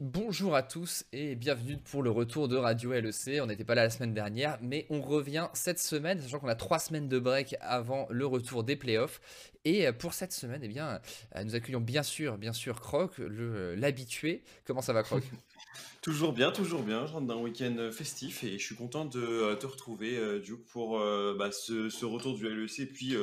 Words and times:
Bonjour 0.00 0.56
à 0.56 0.62
tous 0.64 1.04
et 1.12 1.36
bienvenue 1.36 1.76
pour 1.76 2.02
le 2.02 2.10
retour 2.10 2.48
de 2.48 2.56
Radio 2.56 2.92
LEC. 2.92 3.40
On 3.40 3.46
n'était 3.46 3.64
pas 3.64 3.76
là 3.76 3.84
la 3.84 3.90
semaine 3.90 4.12
dernière, 4.12 4.58
mais 4.60 4.86
on 4.90 5.00
revient 5.00 5.48
cette 5.52 5.78
semaine, 5.78 6.20
sachant 6.20 6.40
qu'on 6.40 6.48
a 6.48 6.56
trois 6.56 6.80
semaines 6.80 7.08
de 7.08 7.18
break 7.18 7.54
avant 7.60 8.08
le 8.10 8.26
retour 8.26 8.64
des 8.64 8.74
playoffs. 8.74 9.20
Et 9.64 9.92
pour 9.92 10.14
cette 10.14 10.32
semaine, 10.32 10.62
eh 10.64 10.68
bien, 10.68 11.00
nous 11.44 11.54
accueillons 11.54 11.80
bien 11.80 12.02
sûr, 12.02 12.38
bien 12.38 12.52
sûr, 12.52 12.80
Croc, 12.80 13.18
l'habitué. 13.18 14.42
Comment 14.64 14.82
ça 14.82 14.92
va, 14.92 15.02
Croc? 15.04 15.22
Toujours 16.02 16.32
bien, 16.32 16.50
toujours 16.50 16.82
bien. 16.82 17.06
Je 17.06 17.12
rentre 17.12 17.26
d'un 17.26 17.36
week-end 17.36 17.90
festif 17.92 18.42
et 18.44 18.58
je 18.58 18.64
suis 18.64 18.76
content 18.76 19.04
de 19.04 19.20
euh, 19.20 19.56
te 19.56 19.66
retrouver, 19.66 20.16
euh, 20.16 20.38
Duke, 20.38 20.64
pour 20.66 20.98
euh, 20.98 21.36
bah, 21.36 21.50
ce, 21.52 22.04
retour 22.04 22.36
du 22.36 22.48
LEC 22.48 22.78
et 22.78 22.86
puis 22.86 23.14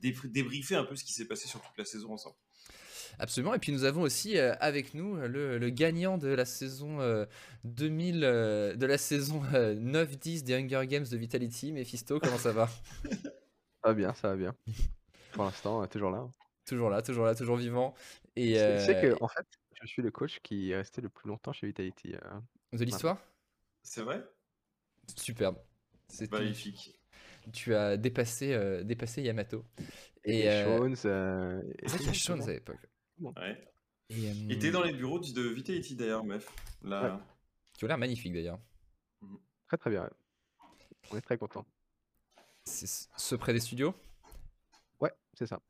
débriefer 0.00 0.76
un 0.76 0.84
peu 0.84 0.94
ce 0.96 1.04
qui 1.04 1.12
s'est 1.12 1.26
passé 1.26 1.48
sur 1.48 1.60
toute 1.60 1.78
la 1.78 1.84
saison 1.84 2.12
ensemble. 2.12 2.36
Absolument. 3.18 3.54
Et 3.54 3.58
puis 3.58 3.72
nous 3.72 3.84
avons 3.84 4.02
aussi 4.02 4.38
avec 4.38 4.94
nous 4.94 5.16
le, 5.16 5.70
gagnant 5.70 6.18
de 6.18 6.28
la 6.28 6.44
saison 6.44 6.98
2000, 7.64 8.20
de 8.20 8.86
la 8.86 8.98
saison 8.98 9.42
9-10 9.42 10.44
des 10.44 10.54
Hunger 10.54 10.86
Games 10.86 11.06
de 11.10 11.16
Vitality, 11.16 11.72
Mephisto. 11.72 12.18
Comment 12.20 12.38
ça 12.38 12.52
va? 12.52 12.68
Ça 13.84 13.90
va 13.90 13.94
bien, 13.94 14.14
ça 14.14 14.28
va 14.28 14.36
bien. 14.36 14.56
Pour 15.32 15.44
l'instant, 15.44 15.86
toujours 15.88 16.10
là. 16.10 16.26
Toujours 16.64 16.88
là, 16.88 17.02
toujours 17.02 17.26
là, 17.26 17.34
toujours 17.34 17.56
vivant. 17.56 17.94
Et 18.34 18.54
c'est 18.54 18.98
que 19.02 19.22
en 19.22 19.28
fait, 19.28 19.46
je 19.84 19.86
suis 19.90 20.02
le 20.02 20.10
coach 20.10 20.40
qui 20.40 20.70
est 20.70 20.76
resté 20.76 21.00
le 21.00 21.08
plus 21.08 21.28
longtemps 21.28 21.52
chez 21.52 21.66
Vitality. 21.66 22.14
Euh, 22.14 22.40
de 22.72 22.84
l'histoire? 22.84 23.18
C'est 23.82 24.02
vrai? 24.02 24.24
Superbe. 25.16 25.58
C'est 26.08 26.30
magnifique. 26.32 26.98
Tu 27.52 27.74
as 27.74 27.98
dépassé, 27.98 28.54
euh, 28.54 28.82
dépassé 28.82 29.22
Yamato. 29.22 29.64
Et, 30.24 30.40
et 30.40 30.50
euh... 30.50 30.90
C'est 30.96 31.88
vrai 31.88 31.98
qu'il 31.98 32.06
y 32.06 32.10
a 32.10 32.12
Shones 32.14 32.42
à 32.42 32.52
l'époque. 32.52 32.78
Ouais. 33.20 33.72
Et 34.10 34.28
euh, 34.28 34.58
t'es 34.60 34.70
dans 34.70 34.82
les 34.82 34.92
bureaux 34.92 35.18
de 35.18 35.42
Vitality 35.42 35.96
d'ailleurs, 35.96 36.24
Mef. 36.24 36.50
Là... 36.82 37.20
Qui 37.76 37.84
ont 37.84 37.88
l'air 37.88 37.98
magnifique 37.98 38.32
d'ailleurs. 38.32 38.60
Mhm. 39.22 39.38
Très 39.66 39.76
très 39.76 39.90
bien. 39.90 40.08
On 41.10 41.16
est 41.16 41.22
très 41.22 41.38
content. 41.38 41.66
C'est 42.64 43.08
ce 43.16 43.34
près 43.34 43.52
des 43.52 43.60
studios? 43.60 43.94
Ouais, 45.00 45.12
c'est 45.34 45.46
ça 45.46 45.60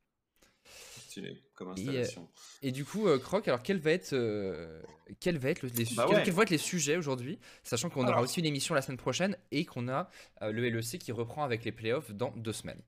comme 1.54 1.69
installation. 1.69 2.28
Et, 2.62 2.72
du 2.72 2.84
coup, 2.84 3.06
euh, 3.06 3.19
Croc, 3.19 3.47
alors 3.48 3.62
quel 3.62 3.78
va 3.78 3.92
être, 3.92 4.12
euh, 4.12 4.82
quel 5.20 5.38
va 5.38 5.50
être 5.50 5.62
les, 5.62 5.84
bah 5.97 6.06
quels, 6.08 6.32
vont 6.32 6.42
être 6.42 6.50
les 6.50 6.58
sujets 6.58 6.97
aujourd'hui, 6.97 7.38
sachant 7.62 7.91
qu'on 7.91 8.06
aura 8.06 8.22
aussi 8.22 8.41
une 8.41 8.47
émission 8.47 8.74
la 8.74 8.82
semaine 8.82 8.98
prochaine 8.98 9.36
et 9.50 9.64
qu'on 9.64 9.88
a 9.88 10.10
euh, 10.42 10.52
le 10.52 10.69
LEC 10.69 10.98
qui 10.98 11.12
reprend 11.12 11.44
avec 11.44 11.64
les 11.64 11.72
playoffs 11.72 12.10
dans 12.12 12.30
deux 12.36 12.52
semaines. 12.52 12.80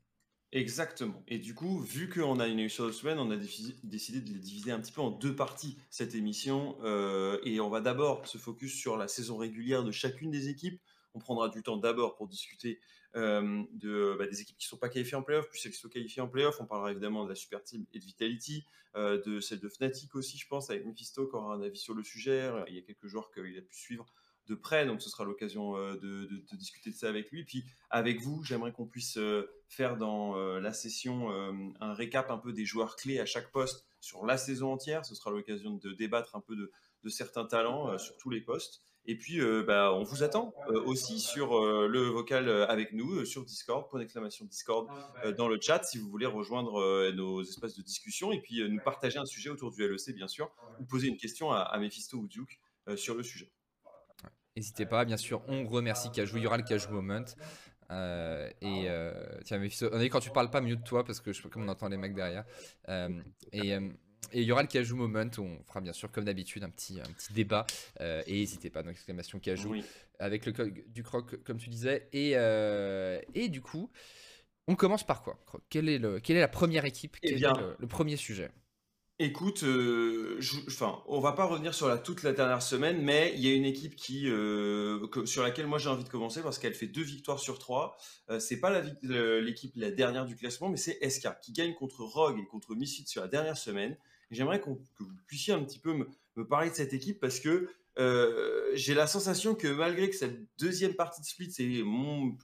Exactement. 0.57 1.23
Et 1.29 1.39
du 1.39 1.55
coup, 1.55 1.81
vu 1.81 2.09
qu'on 2.09 2.41
a 2.41 2.49
une 2.49 2.59
émission 2.59 2.87
de 2.87 2.93
semaine, 2.93 3.19
on 3.19 3.31
a 3.31 3.37
décidé 3.37 4.21
de 4.21 4.33
les 4.33 4.39
diviser 4.39 4.73
un 4.73 4.81
petit 4.81 4.93
peu 4.93 5.03
en 5.03 5.11
deux 5.11 5.37
parties, 5.37 5.77
cette 5.91 6.15
émission. 6.15 6.77
et 7.45 7.61
on 7.61 7.69
va 7.69 7.81
d'abord 7.81 8.27
se 8.27 8.39
focus 8.39 8.75
sur 8.75 8.97
la 8.97 9.07
saison 9.07 9.37
régulière 9.37 9.84
de 9.84 9.93
chacune 9.93 10.31
des 10.31 10.49
équipes. 10.49 10.81
On 11.15 11.19
prendra 11.19 11.49
du 11.49 11.62
temps 11.62 11.77
d'abord 11.77 12.17
pour 12.17 12.27
discuter 12.27 12.81
euh, 13.17 13.62
de, 13.73 14.15
bah, 14.19 14.27
des 14.27 14.43
équipes 14.43 14.59
qui 14.59 14.67
ne 14.67 14.69
sont 14.69 14.77
pas 14.77 14.91
qualifiées 14.91 15.17
en 15.17 15.23
playoff, 15.23 15.49
puis 15.49 15.59
celles 15.59 15.73
qui 15.73 15.79
sont 15.79 15.89
qualifiées 15.89 16.21
en 16.21 16.29
playoff. 16.29 16.61
On 16.61 16.67
parlera 16.67 16.91
évidemment 16.91 17.25
de 17.25 17.31
la 17.31 17.34
Super 17.34 17.62
Team 17.62 17.87
et 17.95 17.99
de 17.99 18.05
Vitality, 18.05 18.67
euh, 18.95 19.23
de 19.25 19.41
celle 19.41 19.61
de 19.61 19.69
Fnatic 19.71 20.15
aussi, 20.15 20.37
je 20.37 20.47
pense, 20.47 20.69
avec 20.69 20.84
Mephisto 20.84 21.27
qui 21.27 21.34
aura 21.34 21.55
un 21.55 21.62
avis 21.62 21.79
sur 21.79 21.95
le 21.95 22.05
sujet. 22.05 22.51
Il 22.69 22.75
y 22.75 22.79
a 22.79 22.83
quelques 22.83 23.07
joueurs 23.07 23.31
qu'il 23.31 23.57
a 23.57 23.62
pu 23.62 23.75
suivre 23.75 24.05
de 24.47 24.55
près, 24.55 24.86
donc 24.86 25.02
ce 25.02 25.11
sera 25.11 25.25
l'occasion 25.25 25.77
euh, 25.77 25.97
de, 25.97 26.56
discuter 26.56 26.91
de 26.91 26.94
ça 26.94 27.08
avec 27.08 27.30
lui. 27.30 27.44
Puis 27.44 27.64
avec 27.91 28.20
vous, 28.20 28.42
j'aimerais 28.42 28.72
qu'on 28.72 28.86
puisse 28.86 29.19
faire 29.69 29.97
dans 29.97 30.36
la 30.36 30.72
session 30.72 31.30
un 31.80 31.94
récap 31.94 32.30
un 32.30 32.38
peu 32.38 32.53
des 32.53 32.64
joueurs 32.64 32.97
clés 32.97 33.20
à 33.20 33.27
chaque 33.27 33.50
poste 33.53 33.86
sur 34.00 34.25
la 34.25 34.38
saison 34.38 34.72
entière. 34.72 35.05
Ce 35.05 35.14
sera 35.14 35.30
l'occasion 35.30 35.75
de 35.75 35.92
débattre 35.92 36.36
un 36.36 36.41
peu 36.41 36.56
de, 36.56 36.70
de 37.05 37.08
certains 37.08 37.44
talents 37.44 37.98
sur 37.98 38.16
tous 38.16 38.30
les 38.30 38.41
postes. 38.41 38.83
Et 39.08 39.16
puis, 39.16 39.41
euh, 39.41 39.62
bah, 39.62 39.92
on 39.94 40.03
vous 40.03 40.22
attend 40.25 40.53
euh, 40.69 40.83
aussi 40.84 41.20
sur 41.20 41.56
euh, 41.56 41.86
le 41.86 42.08
vocal 42.08 42.48
avec 42.69 42.92
nous, 42.92 43.25
sur 43.25 43.44
Discord, 43.44 43.88
point 43.88 44.00
d'exclamation 44.00 44.44
Discord, 44.44 44.88
dans 45.37 45.48
le 45.48 45.59
chat, 45.60 45.82
si 45.84 45.98
vous 45.98 46.09
voulez 46.09 46.26
rejoindre 46.26 47.10
nos 47.12 47.42
espaces 47.42 47.76
de 47.76 47.82
discussion 47.82 48.32
et 48.32 48.41
puis 48.41 48.69
nous 48.69 48.81
partager 48.81 49.19
un 49.19 49.25
sujet 49.25 49.48
autour 49.48 49.71
du 49.71 49.87
LEC, 49.87 50.15
bien 50.15 50.28
sûr, 50.28 50.50
ou 50.81 50.84
poser 50.84 51.09
une 51.09 51.16
question 51.16 51.53
à, 51.53 51.76
Mephisto 51.78 52.19
ou 52.19 52.26
Duke 52.26 52.60
sur 52.97 53.15
le 53.15 53.22
sujet. 53.22 53.50
N'hésitez 54.56 54.87
pas, 54.87 55.05
bien 55.05 55.17
sûr, 55.17 55.43
on 55.49 55.67
remercie 55.67 56.11
Cajou, 56.11 56.39
il 56.39 56.44
y 56.44 56.47
aura 56.47 56.56
le 56.56 56.62
Cajou 56.62 56.91
Moment. 56.91 57.25
et 57.91 58.89
tiens, 59.44 59.59
Mephisto, 59.59 59.91
quand 60.11 60.21
tu 60.21 60.31
parles 60.31 60.50
pas, 60.50 60.61
mieux 60.61 60.77
de 60.77 60.83
toi 60.83 61.05
parce 61.05 61.21
que 61.21 61.33
je 61.33 61.47
comme 61.49 61.65
on 61.65 61.69
entend 61.69 61.89
les 61.89 61.97
mecs 61.97 62.15
derrière. 62.15 62.44
et 63.53 63.78
et 64.33 64.43
il 64.43 64.47
y 64.47 64.53
aura 64.53 64.62
le 64.62 64.69
Cajou 64.69 64.97
Moment 64.97 65.31
où 65.39 65.43
on 65.43 65.62
fera 65.65 65.81
bien 65.81 65.93
sûr 65.93 66.11
comme 66.11 66.25
d'habitude 66.25 66.65
un 66.65 66.71
petit, 66.71 67.00
un 67.00 67.12
petit 67.12 67.33
débat. 67.33 67.66
Euh, 68.00 68.22
et 68.27 68.41
n'hésitez 68.41 68.71
pas, 68.71 68.83
donc 68.83 68.93
exclamation 68.93 69.39
Cajou 69.39 69.77
avec 70.19 70.47
le 70.47 70.53
code 70.53 70.75
du 70.89 71.03
croc 71.03 71.43
comme 71.45 71.59
tu 71.59 71.71
disais. 71.71 72.09
Et, 72.12 72.33
euh, 72.34 73.21
et 73.34 73.49
du 73.49 73.61
coup, 73.61 73.91
on 74.66 74.75
commence 74.75 75.05
par 75.05 75.22
quoi 75.22 75.39
quelle 75.69 75.89
est, 75.89 75.99
le, 75.99 76.21
quelle 76.21 76.37
est 76.37 76.41
la 76.41 76.49
première 76.49 76.84
équipe? 76.84 77.16
Eh 77.22 77.34
est 77.34 77.39
le, 77.39 77.87
premier 77.87 78.16
sujet? 78.16 78.50
Écoute, 79.19 79.62
euh, 79.62 80.38
enfin, 80.66 81.03
on 81.06 81.21
va 81.21 81.32
pas 81.32 81.47
revenir 81.47 81.72
sur 81.72 81.88
la, 81.88 81.97
toute 81.97 82.22
la 82.22 82.34
dernière 82.34 82.60
semaine, 82.60 83.00
mais 83.00 83.32
il 83.34 83.41
y 83.41 83.50
a 83.50 83.54
une 83.54 83.65
équipe 83.65 83.97
qui, 83.97 84.28
euh, 84.28 85.06
sur 85.25 85.43
laquelle 85.43 85.66
moi 85.66 85.78
j'ai 85.78 85.88
envie 85.88 86.04
de 86.04 86.09
commencer 86.10 86.43
parce 86.43 86.59
qu'elle 86.59 86.75
fait 86.75 86.87
deux 86.87 87.03
victoires 87.03 87.41
sur 87.41 87.59
trois. 87.59 87.97
Euh, 88.28 88.38
c'est 88.41 88.60
pas 88.60 88.82
l'équipe 89.03 89.72
la, 89.75 89.91
dernière 89.91 90.27
du 90.27 90.37
classement, 90.37 90.69
mais 90.69 90.77
c'est 90.77 90.99
SK 91.09 91.28
qui 91.41 91.53
gagne 91.53 91.72
contre 91.72 92.04
Rogue 92.04 92.38
et 92.38 92.44
contre 92.44 92.75
Misfit 92.75 93.06
sur 93.06 93.22
la 93.22 93.28
dernière 93.28 93.56
semaine. 93.56 93.97
J'aimerais 94.31 94.60
que 94.60 94.69
vous 94.69 94.78
puissiez 95.27 95.54
un 95.54 95.65
petit 95.65 95.78
peu 95.78 95.94
me, 95.94 96.44
parler 96.44 96.69
de 96.69 96.75
cette 96.75 96.93
équipe 96.93 97.19
parce 97.19 97.41
que 97.41 97.71
euh, 97.98 98.71
j'ai 98.75 98.93
la 98.93 99.06
sensation 99.06 99.54
que 99.54 99.69
malgré 99.69 100.10
que 100.10 100.16
cette 100.16 100.38
deuxième 100.59 100.93
partie 100.93 101.22
de 101.22 101.27
split 101.27 101.50
s'est 101.50 101.83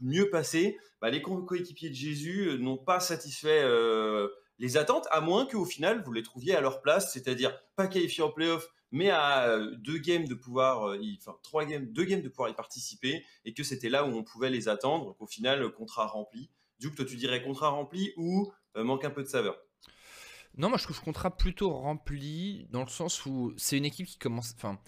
mieux 0.00 0.30
passée, 0.30 0.78
bah, 1.02 1.10
les 1.10 1.20
coéquipiers 1.20 1.90
de 1.90 1.94
Jésus 1.94 2.56
n'ont 2.60 2.78
pas 2.78 3.00
satisfait 3.00 3.60
euh, 3.62 4.28
les 4.62 4.78
attentes, 4.78 5.06
à 5.10 5.20
moins 5.20 5.44
qu'au 5.44 5.66
final 5.66 6.02
vous 6.02 6.12
les 6.12 6.22
trouviez 6.22 6.54
à 6.54 6.62
leur 6.62 6.80
place, 6.80 7.12
c'est-à-dire 7.12 7.54
pas 7.76 7.86
qualifiés 7.86 8.24
en 8.24 8.30
playoff, 8.30 8.66
mais 8.90 9.10
à 9.10 9.48
euh, 9.48 9.74
deux 9.76 9.98
games 9.98 10.26
de 10.26 10.34
pouvoir, 10.34 10.96
deux 10.98 12.04
games 12.04 12.22
de 12.22 12.28
pouvoir 12.28 12.48
y 12.48 12.54
participer, 12.54 13.24
et 13.44 13.52
que 13.52 13.62
c'était 13.62 13.90
là 13.90 14.06
où 14.06 14.08
on 14.08 14.22
pouvait 14.22 14.50
les 14.50 14.68
attendre, 14.68 15.14
qu'au 15.18 15.26
final 15.26 15.70
contrat 15.72 16.06
rempli. 16.06 16.48
Du 16.78 16.88
coup, 16.88 16.96
toi 16.96 17.04
tu 17.04 17.16
dirais 17.16 17.42
contrat 17.42 17.68
rempli 17.68 18.12
ou 18.16 18.50
manque 18.74 19.04
un 19.04 19.10
peu 19.10 19.22
de 19.22 19.28
saveur? 19.28 19.56
Non, 20.56 20.68
moi 20.68 20.78
je 20.78 20.84
trouve 20.84 21.00
contrat 21.00 21.36
plutôt 21.36 21.70
rempli 21.70 22.66
dans 22.70 22.82
le 22.82 22.88
sens 22.88 23.26
où 23.26 23.52
c'est 23.56 23.76
une 23.76 23.84
équipe 23.84 24.06
qui 24.06 24.18
commence, 24.18 24.54
enfin, 24.56 24.78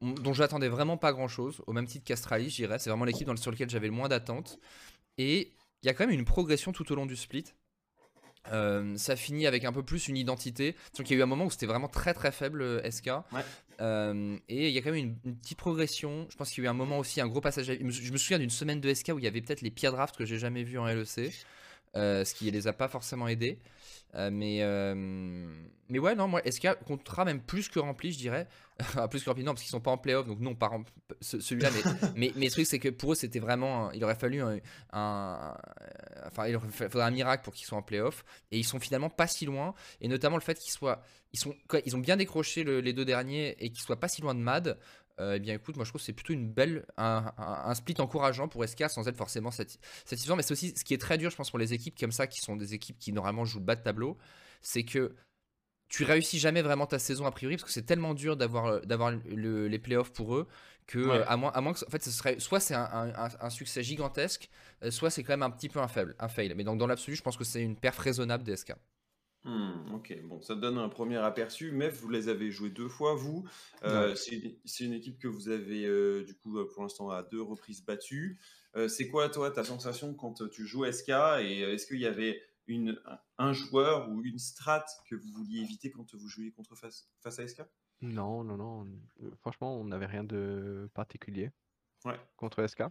dont 0.00 0.32
j'attendais 0.32 0.68
vraiment 0.68 0.96
pas 0.96 1.12
grand 1.12 1.28
chose, 1.28 1.62
au 1.66 1.72
même 1.72 1.86
titre 1.86 2.04
qu'Astralis, 2.04 2.50
j'irais. 2.50 2.78
C'est 2.78 2.90
vraiment 2.90 3.04
l'équipe 3.04 3.28
sur 3.36 3.50
laquelle 3.50 3.70
j'avais 3.70 3.88
le 3.88 3.92
moins 3.92 4.08
d'attentes. 4.08 4.58
Et 5.18 5.52
il 5.82 5.86
y 5.86 5.88
a 5.88 5.94
quand 5.94 6.06
même 6.06 6.18
une 6.18 6.24
progression 6.24 6.72
tout 6.72 6.90
au 6.92 6.94
long 6.94 7.06
du 7.06 7.16
split. 7.16 7.44
Euh, 8.52 8.96
ça 8.96 9.16
finit 9.16 9.46
avec 9.46 9.64
un 9.64 9.72
peu 9.72 9.82
plus 9.82 10.08
une 10.08 10.16
identité. 10.16 10.74
Donc 10.96 11.10
il 11.10 11.14
y 11.14 11.16
a 11.16 11.20
eu 11.20 11.22
un 11.22 11.26
moment 11.26 11.46
où 11.46 11.50
c'était 11.50 11.66
vraiment 11.66 11.88
très 11.88 12.14
très 12.14 12.32
faible 12.32 12.62
euh, 12.62 12.90
SK. 12.90 13.10
Euh, 13.80 14.36
et 14.48 14.68
il 14.68 14.74
y 14.74 14.78
a 14.78 14.82
quand 14.82 14.92
même 14.92 15.16
une, 15.24 15.36
petite 15.36 15.58
progression. 15.58 16.26
Je 16.30 16.36
pense 16.36 16.50
qu'il 16.50 16.64
y 16.64 16.66
a 16.66 16.68
eu 16.68 16.70
un 16.70 16.74
moment 16.74 16.98
aussi, 16.98 17.20
un 17.20 17.28
gros 17.28 17.40
passage. 17.40 17.66
Je 17.66 18.12
me 18.12 18.18
souviens 18.18 18.38
d'une 18.38 18.50
semaine 18.50 18.80
de 18.80 18.92
SK 18.92 19.12
où 19.14 19.18
il 19.18 19.24
y 19.24 19.28
avait 19.28 19.40
peut-être 19.40 19.62
les 19.62 19.70
pires 19.70 19.92
drafts 19.92 20.16
que 20.16 20.24
j'ai 20.24 20.38
jamais 20.38 20.62
vus 20.62 20.78
en 20.78 20.86
LEC. 20.86 21.32
ce 21.94 22.34
qui 22.34 22.50
les 22.50 22.66
a 22.66 22.72
pas 22.72 22.88
forcément 22.88 23.28
aidés. 23.28 23.58
Euh, 24.14 24.30
mais, 24.32 24.58
euh, 24.62 24.94
mais 25.88 25.98
ouais, 25.98 26.14
non, 26.14 26.28
moi, 26.28 26.42
un 26.44 26.74
contrat 26.74 27.24
même 27.24 27.40
plus 27.40 27.68
que 27.68 27.78
rempli, 27.78 28.12
je 28.12 28.18
dirais? 28.18 28.48
Plus 29.10 29.22
que 29.22 29.28
rempli, 29.28 29.44
non, 29.44 29.52
parce 29.52 29.62
qu'ils 29.62 29.70
sont 29.70 29.80
pas 29.80 29.90
en 29.90 29.98
playoff, 29.98 30.26
donc 30.26 30.40
non, 30.40 30.54
pas 30.54 30.70
celui-là. 31.20 31.68
mais, 31.70 31.82
mais, 32.16 32.32
mais, 32.36 32.46
le 32.46 32.50
truc, 32.50 32.66
c'est 32.66 32.78
que 32.78 32.88
pour 32.88 33.12
eux, 33.12 33.14
c'était 33.14 33.40
vraiment. 33.40 33.90
Il 33.92 34.02
aurait 34.04 34.14
fallu 34.14 34.40
un. 34.40 34.58
enfin, 36.26 36.46
il 36.48 36.58
faudrait 36.58 37.02
un 37.02 37.10
miracle 37.10 37.44
pour 37.44 37.52
qu'ils 37.52 37.66
soient 37.66 37.78
en 37.78 37.82
playoff. 37.82 38.24
Et 38.50 38.58
ils 38.58 38.64
sont 38.64 38.80
finalement 38.80 39.10
pas 39.10 39.26
si 39.26 39.44
loin. 39.44 39.74
Et 40.00 40.08
notamment 40.08 40.36
le 40.36 40.42
fait 40.42 40.58
qu'ils 40.58 40.72
soient. 40.72 41.02
Ils, 41.32 41.38
sont, 41.38 41.54
ils 41.84 41.94
ont 41.94 42.00
bien 42.00 42.16
décroché 42.16 42.64
les 42.64 42.92
deux 42.92 43.04
derniers 43.04 43.54
et 43.62 43.70
qu'ils 43.70 43.82
soient 43.82 44.00
pas 44.00 44.08
si 44.08 44.22
loin 44.22 44.34
de 44.34 44.40
Mad. 44.40 44.78
Euh, 45.20 45.34
eh 45.36 45.38
bien 45.38 45.54
écoute, 45.54 45.76
moi 45.76 45.84
je 45.84 45.90
trouve 45.90 46.00
que 46.00 46.04
c'est 46.04 46.14
plutôt 46.14 46.32
une 46.32 46.48
belle, 46.48 46.86
un, 46.96 47.74
split 47.74 47.94
encourageant 47.98 48.48
pour 48.48 48.66
SK 48.66 48.88
sans 48.88 49.06
être 49.06 49.16
forcément 49.16 49.50
satisfaisant. 49.50 50.36
Mais 50.36 50.42
c'est 50.42 50.52
aussi 50.52 50.74
ce 50.74 50.82
qui 50.82 50.94
est 50.94 50.98
très 50.98 51.18
dur, 51.18 51.30
je 51.30 51.36
pense, 51.36 51.50
pour 51.50 51.58
les 51.58 51.74
équipes 51.74 51.98
comme 51.98 52.12
ça, 52.12 52.26
qui 52.26 52.40
sont 52.40 52.56
des 52.56 52.74
équipes 52.74 52.98
qui 52.98 53.12
normalement 53.12 53.44
jouent 53.44 53.58
le 53.58 53.64
bas 53.64 53.76
de 53.76 53.82
tableau, 53.82 54.16
c'est 54.62 54.84
que 54.84 55.14
tu 55.88 56.04
réussis 56.04 56.38
jamais 56.38 56.62
vraiment 56.62 56.86
ta 56.86 56.98
saison 56.98 57.26
a 57.26 57.32
priori 57.32 57.56
parce 57.56 57.64
que 57.64 57.72
c'est 57.72 57.82
tellement 57.82 58.14
dur 58.14 58.36
d'avoir 58.36 58.66
euh, 58.68 59.20
les 59.26 59.78
playoffs 59.78 60.12
pour 60.12 60.36
eux 60.36 60.46
que 60.86 60.98
euh, 60.98 61.24
à 61.26 61.36
moins 61.36 61.50
à 61.50 61.60
moins 61.60 61.72
que 61.72 61.84
en 61.84 61.90
fait 61.90 62.02
ce 62.02 62.12
serait 62.12 62.38
soit 62.38 62.60
c'est 62.60 62.74
un, 62.74 63.50
succès 63.50 63.82
gigantesque 63.82 64.48
soit 64.90 65.10
c'est 65.10 65.24
quand 65.24 65.32
même 65.32 65.42
un 65.42 65.50
petit 65.50 65.68
peu 65.68 65.80
un 65.80 65.88
faible 65.88 66.14
un 66.20 66.28
fail. 66.28 66.54
Mais 66.56 66.64
donc 66.64 66.78
dans 66.78 66.86
l'absolu 66.86 67.16
je 67.16 67.22
pense 67.22 67.36
que 67.36 67.44
c'est 67.44 67.62
une 67.62 67.76
perf 67.76 67.98
raisonnable 67.98 68.44
des 68.44 68.56
SK 68.56 68.74
Hmm, 69.44 69.94
ok, 69.94 70.20
bon, 70.24 70.42
ça 70.42 70.54
donne 70.54 70.76
un 70.76 70.88
premier 70.90 71.16
aperçu. 71.16 71.72
mais 71.72 71.88
vous 71.88 72.10
les 72.10 72.28
avez 72.28 72.50
joués 72.50 72.68
deux 72.70 72.88
fois, 72.88 73.14
vous. 73.14 73.48
Euh, 73.84 74.14
c'est 74.14 74.84
une 74.84 74.92
équipe 74.92 75.18
que 75.18 75.28
vous 75.28 75.48
avez, 75.48 75.86
euh, 75.86 76.24
du 76.24 76.34
coup, 76.36 76.58
pour 76.74 76.82
l'instant, 76.82 77.08
à 77.10 77.22
deux 77.22 77.40
reprises 77.40 77.82
battue. 77.84 78.38
Euh, 78.76 78.86
c'est 78.88 79.08
quoi, 79.08 79.28
toi, 79.30 79.50
ta 79.50 79.64
sensation 79.64 80.14
quand 80.14 80.46
tu 80.50 80.66
joues 80.66 80.84
SK 80.84 81.08
Et 81.40 81.60
est-ce 81.62 81.86
qu'il 81.86 81.98
y 82.00 82.06
avait 82.06 82.40
une, 82.66 83.00
un 83.38 83.52
joueur 83.52 84.10
ou 84.10 84.22
une 84.22 84.38
strat 84.38 84.84
que 85.08 85.16
vous 85.16 85.32
vouliez 85.32 85.60
éviter 85.62 85.90
quand 85.90 86.14
vous 86.14 86.28
jouiez 86.28 86.52
contre 86.52 86.76
face, 86.76 87.08
face 87.20 87.38
à 87.38 87.48
SK 87.48 87.62
Non, 88.02 88.44
non, 88.44 88.56
non. 88.58 88.86
euh, 89.22 89.30
Franchement, 89.40 89.74
on 89.80 89.84
n'avait 89.86 90.06
rien 90.06 90.22
de 90.22 90.88
particulier 90.94 91.50
Ouais. 92.04 92.20
contre 92.36 92.64
SK. 92.66 92.84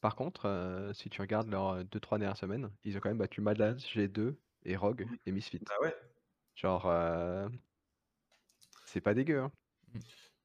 Par 0.00 0.14
contre, 0.16 0.46
euh, 0.46 0.92
si 0.94 1.10
tu 1.10 1.20
regardes 1.20 1.50
leurs 1.50 1.84
2-3 1.84 2.18
dernières 2.18 2.36
semaines, 2.38 2.70
ils 2.84 2.96
ont 2.96 3.00
quand 3.00 3.10
même 3.10 3.18
battu 3.18 3.40
Madlands, 3.42 3.76
G2 3.76 4.36
et 4.64 4.76
Rogue 4.76 5.06
et 5.26 5.32
Misfit. 5.32 5.60
Bah 5.66 5.74
ouais. 5.82 5.94
Genre, 6.54 6.86
euh, 6.86 7.48
c'est 8.84 9.00
pas 9.00 9.14
dégueu. 9.14 9.40
hein. 9.40 9.52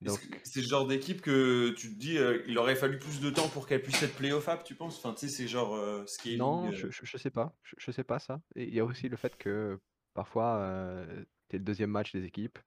Est-ce 0.06 0.20
Donc, 0.20 0.42
C'est 0.44 0.62
le 0.62 0.68
genre 0.68 0.88
d'équipe 0.88 1.22
que 1.22 1.72
tu 1.72 1.94
te 1.94 2.00
dis, 2.00 2.18
euh, 2.18 2.44
il 2.48 2.58
aurait 2.58 2.76
fallu 2.76 3.00
plus 3.00 3.20
de 3.22 3.30
temps 3.30 3.50
pour 3.50 3.68
qu'elle 3.68 3.82
puisse 3.82 4.02
être 4.04 4.16
playoffable, 4.16 4.64
tu 4.64 4.76
penses? 4.76 4.98
Enfin, 4.98 5.14
tu 5.14 5.28
sais, 5.28 5.36
c'est 5.36 5.48
genre 5.48 5.76
euh, 5.76 6.06
scaling. 6.06 6.40
non, 6.40 6.68
euh, 6.68 6.72
je, 6.72 6.88
je, 6.92 7.06
je 7.06 7.18
sais 7.18 7.32
pas. 7.32 7.58
Je, 7.64 7.76
je 7.78 7.92
sais 7.92 8.04
pas 8.04 8.20
ça. 8.20 8.42
Et 8.56 8.66
il 8.66 8.74
y 8.74 8.80
a 8.80 8.86
aussi 8.86 9.10
le 9.10 9.18
fait 9.18 9.36
que 9.38 9.80
parfois, 10.14 10.58
euh, 10.60 11.26
t'es 11.48 11.58
le 11.58 11.64
deuxième 11.64 11.92
match 11.92 12.12
des 12.14 12.24
équipes, 12.26 12.60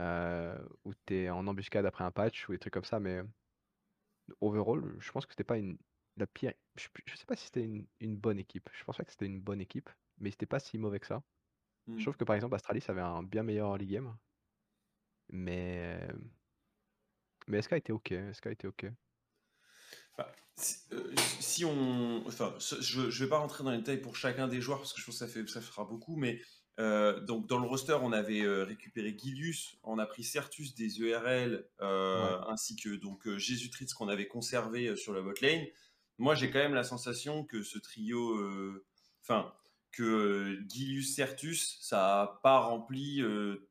euh, 0.00 0.58
ou 0.84 0.94
t'es 1.06 1.30
en 1.30 1.46
embuscade 1.46 1.86
après 1.86 2.04
un 2.04 2.12
patch 2.12 2.48
ou 2.48 2.52
des 2.52 2.58
trucs 2.58 2.74
comme 2.74 2.84
ça, 2.84 3.00
mais 3.00 3.22
overall, 4.40 4.96
je 5.00 5.10
pense 5.12 5.26
que 5.26 5.32
c'était 5.32 5.44
pas 5.44 5.58
une 5.58 5.78
la 6.16 6.26
pire. 6.26 6.54
Je, 6.76 6.88
je 7.06 7.16
sais 7.16 7.26
pas 7.26 7.36
si 7.36 7.46
c'était 7.46 7.62
une, 7.64 7.86
une 8.00 8.16
bonne 8.16 8.38
équipe. 8.38 8.68
Je 8.72 8.84
pense 8.84 8.96
pas 8.96 9.04
que 9.04 9.10
c'était 9.10 9.26
une 9.26 9.40
bonne 9.40 9.60
équipe, 9.60 9.90
mais 10.18 10.30
c'était 10.30 10.46
pas 10.46 10.60
si 10.60 10.78
mauvais 10.78 11.00
que 11.00 11.06
ça. 11.06 11.22
Je 11.96 12.02
trouve 12.02 12.16
que 12.16 12.24
par 12.24 12.34
exemple 12.34 12.54
Astralis 12.56 12.82
avait 12.88 13.00
un 13.00 13.22
bien 13.22 13.44
meilleur 13.44 13.68
early 13.68 13.86
game. 13.86 14.16
Mais 15.28 16.08
mais 17.46 17.62
SK 17.62 17.74
était 17.74 17.92
ok? 17.92 18.12
SK 18.32 18.46
était 18.46 18.66
ok? 18.66 18.86
Bah, 20.18 20.32
si, 20.56 20.78
euh, 20.92 21.14
si 21.40 21.64
on. 21.64 22.26
Enfin, 22.26 22.54
je 22.58 23.02
ne 23.02 23.06
vais 23.10 23.28
pas 23.28 23.38
rentrer 23.38 23.62
dans 23.62 23.70
les 23.70 23.78
détails 23.78 24.00
pour 24.00 24.16
chacun 24.16 24.48
des 24.48 24.60
joueurs 24.60 24.78
parce 24.78 24.92
que 24.92 25.00
je 25.00 25.06
pense 25.06 25.18
que 25.18 25.26
ça, 25.26 25.32
fait, 25.32 25.46
ça 25.48 25.60
fera 25.60 25.84
beaucoup, 25.84 26.16
mais 26.16 26.40
euh, 26.80 27.20
donc 27.20 27.46
dans 27.46 27.58
le 27.58 27.66
roster, 27.66 27.98
on 28.02 28.12
avait 28.12 28.42
euh, 28.42 28.64
récupéré 28.64 29.16
Gilius, 29.16 29.78
on 29.82 29.98
a 29.98 30.06
pris 30.06 30.24
Certus 30.24 30.74
des 30.74 31.02
ERL, 31.02 31.68
euh, 31.80 32.40
ainsi 32.48 32.76
que 32.76 32.96
donc 32.96 33.26
euh, 33.26 33.38
Jésus-Tritz 33.38 33.94
qu'on 33.94 34.08
avait 34.08 34.28
conservé 34.28 34.88
euh, 34.88 34.96
sur 34.96 35.12
la 35.12 35.22
bot 35.22 35.34
lane. 35.40 35.66
Moi, 36.18 36.34
j'ai 36.34 36.50
quand 36.50 36.58
même 36.58 36.74
la 36.74 36.84
sensation 36.84 37.44
que 37.44 37.62
ce 37.62 37.78
trio. 37.78 38.36
euh, 38.38 38.84
Enfin, 39.22 39.52
que 39.96 40.02
euh, 40.02 40.64
Gilius 40.68 41.14
Certus, 41.14 41.78
ça 41.80 41.96
n'a 41.96 42.40
pas 42.42 42.58
rempli. 42.60 43.20
euh, 43.22 43.68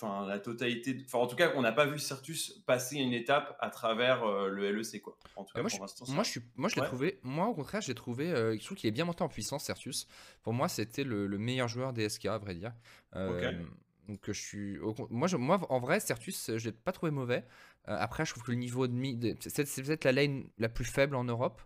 Enfin, 0.00 0.26
la 0.28 0.38
totalité. 0.38 0.94
de- 0.94 1.04
Enfin, 1.04 1.18
en 1.18 1.26
tout 1.26 1.34
cas, 1.34 1.52
on 1.56 1.62
n'a 1.62 1.72
pas 1.72 1.84
vu 1.84 1.98
Certus 1.98 2.52
passer 2.66 2.98
une 2.98 3.12
étape 3.12 3.56
à 3.58 3.68
travers 3.68 4.22
euh, 4.22 4.48
le 4.48 4.66
LEC, 4.66 5.00
quoi. 5.02 5.16
En 5.34 5.42
tout 5.44 5.58
Euh, 5.58 5.62
cas, 5.62 5.76
moi, 5.76 5.86
pour 5.98 6.08
moi, 6.08 6.22
je 6.22 6.30
suis, 6.30 6.40
moi, 6.54 6.68
je 6.68 6.76
l'ai 6.76 6.82
Ouais. 6.82 6.86
trouvé. 6.86 7.18
Moi, 7.24 7.46
au 7.48 7.54
contraire, 7.54 7.80
j'ai 7.80 7.96
trouvé. 7.96 8.30
euh, 8.30 8.56
je 8.56 8.64
trouve 8.64 8.76
qu'il 8.76 8.86
est 8.86 8.92
bien 8.92 9.04
monté 9.04 9.24
en 9.24 9.28
puissance, 9.28 9.64
Certus. 9.64 10.06
Pour 10.44 10.52
moi, 10.52 10.68
c'était 10.68 11.02
le, 11.02 11.26
le 11.26 11.38
meilleur 11.38 11.66
joueur 11.66 11.92
des 11.92 12.08
SK, 12.08 12.26
à 12.26 12.38
vrai 12.38 12.54
dire. 12.54 12.72
Euh, 13.16 13.64
Donc, 14.06 14.20
je 14.28 14.32
suis. 14.32 14.78
au 14.78 14.94
moi, 15.10 15.26
je, 15.26 15.36
moi, 15.36 15.60
en 15.68 15.80
vrai, 15.80 15.98
Certus, 15.98 16.52
je 16.56 16.64
l'ai 16.64 16.72
pas 16.72 16.92
trouvé 16.92 17.10
mauvais. 17.10 17.44
Après, 17.86 18.24
je 18.24 18.30
trouve 18.30 18.44
que 18.44 18.52
le 18.52 18.56
niveau 18.58 18.86
de 18.86 18.92
mi, 18.92 19.18
c'est 19.40 19.64
peut-être 19.82 20.04
la 20.04 20.12
lane 20.12 20.48
la 20.58 20.68
plus 20.68 20.84
faible 20.84 21.16
en 21.16 21.24
Europe 21.24 21.60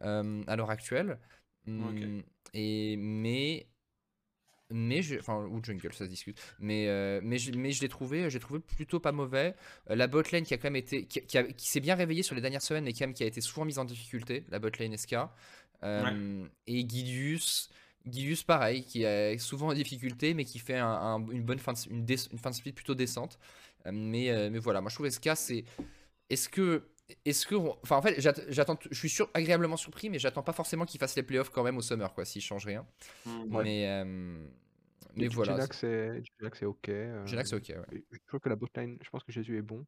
à 0.00 0.56
l'heure 0.56 0.70
actuelle. 0.70 1.18
Hum, 1.66 2.22
Et 2.54 2.96
mais 2.96 3.66
mais 4.70 5.02
je, 5.02 5.18
enfin 5.18 5.44
ou 5.46 5.62
jungle 5.62 5.92
ça 5.92 6.04
se 6.06 6.10
discute. 6.10 6.40
Mais 6.58 6.88
euh, 6.88 7.20
mais 7.22 7.38
je, 7.38 7.52
mais 7.52 7.70
je 7.72 7.82
l'ai 7.82 7.88
trouvé 7.88 8.30
j'ai 8.30 8.40
trouvé 8.40 8.60
plutôt 8.60 8.98
pas 8.98 9.12
mauvais. 9.12 9.54
Euh, 9.90 9.94
la 9.94 10.06
botlane 10.06 10.42
qui 10.44 10.54
a 10.54 10.56
quand 10.56 10.64
même 10.68 10.76
été 10.76 11.04
qui, 11.06 11.20
qui 11.26 11.38
qui 11.54 11.68
s'est 11.68 11.80
bien 11.80 11.94
réveillée 11.94 12.22
sur 12.22 12.34
les 12.34 12.40
dernières 12.40 12.62
semaines 12.62 12.84
mais 12.84 12.92
quand 12.92 13.00
même 13.06 13.14
qui 13.14 13.22
a 13.22 13.26
été 13.26 13.40
souvent 13.40 13.64
mise 13.66 13.78
en 13.78 13.84
difficulté 13.84 14.44
la 14.48 14.58
botlane 14.58 14.96
SK 14.96 15.16
Euh, 15.82 16.46
et 16.66 16.80
Gidius 16.88 18.42
pareil 18.44 18.84
qui 18.84 19.02
est 19.02 19.36
souvent 19.38 19.68
en 19.68 19.74
difficulté 19.74 20.32
mais 20.32 20.44
qui 20.46 20.58
fait 20.58 20.78
un- 20.78 20.86
un- 20.88 21.28
une 21.30 21.42
bonne 21.42 21.58
fin 21.58 21.74
de, 21.74 21.78
une, 21.90 22.04
dé- 22.06 22.16
une 22.32 22.38
fin 22.38 22.50
de 22.50 22.54
split 22.54 22.72
plutôt 22.72 22.94
décente. 22.94 23.38
Mais 23.92 24.30
mais 24.50 24.58
voilà 24.60 24.80
moi 24.80 24.88
je 24.88 24.94
trouve 24.96 25.06
SK 25.10 25.30
c'est 25.36 25.64
est-ce 26.30 26.48
que 26.48 26.88
est-ce 27.24 27.46
que 27.46 27.54
on- 27.54 27.78
enfin 27.82 27.96
en 27.96 28.02
fait 28.02 28.20
j'att- 28.20 28.44
j'attends 28.50 28.78
je 28.90 28.96
suis 28.98 29.08
sur, 29.10 29.30
agréablement 29.34 29.76
surpris 29.76 30.08
mais 30.10 30.18
j'attends 30.18 30.42
pas 30.42 30.52
forcément 30.54 30.86
qu'il 30.86 30.98
fasse 30.98 31.14
les 31.16 31.22
playoffs 31.22 31.50
quand 31.50 31.62
même 31.62 31.76
au 31.76 31.82
summer 31.82 32.12
quoi 32.14 32.24
s'il 32.24 32.40
change 32.42 32.64
rien. 32.66 32.86
Ouais. 33.26 33.62
mais 33.64 33.88
euh, 33.88 34.46
mais 35.16 35.28
voilà 35.28 35.56
c'est 35.72 36.64
ok. 36.66 36.88
euh, 36.88 37.26
Jinax, 37.26 37.50
c'est 37.50 37.56
ok, 37.56 37.68
ouais. 37.90 38.04
Je 38.10 38.18
trouve 38.26 38.40
que 38.40 38.48
la 38.48 38.56
botlane, 38.56 38.98
je 39.02 39.10
pense 39.10 39.22
que 39.22 39.30
Jésus 39.32 39.56
est 39.58 39.62
bon. 39.62 39.86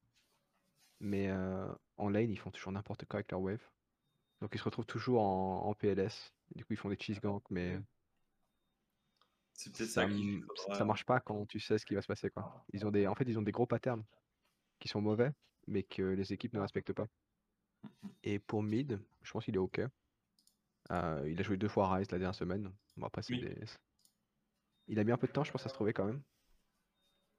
Mais 1.00 1.28
euh, 1.28 1.66
en 1.96 2.08
lane, 2.10 2.30
ils 2.30 2.38
font 2.38 2.50
toujours 2.50 2.72
n'importe 2.72 3.04
quoi 3.06 3.18
avec 3.18 3.30
leur 3.32 3.40
wave. 3.40 3.60
Donc 4.40 4.50
ils 4.54 4.58
se 4.58 4.64
retrouvent 4.64 4.86
toujours 4.86 5.20
en, 5.22 5.64
en 5.66 5.74
PLS. 5.74 6.32
Du 6.54 6.64
coup, 6.64 6.74
ils 6.74 6.76
font 6.76 6.88
des 6.90 6.96
cheese 6.98 7.18
ganks, 7.20 7.44
mais 7.50 7.78
C'est 9.52 9.72
peut-être 9.76 9.88
ça, 9.90 10.06
ça, 10.68 10.74
ça 10.78 10.84
marche 10.84 11.04
pas 11.04 11.18
quand 11.20 11.44
tu 11.46 11.58
sais 11.60 11.78
ce 11.78 11.86
qui 11.86 11.94
va 11.94 12.02
se 12.02 12.06
passer, 12.06 12.30
quoi. 12.30 12.64
Ils 12.72 12.86
ont 12.86 12.90
des, 12.90 13.06
en 13.06 13.14
fait, 13.14 13.24
ils 13.26 13.38
ont 13.38 13.42
des 13.42 13.52
gros 13.52 13.66
patterns 13.66 14.04
qui 14.78 14.88
sont 14.88 15.00
mauvais, 15.00 15.32
mais 15.66 15.82
que 15.82 16.02
les 16.02 16.32
équipes 16.32 16.54
ne 16.54 16.60
respectent 16.60 16.92
pas. 16.92 17.06
Et 18.22 18.38
pour 18.38 18.62
mid, 18.62 18.98
je 19.22 19.30
pense 19.32 19.44
qu'il 19.44 19.54
est 19.54 19.58
ok. 19.58 19.80
Euh, 20.90 21.28
il 21.28 21.38
a 21.40 21.42
joué 21.42 21.56
deux 21.56 21.68
fois 21.68 21.92
Rise 21.94 22.10
la 22.10 22.18
dernière 22.18 22.34
semaine. 22.34 22.72
Bon, 22.96 23.06
après, 23.06 23.22
c'est 23.22 23.34
Oui. 23.34 23.40
des... 23.40 23.56
Il 24.88 24.98
a 24.98 25.04
mis 25.04 25.12
un 25.12 25.16
peu 25.16 25.26
de 25.26 25.32
temps, 25.32 25.44
je 25.44 25.50
pense, 25.50 25.66
à 25.66 25.68
se 25.68 25.74
trouver 25.74 25.92
quand 25.92 26.04
même. 26.04 26.22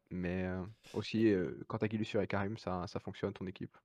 Mais 0.09 0.45
euh, 0.45 0.63
aussi, 0.93 1.27
euh, 1.31 1.63
quand 1.67 1.77
t'as 1.77 1.87
Gilus 1.87 2.05
sur 2.05 2.25
Karim, 2.27 2.57
ça, 2.57 2.85
ça 2.87 2.99
fonctionne, 2.99 3.33
ton 3.33 3.47
équipe. 3.47 3.75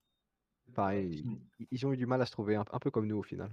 Pareil, 0.75 1.25
ils, 1.59 1.67
ils 1.71 1.87
ont 1.87 1.93
eu 1.93 1.97
du 1.97 2.07
mal 2.07 2.23
à 2.23 2.27
se 2.27 2.33
trouver, 2.33 2.55
un, 2.57 2.65
un 2.71 2.79
peu 2.79 2.91
comme 2.91 3.07
nous 3.07 3.19
au 3.19 3.23
final. 3.23 3.51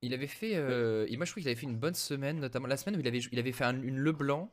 Il 0.00 0.12
avait 0.14 0.26
fait, 0.26 0.56
euh, 0.56 1.06
et 1.08 1.16
moi 1.16 1.24
je 1.24 1.30
trouve 1.30 1.42
qu'il 1.42 1.48
avait 1.48 1.60
fait 1.60 1.66
une 1.66 1.78
bonne 1.78 1.94
semaine, 1.94 2.40
notamment 2.40 2.66
la 2.66 2.76
semaine 2.76 2.96
où 2.96 3.00
il 3.00 3.06
avait, 3.06 3.20
il 3.20 3.38
avait 3.38 3.52
fait 3.52 3.64
un- 3.64 3.82
une 3.82 3.98
Leblanc. 3.98 4.50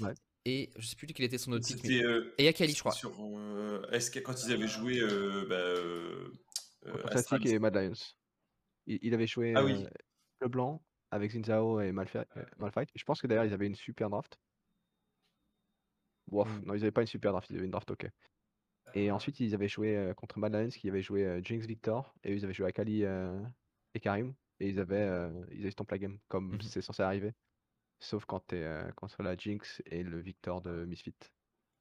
Ouais. 0.00 0.14
Et 0.44 0.70
je 0.76 0.86
sais 0.86 0.96
plus 0.96 1.06
quel 1.08 1.26
était 1.26 1.38
son 1.38 1.52
autre 1.52 1.66
mais- 1.84 2.02
euh, 2.02 2.34
Et 2.38 2.48
Akali, 2.48 2.72
je 2.72 2.80
crois. 2.80 2.92
sur 2.92 3.12
euh, 3.20 3.82
est-ce 3.90 4.10
que 4.10 4.18
quand 4.20 4.34
ils 4.44 4.52
avaient 4.52 4.68
joué 4.68 4.98
euh, 5.00 5.46
bah, 5.48 5.56
euh, 5.56 7.02
Astralis. 7.10 7.48
et 7.50 7.58
Mad 7.58 7.74
Lions. 7.76 7.92
Il, 8.86 8.98
il 9.02 9.14
avait 9.14 9.26
joué 9.26 9.52
Ah 9.56 9.64
oui. 9.64 9.84
euh, 9.84 9.88
le 10.40 10.48
blanc 10.48 10.82
avec 11.10 11.32
Zinzao 11.32 11.80
et 11.80 11.92
Malfi- 11.92 12.24
euh, 12.36 12.44
Malphite. 12.58 12.90
Et 12.94 12.98
je 12.98 13.04
pense 13.04 13.20
que 13.20 13.26
d'ailleurs, 13.26 13.44
ils 13.44 13.52
avaient 13.52 13.66
une 13.66 13.74
super 13.74 14.08
draft. 14.10 14.38
Wouf, 16.30 16.48
Mm. 16.48 16.64
non, 16.66 16.74
ils 16.74 16.82
avaient 16.82 16.90
pas 16.92 17.00
une 17.02 17.06
super 17.06 17.32
draft, 17.32 17.48
ils 17.50 17.56
avaient 17.56 17.64
une 17.64 17.70
draft 17.70 17.90
ok. 17.90 18.06
Et 18.94 19.10
ensuite, 19.10 19.38
ils 19.40 19.54
avaient 19.54 19.68
joué 19.68 19.96
euh, 19.96 20.14
contre 20.14 20.38
Mad 20.38 20.54
Lions 20.54 20.68
qui 20.70 20.88
avait 20.88 21.02
joué 21.02 21.26
euh, 21.26 21.40
Jinx 21.42 21.66
Victor. 21.66 22.14
Et 22.24 22.32
eux, 22.32 22.36
ils 22.36 22.44
avaient 22.44 22.54
joué 22.54 22.66
Akali 22.66 23.04
euh, 23.04 23.38
et 23.94 24.00
Karim. 24.00 24.34
Et 24.60 24.68
ils 24.70 24.80
avaient, 24.80 24.96
euh, 24.96 25.30
ils 25.52 25.60
avaient 25.60 25.70
stomp 25.70 25.90
la 25.90 25.98
game 25.98 26.18
comme 26.28 26.52
Mhm. 26.54 26.60
c'est 26.62 26.80
censé 26.80 27.02
arriver. 27.02 27.32
Sauf 28.00 28.24
quand 28.24 28.40
t'es 28.40 28.62
euh, 28.62 28.90
contre 28.92 29.22
la 29.22 29.36
Jinx 29.36 29.82
et 29.86 30.02
le 30.02 30.20
Victor 30.20 30.60
de 30.60 30.84
Misfit. 30.84 31.14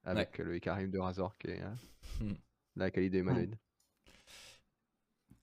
Avec 0.04 0.38
le 0.38 0.58
Karim 0.60 0.90
de 0.90 1.00
Razor 1.00 1.38
qui 1.38 1.48
est 1.48 1.62
euh, 1.62 1.76
Mm. 2.22 2.34
la 2.76 2.86
Akali 2.86 3.10
des 3.10 3.20
Humanoids. 3.20 3.58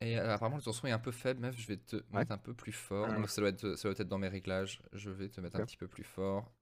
Et 0.00 0.18
euh, 0.18 0.34
apparemment, 0.34 0.56
le 0.56 0.72
son 0.72 0.86
est 0.86 0.90
un 0.90 0.98
peu 0.98 1.12
faible, 1.12 1.40
meuf. 1.40 1.56
Je 1.58 1.66
vais 1.66 1.76
te 1.76 1.96
mettre 2.10 2.32
un 2.32 2.38
peu 2.38 2.52
plus 2.52 2.72
fort. 2.72 3.06
Ah. 3.10 3.14
Donc, 3.14 3.28
ça, 3.30 3.40
doit 3.40 3.50
être, 3.50 3.76
ça 3.76 3.88
doit 3.88 3.98
être 3.98 4.08
dans 4.08 4.18
mes 4.18 4.28
réglages. 4.28 4.82
Je 4.92 5.10
vais 5.10 5.28
te 5.28 5.40
mettre 5.40 5.56
un 5.56 5.64
petit 5.64 5.76
peu 5.76 5.88
plus 5.88 6.04
fort. 6.04 6.52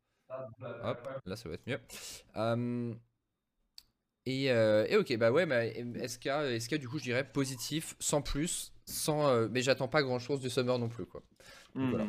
Hop, 0.83 1.09
là, 1.27 1.37
ça 1.37 1.49
va 1.49 1.57
être 1.57 1.67
mieux. 1.67 1.81
Euh, 2.37 2.95
et, 4.25 4.51
euh, 4.53 4.87
et 4.89 4.97
ok, 4.97 5.17
bah 5.17 5.33
ouais, 5.33 5.47
bah, 5.47 5.67
SK, 6.07 6.29
SK, 6.61 6.77
du 6.77 6.89
coup, 6.89 6.99
je 6.99 7.05
dirais 7.05 7.31
positif, 7.31 7.97
sans 7.99 8.23
plus, 8.23 8.73
sans, 8.87 9.27
euh, 9.29 9.49
mais 9.51 9.61
j'attends 9.61 9.89
pas 9.89 10.03
grand 10.03 10.19
chose 10.21 10.41
du 10.41 10.49
Summer 10.49 10.79
non 10.79 10.89
plus, 10.89 11.05
quoi. 11.07 11.23
Voilà. 11.75 12.07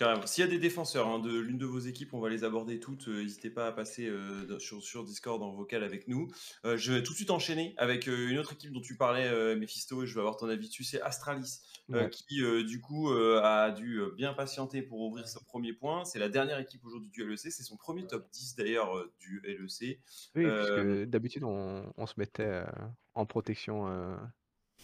Carrément. 0.00 0.26
S'il 0.26 0.42
y 0.42 0.46
a 0.46 0.50
des 0.50 0.58
défenseurs 0.58 1.06
hein, 1.08 1.18
de 1.18 1.38
l'une 1.38 1.58
de 1.58 1.66
vos 1.66 1.78
équipes, 1.78 2.14
on 2.14 2.20
va 2.20 2.30
les 2.30 2.42
aborder 2.42 2.80
toutes. 2.80 3.06
euh, 3.08 3.20
N'hésitez 3.22 3.50
pas 3.50 3.66
à 3.66 3.72
passer 3.72 4.08
euh, 4.08 4.58
sur, 4.58 4.82
sur 4.82 5.04
Discord 5.04 5.42
en 5.42 5.50
vocal 5.52 5.84
avec 5.84 6.08
nous. 6.08 6.26
Euh, 6.64 6.78
je 6.78 6.94
vais 6.94 7.02
tout 7.02 7.12
de 7.12 7.16
suite 7.16 7.30
enchaîner 7.30 7.74
avec 7.76 8.08
euh, 8.08 8.30
une 8.30 8.38
autre 8.38 8.54
équipe 8.54 8.72
dont 8.72 8.80
tu 8.80 8.96
parlais, 8.96 9.28
euh, 9.28 9.56
Mephisto, 9.56 10.02
et 10.02 10.06
je 10.06 10.14
vais 10.14 10.20
avoir 10.20 10.38
ton 10.38 10.48
avis 10.48 10.68
dessus. 10.68 10.84
C'est 10.84 11.02
Astralis, 11.02 11.60
euh, 11.90 12.04
Ouais. 12.04 12.08
qui 12.08 12.42
euh, 12.42 12.64
du 12.64 12.80
coup 12.80 13.10
euh, 13.10 13.42
a 13.42 13.70
dû 13.72 14.00
bien 14.16 14.32
patienter 14.32 14.80
pour 14.80 15.00
ouvrir 15.02 15.28
son 15.28 15.44
premier 15.44 15.74
point. 15.74 16.06
C'est 16.06 16.18
la 16.18 16.30
dernière 16.30 16.58
équipe 16.58 16.82
aujourd'hui 16.86 17.10
du 17.10 17.22
LEC. 17.22 17.52
C'est 17.52 17.62
son 17.62 17.76
premier 17.76 18.06
top 18.06 18.26
10 18.30 18.56
d'ailleurs 18.56 18.96
euh, 18.96 19.12
du 19.20 19.42
LEC. 19.44 20.00
Oui, 20.34 20.46
Euh, 20.46 20.56
parce 20.56 20.70
que 20.70 21.04
d'habitude, 21.04 21.44
on, 21.44 21.92
on 21.98 22.06
se 22.06 22.14
mettait 22.16 22.44
euh, 22.46 22.64
en 23.12 23.26
protection 23.26 23.86
euh, 23.88 24.16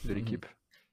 de 0.05 0.11
Mhm. 0.11 0.15
l'équipe. 0.15 0.47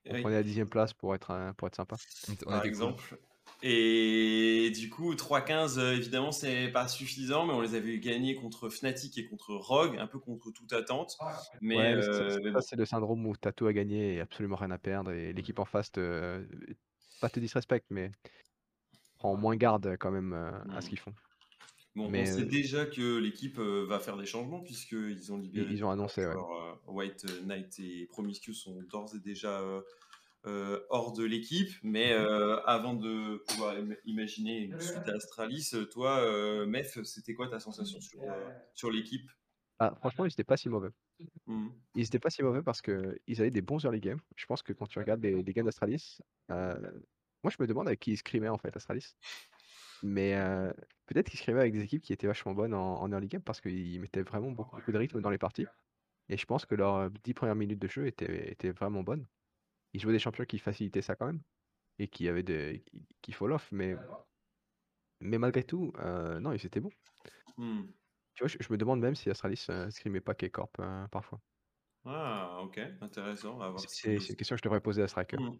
On 0.05 0.13
Oui. 0.13 0.21
prenait 0.21 0.35
la 0.37 0.43
dixième 0.43 0.69
place 0.69 0.93
pour 0.93 1.13
être, 1.13 1.53
pour 1.57 1.67
être 1.67 1.75
sympa. 1.75 1.97
On 2.29 2.35
par 2.51 2.63
exemple. 2.63 3.17
Et 3.65 4.71
du 4.75 4.89
coup, 4.89 5.15
3-15, 5.15 5.79
euh, 5.79 5.95
évidemment, 5.95 6.33
c'est 6.33 6.67
pas 6.67 6.89
suffisant, 6.89 7.45
mais 7.45 7.53
on 7.53 7.61
les 7.61 7.75
avait 7.75 7.97
gagnés 7.97 8.35
contre 8.35 8.67
Fnatic 8.67 9.17
et 9.17 9.25
contre 9.25 9.55
Rogue, 9.55 9.97
un 9.97 10.07
peu 10.07 10.19
contre 10.19 10.51
toute 10.51 10.73
attente. 10.73 11.17
Mais, 11.61 11.77
Ouais, 11.77 11.95
mais 11.95 12.01
ça- 12.01 12.09
euh, 12.11 12.39
mais 12.43 12.51
bon. 12.51 12.59
c'est 12.59 12.75
le 12.75 12.85
syndrome 12.85 13.25
où 13.25 13.37
t'as 13.37 13.53
tout 13.53 13.65
à 13.65 13.71
gagner 13.71 14.15
et 14.15 14.19
absolument 14.19 14.57
rien 14.57 14.71
à 14.71 14.77
perdre. 14.77 15.11
Et 15.11 15.31
l'équipe 15.31 15.59
en 15.59 15.65
face, 15.65 15.93
te, 15.93 16.45
pas 17.21 17.29
te 17.29 17.39
disrespecte, 17.39 17.85
mais 17.89 18.11
prend 19.19 19.37
moins 19.37 19.55
garde 19.55 19.95
quand 19.97 20.11
même 20.11 20.33
euh, 20.33 20.51
à 20.75 20.81
ce 20.81 20.87
Mm. 20.87 20.89
qu'ils 20.89 20.99
font. 20.99 21.13
Bon, 21.95 22.09
mais, 22.09 22.23
on 22.23 22.25
sait 22.25 22.41
euh, 22.41 22.45
déjà 22.45 22.85
que 22.85 23.17
l'équipe 23.17 23.59
euh, 23.59 23.85
va 23.87 23.99
faire 23.99 24.17
des 24.17 24.25
changements, 24.25 24.59
puisqu'ils 24.59 25.31
ont 25.31 25.37
libéré. 25.37 25.71
Ils, 25.71 25.85
ont 25.85 25.91
annoncé, 25.91 26.25
ouais. 26.25 26.33
euh, 26.35 26.73
White 26.87 27.25
Knight 27.45 27.79
et 27.79 28.07
Promiscuous 28.07 28.55
sont 28.55 28.81
d'ores 28.91 29.15
et 29.15 29.19
déjà 29.19 29.61
euh, 29.61 29.79
euh, 29.79 29.81
hors 30.45 31.13
de 31.13 31.23
l'équipe. 31.23 31.69
Mais 31.83 32.11
euh, 32.13 32.61
avant 32.65 32.93
de 32.95 33.37
pouvoir 33.47 33.75
im- 33.77 33.95
imaginer 34.05 34.59
une 34.59 34.79
suite 34.79 35.07
à 35.09 35.13
Astralis, 35.15 35.69
euh, 35.73 35.85
toi, 35.85 36.19
euh, 36.21 36.65
Mef, 36.65 37.01
c'était 37.03 37.33
quoi 37.33 37.47
ta 37.49 37.59
sensation 37.59 37.99
sur, 38.01 38.31
euh, 38.31 38.49
sur 38.73 38.91
l'équipe? 38.91 39.29
Ah, 39.79 39.93
franchement, 39.97 40.25
ils 40.25 40.31
étaient 40.31 40.43
pas 40.43 40.57
si 40.57 40.69
mauvais. 40.69 40.89
Hmm. 41.47 41.69
Ils 41.95 42.05
étaient 42.05 42.19
pas 42.19 42.29
si 42.29 42.43
mauvais 42.43 42.63
parce 42.63 42.81
qu'ils 42.81 43.41
avaient 43.41 43.51
des 43.51 43.61
bons 43.61 43.83
early 43.85 43.99
games. 44.01 44.19
Je 44.35 44.45
pense 44.45 44.63
que 44.63 44.73
quand 44.73 44.87
tu 44.87 44.99
regardes 44.99 45.23
les, 45.23 45.43
les 45.43 45.53
games 45.53 45.65
d'Astralis, 45.65 46.19
euh, 46.51 46.79
moi 47.43 47.51
je 47.51 47.57
me 47.61 47.67
demande 47.67 47.87
avec 47.87 47.99
qui 47.99 48.11
ils 48.13 48.17
scrimaient 48.17 48.49
en 48.49 48.57
fait 48.57 48.75
Astralis. 48.75 49.15
Mais 50.01 50.35
euh, 50.35 50.71
peut-être 51.07 51.29
qu'ils 51.29 51.39
scrimaient 51.39 51.61
avec 51.61 51.73
des 51.73 51.81
équipes 51.83 52.03
qui 52.03 52.13
étaient 52.13 52.27
vachement 52.27 52.53
bonnes 52.53 52.73
en, 52.73 53.01
en 53.01 53.11
early 53.11 53.27
game 53.27 53.41
parce 53.43 53.61
qu'ils 53.61 54.01
mettaient 54.01 54.23
vraiment 54.23 54.51
beaucoup, 54.51 54.75
beaucoup 54.77 54.91
de 54.91 54.97
rythme 54.97 55.21
dans 55.21 55.29
les 55.29 55.37
parties. 55.37 55.67
Et 56.29 56.37
je 56.37 56.45
pense 56.45 56.65
que 56.65 56.75
leurs 56.75 57.11
10 57.23 57.33
premières 57.33 57.55
minutes 57.55 57.79
de 57.79 57.87
jeu 57.87 58.07
étaient, 58.07 58.51
étaient 58.51 58.71
vraiment 58.71 59.03
bonnes. 59.03 59.27
Ils 59.93 60.01
jouaient 60.01 60.13
des 60.13 60.19
champions 60.19 60.45
qui 60.45 60.59
facilitaient 60.59 61.01
ça 61.01 61.15
quand 61.15 61.27
même 61.27 61.41
et 61.99 62.07
qui 62.07 62.27
avaient 62.27 62.43
des 62.43 62.83
qui, 62.85 63.05
qui 63.21 63.31
fall 63.31 63.51
off. 63.51 63.69
Mais, 63.71 63.95
mais 65.19 65.37
malgré 65.37 65.63
tout, 65.63 65.93
euh, 65.99 66.39
non, 66.39 66.51
ils 66.51 66.65
étaient 66.65 66.79
bons. 66.79 66.91
Hmm. 67.57 67.83
Tu 68.33 68.43
vois, 68.43 68.47
je, 68.47 68.57
je 68.59 68.71
me 68.71 68.77
demande 68.77 68.99
même 68.99 69.15
si 69.15 69.29
Astralis 69.29 69.65
euh, 69.69 69.89
scrimait 69.91 70.21
pas 70.21 70.33
K-Corp 70.33 70.75
euh, 70.79 71.07
parfois. 71.07 71.39
Ah, 72.05 72.59
ok, 72.63 72.79
intéressant. 73.01 73.77
C'est 73.77 74.15
une 74.15 74.35
question 74.35 74.55
que 74.55 74.59
je 74.59 74.63
devrais 74.63 74.81
poser 74.81 75.03
à 75.03 75.07
Striker. 75.07 75.37
Hmm. 75.37 75.57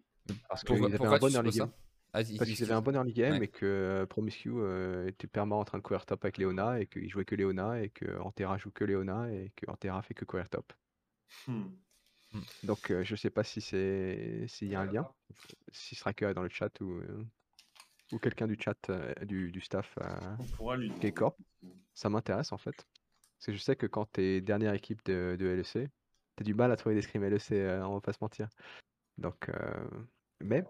Parce 0.48 0.64
qu'ils 0.64 0.84
avaient 0.84 1.04
un 1.06 1.18
bon 1.18 1.32
early 1.34 1.50
game. 1.50 1.70
Ah, 2.12 2.18
Parce 2.18 2.30
il- 2.30 2.38
qu'ils 2.38 2.64
avaient 2.64 2.74
un 2.74 2.82
bon 2.82 2.94
early 2.94 3.12
game 3.12 3.38
Ouais. 3.38 3.44
et 3.46 3.48
que 3.48 3.64
euh, 3.66 4.06
Promiscue 4.06 4.52
euh, 4.54 5.08
était 5.08 5.26
permanent 5.26 5.60
en 5.60 5.64
train 5.64 5.78
de 5.78 5.82
courir 5.82 6.06
top 6.06 6.24
avec 6.24 6.38
Léona 6.38 6.80
et 6.80 6.86
qu'il 6.86 7.08
jouait 7.08 7.24
que 7.24 7.34
Léona 7.34 7.82
et 7.82 7.90
que 7.90 8.18
Antera 8.20 8.56
joue 8.58 8.70
que 8.70 8.84
Léona 8.84 9.32
et 9.32 9.52
que 9.56 9.68
Antera 9.68 10.00
fait 10.02 10.14
que 10.14 10.24
courir 10.24 10.48
top. 10.48 10.72
Hmm. 11.48 11.70
Donc 12.62 12.90
euh, 12.90 13.04
je 13.04 13.16
sais 13.16 13.30
pas 13.30 13.44
si 13.44 13.60
c'est 13.60 14.46
s'il 14.48 14.68
y 14.68 14.74
a 14.74 14.80
un 14.80 14.86
lien, 14.86 15.08
si 15.72 15.94
Striker 15.94 16.26
est 16.26 16.34
dans 16.34 16.42
le 16.42 16.48
chat 16.48 16.80
ou, 16.80 16.92
euh, 16.92 17.24
ou 18.12 18.18
quelqu'un 18.18 18.46
du 18.46 18.56
chat 18.60 18.76
euh, 18.90 19.12
du, 19.24 19.52
du 19.52 19.60
staff 19.60 19.96
On 20.38 20.44
pourra 20.56 20.76
lui 20.76 20.88
demander. 20.88 21.12
K-Corp. 21.12 21.36
Ça 21.94 22.08
m'intéresse 22.08 22.52
en 22.52 22.58
fait. 22.58 22.86
Parce 23.44 23.46
que 23.46 23.52
je 23.52 23.58
sais 23.58 23.76
que 23.76 23.86
quand 23.86 24.06
t'es 24.06 24.40
dernière 24.40 24.72
équipe 24.72 25.04
de, 25.04 25.36
de 25.38 25.46
LEC, 25.46 25.90
t'as 26.36 26.44
du 26.44 26.54
mal 26.54 26.72
à 26.72 26.76
trouver 26.76 26.94
des 26.94 27.02
scrims 27.02 27.24
LEC, 27.24 27.52
euh, 27.52 27.82
on 27.82 27.94
va 27.94 28.00
pas 28.00 28.12
se 28.12 28.18
mentir. 28.20 28.48
Donc, 29.18 29.48
euh, 29.48 29.84
mais 30.40 30.64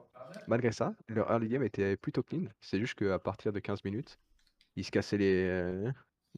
malgré 0.49 0.73
ça, 0.73 0.95
leur 1.09 1.31
early 1.31 1.49
game 1.49 1.63
était 1.63 1.97
plutôt 1.97 2.23
clean. 2.23 2.47
C'est 2.61 2.81
juste 2.81 2.95
qu'à 2.95 3.19
partir 3.19 3.53
de 3.53 3.61
15 3.61 3.85
minutes, 3.85 4.19
ils 4.77 4.85
se 4.85 4.91
cassaient 4.91 5.19
les, 5.19 5.45
euh, 5.45 5.93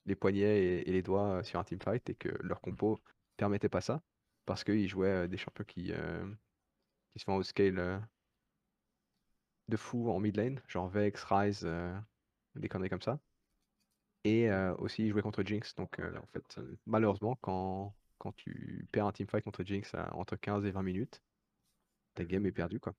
les 0.04 0.14
poignets 0.14 0.62
et, 0.62 0.88
et 0.88 0.92
les 0.92 1.02
doigts 1.02 1.42
sur 1.42 1.58
un 1.58 1.64
teamfight 1.64 2.08
et 2.10 2.14
que 2.14 2.28
leur 2.42 2.60
compo 2.60 2.98
permettait 3.36 3.68
pas 3.68 3.80
ça. 3.80 4.02
Parce 4.46 4.64
qu'ils 4.64 4.88
jouaient 4.88 5.28
des 5.28 5.36
champions 5.36 5.64
qui, 5.64 5.92
se 7.16 7.24
font 7.24 7.36
au 7.36 7.42
scale 7.42 8.02
de 9.68 9.76
fou 9.76 10.10
en 10.10 10.20
mid 10.20 10.36
lane, 10.36 10.60
genre 10.68 10.88
Vex, 10.88 11.22
Rise, 11.24 11.68
des 12.54 12.68
conneries 12.68 12.90
comme 12.90 13.02
ça. 13.02 13.18
Et 14.24 14.50
aussi 14.78 15.06
ils 15.06 15.10
jouaient 15.10 15.22
contre 15.22 15.42
Jinx. 15.42 15.74
Donc 15.74 15.98
en 15.98 16.26
fait, 16.26 16.60
malheureusement, 16.86 17.36
quand, 17.40 17.94
tu 18.36 18.88
perds 18.92 19.06
un 19.06 19.12
teamfight 19.12 19.44
contre 19.44 19.64
Jinx 19.64 19.94
entre 20.12 20.36
15 20.36 20.64
et 20.64 20.70
20 20.70 20.82
minutes, 20.82 21.22
ta 22.14 22.24
game 22.24 22.46
est 22.46 22.52
perdue 22.52 22.80
quoi. 22.80 22.94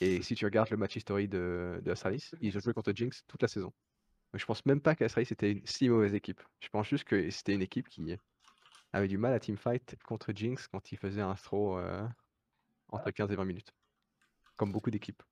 Et 0.00 0.22
si 0.22 0.34
tu 0.34 0.44
regardes 0.44 0.70
le 0.70 0.76
match 0.76 0.96
history 0.96 1.28
de, 1.28 1.80
de 1.82 1.94
ils 2.40 2.56
ont 2.56 2.60
joué 2.60 2.72
contre 2.74 2.92
Jinx 2.92 3.24
toute 3.26 3.42
la 3.42 3.48
saison. 3.48 3.72
Donc, 4.32 4.40
je 4.40 4.46
pense 4.46 4.66
même 4.66 4.80
pas 4.80 4.94
qu'Astralis 4.94 5.28
était 5.30 5.52
une 5.52 5.66
si 5.66 5.88
mauvaise 5.88 6.14
équipe. 6.14 6.42
Je 6.60 6.68
pense 6.68 6.88
juste 6.88 7.04
que 7.04 7.30
c'était 7.30 7.54
une 7.54 7.62
équipe 7.62 7.88
qui 7.88 8.02
avait 8.94 9.08
du 9.08 9.18
mal 9.18 9.32
à 9.32 9.40
teamfight 9.40 9.96
contre 10.04 10.32
Jinx 10.34 10.68
quand 10.68 10.92
il 10.92 10.98
faisait 10.98 11.20
un 11.20 11.34
throw 11.34 11.78
euh, 11.78 12.06
entre 12.88 13.10
15 13.10 13.30
et 13.32 13.36
20 13.36 13.44
minutes. 13.44 13.74
Comme 14.56 14.72
beaucoup 14.72 14.90
d'équipes. 14.90 15.22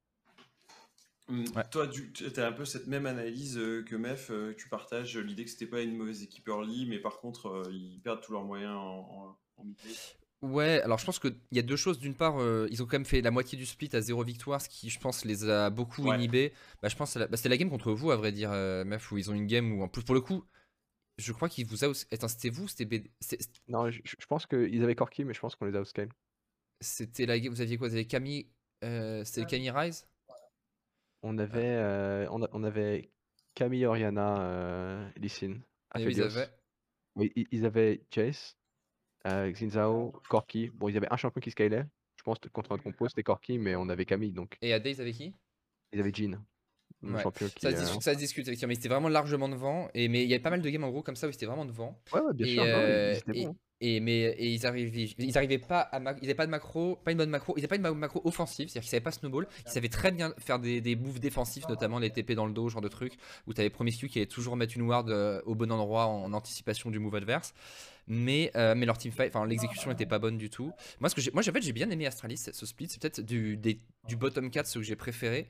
Ouais. 1.28 1.64
Toi, 1.70 1.88
tu 1.88 2.12
as 2.36 2.46
un 2.46 2.52
peu 2.52 2.64
cette 2.64 2.88
même 2.88 3.06
analyse 3.06 3.56
euh, 3.56 3.84
que 3.84 3.94
Mef, 3.96 4.30
euh, 4.30 4.54
tu 4.58 4.68
partages 4.68 5.16
l'idée 5.16 5.44
que 5.44 5.50
c'était 5.50 5.66
pas 5.66 5.80
une 5.80 5.96
mauvaise 5.96 6.22
équipe 6.22 6.48
early, 6.48 6.86
mais 6.86 6.98
par 6.98 7.20
contre, 7.20 7.68
ils 7.70 8.00
perdent 8.02 8.20
tous 8.20 8.32
leurs 8.32 8.44
moyens 8.44 8.74
en, 8.74 8.98
en, 8.98 9.38
en 9.56 9.64
mid 9.64 9.76
lane. 9.84 9.94
Ouais, 10.42 10.82
alors 10.82 10.98
je 10.98 11.04
pense 11.06 11.20
qu'il 11.20 11.36
y 11.52 11.60
a 11.60 11.62
deux 11.62 11.76
choses. 11.76 12.00
D'une 12.00 12.16
part, 12.16 12.40
euh, 12.40 12.66
ils 12.70 12.82
ont 12.82 12.86
quand 12.86 12.96
même 12.96 13.04
fait 13.04 13.20
la 13.20 13.30
moitié 13.30 13.56
du 13.56 13.64
split 13.64 13.90
à 13.92 14.00
zéro 14.00 14.24
victoire, 14.24 14.60
ce 14.60 14.68
qui, 14.68 14.90
je 14.90 14.98
pense, 14.98 15.24
les 15.24 15.48
a 15.48 15.70
beaucoup 15.70 16.02
Ouais. 16.02 16.16
inhibés. 16.16 16.52
Bah, 16.82 16.88
je 16.88 16.96
pense 16.96 17.14
que 17.14 17.20
bah, 17.20 17.36
c'était 17.36 17.48
la 17.48 17.56
game 17.56 17.70
contre 17.70 17.92
vous, 17.92 18.10
à 18.10 18.16
vrai 18.16 18.32
dire, 18.32 18.50
euh, 18.52 18.84
Mef, 18.84 19.12
où 19.12 19.18
ils 19.18 19.30
ont 19.30 19.34
une 19.34 19.46
game 19.46 19.72
où, 19.72 19.84
en 19.84 19.88
plus, 19.88 20.02
pour 20.02 20.16
le 20.16 20.20
coup, 20.20 20.44
je 21.18 21.32
crois 21.32 21.48
qu'il 21.48 21.66
vous 21.66 21.84
a. 21.84 21.88
aussi- 21.88 22.06
Attends, 22.10 22.28
c'était 22.28 22.50
vous 22.50 22.68
C'était 22.68 22.84
BD 22.84 23.10
Non, 23.68 23.90
je, 23.90 24.00
je 24.04 24.26
pense 24.26 24.46
qu'ils 24.46 24.82
avaient 24.82 24.94
Corki, 24.94 25.24
mais 25.24 25.34
je 25.34 25.40
pense 25.40 25.54
qu'on 25.56 25.66
les 25.66 25.76
a 25.76 25.80
outscale. 25.80 26.08
C'était 26.80 27.26
la. 27.26 27.38
Vous 27.38 27.60
aviez 27.60 27.76
quoi? 27.78 27.88
Vous 27.88 27.94
aviez 27.94 28.06
Camille. 28.06 28.48
euh, 28.84 29.24
c'était 29.24 29.42
le 29.42 29.46
Camille 29.46 29.70
Rise 29.70 30.06
On 31.22 31.38
avait, 31.38 31.60
euh, 31.76 32.26
on, 32.30 32.42
a- 32.42 32.48
on 32.52 32.64
avait 32.64 33.10
Camille, 33.54 33.86
Oriana, 33.86 34.42
euh, 34.42 35.08
eux, 36.06 36.10
ils 36.10 36.22
avaient. 36.22 36.50
Oui, 37.14 37.30
i- 37.36 37.46
ils 37.52 37.64
avaient 37.66 38.04
Jace, 38.10 38.56
euh, 39.26 39.50
Xinzao, 39.52 40.12
Corki. 40.28 40.70
Bon, 40.70 40.88
ils 40.88 40.96
avaient 40.96 41.12
un 41.12 41.16
champion 41.16 41.40
qui 41.40 41.50
scalait. 41.50 41.84
Je 42.16 42.22
pense 42.24 42.38
que 42.38 42.48
contre 42.48 42.70
notre 42.72 42.82
compo, 42.84 43.08
c'était 43.08 43.22
Corki, 43.22 43.58
mais 43.58 43.76
on 43.76 43.88
avait 43.88 44.06
Camille, 44.06 44.32
donc 44.32 44.56
Et 44.62 44.72
AD, 44.72 44.86
ils 44.90 45.00
avaient 45.00 45.12
qui? 45.12 45.34
Ils 45.92 46.00
avaient 46.00 46.12
Jean, 46.14 46.42
Ouais. 47.02 47.22
champion 47.22 47.46
qui. 47.48 47.60
ça 47.60 47.70
se, 47.70 47.76
euh, 47.76 47.80
discute, 47.80 48.02
ça 48.02 48.12
se 48.14 48.18
discute, 48.18 48.46
effectivement, 48.46 48.68
mais 48.68 48.74
c'était 48.76 48.88
vraiment 48.88 49.08
largement 49.08 49.48
devant. 49.48 49.88
Et, 49.94 50.08
mais 50.08 50.22
il 50.22 50.28
y 50.28 50.34
avait 50.34 50.42
pas 50.42 50.50
mal 50.50 50.62
de 50.62 50.70
games 50.70 50.84
en 50.84 50.90
gros 50.90 51.02
comme 51.02 51.16
ça 51.16 51.28
où 51.28 51.32
c'était 51.32 51.46
vraiment 51.46 51.64
devant. 51.64 51.98
Ouais, 52.12 52.20
ouais, 52.20 52.32
bien 52.34 52.46
et, 52.46 52.50
sûr. 52.50 52.62
euh, 52.64 53.14
et- 53.34 53.44
bons. 53.46 53.56
Et- 53.84 54.00
mais 54.00 54.20
et 54.38 54.48
ils 54.52 54.64
arrivaient, 54.66 55.10
ils 55.18 55.36
arrivaient 55.36 55.58
pas 55.58 55.80
à, 55.80 55.98
ils 56.20 56.24
avaient 56.24 56.34
pas 56.34 56.46
de 56.46 56.50
macro, 56.50 56.96
pas 57.04 57.10
une 57.12 57.18
bonne 57.18 57.30
macro, 57.30 57.54
ils 57.56 57.60
avaient 57.60 57.68
pas 57.68 57.76
une 57.76 57.82
ma- 57.82 57.92
macro 57.92 58.20
offensive, 58.24 58.68
c'est-à-dire 58.68 58.82
qu'ils 58.82 58.90
savaient 58.90 59.00
pas 59.02 59.10
snowball, 59.12 59.46
ils 59.66 59.70
savaient 59.70 59.88
très 59.88 60.10
bien 60.12 60.32
faire 60.38 60.58
des, 60.58 60.80
des 60.80 60.96
moves 60.96 61.18
défensifs, 61.20 61.68
notamment 61.68 61.98
les 61.98 62.10
TP 62.10 62.32
dans 62.34 62.46
le 62.46 62.52
dos, 62.52 62.68
genre 62.68 62.80
de 62.82 62.88
truc, 62.88 63.14
où 63.46 63.52
t'avais 63.54 63.70
Promiscu 63.70 64.08
qui 64.08 64.18
allait 64.18 64.26
toujours 64.26 64.56
mettre 64.56 64.76
une 64.76 64.82
ward 64.82 65.10
euh, 65.10 65.40
au 65.46 65.54
bon 65.54 65.70
endroit 65.72 66.06
en, 66.06 66.32
anticipation 66.32 66.90
du 66.90 66.98
move 66.98 67.14
adverse. 67.16 67.54
Mais, 68.08 68.50
euh, 68.56 68.74
mais 68.74 68.84
leur 68.84 68.98
teamfight, 68.98 69.28
enfin 69.34 69.46
l'exécution 69.46 69.90
était 69.92 70.06
pas 70.06 70.18
bonne 70.18 70.36
du 70.36 70.50
tout. 70.50 70.72
Moi, 70.98 71.08
ce 71.08 71.14
que 71.14 71.20
moi, 71.32 71.40
en 71.48 71.52
fait, 71.52 71.62
j'ai 71.62 71.72
bien 71.72 71.88
aimé 71.88 72.04
Astralis, 72.06 72.36
ce 72.52 72.66
split. 72.66 72.88
C'est 72.88 73.00
peut-être 73.00 73.20
du, 73.20 73.56
des- 73.56 73.80
du 74.08 74.16
bottom 74.16 74.50
4 74.50 74.66
ce 74.66 74.80
que 74.80 74.84
j'ai 74.84 74.96
préféré. 74.96 75.46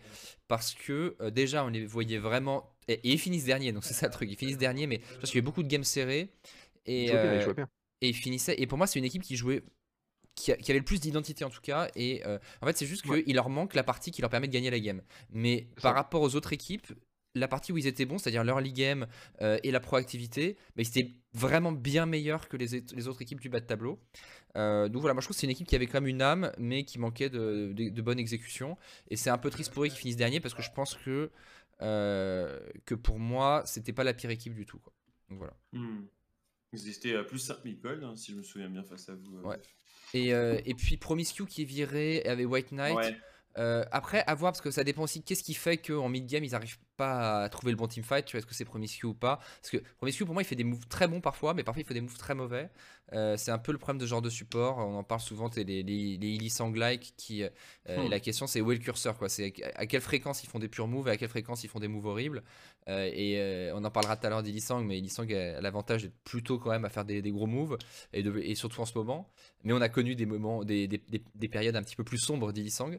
Parce 0.49 0.75
que 0.75 1.17
euh, 1.23 1.31
déjà, 1.31 1.65
on 1.65 1.69
les 1.69 1.87
voyait 1.87 2.19
vraiment. 2.19 2.69
Et, 2.89 2.95
et 2.95 3.13
ils 3.13 3.19
finissent 3.19 3.47
dernier, 3.47 3.73
donc 3.73 3.85
c'est 3.85 3.95
ça 3.95 4.07
le 4.07 4.13
truc. 4.13 4.31
Ils 4.31 4.37
finissent 4.37 4.59
dernier, 4.59 4.87
mais 4.87 4.99
parce 4.99 5.31
qu'il 5.31 5.37
y 5.37 5.39
avait 5.39 5.45
beaucoup 5.47 5.63
de 5.63 5.69
games. 5.69 5.83
Et, 6.85 7.09
jouaient 7.41 7.55
bien, 7.55 7.69
et 8.03 8.09
ils 8.09 8.15
finissaient. 8.15 8.55
Et 8.61 8.67
pour 8.67 8.77
moi, 8.77 8.87
c'est 8.87 8.99
une 8.99 9.05
équipe 9.07 9.23
qui 9.23 9.37
jouait. 9.37 9.63
Qui, 10.35 10.51
a- 10.51 10.57
qui 10.57 10.71
avait 10.71 10.79
le 10.79 10.85
plus 10.85 10.99
d'identité 10.99 11.45
en 11.45 11.51
tout 11.51 11.61
cas. 11.61 11.91
Et 11.95 12.25
euh, 12.27 12.39
en 12.63 12.67
fait, 12.67 12.77
c'est 12.79 12.87
juste 12.87 13.05
Ouais. 13.07 13.23
qu'il 13.23 13.35
leur 13.35 13.51
manque 13.51 13.75
la 13.75 13.83
partie 13.85 14.11
qui 14.11 14.23
leur 14.23 14.31
permet 14.31 14.49
de 14.49 14.53
gagner 14.53 14.71
la 14.71 14.81
game. 14.81 15.03
Mais 15.31 15.67
par 15.77 15.83
ça. 15.83 15.93
rapport 15.93 16.23
aux 16.23 16.35
autres 16.37 16.55
équipes, 16.55 16.87
la 17.35 17.49
partie 17.49 17.71
où 17.71 17.77
ils 17.77 17.87
étaient 17.87 18.07
bons, 18.07 18.17
c'est-à-dire 18.17 18.43
leur 18.43 18.59
league 18.61 18.75
game 18.77 19.07
euh, 19.43 19.59
et 19.63 19.71
la 19.71 19.79
proactivité, 19.81 20.57
mais 20.77 20.85
c'était 20.85 21.11
vraiment 21.35 21.71
bien 21.73 22.07
meilleur 22.07 22.49
que 22.49 22.57
les, 22.57 22.81
les 22.95 23.09
autres 23.09 23.21
équipes 23.21 23.41
du 23.41 23.51
bas 23.51 23.61
de 23.61 23.67
tableau. 23.67 23.99
Euh, 24.57 24.89
donc 24.89 25.01
voilà, 25.03 25.13
moi 25.13 25.21
je 25.21 25.27
trouve 25.27 25.37
que 25.37 25.41
c'est 25.41 25.47
une 25.47 25.51
équipe 25.51 25.67
qui 25.67 25.77
avait 25.77 25.87
quand 25.87 26.01
même 26.01 26.09
une 26.09 26.23
âme, 26.23 26.51
mais 26.59 26.85
qui 26.85 26.99
manquait 26.99 27.29
de, 27.29 27.73
de, 27.75 27.91
de 27.91 28.03
bonne 28.03 28.19
exécution. 28.19 28.79
Et 29.09 29.17
c'est 29.17 29.31
un 29.31 29.39
peu 29.39 29.51
triste 29.51 29.71
pour 29.73 29.85
eux 29.85 29.89
qu'ils 29.89 29.99
finissent 29.99 30.17
dernier 30.17 30.41
parce 30.41 30.55
que 30.55 30.63
je 30.63 30.71
pense 30.73 30.95
que, 30.95 31.31
euh, 31.83 32.59
que 32.87 32.95
pour 32.95 33.19
moi, 33.19 33.63
c'était 33.67 33.93
pas 33.93 34.05
la 34.05 34.15
pire 34.15 34.31
équipe 34.31 34.55
du 34.55 34.65
tout. 34.67 34.79
Quoi. 34.79 34.93
Donc 35.29 35.39
voilà. 35.39 35.55
Hmm. 35.73 36.07
Ils 36.73 36.89
étaient 36.89 37.15
à 37.17 37.25
plus 37.25 37.39
5000 37.39 37.81
gold, 37.81 38.03
hein, 38.05 38.15
si 38.17 38.33
je 38.33 38.37
me 38.39 38.43
souviens 38.43 38.69
bien, 38.69 38.83
face 38.83 39.09
à 39.09 39.15
vous. 39.15 39.39
euh, 39.39 39.43
Ouais. 39.43 39.59
Et, 40.15 40.35
euh, 40.35 40.61
et 40.65 40.75
puis 40.75 40.97
Promiscu 40.97 41.47
qui 41.47 41.63
est 41.63 41.67
viré 41.67 42.17
et 42.19 42.29
avec 42.29 42.49
White 42.51 42.73
Knight. 42.73 42.97
Ouais. 42.97 43.17
Euh, 43.59 43.85
après, 43.93 44.25
à 44.27 44.35
voir, 44.35 44.53
parce 44.53 44.63
que 44.63 44.71
ça 44.71 44.83
dépend 44.85 45.03
aussi 45.03 45.23
qu'est-ce 45.23 45.43
qui 45.43 45.55
fait 45.55 45.77
qu'en 45.77 46.09
mid-game, 46.09 46.45
ils 46.45 46.53
n'arrivent 46.53 46.79
pas 47.03 47.43
à 47.45 47.49
trouver 47.49 47.73
le 47.73 47.79
bon 47.81 47.89
teamfight. 47.89 48.25
Tu 48.27 48.33
vois, 48.33 48.39
est-ce 48.39 48.47
que 48.51 48.55
c'est 48.55 48.65
Promiscu 48.65 49.07
ou 49.07 49.15
pas? 49.15 49.37
Parce 49.61 49.71
que 49.75 49.79
Promiscu, 49.99 50.25
pour 50.25 50.35
moi, 50.35 50.43
il 50.43 50.47
fait 50.47 50.61
des 50.63 50.65
moves 50.73 50.87
très 50.89 51.09
bons 51.09 51.21
parfois, 51.21 51.53
mais 51.55 51.65
parfois, 51.65 51.83
il 51.83 51.87
fait 51.87 51.95
des 52.01 52.01
moves 52.07 52.19
très 52.19 52.35
mauvais. 52.35 52.71
Euh, 53.13 53.37
c'est 53.37 53.51
un 53.51 53.59
peu 53.59 53.73
le 53.73 53.79
problème 53.79 53.99
de 53.99 54.07
ce 54.07 54.11
genre 54.11 54.23
de 54.23 54.31
support. 54.31 54.79
On 54.79 54.97
en 54.97 55.05
parle 55.05 55.21
souvent, 55.21 55.51
les, 55.57 55.65
les, 55.65 55.83
les 55.83 56.29
Illy 56.37 56.51
Sang-like 56.51 57.15
qui. 57.17 57.43
euh, 57.43 57.51
Hmm. 57.89 58.09
La 58.09 58.21
question, 58.21 58.47
c'est 58.47 58.61
où 58.61 58.71
est 58.71 58.77
le 58.77 58.81
curseur 58.81 59.19
quoi? 59.19 59.29
C'est 59.29 59.53
à 59.75 59.87
quelle 59.87 60.01
fréquence 60.01 60.45
ils 60.45 60.49
font 60.49 60.61
des 60.61 60.69
purs 60.69 60.87
moves 60.87 61.09
et 61.09 61.11
à 61.11 61.17
quelle 61.17 61.29
fréquence 61.29 61.65
ils 61.65 61.69
font 61.69 61.81
des 61.81 61.89
moves 61.89 62.07
horribles. 62.07 62.43
Euh, 62.89 63.11
et 63.13 63.39
euh, 63.39 63.73
on 63.75 63.85
en 63.85 63.91
parlera 63.91 64.17
tout 64.17 64.27
à 64.27 64.31
l'heure 64.31 64.43
d'Illy 64.43 64.61
Sang, 64.61 64.81
mais 64.83 64.99
Illy 64.99 65.09
Sang 65.09 65.25
a 65.25 65.61
l'avantage 65.61 66.03
d'être 66.05 66.17
plutôt 66.25 66.59
quand 66.59 66.71
même 66.71 66.85
à 66.85 66.91
faire 66.91 67.05
des, 67.05 67.21
des 67.23 67.33
gros 67.33 67.47
moves, 67.49 67.77
et, 68.13 68.23
de- 68.23 68.39
et 68.39 68.55
surtout 68.55 68.81
en 68.81 68.87
ce 68.87 68.95
moment. 68.97 69.29
Mais 69.65 69.73
on 69.73 69.81
a 69.81 69.89
connu 69.89 70.15
des 70.15 70.27
moments, 70.27 70.63
des, 70.65 70.87
des, 70.87 70.99
des- 71.09 71.25
des 71.35 71.49
périodes 71.49 71.77
un 71.77 71.83
petit 71.83 71.97
peu 71.97 72.05
plus 72.05 72.19
sombres 72.19 72.53
d'Illy 72.53 72.71
Sang. 72.71 72.91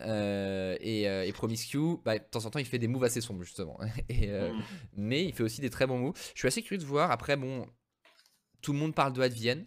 Euh, 0.00 0.76
et, 0.80 1.08
euh, 1.08 1.24
et 1.26 1.32
Promiscu, 1.32 1.98
bah, 2.04 2.18
de 2.18 2.24
temps 2.24 2.44
en 2.46 2.50
temps, 2.50 2.58
il 2.60 2.66
fait 2.66 2.78
des 2.78 2.88
moves 2.88 3.04
assez 3.04 3.20
sombres, 3.20 3.40
justement. 3.48 3.78
Et, 4.08 4.30
euh, 4.30 4.52
Hmm. 4.52 4.62
mais 4.96 5.24
il 5.24 5.32
fait 5.34 5.42
aussi 5.42 5.60
des 5.60 5.70
très 5.70 5.86
bons 5.86 5.98
moves. 5.98 6.16
Je 6.34 6.38
suis 6.40 6.48
assez 6.48 6.62
curieux 6.62 6.78
de 6.80 6.86
voir. 6.86 7.10
Après, 7.10 7.36
bon, 7.36 7.66
tout 8.62 8.72
le 8.72 8.78
monde 8.78 8.94
parle 8.94 9.12
de 9.12 9.22
Advienne. 9.22 9.66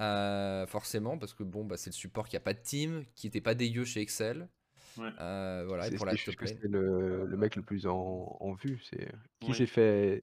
euh, 0.00 0.64
forcément, 0.68 1.18
parce 1.18 1.34
que 1.34 1.42
bon, 1.42 1.64
bah, 1.64 1.76
c'est 1.76 1.90
le 1.90 1.94
support 1.94 2.28
qui 2.28 2.36
a 2.36 2.40
pas 2.40 2.54
de 2.54 2.60
team, 2.62 3.04
qui 3.16 3.26
était 3.26 3.40
pas 3.40 3.54
dégueu 3.56 3.84
chez 3.84 4.00
Excel. 4.00 4.48
Ouais. 4.96 5.08
Euh, 5.20 5.64
voilà, 5.66 5.88
et 5.88 5.90
C'est 5.90 5.96
pour 5.96 6.06
la 6.06 6.12
que 6.14 6.30
lane. 6.30 6.46
c'est 6.46 6.62
le, 6.68 7.26
le 7.26 7.36
mec 7.36 7.56
le 7.56 7.62
plus 7.62 7.86
en, 7.86 8.36
en 8.40 8.52
vue. 8.54 8.80
C'est 8.88 9.08
qui 9.40 9.50
Ouais. 9.50 9.56
s'est 9.56 9.66
fait 9.66 10.22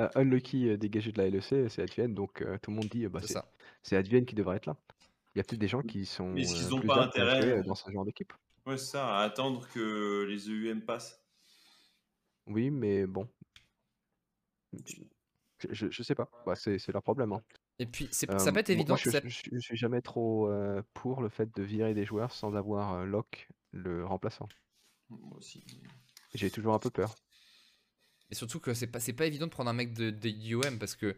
euh, 0.00 0.08
unlucky 0.16 0.76
dégagé 0.78 1.12
de 1.12 1.18
la 1.18 1.28
LEC, 1.30 1.70
c'est 1.70 1.82
Advienne. 1.82 2.14
Donc 2.14 2.44
tout 2.62 2.70
le 2.72 2.76
monde 2.76 2.88
dit 2.88 3.06
bah, 3.06 3.20
C'est 3.20 3.28
c'est 3.28 3.32
ça. 3.34 3.52
c'est 3.82 3.96
Advienne 3.96 4.26
qui 4.26 4.34
devrait 4.34 4.56
être 4.56 4.66
là. 4.66 4.76
Il 5.34 5.38
y 5.38 5.40
a 5.40 5.44
peut-être 5.44 5.60
des 5.60 5.68
gens 5.68 5.82
qui 5.82 6.04
sont 6.04 6.30
Mais 6.30 6.42
est-ce 6.42 6.56
qu'ils 6.56 6.66
euh, 6.72 6.76
ont 6.76 6.80
plus 6.80 6.88
pas 6.88 7.04
intérêt 7.04 7.62
dans 7.62 7.74
ce 7.76 7.90
genre 7.90 8.04
d'équipe. 8.04 8.32
Ouais, 8.66 8.76
c'est 8.78 8.92
ça, 8.92 9.18
à 9.18 9.22
attendre 9.22 9.68
que 9.72 10.24
les 10.28 10.48
EUM 10.50 10.82
passent. 10.82 11.21
Oui, 12.46 12.70
mais 12.70 13.06
bon, 13.06 13.28
je, 15.70 15.86
je 15.90 16.02
sais 16.02 16.14
pas. 16.14 16.28
Bah, 16.46 16.54
c'est 16.56 16.78
c'est 16.78 16.92
leur 16.92 17.02
problème. 17.02 17.32
hein. 17.32 17.42
Et 17.78 17.86
puis, 17.86 18.08
c'est- 18.12 18.30
Euh, 18.30 18.38
ça 18.38 18.52
peut 18.52 18.58
être 18.60 18.68
moi, 18.70 18.76
évident 18.78 18.96
je, 18.96 19.10
ça- 19.10 19.20
je, 19.24 19.28
je- 19.28 19.50
je 19.52 19.58
suis 19.58 19.76
jamais 19.76 20.02
trop 20.02 20.48
euh, 20.48 20.82
pour 20.94 21.22
le 21.22 21.28
fait 21.28 21.54
de 21.56 21.62
virer 21.62 21.94
des 21.94 22.04
joueurs 22.04 22.32
sans 22.32 22.54
avoir 22.54 22.94
euh, 22.94 23.04
lock 23.04 23.48
le 23.72 24.04
remplaçant. 24.04 24.48
Moi 25.10 25.36
aussi. 25.38 25.62
J'ai 26.34 26.50
toujours 26.50 26.74
un 26.74 26.78
peu 26.78 26.90
peur. 26.90 27.14
Et 28.30 28.34
surtout 28.34 28.60
que 28.60 28.74
c'est 28.74 28.86
pas, 28.86 29.00
c'est 29.00 29.12
pas 29.12 29.26
évident 29.26 29.46
de 29.46 29.50
prendre 29.50 29.70
un 29.70 29.74
mec 29.74 29.92
de, 29.92 30.10
de 30.10 30.28
UM 30.28 30.78
parce 30.78 30.96
que 30.96 31.16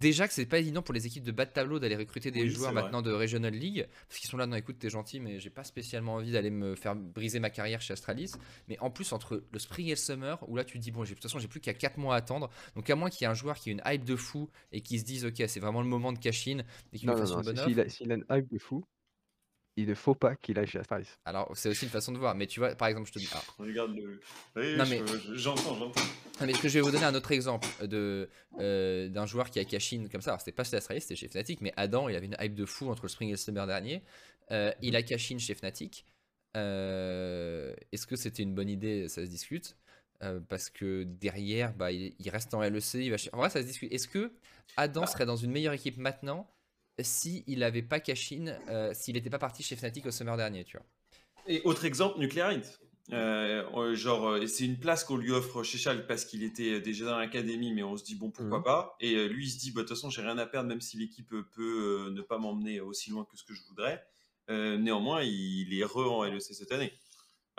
déjà 0.00 0.26
que 0.28 0.34
c'est 0.34 0.46
pas 0.46 0.58
évident 0.58 0.82
pour 0.82 0.94
les 0.94 1.06
équipes 1.06 1.24
de 1.24 1.32
bas 1.32 1.44
de 1.44 1.50
tableau 1.50 1.78
d'aller 1.78 1.96
recruter 1.96 2.30
des 2.30 2.42
Oui, 2.42 2.48
joueurs 2.50 2.72
maintenant 2.72 3.02
de 3.02 3.12
Regional 3.12 3.52
League 3.52 3.86
parce 4.08 4.20
qu'ils 4.20 4.30
sont 4.30 4.36
là, 4.36 4.46
non 4.46 4.56
écoute 4.56 4.76
t'es 4.78 4.90
gentil 4.90 5.20
mais 5.20 5.38
j'ai 5.40 5.50
pas 5.50 5.64
spécialement 5.64 6.14
envie 6.14 6.32
d'aller 6.32 6.50
me 6.50 6.74
faire 6.74 6.94
briser 6.96 7.40
ma 7.40 7.50
carrière 7.50 7.80
chez 7.80 7.92
Astralis. 7.92 8.32
Mais 8.68 8.78
en 8.80 8.90
plus 8.90 9.12
entre 9.12 9.44
le 9.50 9.58
Spring 9.58 9.86
et 9.86 9.90
le 9.90 9.96
Summer 9.96 10.38
où 10.48 10.56
là 10.56 10.64
tu 10.64 10.78
te 10.78 10.82
dis 10.82 10.90
bon 10.90 11.04
j'ai- 11.04 11.10
de 11.10 11.14
toute 11.14 11.22
façon 11.24 11.38
j'ai 11.38 11.48
plus 11.48 11.60
qu'à 11.60 11.74
4 11.74 11.98
mois 11.98 12.14
à 12.14 12.18
attendre. 12.18 12.50
Donc 12.76 12.88
à 12.90 12.96
moins 12.96 13.10
qu'il 13.10 13.22
y 13.22 13.24
ait 13.24 13.30
un 13.30 13.34
joueur 13.34 13.56
qui 13.56 13.70
ait 13.70 13.72
une 13.72 13.82
hype 13.86 14.04
de 14.04 14.16
fou 14.16 14.50
et 14.72 14.80
qui 14.80 14.98
se 14.98 15.04
dise 15.04 15.24
ok 15.24 15.42
c'est 15.48 15.60
vraiment 15.60 15.82
le 15.82 15.88
moment 15.88 16.12
de 16.12 16.18
cash 16.18 16.48
in 16.48 16.58
et 16.92 16.98
qu'il 16.98 17.08
non, 17.08 17.16
fasse 17.16 17.30
une 17.32 17.42
bonne 17.42 17.58
a, 17.58 17.88
s'il 17.88 18.10
a 18.12 18.14
une 18.14 18.24
hype 18.30 18.48
de 18.50 18.58
fou, 18.58 18.84
il 19.80 19.88
ne 19.88 19.94
faut 19.94 20.14
pas 20.14 20.34
qu'il 20.36 20.58
aille 20.58 20.66
chez 20.66 20.78
Astralis. 20.78 21.08
Alors 21.24 21.50
c'est 21.54 21.68
aussi 21.68 21.84
une 21.84 21.90
façon 21.90 22.12
de 22.12 22.18
voir 22.18 22.34
mais 22.34 22.46
tu 22.46 22.60
vois 22.60 22.74
par 22.74 22.88
exemple 22.88 23.08
je 23.08 23.12
te 23.12 23.18
dis 23.18 23.28
ah, 23.32 23.42
Regarde 23.58 23.94
le. 23.96 24.20
Oui, 24.56 24.76
Non, 24.76 24.84
je- 24.84 24.90
mais- 24.90 25.02
je- 25.06 25.34
j'entends, 25.34 25.76
j'entends. 25.76 26.00
Mais 26.40 26.52
ce 26.54 26.60
que 26.62 26.68
je 26.68 26.74
vais 26.74 26.80
vous 26.80 26.90
donner 26.90 27.04
un 27.04 27.14
autre 27.14 27.32
exemple 27.32 27.66
de 27.86 28.28
euh, 28.60 29.08
d'un 29.08 29.26
joueur 29.26 29.50
qui 29.50 29.58
a 29.58 29.64
cash 29.64 29.92
in 29.92 30.06
comme 30.10 30.20
ça. 30.22 30.30
Alors 30.30 30.40
c'était 30.40 30.52
pas 30.52 30.64
chez 30.64 30.76
Astralis, 30.76 31.00
c'était 31.02 31.16
chez 31.16 31.28
Fnatic, 31.28 31.60
mais 31.60 31.72
Adam, 31.76 32.08
il 32.08 32.16
avait 32.16 32.26
une 32.26 32.36
hype 32.40 32.54
de 32.54 32.64
fou 32.66 32.88
entre 32.90 33.02
le 33.04 33.08
Spring 33.08 33.28
et 33.28 33.32
le 33.32 33.36
Summer 33.38 33.66
dernier. 33.66 34.02
Euh, 34.50 34.72
il 34.82 34.94
a 34.96 35.02
cash 35.02 35.30
in 35.32 35.38
chez 35.38 35.54
Fnatic. 35.54 36.04
Euh, 36.56 37.74
Est-ce 37.92 38.06
que 38.06 38.16
c'était 38.16 38.42
une 38.42 38.54
bonne 38.54 38.68
idée? 38.68 39.08
Ça 39.08 39.22
se 39.24 39.30
discute. 39.30 39.76
Euh, 40.24 40.40
parce 40.48 40.68
que 40.68 41.04
derrière, 41.04 41.72
bah, 41.74 41.92
il, 41.92 42.12
il 42.18 42.28
reste 42.30 42.52
en 42.54 42.60
LEC. 42.62 42.94
Il 42.94 43.10
va 43.10 43.16
chez- 43.18 43.30
En 43.32 43.36
vrai, 43.38 43.50
ça 43.50 43.60
se 43.62 43.66
discute. 43.66 43.92
Est-ce 43.92 44.08
que 44.08 44.32
Adam 44.76 45.06
serait 45.06 45.26
dans 45.26 45.36
une 45.36 45.52
meilleure 45.52 45.74
équipe 45.74 45.96
maintenant 45.96 46.50
si 47.00 47.44
il 47.46 47.62
avait 47.62 47.82
pas 47.82 48.00
cash 48.00 48.32
euh, 48.68 48.92
s'il 48.94 49.14
n'était 49.14 49.30
pas 49.30 49.38
parti 49.38 49.62
chez 49.62 49.76
Fnatic 49.76 50.06
au 50.06 50.10
Summer 50.10 50.36
dernier, 50.36 50.64
tu 50.64 50.76
vois 50.76 50.86
Et 51.46 51.60
autre 51.64 51.84
exemple, 51.84 52.18
Nuclear. 52.18 52.52
Euh, 53.10 53.64
euh, 53.74 53.94
genre, 53.94 54.36
c'est 54.46 54.66
une 54.66 54.78
place 54.78 55.02
qu'on 55.02 55.16
lui 55.16 55.32
offre 55.32 55.62
chez 55.62 55.78
Schalke 55.78 56.06
parce 56.06 56.26
qu'il 56.26 56.42
était 56.42 56.80
déjà 56.82 57.06
dans 57.06 57.18
l'académie, 57.18 57.72
mais 57.72 57.82
on 57.82 57.96
se 57.96 58.04
dit 58.04 58.14
bon 58.16 58.30
pourquoi 58.30 58.58
Mhm. 58.58 58.64
pas. 58.64 58.96
Et 59.00 59.26
lui 59.28 59.46
il 59.46 59.50
se 59.50 59.58
dit 59.58 59.70
bah, 59.70 59.80
de 59.82 59.86
toute 59.88 59.96
façon 59.96 60.10
j'ai 60.10 60.20
rien 60.20 60.36
à 60.36 60.44
perdre 60.44 60.68
même 60.68 60.82
si 60.82 60.98
l'équipe 60.98 61.32
peut 61.54 62.10
ne 62.10 62.20
pas 62.20 62.36
m'emmener 62.38 62.80
aussi 62.80 63.08
loin 63.10 63.24
que 63.24 63.36
ce 63.36 63.44
que 63.44 63.54
je 63.54 63.62
voudrais. 63.68 64.04
Néanmoins 64.50 65.22
il 65.22 65.72
est 65.78 65.84
re 65.84 66.12
en 66.12 66.24
LEC 66.24 66.42
cette 66.42 66.72
année. 66.72 66.92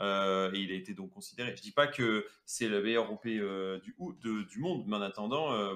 Euh, 0.01 0.49
et 0.53 0.59
il 0.59 0.71
a 0.71 0.75
été 0.75 0.93
donc 0.93 1.09
considéré. 1.11 1.55
Je 1.57 1.61
dis 1.61 1.71
pas 1.71 1.87
que 1.87 2.25
c'est 2.45 2.69
le 2.69 2.81
meilleur 2.81 3.11
OP 3.11 3.25
euh, 3.25 3.79
du, 3.79 3.93
ou- 3.97 4.13
de- 4.13 4.43
du 4.43 4.59
monde, 4.59 4.85
mais 4.87 4.95
en 4.95 5.01
attendant, 5.01 5.51
euh, 5.51 5.75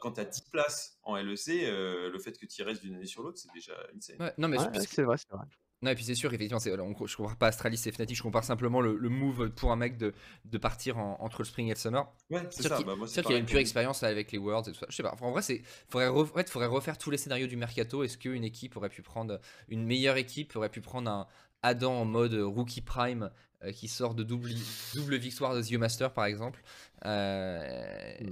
quand 0.00 0.12
tu 0.12 0.20
as 0.20 0.24
10 0.24 0.42
places 0.42 0.98
en 1.02 1.16
LEC, 1.16 1.48
euh, 1.64 2.10
le 2.10 2.18
fait 2.18 2.38
que 2.38 2.46
tu 2.46 2.60
y 2.60 2.64
restes 2.64 2.82
d'une 2.82 2.94
année 2.94 3.06
sur 3.06 3.22
l'autre, 3.22 3.38
c'est 3.38 3.52
déjà 3.54 3.74
insane. 3.96 4.16
Ouais, 4.20 4.32
Non, 4.38 4.48
mais 4.48 4.58
Ouais, 4.58 4.64
c'est- 4.80 4.96
que- 4.96 5.02
vrai, 5.02 5.16
c'est 5.18 5.30
vrai. 5.34 5.46
Non, 5.80 5.92
et 5.92 5.94
puis 5.94 6.02
c'est 6.02 6.16
sûr, 6.16 6.34
effectivement, 6.34 6.58
c'est- 6.58 6.76
on- 6.76 7.06
je 7.06 7.16
compare 7.16 7.36
pas 7.36 7.46
Astralis 7.46 7.80
et 7.86 7.92
Fnatic, 7.92 8.16
je 8.16 8.22
compare 8.24 8.42
simplement 8.42 8.80
le, 8.80 8.96
le 8.96 9.08
move 9.08 9.50
pour 9.50 9.70
un 9.70 9.76
mec 9.76 9.96
de, 9.96 10.12
de 10.44 10.58
partir 10.58 10.98
en- 10.98 11.16
entre 11.20 11.38
le 11.42 11.44
Spring 11.44 11.68
et 11.68 11.70
le 11.70 11.76
Summer. 11.76 12.12
Ouais, 12.30 12.42
c'est 12.50 12.62
sûr 12.62 12.70
ça. 12.70 12.76
qu'il 12.78 12.84
Bah, 12.86 12.96
moi, 12.96 13.06
c'est 13.06 13.14
sûr 13.14 13.22
qu'il 13.22 13.36
a 13.36 13.38
une 13.38 13.46
pure 13.46 13.60
expérience 13.60 14.02
avec 14.02 14.32
les 14.32 14.38
Worlds 14.38 14.68
et 14.68 14.72
tout 14.72 14.78
ça. 14.80 14.86
Je 14.88 14.96
sais 14.96 15.04
pas. 15.04 15.14
En 15.20 15.30
vrai, 15.30 15.40
c'est 15.42 15.62
faudrait, 15.88 16.08
re- 16.08 16.22
en 16.22 16.26
fait, 16.26 16.50
faudrait 16.50 16.66
refaire 16.66 16.98
tous 16.98 17.10
les 17.12 17.16
scénarios 17.16 17.46
du 17.46 17.56
mercato. 17.56 18.02
Est-ce 18.02 18.18
qu'une 18.18 18.42
équipe 18.42 18.76
aurait 18.76 18.88
pu 18.88 19.02
prendre 19.02 19.40
une 19.68 19.84
meilleure 19.84 20.16
équipe 20.16 20.56
aurait 20.56 20.68
pu 20.68 20.80
prendre 20.80 21.08
un 21.08 21.28
Adam 21.62 21.92
en 21.94 22.04
mode 22.04 22.34
rookie 22.34 22.80
prime 22.82 23.30
euh, 23.62 23.70
qui 23.72 23.86
sort 23.86 24.14
de 24.16 24.24
double, 24.24 24.50
double 24.94 25.16
victoire 25.16 25.54
de 25.54 25.62
The 25.62 25.72
Master 25.74 26.12
par 26.12 26.24
exemple. 26.24 26.60
Euh, 27.04 28.14
Hmm. 28.20 28.30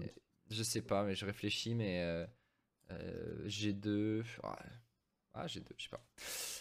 Je 0.50 0.62
sais 0.62 0.82
pas, 0.82 1.04
mais 1.04 1.14
je 1.14 1.26
réfléchis, 1.26 1.74
mais 1.74 2.02
euh, 2.02 2.26
euh, 2.90 3.48
G2. 3.48 4.24
ah, 4.42 4.58
Ah, 5.34 5.46
G2, 5.46 5.74
je 5.76 5.84
sais 5.84 5.88
pas. 5.90 6.02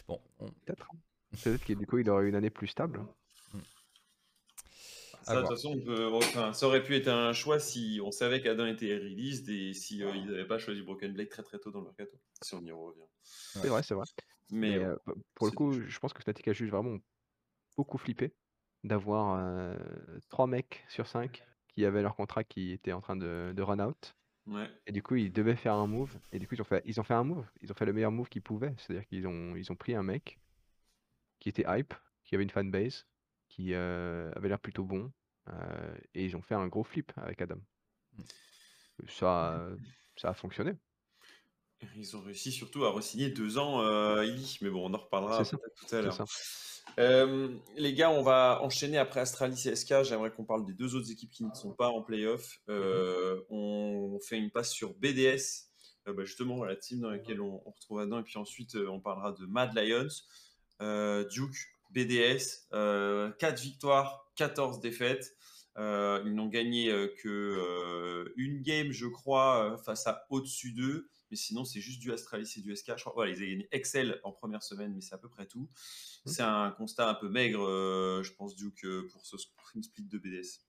Bon, 0.08 0.20
on- 0.40 0.50
Peut-être. 0.66 0.90
hein. 0.94 0.98
Peut-être 1.44 1.66
que 1.66 1.74
du 1.74 1.86
coup, 1.86 1.98
il 2.00 2.10
aurait 2.10 2.26
eu 2.26 2.30
une 2.30 2.36
année 2.36 2.50
plus 2.50 2.68
stable. 2.68 3.06
Ça, 5.24 5.32
À 5.32 5.36
de 5.36 5.42
toute 5.42 5.50
façon, 5.56 5.72
on 5.74 5.80
peut- 5.80 6.08
enfin, 6.14 6.54
ça 6.54 6.68
aurait 6.68 6.84
pu 6.84 6.96
être 6.96 7.08
un 7.08 7.34
choix 7.34 7.60
si 7.60 8.00
on 8.04 8.12
savait 8.12 8.42
qu'Adam 8.42 8.66
était 8.68 8.96
released 8.96 9.50
et 9.50 9.74
si 9.74 10.04
euh, 10.04 10.12
ils 10.16 10.26
n'avaient 10.26 10.46
pas 10.48 10.60
choisi 10.60 10.82
Broken 10.82 11.14
Blade 11.14 11.30
très 11.30 11.44
très 11.44 11.58
tôt 11.58 11.72
dans 11.72 11.80
le 11.80 11.86
mercato. 11.86 12.16
Si 12.42 12.54
on 12.54 12.62
y 12.64 12.72
revient. 12.72 13.02
C'est 13.24 13.70
vrai, 13.70 13.82
c'est 13.84 13.96
vrai. 13.96 14.06
Mais, 14.52 14.78
Mais 14.78 14.86
euh, 14.86 14.96
pour 15.34 15.48
le 15.48 15.52
coup, 15.52 15.74
je 15.74 16.00
pense 16.00 16.14
que 16.14 16.22
Fnatic 16.22 16.48
a 16.48 16.54
juste 16.54 16.72
vraiment 16.72 16.98
beaucoup 17.78 17.98
flippé 17.98 18.34
d'avoir 18.84 19.40
euh, 19.40 19.76
trois 20.30 20.48
mecs 20.48 20.86
sur 20.90 21.08
cinq 21.08 21.44
qui 21.76 21.86
avaient 21.86 22.02
leur 22.02 22.16
contrat 22.16 22.44
qui 22.44 22.72
était 22.72 22.94
en 22.94 23.02
train 23.02 23.16
de, 23.18 23.54
de 23.56 23.62
run 23.64 23.80
out. 23.80 24.16
ouais. 24.48 24.70
Et 24.88 24.92
du 24.92 25.04
coup, 25.04 25.16
ils 25.16 25.32
devaient 25.34 25.56
faire 25.56 25.76
un 25.76 25.88
move. 25.88 26.20
Et 26.32 26.40
du 26.40 26.48
coup, 26.48 26.56
ils 26.56 26.62
ont 26.62 26.66
fait, 26.66 26.82
ils 26.86 27.00
ont 27.00 27.04
fait 27.04 27.14
un 27.16 27.24
move. 27.24 27.48
Ils 27.62 27.72
ont 27.72 27.76
fait 27.76 27.86
le 27.86 27.94
meilleur 27.94 28.12
move 28.12 28.30
qu'ils 28.30 28.42
pouvaient. 28.44 28.76
C'est-à-dire 28.78 29.06
qu'ils 29.08 29.28
ont, 29.28 29.56
ils 29.56 29.72
ont 29.72 29.76
pris 29.76 29.96
un 29.96 30.04
mec 30.04 30.40
qui 31.40 31.50
était 31.50 31.66
hype, 31.68 31.94
qui 32.26 32.36
avait 32.36 32.44
une 32.44 32.50
fanbase, 32.50 33.08
qui 33.50 33.74
euh, 33.74 34.32
avait 34.36 34.50
l'air 34.50 34.60
plutôt 34.60 34.84
bon. 34.86 35.12
euh, 35.50 35.98
et 36.14 36.26
ils 36.26 36.36
ont 36.36 36.42
fait 36.42 36.56
un 36.56 36.68
gros 36.68 36.84
flip 36.84 37.12
avec 37.18 37.42
Adam. 37.42 37.60
Ça, 39.08 39.70
ça 40.18 40.30
a 40.30 40.34
fonctionné. 40.34 40.74
Ils 41.98 42.16
ont 42.16 42.22
réussi 42.22 42.52
surtout 42.52 42.86
à 42.86 42.92
re-signer 42.92 43.30
deux 43.30 43.58
ans 43.58 43.82
euh, 43.82 44.26
Illy. 44.26 44.58
Mais 44.62 44.70
bon, 44.70 44.90
on 44.90 44.94
en 44.94 44.98
reparlera 44.98 45.44
tout 45.44 45.96
à 45.96 46.02
l'heure. 46.02 46.26
Euh, 46.98 47.50
les 47.76 47.94
gars, 47.94 48.10
on 48.10 48.22
va 48.22 48.60
enchaîner 48.62 48.98
après 48.98 49.20
Astralis 49.20 49.68
et 49.68 49.76
SK. 49.76 50.04
J'aimerais 50.04 50.32
qu'on 50.32 50.46
parle 50.46 50.66
des 50.66 50.74
deux 50.74 50.96
autres 50.96 51.12
équipes 51.12 51.32
qui 51.32 51.44
ne 51.44 51.54
sont 51.54 51.74
pas 51.74 51.90
en 51.90 52.02
playoff. 52.02 52.60
Euh, 52.70 53.42
on 53.50 54.20
fait 54.22 54.38
une 54.38 54.52
passe 54.52 54.72
sur 54.72 54.94
BDS, 54.96 55.68
euh, 56.08 56.14
bah, 56.14 56.24
justement 56.24 56.64
la 56.64 56.76
team 56.76 57.02
dans 57.02 57.10
laquelle 57.10 57.42
on, 57.42 57.62
on 57.66 57.72
retrouve 57.72 58.00
Adam. 58.00 58.20
Et 58.20 58.24
puis 58.24 58.38
ensuite, 58.38 58.76
on 58.76 59.00
parlera 59.00 59.34
de 59.34 59.46
Mad 59.46 59.74
Lions, 59.76 60.08
Duke, 61.30 61.58
BDS, 61.92 62.70
4 62.72 63.62
victoires, 63.62 64.32
14 64.36 64.80
défaites. 64.80 65.36
Ils 65.78 66.34
n'ont 66.34 66.48
gagné 66.48 66.88
que 67.22 68.34
une 68.38 68.62
game, 68.62 68.92
je 68.92 69.08
crois, 69.08 69.78
face 69.84 70.08
à 70.08 70.26
au-dessus 70.30 70.72
d'eux. 70.72 71.10
Mais 71.36 71.38
sinon, 71.38 71.66
c'est 71.66 71.82
juste 71.82 72.00
du 72.00 72.14
Astralis 72.14 72.50
et 72.56 72.62
du 72.62 72.74
SK. 72.74 72.94
Je 72.96 73.02
crois, 73.02 73.12
voilà, 73.14 73.34
ils 73.34 73.44
ont 73.44 73.46
gagné 73.46 73.68
Excel 73.74 74.22
en 74.24 74.32
première 74.32 74.64
semaine, 74.64 74.94
mais 74.96 75.02
c'est 75.02 75.16
à 75.16 75.18
peu 75.18 75.28
près 75.28 75.46
tout. 75.46 75.70
C'est 76.26 76.44
un 76.44 76.72
constat 76.72 77.10
un 77.10 77.14
peu 77.16 77.28
maigre, 77.28 77.62
euh, 77.68 78.24
je 78.24 78.32
pense, 78.32 78.56
Duke, 78.56 78.86
euh, 78.86 79.10
pour 79.12 79.26
ce 79.26 79.38
spring 79.38 79.84
split 79.84 80.06
de 80.06 80.18
BDS. 80.18 80.62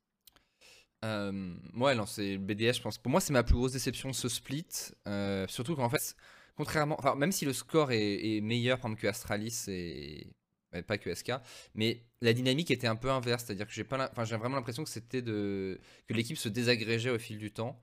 Euh, 1.04 1.54
ouais, 1.76 1.94
non, 1.94 2.04
c'est 2.04 2.36
BDS, 2.36 2.72
je 2.78 2.82
pense. 2.82 2.98
Pour 2.98 3.12
moi, 3.12 3.20
c'est 3.20 3.32
ma 3.32 3.44
plus 3.44 3.54
grosse 3.54 3.70
déception 3.74 4.12
ce 4.12 4.28
split. 4.28 4.66
euh, 5.06 5.46
surtout 5.46 5.76
qu'en 5.76 5.88
fait, 5.88 6.16
contrairement. 6.56 6.96
Enfin, 6.98 7.14
même 7.14 7.30
si 7.30 7.44
le 7.44 7.52
score 7.52 7.92
est, 7.92 8.36
est 8.36 8.40
meilleur, 8.40 8.78
par 8.80 8.90
exemple, 8.90 9.02
que 9.02 9.06
Astralis 9.06 9.66
et. 9.68 10.34
ouais, 10.72 10.82
pas 10.82 10.98
que 10.98 11.14
SK, 11.14 11.30
mais 11.74 12.02
la 12.22 12.32
dynamique 12.32 12.72
était 12.72 12.88
un 12.88 12.96
peu 12.96 13.12
inverse, 13.12 13.44
c'est-à-dire 13.44 13.68
que 13.68 13.72
j'ai 13.72 13.84
pas, 13.84 14.10
enfin, 14.10 14.24
j'ai 14.24 14.36
vraiment 14.36 14.56
l'impression 14.56 14.82
que 14.82 14.90
c'était 14.90 15.22
de 15.22 15.78
que 16.08 16.14
l'équipe 16.14 16.36
se 16.36 16.48
désagrégeait 16.48 17.10
au 17.10 17.20
fil 17.20 17.38
du 17.38 17.52
temps. 17.52 17.80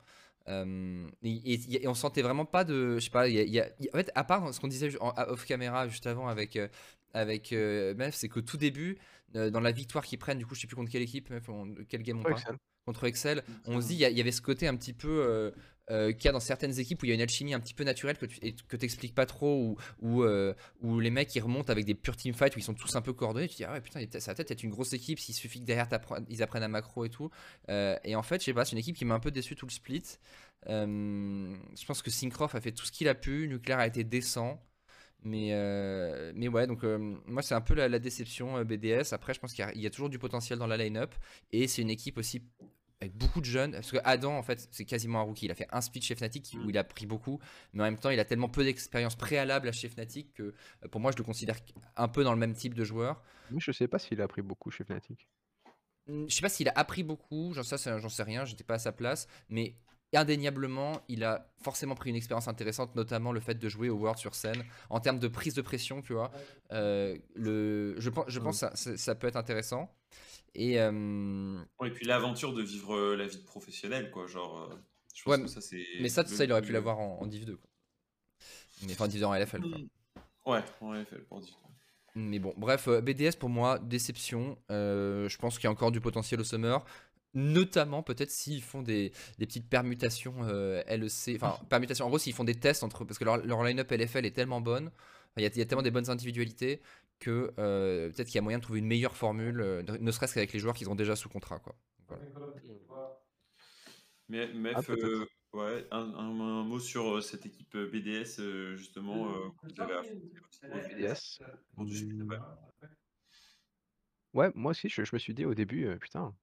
Euh, 0.50 1.08
et, 1.24 1.54
et- 1.54 1.84
et 1.84 1.88
on 1.88 1.94
sentait 1.94 2.22
vraiment 2.22 2.46
pas 2.46 2.64
de, 2.66 2.96
je 2.96 3.06
sais 3.06 3.10
pas, 3.10 3.28
y 3.30 3.40
a- 3.40 3.44
il 3.44 3.50
y 3.50 3.60
a- 3.62 3.70
il 3.80 3.86
y 3.86 3.90
a- 3.90 3.92
en 3.94 3.98
fait, 3.98 4.12
à 4.16 4.24
part 4.26 4.54
ce 4.54 4.60
qu'on 4.60 4.68
disait 4.68 4.90
en- 5.00 5.14
off 5.30 5.46
caméra 5.46 5.88
juste 5.88 6.06
avant 6.08 6.28
avec 6.28 6.56
euh, 6.58 6.68
avec 7.14 7.54
euh, 7.54 7.94
Mef, 7.96 8.14
c'est 8.16 8.28
qu'au 8.28 8.42
tout 8.42 8.58
début, 8.58 8.98
euh, 9.36 9.50
dans 9.52 9.60
la 9.62 9.72
victoire 9.72 10.04
qu'ils 10.04 10.18
prennent, 10.20 10.40
du 10.40 10.46
coup, 10.46 10.56
je 10.56 10.62
sais 10.62 10.68
plus 10.68 10.76
contre 10.76 10.92
quelle 10.92 11.02
équipe, 11.04 11.30
Mef, 11.30 11.48
on- 11.48 11.76
quelle 11.88 12.02
game 12.04 12.20
on 12.20 12.24
parle 12.24 12.42
contre 12.86 13.04
Excel, 13.06 13.44
on 13.66 13.80
se 13.80 13.88
dit 13.88 13.94
il 13.96 14.00
y 14.18 14.20
avait 14.22 14.32
ce 14.34 14.42
côté 14.42 14.68
un 14.68 14.76
petit 14.76 14.94
peu 14.94 15.54
euh, 15.92 16.14
qu'il 16.14 16.26
y 16.26 16.28
a 16.30 16.32
dans 16.32 16.40
certaines 16.40 16.80
équipes 16.80 17.04
où 17.04 17.06
il 17.06 17.10
y 17.10 17.12
a 17.12 17.16
une 17.16 17.22
alchimie 17.22 17.54
un 17.54 17.60
petit 17.60 17.74
peu 17.74 17.84
naturelle 17.84 18.18
que 18.18 18.26
tu 18.26 18.38
et 18.42 18.56
que 18.56 18.78
t'expliques 18.78 19.14
pas 19.14 19.26
trop 19.26 19.78
où, 20.02 20.24
euh, 20.24 20.54
où 20.82 20.98
les 21.02 21.10
mecs 21.10 21.36
ils 21.36 21.42
remontent 21.42 21.70
avec 21.70 21.84
des 21.84 21.94
pure 21.94 22.16
team 22.16 22.34
fights 22.34 22.56
où 22.56 22.60
ils 22.60 22.64
sont 22.64 22.74
tous 22.74 22.96
un 22.96 23.02
peu 23.02 23.12
coordonnés 23.12 23.50
tu 23.50 23.56
te 23.56 23.58
dis 23.58 23.66
ah 23.66 23.74
ouais 23.74 23.82
putain 23.82 24.00
ça 24.22 24.32
va 24.32 24.36
peut-être 24.36 24.52
être 24.52 24.64
une 24.64 24.70
grosse 24.70 24.94
équipe 24.94 25.20
s'il 25.20 25.36
suffit 25.36 25.60
que 25.60 25.66
derrière 25.66 25.90
ils 26.30 26.42
apprennent 26.42 26.64
à 26.64 26.70
macro 26.70 27.04
et 27.04 27.10
tout 27.10 27.30
Euh, 27.70 27.98
et 28.06 28.16
en 28.16 28.24
fait 28.24 28.40
je 28.40 28.46
sais 28.46 28.54
pas 28.54 28.64
c'est 28.64 28.72
une 28.72 28.78
équipe 28.78 28.96
qui 28.96 29.04
m'a 29.04 29.16
un 29.16 29.20
peu 29.20 29.32
déçu 29.32 29.58
tout 29.58 29.66
le 29.66 29.72
split 29.72 30.04
Euh, 30.70 31.54
je 31.78 31.86
pense 31.86 32.02
que 32.02 32.10
Syncroft 32.10 32.56
a 32.56 32.62
fait 32.62 32.72
tout 32.72 32.86
ce 32.86 32.92
qu'il 32.94 33.10
a 33.10 33.16
pu 33.16 33.50
Nuclear 33.50 33.80
a 33.80 33.88
été 33.88 34.06
décent 34.06 34.62
mais, 35.26 35.52
mais 36.36 36.48
ouais, 36.50 36.68
donc 36.68 36.84
moi 37.28 37.42
c'est 37.42 37.56
un 37.56 37.62
peu 37.62 37.74
la, 37.76 38.00
déception 38.00 38.62
BDS. 38.66 39.14
Après, 39.14 39.34
je 39.34 39.40
pense 39.40 39.54
qu'il 39.54 39.66
y 39.76 39.88
a 39.88 39.90
toujours 39.90 40.10
du 40.10 40.20
potentiel 40.20 40.60
dans 40.60 40.68
la 40.68 40.76
line-up. 40.76 41.16
Et 41.54 41.70
c'est 41.70 41.82
une 41.82 41.90
équipe 41.90 42.18
aussi 42.18 42.42
avec 43.04 43.16
beaucoup 43.16 43.40
de 43.40 43.46
jeunes. 43.46 43.72
Parce 43.72 43.92
que 43.92 43.98
Adam, 44.04 44.38
en 44.38 44.44
fait, 44.44 44.68
c'est 44.72 44.86
quasiment 44.86 45.20
un 45.20 45.24
rookie. 45.24 45.46
Il 45.46 45.52
a 45.52 45.56
fait 45.56 45.68
un 45.72 45.82
split 45.82 46.02
chez 46.02 46.16
Fnatic 46.16 46.56
où 46.64 46.70
il 46.70 46.78
a 46.78 46.84
pris 46.84 47.06
beaucoup. 47.06 47.40
Mais 47.74 47.82
en 47.82 47.86
même 47.86 47.98
temps, 47.98 48.10
il 48.10 48.20
a 48.20 48.26
tellement 48.26 48.50
peu 48.50 48.64
d'expérience 48.64 49.16
préalable 49.16 49.68
à 49.68 49.72
chez 49.72 49.90
Fnatic 49.90 50.34
que 50.34 50.44
euh, 50.44 50.88
pour 50.90 51.02
moi, 51.02 51.12
je 51.12 51.18
le 51.18 51.24
considère 51.24 51.58
un 51.96 52.08
peu 52.08 52.24
dans 52.24 52.34
le 52.34 52.40
même 52.40 52.54
type 52.54 52.74
de 52.74 52.84
joueur. 52.84 53.22
Mais 53.52 53.60
je 53.60 53.72
sais 53.72 53.88
pas 53.88 54.00
s'il 54.00 54.20
a 54.22 54.24
appris 54.26 54.42
beaucoup 54.42 54.72
chez 54.72 54.84
Fnatic. 54.84 55.28
Je 56.08 56.34
sais 56.34 56.42
pas 56.42 56.50
s'il 56.50 56.68
a 56.68 56.74
appris 56.76 57.04
beaucoup, 57.04 57.54
j'en 57.54 57.64
sais, 57.64 58.24
rien, 58.24 58.44
j'étais 58.44 58.66
pas 58.66 58.74
à 58.74 58.80
sa 58.80 58.92
place, 58.92 59.28
mais 59.48 59.78
indéniablement, 60.14 61.02
il 61.08 61.24
a 61.24 61.50
forcément 61.62 61.96
pris 61.96 62.10
une 62.10 62.18
expérience 62.18 62.48
intéressante, 62.50 62.96
notamment 62.96 63.32
le 63.32 63.40
fait 63.40 63.56
de 63.56 63.70
jouer 63.70 63.90
au 63.90 63.96
World 63.96 64.20
sur 64.20 64.36
scène. 64.36 64.64
En 64.90 65.00
termes 65.00 65.20
de 65.20 65.28
prise 65.28 65.54
de 65.54 65.62
pression, 65.62 66.02
tu 66.02 66.14
vois, 66.14 66.32
euh, 66.72 67.18
le, 67.36 67.96
je 68.00 68.10
pense, 68.10 68.26
je 68.28 68.40
pense 68.40 68.62
que 68.62 68.76
ça, 68.76 68.98
ça, 68.98 69.16
peut 69.16 69.28
être 69.28 69.38
intéressant. 69.38 69.90
Et, 70.56 70.74
et 70.76 71.92
puis 71.94 72.06
l'aventure 72.06 72.54
de 72.54 72.62
vivre 72.62 73.16
la 73.16 73.26
vie 73.26 73.38
de 73.38 73.44
professionnel, 73.44 74.12
quoi. 74.12 74.28
Genre, 74.28 74.72
je 75.16 75.24
pense 75.24 75.38
que 75.38 75.48
ça, 75.48 75.62
c'est. 75.62 75.84
Mais 76.00 76.10
ça, 76.10 76.26
ça, 76.26 76.44
il 76.44 76.52
aurait 76.52 76.62
pu 76.62 76.72
l'avoir 76.72 77.00
en, 77.00 77.20
en, 77.22 77.26
Div 77.26 77.46
2, 77.46 77.56
quoi. 77.56 77.70
Mais 78.86 78.94
enfin, 78.94 79.08
Div 79.08 79.22
2 79.22 79.26
en 79.26 79.34
LFL, 79.34 79.62
quoi. 79.62 80.54
Ouais, 80.54 80.64
en 80.82 80.94
LFL, 80.94 81.24
pour 81.24 81.40
Div 81.40 81.50
2. 81.50 81.56
Mais 82.16 82.38
bon, 82.38 82.54
bref, 82.58 82.88
BDS 82.88 83.38
pour 83.40 83.50
moi, 83.50 83.80
déception. 83.80 84.58
je 84.70 85.38
pense 85.38 85.56
qu'il 85.58 85.64
y 85.64 85.68
a 85.68 85.72
encore 85.72 85.92
du 85.92 86.02
potentiel 86.02 86.40
au 86.40 86.44
Summer 86.44 86.86
notamment 87.34 88.04
peut-être 88.04 88.32
s'ils 88.32 88.62
font 88.62 88.82
des, 88.82 89.12
petites 89.38 89.68
permutations 89.68 90.36
euh, 90.44 90.84
LEC, 90.88 91.36
enfin 91.36 91.58
permutations 91.70 92.06
en 92.06 92.10
gros 92.10 92.20
s'ils 92.20 92.34
font 92.34 92.44
des 92.44 92.56
tests 92.56 92.84
entre, 92.84 93.06
parce 93.06 93.18
que 93.18 93.26
leur, 93.26 93.64
line-up 93.64 93.92
LFL 93.92 94.26
est 94.26 94.36
tellement 94.36 94.62
bonne, 94.62 94.92
il 95.38 95.44
y, 95.44 95.46
a, 95.46 95.66
tellement 95.66 95.82
des 95.82 95.92
bonnes 95.92 96.12
individualités 96.12 96.80
que 97.20 97.54
euh, 97.58 98.10
peut-être 98.10 98.28
qu'il 98.28 98.36
y 98.36 98.40
a 98.40 98.42
moyen 98.42 98.58
de 98.58 98.64
trouver 98.64 98.80
une 98.80 98.88
meilleure 98.88 99.16
formule, 99.16 99.62
euh, 99.62 99.84
ne 99.84 100.12
serait-ce 100.12 100.34
qu'avec 100.34 100.54
les 100.54 100.60
joueurs 100.60 100.76
qu'ils 100.76 100.90
ont 100.90 100.96
déjà 100.96 101.16
sous 101.16 101.30
contrat. 101.30 101.60
Quoi. 101.60 101.76
Mais, 104.30 104.50
ah, 104.76 104.82
ouais, 105.54 105.88
un, 105.92 106.64
mot 106.64 106.80
sur 106.80 107.22
cette 107.24 107.46
équipe 107.46 107.78
BDS 107.78 108.76
justement 108.76 109.52
que 109.52 109.68
vous 109.68 109.82
avez 109.82 110.96
BDS. 110.96 111.42
Ouais, 114.34 114.52
moi 114.56 114.72
aussi 114.72 114.90
je, 114.90 115.04
je, 115.04 115.16
me 115.16 115.20
suis 115.20 115.34
dit 115.34 115.46
au 115.46 115.54
début, 115.54 115.96
putain, 116.00 116.36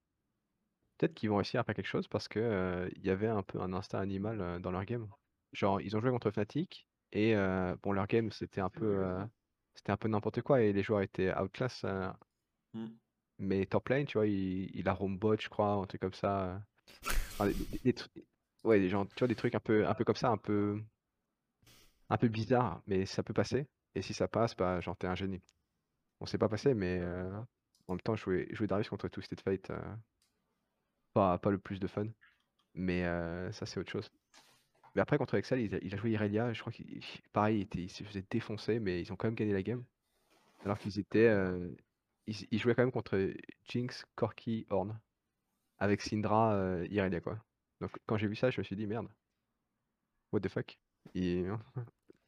Peut-être 0.96 1.14
qu'ils 1.14 1.30
vont 1.30 1.36
réussir 1.36 1.60
à 1.60 1.64
faire 1.64 1.74
quelque 1.74 1.86
chose 1.86 2.06
parce 2.08 2.28
que, 2.28 2.90
il 2.94 3.04
y 3.04 3.10
avait 3.10 3.26
un 3.26 3.42
peu 3.42 3.60
un 3.60 3.72
instinct 3.72 4.00
animal, 4.00 4.60
dans 4.60 4.70
leur 4.70 4.84
game. 4.84 5.08
Genre, 5.52 5.80
ils 5.80 5.96
ont 5.96 6.00
joué 6.00 6.10
contre 6.10 6.30
Fnatic 6.30 6.86
et 7.12 7.34
bon, 7.82 7.92
leur 7.92 8.06
game, 8.06 8.30
c'était 8.30 8.60
un 8.60 8.68
peu, 8.68 9.04
c'était 9.74 9.92
un 9.92 9.96
peu 9.96 10.08
n'importe 10.08 10.42
quoi 10.42 10.62
et 10.62 10.72
les 10.72 10.82
joueurs 10.82 11.02
étaient 11.02 11.34
outclass, 11.36 11.84
mmh. 12.74 12.86
mais 13.38 13.66
top 13.66 13.88
lane, 13.88 14.06
tu 14.06 14.18
vois, 14.18 14.26
il 14.26 14.70
il 14.74 14.88
a 14.88 14.94
bot, 15.00 15.36
je 15.38 15.48
crois, 15.48 15.72
un 15.72 15.86
truc 15.86 16.00
comme 16.00 16.14
ça, 16.14 16.62
des 17.84 17.94
ouais, 18.64 18.80
des 18.80 18.88
gens, 18.88 19.06
tu 19.06 19.18
vois, 19.18 19.28
des 19.28 19.34
trucs 19.36 19.54
un 19.54 19.60
peu 19.60 19.86
un 19.86 19.94
peu 19.94 20.04
comme 20.04 20.16
ça, 20.16 20.30
un 20.30 20.36
peu 20.38 20.80
un 22.10 22.16
peu 22.18 22.28
bizarre, 22.28 22.82
mais 22.86 23.06
ça 23.06 23.22
peut 23.22 23.34
passer 23.34 23.66
et 23.94 24.02
si 24.02 24.14
ça 24.14 24.28
passe, 24.28 24.56
bah, 24.56 24.80
genre, 24.80 24.96
t'es 24.96 25.06
un 25.06 25.14
génie. 25.14 25.42
On 26.20 26.26
s'est 26.26 26.38
pas 26.38 26.48
passé, 26.48 26.74
mais 26.74 27.02
en 27.88 27.94
même 27.94 28.00
temps, 28.00 28.16
jouer 28.16 28.48
jouer 28.52 28.66
Darius 28.66 28.88
contre 28.88 29.08
Twisted 29.08 29.40
Fate, 29.40 29.70
pas, 31.12 31.38
pas 31.38 31.50
le 31.50 31.58
plus 31.58 31.80
de 31.80 31.86
fun. 31.86 32.06
Mais 32.74 33.02
ça, 33.52 33.66
c'est 33.66 33.80
autre 33.80 33.90
chose. 33.90 34.10
Mais 34.94 35.02
après, 35.02 35.18
contre 35.18 35.34
Excel, 35.36 35.60
il 35.60 35.94
a, 35.94 35.96
joué 35.96 36.12
Irelia. 36.12 36.52
Je 36.52 36.60
crois 36.60 36.72
qu'il, 36.72 37.00
pareil, 37.32 37.68
il, 37.74 37.90
se 37.90 38.02
faisait 38.04 38.24
défoncer, 38.30 38.80
mais 38.80 39.00
ils 39.00 39.12
ont 39.12 39.16
quand 39.16 39.28
même 39.28 39.34
gagné 39.34 39.52
la 39.52 39.62
game. 39.62 39.84
Alors 40.64 40.78
qu'ils 40.78 40.98
étaient. 40.98 41.32
ils, 42.26 42.58
jouaient 42.58 42.74
quand 42.74 42.82
même 42.82 42.92
contre 42.92 43.32
Jinx, 43.68 44.04
Corky, 44.16 44.66
Horn. 44.70 44.98
Avec 45.78 46.02
Syndra, 46.02 46.84
Irelia, 46.90 47.20
quoi. 47.20 47.38
Donc, 47.80 47.92
quand 48.06 48.16
j'ai 48.18 48.26
vu 48.26 48.36
ça, 48.36 48.50
je 48.50 48.60
me 48.60 48.64
suis 48.64 48.76
dit, 48.76 48.86
merde. 48.86 49.08
What 50.32 50.40
the 50.40 50.48
fuck? 50.48 50.78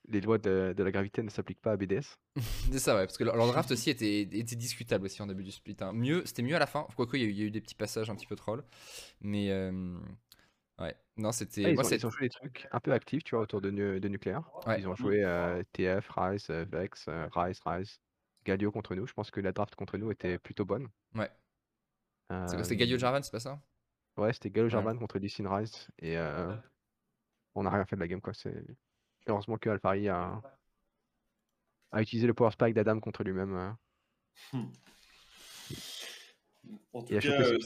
les 0.08 0.20
lois 0.20 0.38
de, 0.38 0.74
la 0.76 0.90
gravité 0.90 1.22
ne 1.22 1.30
s'appliquent 1.30 1.60
pas 1.60 1.72
à 1.72 1.76
BDS. 1.76 2.18
c'est 2.72 2.78
ça, 2.78 2.96
ouais, 2.96 3.06
parce 3.06 3.16
que 3.16 3.24
leur, 3.24 3.36
draft 3.46 3.70
aussi 3.72 3.90
était, 3.90 4.22
était, 4.22 4.56
discutable 4.56 5.06
aussi 5.06 5.22
en 5.22 5.26
début 5.26 5.44
du 5.44 5.52
split. 5.52 5.76
Hein. 5.80 5.92
Mieux, 5.92 6.22
c'était 6.26 6.42
mieux 6.42 6.56
à 6.56 6.58
la 6.58 6.66
fin, 6.66 6.86
quoique 6.96 7.16
il 7.16 7.30
y, 7.30 7.42
a 7.42 7.46
eu, 7.46 7.50
des 7.50 7.60
petits 7.60 7.74
passages 7.74 8.10
un 8.10 8.16
petit 8.16 8.26
peu 8.26 8.36
troll. 8.36 8.64
Mais 9.20 9.50
euh, 9.50 9.98
ouais, 10.82 10.96
non, 11.16 11.32
c'était. 11.32 11.72
ils, 11.72 12.06
ont, 12.06 12.10
joué 12.10 12.22
des 12.22 12.30
trucs 12.30 12.68
un 12.70 12.80
peu 12.80 12.92
actifs, 12.92 13.24
tu 13.24 13.34
vois, 13.34 13.44
autour 13.44 13.60
de, 13.60 13.70
de 13.70 14.08
nucléaire. 14.08 14.42
Ils 14.78 14.86
ont 14.88 14.94
joué 14.94 15.24
euh, 15.24 15.62
TF, 15.72 16.08
Rise, 16.10 16.46
euh, 16.50 16.64
Vex, 16.70 17.08
Rise, 17.32 17.60
Rise, 17.64 18.00
Galio 18.44 18.70
contre 18.70 18.94
nous. 18.94 19.06
Je 19.06 19.12
pense 19.12 19.30
que 19.30 19.40
la 19.40 19.52
draft 19.52 19.74
contre 19.74 19.96
nous 19.98 20.10
était 20.10 20.38
plutôt 20.38 20.64
bonne. 20.64 20.88
Ouais. 21.14 21.30
C'était 22.46 22.76
Galio 22.76 22.98
Jarvan, 22.98 23.22
c'est 23.22 23.30
pas 23.30 23.40
ça? 23.40 23.60
Ouais, 24.16 24.32
c'était 24.32 24.50
Galio 24.50 24.68
Jarvan 24.68 24.96
contre 24.96 25.18
Lee 25.18 25.34
Rise. 25.38 25.88
Et 26.00 26.16
on 27.54 27.62
n'a 27.62 27.70
rien 27.70 27.84
fait 27.84 27.96
de 27.96 28.00
la 28.00 28.08
game, 28.08 28.20
quoi. 28.20 28.34
C'est. 28.34 28.64
Heureusement 29.26 29.56
que 29.56 29.70
Alfari 29.70 30.08
a, 30.08 30.42
a 31.92 32.02
utilisé 32.02 32.26
le 32.26 32.34
Power 32.34 32.50
Spike 32.50 32.74
d'Adam 32.74 32.98
contre 33.00 33.22
lui-même. 33.22 33.54
Euh. 33.54 33.72
Hmm. 36.64 36.78
En 36.92 37.02
tout 37.02 37.18
cas, 37.18 37.28
euh, 37.28 37.58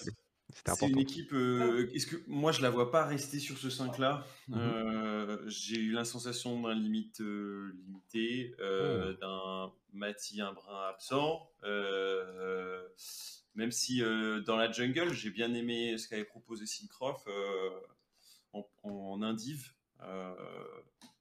c'est 0.54 0.88
une 0.88 0.98
équipe. 0.98 1.32
Euh, 1.32 1.90
est-ce 1.94 2.06
que 2.06 2.16
moi 2.26 2.52
je 2.52 2.62
la 2.62 2.70
vois 2.70 2.90
pas 2.90 3.04
rester 3.04 3.38
sur 3.38 3.58
ce 3.58 3.70
5 3.70 3.98
là 3.98 4.26
mm-hmm. 4.48 5.48
J'ai 5.48 5.76
eu 5.76 5.92
la 5.92 6.04
sensation 6.04 6.60
d'un 6.62 6.74
limite 6.74 7.20
limité, 7.20 8.54
oh. 8.60 9.12
d'un 9.20 9.72
Mati 9.92 10.40
un 10.40 10.52
brin 10.52 10.88
absent. 10.88 11.50
même 13.54 13.72
si 13.72 14.00
dans 14.46 14.56
la 14.56 14.70
jungle, 14.70 15.12
j'ai 15.12 15.30
bien 15.30 15.52
aimé 15.54 15.98
ce 15.98 16.08
qu'avait 16.08 16.24
proposé 16.24 16.66
Syncroft 16.66 17.28
en, 18.52 18.66
en 18.82 19.22
Indive 19.22 19.72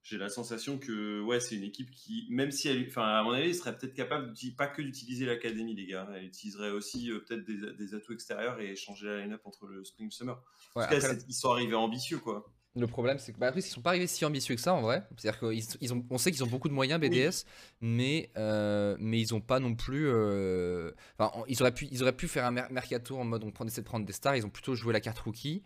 j'ai 0.06 0.20
la 0.20 0.30
sensation 0.30 0.78
que 0.78 1.20
ouais, 1.22 1.40
c'est 1.40 1.56
une 1.56 1.64
équipe 1.64 1.90
qui, 1.90 2.28
même 2.30 2.52
si 2.52 2.68
elle, 2.68 2.86
enfin 2.88 3.02
à 3.02 3.24
mon 3.24 3.32
avis, 3.32 3.48
elle 3.48 3.56
serait 3.56 3.76
peut-être 3.76 3.96
capable 3.96 4.34
pas 4.56 4.68
que 4.68 4.84
d'utiliser 4.84 5.26
l'académie, 5.26 5.74
les 5.74 5.88
gars. 5.88 6.08
Elle 6.16 6.26
utiliserait 6.26 6.70
aussi 6.70 7.10
euh, 7.10 7.26
peut-être 7.28 7.44
des, 7.44 7.96
atouts 7.96 8.14
extérieurs 8.14 8.62
et 8.62 8.76
changer 8.76 9.08
la 9.08 9.22
line-up 9.22 9.42
entre 9.46 9.66
le 9.66 9.84
spring 9.84 10.12
summer. 10.12 10.40
en 10.76 10.84
tout 10.84 10.90
cas, 10.90 11.14
ils 11.28 11.34
sont 11.34 11.50
arrivés 11.50 11.74
ambitieux, 11.74 12.20
quoi. 12.20 12.46
Le 12.78 12.88
problème, 12.88 13.18
c'est 13.20 13.32
que 13.32 13.40
bah, 13.40 13.54
ils 13.56 13.62
sont 13.62 13.82
pas 13.82 13.92
arrivés 13.92 14.06
si 14.06 14.26
ambitieux 14.26 14.54
que 14.54 14.62
ça 14.62 14.74
en 14.74 14.82
vrai. 14.82 15.08
C'est-à-dire 15.18 15.40
qu'ils 15.40 15.64
ils 15.80 15.94
ont, 15.94 16.06
on 16.10 16.18
sait 16.18 16.30
qu'ils 16.32 16.44
ont 16.44 16.48
beaucoup 16.48 16.68
de 16.68 16.74
moyens 16.74 17.00
BDS, 17.00 17.46
mais 17.80 18.30
euh, 18.38 18.98
mais 19.00 19.20
ils 19.22 19.34
ont 19.34 19.40
pas 19.40 19.60
non 19.60 19.76
plus. 19.76 20.08
Euh, 20.10 20.92
enfin, 21.18 21.32
ils 21.48 21.62
auraient 21.62 21.74
pu, 21.74 21.88
ils 21.90 22.04
auraient 22.04 22.16
pu 22.16 22.28
faire 22.28 22.46
un 22.46 22.52
mercato 22.52 23.18
en 23.18 23.24
mode 23.24 23.46
on 23.46 23.52
prend, 23.52 23.66
essaie 23.66 23.82
de 23.82 23.86
prendre 23.86 24.06
des 24.06 24.12
stars. 24.12 24.36
Ils 24.36 24.46
ont 24.46 24.50
plutôt 24.50 24.76
joué 24.76 24.92
la 24.92 25.00
carte 25.00 25.20
rookie. 25.20 25.64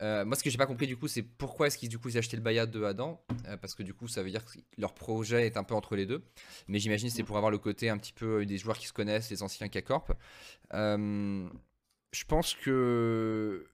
Euh, 0.00 0.24
moi, 0.24 0.36
ce 0.36 0.44
que 0.44 0.50
j'ai 0.50 0.58
pas 0.58 0.66
compris 0.66 0.86
du 0.86 0.96
coup, 0.96 1.08
c'est 1.08 1.22
pourquoi 1.22 1.66
est-ce 1.66 1.78
qu'ils 1.78 1.88
du 1.88 1.98
coup 1.98 2.08
ils 2.08 2.18
achetaient 2.18 2.36
le 2.36 2.42
Bayat 2.42 2.66
de 2.66 2.82
Adam 2.84 3.20
euh, 3.46 3.56
Parce 3.56 3.74
que 3.74 3.82
du 3.82 3.94
coup, 3.94 4.08
ça 4.08 4.22
veut 4.22 4.30
dire 4.30 4.44
que 4.44 4.58
leur 4.76 4.94
projet 4.94 5.46
est 5.46 5.56
un 5.56 5.64
peu 5.64 5.74
entre 5.74 5.96
les 5.96 6.06
deux. 6.06 6.22
Mais 6.68 6.78
j'imagine 6.78 7.10
c'est 7.10 7.24
pour 7.24 7.36
avoir 7.36 7.50
le 7.50 7.58
côté 7.58 7.88
un 7.90 7.98
petit 7.98 8.12
peu 8.12 8.40
euh, 8.42 8.46
des 8.46 8.58
joueurs 8.58 8.78
qui 8.78 8.86
se 8.86 8.92
connaissent, 8.92 9.30
les 9.30 9.42
anciens 9.42 9.68
K-Corp. 9.68 10.12
je 10.72 12.24
pense 12.26 12.54
que 12.54 13.66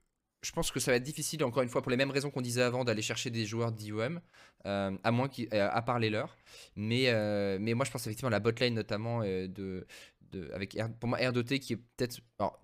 je 0.43 0.53
pense 0.53 0.71
que 0.71 0.79
ça 0.79 0.91
va 0.91 0.99
être 0.99 1.03
difficile, 1.03 1.43
encore 1.43 1.63
une 1.63 1.71
fois, 1.71 1.81
pour 1.81 1.91
les 1.91 1.97
mêmes 1.97 2.11
raisons 2.11 2.31
qu'on 2.31 2.43
disait 2.43 2.61
avant, 2.61 2.85
d'aller 2.85 3.01
chercher 3.01 3.31
des 3.31 3.47
joueurs 3.47 3.73
d'IOM, 3.73 4.21
à 4.65 5.11
moins 5.11 5.31
à 5.53 5.83
part 5.83 5.99
les 5.99 6.11
leurs. 6.11 6.37
Mais, 6.77 7.11
mais 7.59 7.73
moi, 7.73 7.87
je 7.87 7.91
pense 7.91 8.07
effectivement 8.07 8.29
la 8.29 8.41
botlane 8.41 8.75
notamment 8.75 9.23
de, 9.23 9.87
avec 10.53 10.77
pour 11.01 11.09
moi 11.09 11.18
R2T 11.18 11.59
qui 11.59 11.75
est 11.75 11.77
peut-être 11.77 12.20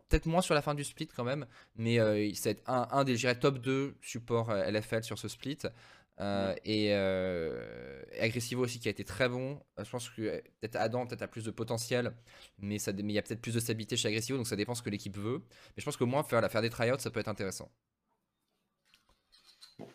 peut-être 0.09 0.26
moins 0.26 0.42
sur 0.42 0.54
la 0.54 0.62
fin 0.62 0.74
du 0.74 0.85
split 0.85 1.09
quand 1.09 1.24
même, 1.24 1.46
mais 1.76 1.98
euh, 1.98 2.30
c'est 2.35 2.62
un, 2.66 2.88
un 2.90 3.04
des 3.04 3.16
top 3.37 3.59
2 3.59 3.96
supports 4.02 4.50
euh, 4.50 4.70
LFL 4.70 5.04
sur 5.04 5.18
ce 5.18 5.28
split. 5.28 5.59
Euh, 6.20 6.54
et, 6.66 6.92
Agressivo 8.20 8.64
aussi 8.64 8.78
qui 8.78 8.88
a 8.88 8.90
été 8.90 9.04
très 9.04 9.28
bon. 9.28 9.59
Je 9.78 9.88
pense 9.88 10.11
que 10.11 10.42
peut-être 10.61 10.76
Adam 10.76 11.06
peut-être 11.06 11.22
a 11.22 11.28
plus 11.28 11.44
de 11.44 11.50
potentiel, 11.50 12.12
mais 12.59 12.76
il 12.76 13.11
y 13.12 13.18
a 13.18 13.22
peut-être 13.22 13.40
plus 13.40 13.54
de 13.54 13.61
stabilité 13.61 13.96
chez 13.96 14.09
Agressivo, 14.09 14.37
donc 14.37 14.46
ça 14.46 14.56
dépend 14.56 14.74
ce 14.74 14.83
que 14.83 14.90
l'équipe 14.90 15.16
veut. 15.16 15.38
Mais 15.48 15.80
je 15.80 15.85
pense 15.85 15.96
qu'au 15.96 16.06
moins 16.06 16.22
faire, 16.22 16.50
faire 16.50 16.62
des 16.62 16.70
tryouts, 16.70 16.98
ça 16.98 17.11
peut 17.11 17.20
être 17.20 17.28
intéressant 17.28 17.70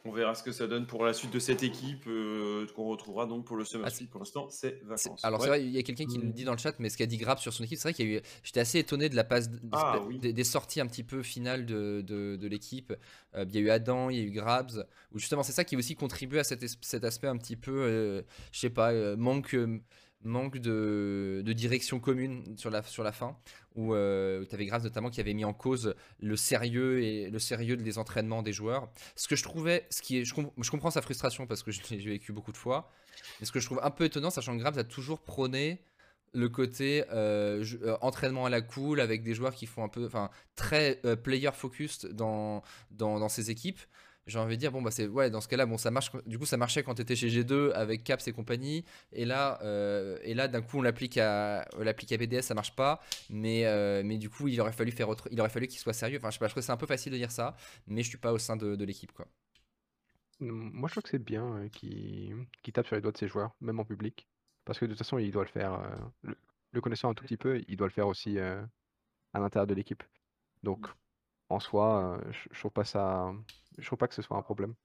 on 0.03 0.11
verra 0.11 0.35
ce 0.35 0.43
que 0.43 0.51
ça 0.51 0.67
donne 0.67 0.85
pour 0.85 1.05
la 1.05 1.13
suite 1.13 1.31
de 1.31 1.39
cette 1.39 1.63
équipe 1.63 2.05
euh, 2.07 2.65
qu'on 2.75 2.85
retrouvera 2.85 3.25
donc 3.25 3.45
pour 3.45 3.57
le 3.57 3.65
Summer 3.65 3.87
ah, 3.89 4.05
Pour 4.11 4.19
l'instant, 4.19 4.47
c'est 4.49 4.81
vacances. 4.83 5.23
Alors 5.23 5.41
c'est 5.41 5.47
vrai, 5.47 5.63
il 5.63 5.71
y 5.71 5.77
a 5.77 5.83
quelqu'un 5.83 6.05
qui 6.05 6.17
le 6.17 6.29
dit 6.29 6.43
dans 6.43 6.51
le 6.51 6.57
chat, 6.57 6.73
mais 6.79 6.89
ce 6.89 6.97
qu'a 6.97 7.05
dit 7.05 7.17
Grab 7.17 7.37
sur 7.37 7.53
son 7.53 7.63
équipe, 7.63 7.77
c'est 7.77 7.89
vrai 7.89 7.93
qu'il 7.93 8.09
y 8.09 8.15
a 8.15 8.17
eu. 8.17 8.21
J'étais 8.43 8.59
assez 8.59 8.79
étonné 8.79 9.09
de 9.09 9.15
la 9.15 9.23
passe 9.23 9.49
ah 9.71 9.99
des, 10.21 10.43
sorties 10.43 10.81
un 10.81 10.87
petit 10.87 11.03
peu 11.03 11.23
finales 11.23 11.65
de, 11.65 12.47
l'équipe. 12.47 12.93
Euh, 13.35 13.45
il 13.47 13.55
y 13.55 13.57
a 13.57 13.61
eu 13.61 13.69
Adam, 13.69 14.09
il 14.09 14.17
y 14.17 14.21
a 14.21 14.23
eu 14.23 14.31
Grabs, 14.31 14.85
où 15.11 15.19
justement 15.19 15.43
c'est 15.43 15.51
ça 15.51 15.63
qui 15.63 15.75
aussi 15.75 15.95
contribue 15.95 16.39
à 16.39 16.43
cet, 16.43 16.63
aspect 17.03 17.27
un 17.27 17.37
petit 17.37 17.55
peu, 17.55 17.71
euh, 17.71 18.21
je 18.51 18.59
sais 18.59 18.69
pas, 18.69 19.15
manque 19.15 19.55
manque 20.25 20.57
de, 20.57 21.43
direction 21.55 21.99
commune 21.99 22.57
sur 22.57 22.69
la, 22.69 22.81
fin, 22.81 23.37
où, 23.75 23.93
euh, 23.93 24.43
tu 24.49 24.55
avais 24.55 24.65
Graves 24.65 24.83
notamment 24.83 25.09
qui 25.09 25.21
avait 25.21 25.33
mis 25.33 25.45
en 25.45 25.53
cause 25.53 25.95
le 26.19 26.35
sérieux 26.35 27.01
et 27.01 27.29
le 27.29 27.39
sérieux 27.39 27.77
des 27.77 27.97
entraînements 27.97 28.41
des 28.41 28.51
joueurs. 28.51 28.89
Ce 29.15 29.27
que 29.27 29.35
je 29.35 29.43
trouvais, 29.43 29.85
ce 29.89 30.01
qui 30.01 30.17
est, 30.17 30.25
je, 30.25 30.33
comprends 30.33 30.91
sa 30.91 31.01
frustration 31.01 31.47
parce 31.47 31.63
que 31.63 31.71
je 31.71 31.81
l'ai 31.89 31.97
vécu 31.97 32.33
beaucoup 32.33 32.51
de 32.51 32.57
fois, 32.57 32.91
mais 33.39 33.45
ce 33.45 33.51
que 33.51 33.59
je 33.59 33.65
trouve 33.65 33.79
un 33.83 33.91
peu 33.91 34.03
étonnant, 34.03 34.29
sachant 34.29 34.53
que 34.55 34.61
Graves 34.61 34.79
a 34.79 34.83
toujours 34.83 35.21
prôné 35.21 35.81
le 36.33 36.49
côté 36.49 37.05
euh, 37.13 37.63
euh, 37.83 37.95
entraînement 38.01 38.45
à 38.45 38.49
la 38.49 38.59
cool 38.61 38.99
avec 38.99 39.23
des 39.23 39.33
joueurs 39.33 39.55
qui 39.55 39.67
font 39.67 39.85
un 39.85 39.87
peu, 39.87 40.05
enfin, 40.05 40.29
très 40.57 40.99
player 41.23 41.51
focused 41.53 42.11
dans, 42.11 42.61
dans, 42.91 43.19
dans 43.19 43.29
ses 43.29 43.51
équipes 43.51 43.79
j'ai 44.27 44.39
envie 44.39 44.55
de 44.55 44.59
dire 44.59 44.71
bon 44.71 44.81
bah 44.81 44.91
c'est 44.91 45.07
ouais 45.07 45.29
dans 45.29 45.41
ce 45.41 45.47
cas-là 45.47 45.65
bon 45.65 45.77
ça 45.77 45.91
marche 45.91 46.11
du 46.25 46.39
coup 46.39 46.45
ça 46.45 46.57
marchait 46.57 46.83
quand 46.83 46.95
tu 46.95 47.01
étais 47.01 47.15
chez 47.15 47.29
G2 47.29 47.71
avec 47.73 48.03
Caps 48.03 48.27
et 48.27 48.33
compagnie 48.33 48.83
et 49.11 49.25
là 49.25 49.59
euh, 49.61 50.17
et 50.23 50.33
là 50.33 50.47
d'un 50.47 50.61
coup 50.61 50.79
on 50.79 50.81
l'applique 50.81 51.17
à 51.17 51.67
l'applique 51.77 52.11
à 52.11 52.17
BDS 52.17 52.41
ça 52.41 52.53
marche 52.55 52.75
pas 52.75 53.01
mais 53.29 53.65
euh, 53.65 54.01
mais 54.03 54.17
du 54.17 54.29
coup 54.29 54.47
il 54.47 54.59
aurait 54.61 54.71
fallu 54.71 54.91
faire 54.91 55.09
autre 55.09 55.27
il 55.31 55.39
aurait 55.39 55.49
fallu 55.49 55.67
qu'il 55.67 55.79
soit 55.79 55.93
sérieux 55.93 56.17
enfin 56.17 56.31
je 56.31 56.39
sais 56.39 56.49
trouve 56.49 56.63
c'est 56.63 56.71
un 56.71 56.77
peu 56.77 56.87
facile 56.87 57.11
de 57.11 57.17
dire 57.17 57.31
ça 57.31 57.55
mais 57.87 58.01
je 58.01 58.09
suis 58.09 58.17
pas 58.17 58.33
au 58.33 58.39
sein 58.39 58.55
de, 58.55 58.83
l'équipe 58.83 59.11
quoi 59.11 59.27
moi, 60.41 60.89
je 60.89 60.93
trouve 60.93 61.03
que 61.03 61.09
c'est 61.09 61.17
bien 61.17 61.45
euh, 61.45 61.69
qu'il 61.69 62.73
tape 62.73 62.85
sur 62.85 62.97
les 62.97 63.01
doigts 63.01 63.13
de 63.13 63.17
ses 63.17 63.29
joueurs, 63.29 63.55
même 63.61 63.79
en 63.79 63.85
public. 63.85 64.27
Parce 64.65 64.77
que 64.77 64.83
de 64.83 64.91
toute 64.91 64.97
façon, 64.97 65.17
il 65.17 65.31
doit 65.31 65.45
le 65.45 65.49
faire. 65.49 65.79
le, 66.23 66.81
connaissant 66.81 67.09
un 67.09 67.13
tout 67.13 67.23
petit 67.23 67.37
peu, 67.37 67.63
il 67.69 67.77
doit 67.77 67.87
le 67.87 67.93
faire 67.93 68.07
aussi 68.07 68.37
à 68.37 68.67
l'intérieur 69.33 69.65
de 69.65 69.73
l'équipe. 69.73 70.03
Donc, 70.61 70.87
en 71.47 71.61
soi, 71.61 72.19
je, 72.31 72.49
je 72.51 72.59
trouve 72.59 72.73
pas 72.73 72.83
ça. 72.83 73.31
Je 73.77 73.85
trouve 73.85 73.97
pas 73.97 74.07
que 74.07 74.15
ce 74.15 74.21
soit 74.21 74.37
un 74.37 74.41
problème. 74.41 74.75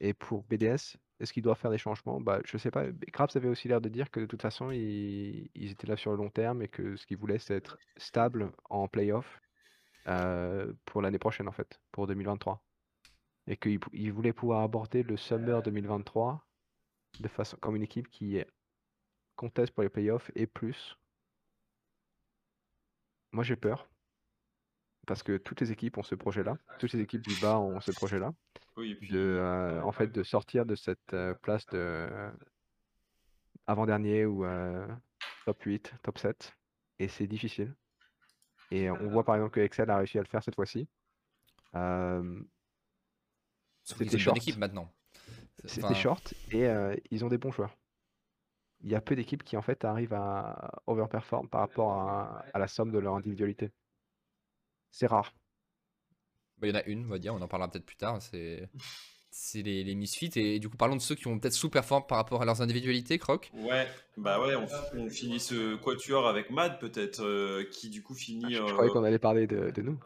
Et 0.00 0.14
pour 0.14 0.44
BDS, 0.44 0.96
est-ce 1.20 1.32
qu'il 1.32 1.42
doit 1.42 1.56
faire 1.56 1.70
des 1.70 1.78
changements? 1.78 2.20
Bah, 2.20 2.40
je 2.44 2.56
sais 2.56 2.70
pas. 2.70 2.84
Krabs 3.12 3.30
avait 3.34 3.48
aussi 3.48 3.68
l'air 3.68 3.80
de 3.80 3.88
dire 3.88 4.10
que 4.10 4.20
de 4.20 4.26
toute 4.26 4.42
façon, 4.42 4.70
ils, 4.70 5.50
ils 5.54 5.70
étaient 5.72 5.86
là 5.86 5.96
sur 5.96 6.12
le 6.12 6.16
long 6.16 6.30
terme 6.30 6.62
et 6.62 6.68
que 6.68 6.96
ce 6.96 7.06
qu'ils 7.06 7.16
voulaient, 7.16 7.38
c'est 7.38 7.54
être 7.56 7.78
stable 7.96 8.52
en 8.70 8.86
playoff 8.88 9.40
euh, 10.06 10.72
pour 10.84 11.02
l'année 11.02 11.18
prochaine, 11.18 11.48
en 11.48 11.52
fait, 11.52 11.80
pour 11.90 12.06
2023. 12.06 12.64
Et 13.48 13.56
qu'ils 13.56 14.12
voulaient 14.12 14.32
pouvoir 14.32 14.62
aborder 14.62 15.02
le 15.02 15.16
Summer 15.16 15.62
2023 15.62 16.46
de 17.20 17.28
façon 17.28 17.56
comme 17.60 17.76
une 17.76 17.82
équipe 17.82 18.08
qui 18.08 18.42
conteste 19.36 19.72
pour 19.72 19.82
les 19.82 19.88
playoffs 19.88 20.30
et 20.34 20.46
plus. 20.46 20.96
Moi, 23.32 23.44
j'ai 23.44 23.56
peur. 23.56 23.88
Parce 25.08 25.22
que 25.22 25.38
toutes 25.38 25.60
les 25.62 25.72
équipes 25.72 25.96
ont 25.98 26.02
ce 26.02 26.14
projet-là. 26.14 26.56
Toutes 26.78 26.92
les 26.92 27.00
équipes 27.00 27.22
du 27.26 27.34
bas 27.40 27.58
ont 27.58 27.80
ce 27.80 27.90
projet-là. 27.92 28.32
Oui, 28.76 28.92
et 28.92 28.94
puis, 28.94 29.08
de, 29.08 29.18
euh, 29.18 29.82
en 29.82 29.90
fait, 29.90 30.08
de 30.08 30.22
sortir 30.22 30.66
de 30.66 30.76
cette 30.76 31.14
euh, 31.14 31.34
place 31.34 31.64
de 31.66 31.78
euh, 31.78 32.30
avant-dernier 33.66 34.26
ou 34.26 34.44
euh, 34.44 34.86
top 35.46 35.62
8, 35.62 35.94
top 36.02 36.18
7. 36.18 36.54
Et 36.98 37.08
c'est 37.08 37.26
difficile. 37.26 37.74
Et 38.70 38.90
on 38.90 39.08
voit 39.08 39.24
par 39.24 39.36
exemple 39.36 39.52
que 39.54 39.60
Excel 39.60 39.88
a 39.88 39.96
réussi 39.96 40.18
à 40.18 40.20
le 40.22 40.26
faire 40.28 40.42
cette 40.42 40.54
fois-ci. 40.56 40.86
Euh, 41.74 42.40
C'était 43.84 44.00
ont 44.00 44.04
une 44.04 44.10
bonne 44.10 44.18
short. 44.20 44.36
équipe 44.36 44.58
maintenant. 44.58 44.92
C'était 45.64 45.86
Enfin, 45.86 45.94
short 45.94 46.34
et 46.50 46.66
euh, 46.66 46.94
ils 47.10 47.24
ont 47.24 47.28
des 47.28 47.38
bons 47.38 47.50
joueurs. 47.50 47.74
Il 48.80 48.90
y 48.90 48.94
a 48.94 49.00
peu 49.00 49.16
d'équipes 49.16 49.42
qui 49.42 49.56
en 49.56 49.62
fait 49.62 49.84
arrivent 49.84 50.12
à 50.14 50.82
overperform 50.86 51.48
par 51.48 51.62
rapport 51.62 51.92
à, 51.94 52.44
à 52.52 52.58
la 52.58 52.68
somme 52.68 52.92
de 52.92 52.98
leur 52.98 53.14
individualité. 53.14 53.72
C'est 54.90 55.06
rare. 55.06 55.34
bah, 56.58 56.66
il 56.66 56.70
y 56.70 56.76
en 56.76 56.80
a 56.80 56.84
une, 56.84 57.06
on 57.06 57.08
va 57.08 57.18
dire, 57.18 57.34
on 57.34 57.40
en 57.40 57.48
parlera 57.48 57.70
peut-être 57.70 57.86
plus 57.86 57.96
tard. 57.96 58.20
C'est 58.20 58.68
c'est 59.30 59.62
les, 59.62 59.84
les 59.84 59.94
Misfits. 59.94 60.32
Et, 60.36 60.58
du 60.58 60.68
coup, 60.68 60.76
parlons 60.76 60.96
de 60.96 61.00
ceux 61.00 61.14
qui 61.14 61.26
ont 61.28 61.38
peut-être 61.38 61.52
sous-performé 61.52 62.06
par 62.08 62.18
rapport 62.18 62.42
à 62.42 62.44
leurs 62.44 62.60
individualités, 62.60 63.18
Croc. 63.18 63.50
Ouais, 63.54 63.86
bah 64.16 64.40
ouais, 64.40 64.56
on, 64.56 64.66
on 64.98 65.10
finit 65.10 65.38
ce 65.38 65.76
quatuor 65.76 66.26
avec 66.26 66.50
Mad 66.50 66.80
peut-être, 66.80 67.22
euh, 67.22 67.64
qui 67.70 67.90
du 67.90 68.02
coup 68.02 68.14
finit. 68.14 68.54
Je, 68.54 68.56
je 68.56 68.62
euh, 68.62 68.72
croyais 68.72 68.90
qu'on 68.90 69.04
allait 69.04 69.18
parler 69.18 69.46
de, 69.46 69.70
de 69.70 69.82
nous. 69.82 70.00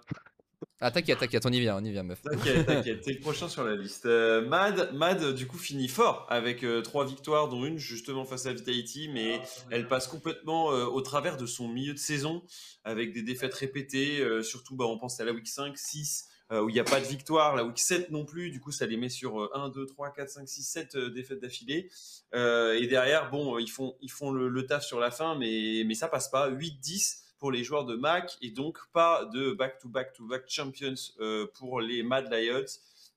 Ah, 0.80 0.90
t'inquiète, 0.90 1.18
t'inquiète, 1.20 1.46
on 1.46 1.52
y 1.52 1.60
vient, 1.60 1.76
on 1.76 1.84
y 1.84 1.92
vient, 1.92 2.02
meuf. 2.02 2.22
T'inquiète, 2.22 2.66
t'inquiète, 2.66 3.02
t'es 3.02 3.12
le 3.12 3.20
prochain 3.20 3.48
sur 3.48 3.62
la 3.62 3.76
liste. 3.76 4.06
Euh, 4.06 4.46
Mad, 4.46 4.92
Mad, 4.92 5.32
du 5.34 5.46
coup, 5.46 5.56
finit 5.58 5.86
fort 5.86 6.26
avec 6.28 6.64
euh, 6.64 6.82
trois 6.82 7.06
victoires, 7.06 7.48
dont 7.48 7.64
une 7.64 7.78
justement 7.78 8.24
face 8.24 8.46
à 8.46 8.52
Vitality, 8.52 9.08
mais 9.08 9.40
elle 9.70 9.86
passe 9.86 10.08
complètement 10.08 10.72
euh, 10.72 10.84
au 10.86 11.00
travers 11.00 11.36
de 11.36 11.46
son 11.46 11.68
milieu 11.68 11.92
de 11.92 11.98
saison, 11.98 12.42
avec 12.84 13.12
des 13.12 13.22
défaites 13.22 13.54
répétées, 13.54 14.20
euh, 14.20 14.42
surtout 14.42 14.74
bah, 14.74 14.86
on 14.86 14.98
pense 14.98 15.20
à 15.20 15.24
la 15.24 15.32
week 15.32 15.46
5, 15.46 15.78
6, 15.78 16.26
euh, 16.50 16.60
où 16.62 16.68
il 16.68 16.74
n'y 16.74 16.80
a 16.80 16.84
pas 16.84 17.00
de 17.00 17.06
victoire, 17.06 17.54
la 17.56 17.64
week 17.64 17.78
7 17.78 18.10
non 18.10 18.24
plus, 18.24 18.50
du 18.50 18.60
coup 18.60 18.72
ça 18.72 18.84
les 18.84 18.96
met 18.96 19.08
sur 19.08 19.40
euh, 19.40 19.50
1, 19.54 19.70
2, 19.70 19.86
3, 19.86 20.12
4, 20.12 20.28
5, 20.28 20.48
6, 20.48 20.62
7 20.62 20.94
euh, 20.96 21.10
défaites 21.10 21.40
d'affilée. 21.40 21.88
Euh, 22.34 22.74
et 22.74 22.86
derrière, 22.88 23.30
bon, 23.30 23.58
ils 23.58 23.70
font, 23.70 23.96
ils 24.00 24.10
font 24.10 24.30
le, 24.30 24.48
le 24.48 24.66
taf 24.66 24.84
sur 24.84 25.00
la 25.00 25.10
fin, 25.10 25.36
mais, 25.36 25.84
mais 25.86 25.94
ça 25.94 26.08
passe 26.08 26.28
pas. 26.28 26.48
8, 26.48 26.78
10 26.80 27.21
pour 27.42 27.50
les 27.50 27.64
joueurs 27.64 27.84
de 27.84 27.96
Mac 27.96 28.38
et 28.40 28.52
donc 28.52 28.78
pas 28.92 29.24
de 29.24 29.50
back-to-back-to-back 29.50 30.44
champions 30.48 30.94
euh, 31.18 31.48
pour 31.58 31.80
les 31.80 32.04
Mad 32.04 32.32
Lions 32.32 32.64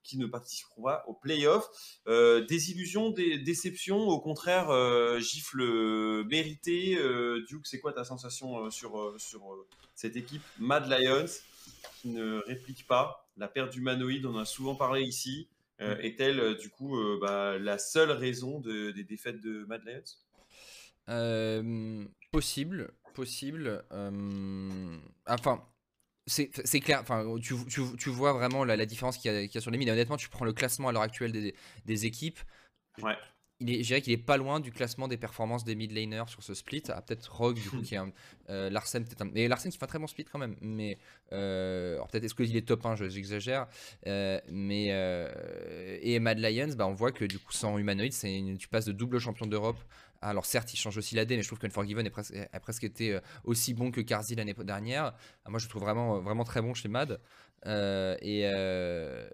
qui 0.01 0.17
ne 0.17 0.25
participeront 0.25 0.81
pas 0.81 1.03
aux 1.05 1.13
playoffs. 1.13 1.69
Euh, 2.07 2.43
désillusion, 2.43 3.11
des 3.11 3.37
déceptions, 3.37 3.99
au 3.99 4.19
contraire, 4.19 4.71
euh, 4.71 5.19
gifle 5.19 6.23
mérité. 6.23 6.97
Euh, 6.97 7.45
Duke, 7.47 7.67
c'est 7.67 7.79
quoi 7.79 7.93
ta 7.93 8.03
sensation 8.03 8.71
sur, 8.71 9.13
sur 9.19 9.43
cette 9.93 10.15
équipe 10.15 10.41
Mad 10.57 10.89
Lions 10.89 11.27
qui 12.01 12.07
ne 12.09 12.39
réplique 12.47 12.87
pas 12.87 13.27
La 13.37 13.47
perte 13.47 13.73
d'humanoïde, 13.73 14.25
on 14.25 14.33
en 14.33 14.39
a 14.39 14.45
souvent 14.45 14.73
parlé 14.73 15.03
ici. 15.03 15.47
Euh, 15.81 15.97
Est-elle, 15.99 16.39
euh, 16.39 16.55
du 16.55 16.71
coup, 16.71 16.97
euh, 16.97 17.19
bah, 17.21 17.59
la 17.59 17.77
seule 17.77 18.09
raison 18.09 18.59
de- 18.59 18.89
des 18.89 19.03
défaites 19.03 19.39
de 19.39 19.65
Mad 19.65 19.83
Lions? 19.85 20.01
Possible, 22.31 22.91
possible. 23.15 23.83
euh, 23.91 24.97
enfin, 25.27 25.63
c'est 26.27 26.49
clair. 26.79 26.99
Enfin, 27.01 27.25
tu, 27.41 27.55
tu, 27.67 27.81
tu 27.97 28.09
vois 28.09 28.33
vraiment 28.33 28.63
la, 28.63 28.75
la 28.75 28.85
différence 28.85 29.17
qu'il 29.17 29.31
y, 29.31 29.35
a- 29.35 29.41
qu'il 29.47 29.55
y 29.55 29.57
a 29.57 29.61
sur 29.61 29.71
les 29.71 29.77
mines. 29.77 29.87
Et 29.87 29.91
honnêtement, 29.91 30.17
tu 30.17 30.29
prends 30.29 30.45
le 30.45 30.53
classement 30.53 30.89
à 30.89 30.91
l'heure 30.91 31.01
actuelle 31.01 31.31
des, 31.31 31.55
des 31.85 32.05
équipes. 32.05 32.39
Ouais. 33.01 33.15
Il 33.61 33.71
est, 33.71 33.83
je 33.83 33.87
dirais 33.87 34.01
qu'il 34.01 34.11
est 34.11 34.17
pas 34.17 34.35
loin 34.35 34.59
du 34.59 34.69
classement 34.73 35.07
des 35.07 35.15
performances 35.15 35.63
des 35.63 35.75
mid 35.75 35.89
laners 35.93 36.25
sur 36.27 36.43
ce 36.43 36.53
split. 36.53 36.83
Ah, 36.89 37.01
peut-être 37.01 37.31
Rogue, 37.33 37.55
du 37.57 37.69
coup, 37.69 37.81
qui 37.83 37.95
est 37.95 37.97
un. 37.99 38.11
euh, 38.49 38.69
Larsen, 38.69 39.05
peut-être 39.05 39.21
un. 39.21 39.29
Mais 39.33 39.47
Larsen 39.47 39.71
qui 39.71 39.77
fait 39.77 39.85
un 39.85 39.87
très 39.87 39.99
bon 39.99 40.07
split 40.07 40.25
quand 40.25 40.39
même. 40.39 40.57
Mais. 40.61 40.97
Euh, 41.31 41.95
alors 41.95 42.07
peut-être 42.09 42.25
est-ce 42.25 42.35
qu'il 42.35 42.55
est 42.57 42.67
top 42.67 42.85
1, 42.85 42.95
je- 42.95 43.07
j'exagère. 43.07 43.67
Euh, 44.07 44.41
mais. 44.49 44.87
euh, 44.91 45.97
et 46.01 46.19
Mad 46.19 46.39
Lions, 46.39 46.73
bah, 46.75 46.85
on 46.87 46.93
voit 46.93 47.11
que 47.13 47.23
du 47.23 47.39
coup, 47.39 47.53
sans 47.53 47.77
humanoïde, 47.77 48.13
une- 48.23 48.57
tu 48.57 48.67
passes 48.67 48.85
de 48.85 48.91
double 48.91 49.19
champion 49.19 49.45
d'Europe. 49.45 49.79
Alors 50.21 50.45
certes, 50.45 50.73
il 50.73 50.77
change 50.77 50.97
aussi 50.97 51.15
l'AD, 51.15 51.29
mais 51.31 51.41
je 51.43 51.47
trouve 51.47 51.59
qu'Unforgiven 51.59 52.09
a 52.51 52.59
presque 52.59 52.83
été 52.83 53.13
euh, 53.13 53.19
aussi 53.43 53.73
bon 53.73 53.91
que 53.91 54.01
Karzi 54.01 54.35
l'année 54.35 54.53
dernière. 54.53 55.13
Ah, 55.45 55.49
Moi, 55.49 55.59
je 55.59 55.65
le 55.65 55.69
trouve 55.69 55.83
vraiment, 55.83 56.19
vraiment 56.21 56.43
très 56.43 56.61
bon 56.61 56.73
chez 56.73 56.87
Mad. 56.87 57.19
Euh, 57.67 58.15
et, 58.21 58.41
euh, 58.45 59.27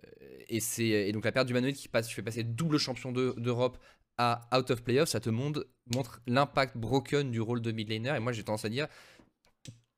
et, 0.47 0.59
c'est, 0.59 0.85
et 0.85 1.11
donc 1.11 1.25
la 1.25 1.31
perte 1.31 1.47
d'humanoïde 1.47 1.75
qui 1.75 1.87
passe, 1.89 2.07
tu 2.07 2.15
fais 2.15 2.21
passer 2.23 2.43
double 2.43 2.77
champion 2.77 3.11
de- 3.11 3.33
d'Europe 3.37 3.77
à 4.17 4.41
out 4.57 4.69
of 4.71 4.83
playoff, 4.83 5.09
ça 5.09 5.19
te 5.19 5.29
montre, 5.29 5.67
montre 5.93 6.21
l'impact 6.27 6.77
broken 6.77 7.31
du 7.31 7.41
rôle 7.41 7.61
de 7.61 7.71
mid 7.71 7.89
laner. 7.89 8.15
Et 8.15 8.19
moi, 8.19 8.31
j'ai 8.31 8.43
tendance 8.43 8.65
à 8.65 8.69
dire, 8.69 8.87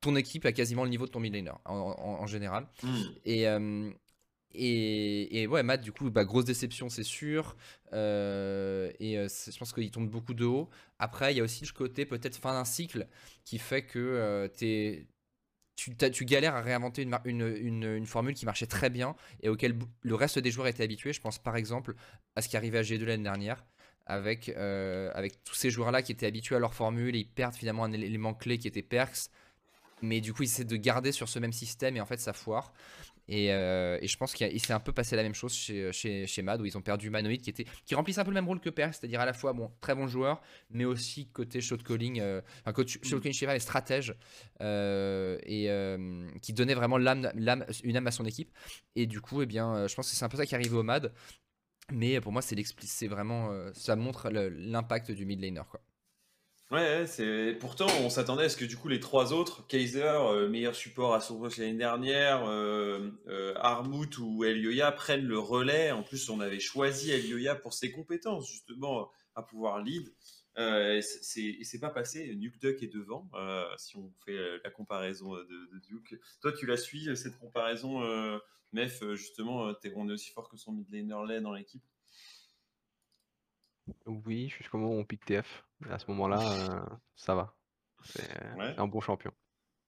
ton 0.02 0.15
équipe 0.15 0.46
a 0.46 0.52
quasiment 0.52 0.84
le 0.84 0.89
niveau 0.89 1.06
de 1.06 1.12
ton 1.12 1.19
mid 1.19 1.34
laner 1.34 1.52
en, 1.65 1.76
en- 1.76 2.22
en 2.22 2.28
général. 2.28 2.67
Et, 3.26 3.48
euh, 3.48 3.89
et, 4.56 5.48
ouais, 5.48 5.63
Matt, 5.63 5.82
du 5.82 5.92
coup, 5.92 6.10
bah, 6.10 6.26
grosse 6.26 6.46
déception, 6.46 6.89
c'est 6.89 7.04
sûr. 7.04 7.56
Euh, 7.94 8.92
et 9.00 9.18
euh, 9.18 9.28
je 9.28 9.58
pense 9.58 9.74
qu'il 9.74 9.89
tombe 9.92 10.10
beaucoup 10.10 10.34
de 10.34 10.46
haut. 10.46 10.70
Après, 11.00 11.34
il 11.34 11.38
y 11.38 11.42
a 11.42 11.44
aussi 11.44 11.66
le 11.66 11.72
côté 11.72 12.06
peut-être 12.06 12.36
fin 12.36 12.54
d'un 12.54 12.66
cycle 12.66 13.08
qui 13.46 13.58
fait 13.58 13.84
que 13.84 14.00
euh, 14.00 14.48
tu, 15.76 16.26
galères 16.26 16.56
à 16.56 16.62
réinventer 16.62 17.08
une, 17.26 18.06
formule 18.06 18.36
qui 18.36 18.46
marchait 18.46 18.68
très 18.68 18.89
bien 18.89 19.16
et 19.42 19.50
auquel 19.50 19.78
le 20.02 20.16
reste 20.16 20.39
des 20.39 20.52
joueurs 20.52 20.68
étaient 20.68 20.84
habitués. 20.84 21.13
Je 21.13 21.22
pense 21.22 21.39
par 21.39 21.56
exemple 21.56 21.96
à 22.36 22.42
ce 22.42 22.50
qui 22.50 22.58
arrivait 22.58 22.80
à 22.80 22.84
G2 22.84 23.04
l'année 23.06 23.24
dernière. 23.24 23.66
Avec, 24.06 24.50
avec 24.50 25.42
tous 25.46 25.56
ces 25.56 25.70
joueurs-là 25.70 26.02
qui 26.02 26.12
étaient 26.12 26.26
habitués 26.26 26.58
à 26.58 26.60
leur 26.60 26.74
formule, 26.74 27.16
et 27.16 27.20
ils 27.20 27.30
perdent 27.30 27.56
finalement 27.56 27.86
un 27.86 27.94
élément 27.94 28.34
clé 28.34 28.58
qui 28.58 28.68
était 28.68 28.82
Perks, 28.82 29.30
mais 30.02 30.20
du 30.20 30.34
coup 30.34 30.44
ils 30.44 30.48
essaient 30.48 30.66
de 30.66 30.76
garder 30.76 31.13
sur 31.13 31.30
ce 31.30 31.39
même 31.39 31.54
système 31.54 31.96
et 31.96 32.02
en 32.02 32.06
fait 32.06 32.20
ça 32.20 32.34
foire. 32.34 32.74
Et, 33.30 33.54
euh, 33.54 33.98
et 34.02 34.08
je 34.08 34.18
pense 34.18 34.34
qu'il 34.34 34.60
s'est 34.60 34.74
un 34.74 34.80
peu 34.80 34.92
passé 34.92 35.16
la 35.16 35.24
même 35.24 35.34
chose 35.34 35.54
chez, 35.54 35.92
chez, 35.94 36.28
chez 36.28 36.42
Mad 36.42 36.60
où 36.62 36.66
ils 36.66 36.78
ont 36.78 36.82
perdu 36.82 37.08
Humanoid 37.08 37.38
qui, 37.38 37.50
était, 37.50 37.66
qui 37.86 37.96
remplissait 37.96 38.20
un 38.20 38.26
peu 38.26 38.32
le 38.32 38.36
même 38.36 38.48
rôle 38.48 38.60
que 38.60 38.70
Perks, 38.70 38.96
c'est-à-dire 38.96 39.22
à 39.22 39.26
la 39.26 39.34
fois 39.34 39.54
bon, 39.54 39.72
très 39.80 39.96
bon 39.96 40.08
joueur, 40.08 40.42
mais 40.70 40.86
aussi 40.86 41.28
côté 41.30 41.62
shot 41.62 41.78
calling, 41.78 42.20
euh, 42.20 42.42
enfin 42.62 42.74
côté 42.74 43.00
shot 43.02 43.20
calling 43.20 43.34
chez 43.34 43.46
Mad 43.46 43.56
et 43.56 43.60
stratège, 43.60 44.14
euh, 44.62 45.38
et 45.44 45.70
euh, 45.70 46.28
qui 46.42 46.54
donnait 46.54 46.74
vraiment 46.76 46.98
l'âme, 46.98 47.32
l'âme- 47.36 47.66
une 47.84 47.96
âme 47.98 48.08
à 48.08 48.12
son 48.12 48.26
équipe. 48.26 48.52
Et 48.96 49.08
du 49.08 49.22
coup, 49.22 49.42
eh 49.42 49.46
bien, 49.46 49.74
euh, 49.74 49.88
je 49.88 49.96
pense 49.96 50.10
que 50.10 50.16
c'est 50.16 50.26
un 50.26 50.30
peu 50.30 50.38
ça 50.38 50.46
qui 50.46 50.54
est 50.54 50.58
arrivé 50.58 50.76
au 50.76 50.84
Mad. 50.84 51.14
Mais 51.92 52.22
pour 52.22 52.32
moi, 52.32 52.42
c'est 52.42 52.56
c'est 52.82 53.08
vraiment, 53.08 53.52
euh, 53.52 53.72
ça 53.74 53.96
montre 53.96 54.30
le- 54.30 54.50
l'impact 54.50 55.12
du 55.12 55.26
mid 55.26 55.42
laner. 55.42 55.62
Quoi. 55.70 55.82
Ouais, 56.74 57.06
c'est 57.06 57.56
pourtant 57.60 57.86
on 58.04 58.10
s'attendait 58.10 58.46
à 58.46 58.50
ce 58.50 58.58
que 58.58 58.66
du 58.66 58.78
coup 58.78 58.88
les 58.88 59.00
trois 59.00 59.32
autres, 59.32 59.68
Kaiser, 59.68 60.02
euh, 60.06 60.50
meilleur 60.50 60.74
support 60.74 61.14
à 61.14 61.22
son 61.22 61.38
poste 61.38 61.60
l'année 61.60 61.78
dernière, 61.78 62.46
euh, 62.48 63.12
euh, 63.28 63.54
Armut 63.58 64.18
ou 64.18 64.44
Elioya 64.44 64.92
prennent 64.92 65.28
le 65.28 65.38
relais. 65.38 65.92
En 65.92 66.02
plus, 66.02 66.28
on 66.32 66.40
avait 66.40 66.60
choisi 66.60 67.12
Elioya 67.12 67.54
pour 67.54 67.76
ses 67.76 67.92
compétences 67.92 68.50
justement 68.50 69.12
à 69.36 69.44
pouvoir 69.44 69.84
lead. 69.84 70.12
Euh, 70.58 70.98
et 70.98 71.02
c'est- 71.04 71.80
pas 71.80 71.92
passé. 71.92 72.34
Nuke 72.36 72.60
Duck 72.60 72.82
est 72.82 72.88
devant. 72.92 73.30
si 73.78 73.96
on 73.96 74.12
fait 74.26 74.36
la 74.64 74.72
comparaison 74.72 75.36
de, 75.36 75.80
Duke, 75.88 76.20
toi 76.42 76.52
tu 76.54 76.66
la 76.66 76.78
suis 76.78 77.08
cette 77.16 77.38
comparaison, 77.38 78.02
Mef 78.72 79.04
justement, 79.14 79.72
on 79.96 80.10
est 80.10 80.14
aussi 80.14 80.32
fort 80.32 80.50
que 80.50 80.58
son 80.58 80.72
mid 80.72 80.92
laner 80.92 81.28
lait 81.28 81.42
dans 81.42 81.54
l'équipe? 81.54 81.84
Oui, 84.06 84.50
jusqu'au 84.50 84.78
moment 84.78 84.96
où 84.96 85.00
on 85.00 85.06
pique 85.06 85.26
TF. 85.26 85.64
À 85.91 86.00
ce 86.00 86.06
moment-là, 86.12 86.39
euh, 86.91 86.96
ça 87.15 87.36
va. 87.36 87.56
C'est 88.04 88.22
Ouais. 88.58 88.74
c'est 88.74 88.80
un 88.80 88.88
bon 88.88 89.00
champion. 89.02 89.32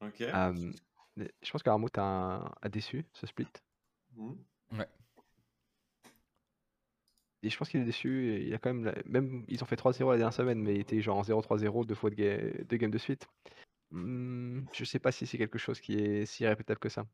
Ok. 0.02 0.22
Euh, 0.22 0.72
mais 1.16 1.32
je 1.42 1.52
pense 1.52 1.64
qu'Armout 1.64 1.96
a, 1.98 2.54
a 2.62 2.70
déçu 2.70 3.06
ce 3.14 3.28
split? 3.28 3.48
Mhm. 4.16 4.38
Et 7.44 7.50
je 7.50 7.58
pense 7.58 7.70
qu'il 7.70 7.80
est 7.82 7.86
déçu. 7.86 8.32
et 8.34 8.48
Il 8.48 8.54
a 8.54 8.58
quand 8.58 8.74
même, 8.74 8.86
la- 8.86 8.96
même 9.06 9.46
ils 9.48 9.62
ont 9.64 9.68
fait 9.68 9.76
3-0 9.76 10.10
la 10.12 10.18
dernière 10.18 10.34
semaine, 10.34 10.60
mais 10.60 10.74
il 10.76 10.82
était 10.82 11.00
genre 11.02 11.18
en 11.18 11.24
0-3-0 11.24 11.86
deux 11.86 11.94
fois 11.96 12.10
de, 12.10 12.16
ga- 12.16 12.64
deux 12.64 12.78
games 12.78 12.90
de 12.92 12.98
suite. 12.98 13.28
Hmm, 13.92 14.62
je 14.74 14.84
sais 14.84 14.98
pas 15.00 15.12
si 15.12 15.28
c'est 15.28 15.38
quelque 15.38 15.60
chose 15.60 15.80
qui 15.80 15.94
est 16.00 16.26
si 16.26 16.46
répétable 16.48 16.80
que 16.80 16.90
ça. 16.90 17.06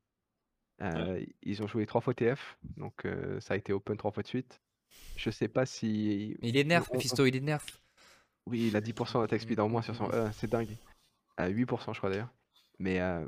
Euh, 0.81 1.23
Ils 1.43 1.61
ont 1.61 1.67
joué 1.67 1.85
trois 1.85 1.99
fois 2.01 2.13
TF, 2.13 2.57
donc 2.77 3.05
euh, 3.05 3.39
ça 3.41 3.55
a 3.55 3.57
été 3.57 3.73
open 3.73 3.97
trois 3.97 4.11
fois 4.11 4.23
de 4.23 4.27
suite. 4.27 4.61
Je 5.17 5.29
sais 5.29 5.49
pas 5.49 5.65
si. 5.65 6.37
Mais 6.41 6.49
il 6.49 6.57
est 6.57 6.63
nerf, 6.63 6.83
on- 6.89 6.93
on- 6.93 6.97
Mephisto, 6.97 7.25
il 7.25 7.35
est 7.35 7.41
nerf. 7.41 7.65
Oui, 8.47 8.67
il 8.67 8.75
a 8.75 8.81
10% 8.81 9.21
d'attaque 9.21 9.41
speed 9.41 9.59
en 9.59 9.69
moins 9.69 9.81
sur 9.81 9.95
son. 9.95 10.09
Euh, 10.11 10.29
c'est 10.33 10.49
dingue. 10.49 10.75
À 11.37 11.49
8%, 11.49 11.93
je 11.93 11.97
crois 11.99 12.09
d'ailleurs. 12.09 12.33
Mais 12.79 12.99
euh, 12.99 13.27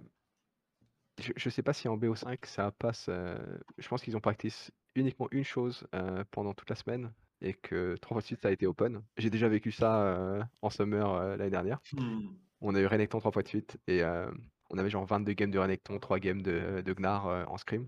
je, 1.22 1.32
je 1.36 1.50
sais 1.50 1.62
pas 1.64 1.74
si 1.74 1.88
en 1.88 1.98
BO5 1.98 2.46
ça 2.46 2.72
passe. 2.72 3.06
euh, 3.10 3.38
Je 3.78 3.88
pense 3.88 4.02
qu'ils 4.02 4.18
ont 4.18 4.22
practice 4.22 4.72
uniquement 4.96 5.28
une 5.32 5.44
chose 5.44 5.86
euh, 5.96 6.24
pendant 6.32 6.54
toute 6.54 6.70
la 6.70 6.76
semaine 6.76 7.12
et 7.42 7.54
que 7.54 7.96
trois 8.02 8.16
fois 8.16 8.22
de 8.22 8.26
suite 8.28 8.42
ça 8.42 8.48
a 8.48 8.52
été 8.52 8.66
open. 8.68 9.02
J'ai 9.18 9.30
déjà 9.30 9.48
vécu 9.48 9.72
ça 9.72 10.04
euh, 10.04 10.44
en 10.62 10.70
summer 10.70 11.12
euh, 11.14 11.38
l'année 11.38 11.50
dernière. 11.52 11.80
Hmm. 11.94 12.28
On 12.62 12.74
a 12.76 12.80
eu 12.80 12.86
Renekton 12.88 13.20
trois 13.20 13.32
fois 13.32 13.44
de 13.44 13.48
suite 13.48 13.78
et 13.88 14.04
euh, 14.04 14.32
on 14.70 14.78
avait 14.78 14.90
genre 14.90 15.06
22 15.06 15.34
games 15.34 15.52
de 15.52 15.60
Renekton, 15.60 16.00
3 16.00 16.20
games 16.20 16.42
de, 16.42 16.82
de 16.82 16.94
Gnar 16.94 17.28
euh, 17.28 17.46
en 17.46 17.58
scrim. 17.58 17.88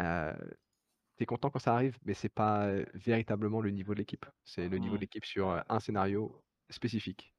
Euh, 0.00 0.32
T'es 1.16 1.26
content 1.26 1.50
quand 1.50 1.58
ça 1.58 1.74
arrive, 1.74 1.98
mais 2.04 2.14
c'est 2.14 2.28
pas 2.30 2.64
euh, 2.66 2.84
véritablement 2.94 3.60
le 3.60 3.70
niveau 3.70 3.92
de 3.94 3.98
l'équipe. 3.98 4.24
C'est 4.44 4.68
le 4.68 4.78
niveau 4.78 4.94
de 4.94 4.98
Mm. 4.98 5.00
l'équipe 5.02 5.24
sur 5.24 5.50
euh, 5.50 5.60
un 5.68 5.78
scénario 5.78 6.34
spécifique. 6.72 7.32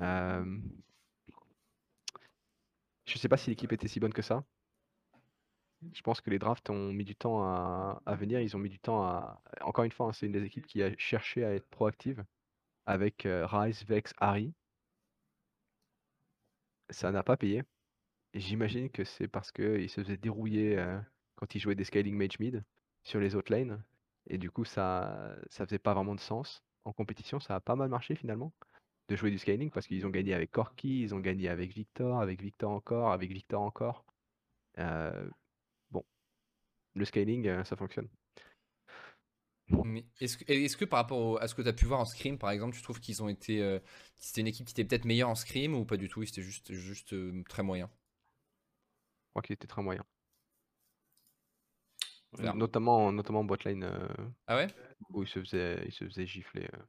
Euh, 0.00 0.44
Je 3.06 3.18
sais 3.18 3.28
pas 3.28 3.36
si 3.36 3.50
l'équipe 3.50 3.72
était 3.72 3.88
si 3.88 4.00
bonne 4.00 4.12
que 4.12 4.22
ça. 4.22 4.44
Je 5.92 6.02
pense 6.02 6.20
que 6.20 6.30
les 6.30 6.38
drafts 6.38 6.70
ont 6.70 6.92
mis 6.92 7.04
du 7.04 7.14
temps 7.16 7.42
à, 7.44 8.14
venir. 8.16 8.40
Ils 8.40 8.56
ont 8.56 8.58
mis 8.58 8.70
du 8.70 8.78
temps 8.78 9.02
à. 9.04 9.42
Encore 9.60 9.84
une 9.84 9.92
fois, 9.92 10.06
hein, 10.08 10.12
c'est 10.12 10.26
une 10.26 10.32
des 10.32 10.44
équipes 10.44 10.66
qui 10.66 10.82
a 10.82 10.96
cherché 10.98 11.44
à 11.44 11.54
être 11.54 11.66
proactive 11.68 12.24
avec 12.86 13.26
euh, 13.26 13.46
Vex, 13.86 14.12
Harry. 14.18 14.54
Ça 16.90 17.10
n'a 17.12 17.22
pas 17.22 17.36
payé. 17.36 17.62
J'imagine 18.34 18.90
que 18.90 19.04
c'est 19.04 19.28
parce 19.28 19.52
qu'ils 19.52 19.88
se 19.90 20.02
faisaient 20.02 20.16
dérouiller 20.16 20.78
euh, 20.78 20.98
quand 21.36 21.54
ils 21.54 21.60
jouaient 21.60 21.74
des 21.74 21.84
scaling 21.84 22.16
mage 22.16 22.38
mid 22.40 22.64
sur 23.04 23.20
les 23.20 23.34
autres 23.34 23.52
lanes. 23.52 23.82
Et 24.28 24.38
du 24.38 24.50
coup, 24.50 24.64
ça 24.64 25.36
ça 25.50 25.66
faisait 25.66 25.78
pas 25.78 25.94
vraiment 25.94 26.14
de 26.14 26.20
sens. 26.20 26.62
En 26.84 26.92
compétition, 26.92 27.40
ça 27.40 27.54
a 27.56 27.60
pas 27.60 27.76
mal 27.76 27.88
marché 27.88 28.14
finalement 28.14 28.52
de 29.08 29.16
jouer 29.16 29.30
du 29.30 29.38
scaling 29.38 29.70
parce 29.70 29.86
qu'ils 29.86 30.06
ont 30.06 30.10
gagné 30.10 30.34
avec 30.34 30.50
Corki, 30.50 31.02
ils 31.02 31.14
ont 31.14 31.20
gagné 31.20 31.48
avec 31.48 31.72
Victor, 31.74 32.20
avec 32.20 32.42
Victor 32.42 32.70
encore, 32.72 33.12
avec 33.12 33.32
Victor 33.32 33.62
encore. 33.62 34.04
Euh, 34.78 35.28
bon, 35.90 36.04
le 36.94 37.04
scaling, 37.06 37.46
euh, 37.48 37.64
ça 37.64 37.76
fonctionne. 37.76 38.08
Mais 39.68 40.04
est-ce 40.20 40.36
que, 40.36 40.44
est-ce 40.52 40.76
que 40.76 40.84
par 40.84 40.98
rapport 41.00 41.18
au- 41.18 41.36
à 41.38 41.48
ce 41.48 41.54
que 41.54 41.62
tu 41.62 41.68
as 41.68 41.72
pu 41.72 41.86
voir 41.86 42.00
en 42.00 42.04
scrim, 42.04 42.38
par 42.38 42.50
exemple, 42.50 42.76
tu 42.76 42.82
trouves 42.82 43.00
qu'ils 43.00 43.22
ont 43.22 43.28
été. 43.28 43.62
euh, 43.62 43.78
c'était 44.16 44.40
une 44.42 44.46
équipe 44.46 44.66
qui 44.66 44.72
était 44.72 44.84
peut-être 44.84 45.04
meilleure 45.06 45.28
en 45.30 45.34
scrim 45.34 45.74
ou 45.74 45.84
pas 45.84 45.96
du 45.96 46.08
tout 46.08 46.24
C'était 46.24 46.42
juste, 46.42 46.72
juste 46.72 47.12
euh, 47.14 47.42
très 47.48 47.62
moyen? 47.62 47.90
Je 49.26 49.30
crois 49.30 49.42
qu'il 49.42 49.52
était 49.54 49.66
très 49.66 49.82
moyen. 49.82 50.04
Notamment, 52.38 53.12
notamment 53.12 53.40
en 53.40 53.44
botlane 53.44 53.84
euh, 53.84 54.08
Ah 54.46 54.56
ouais? 54.56 54.66
où 55.10 55.22
il 55.22 55.28
se 55.28 55.38
faisait, 55.40 55.84
il 55.86 55.92
se 55.92 56.04
faisait 56.04 56.26
gifler. 56.26 56.68
euh. 56.74 56.82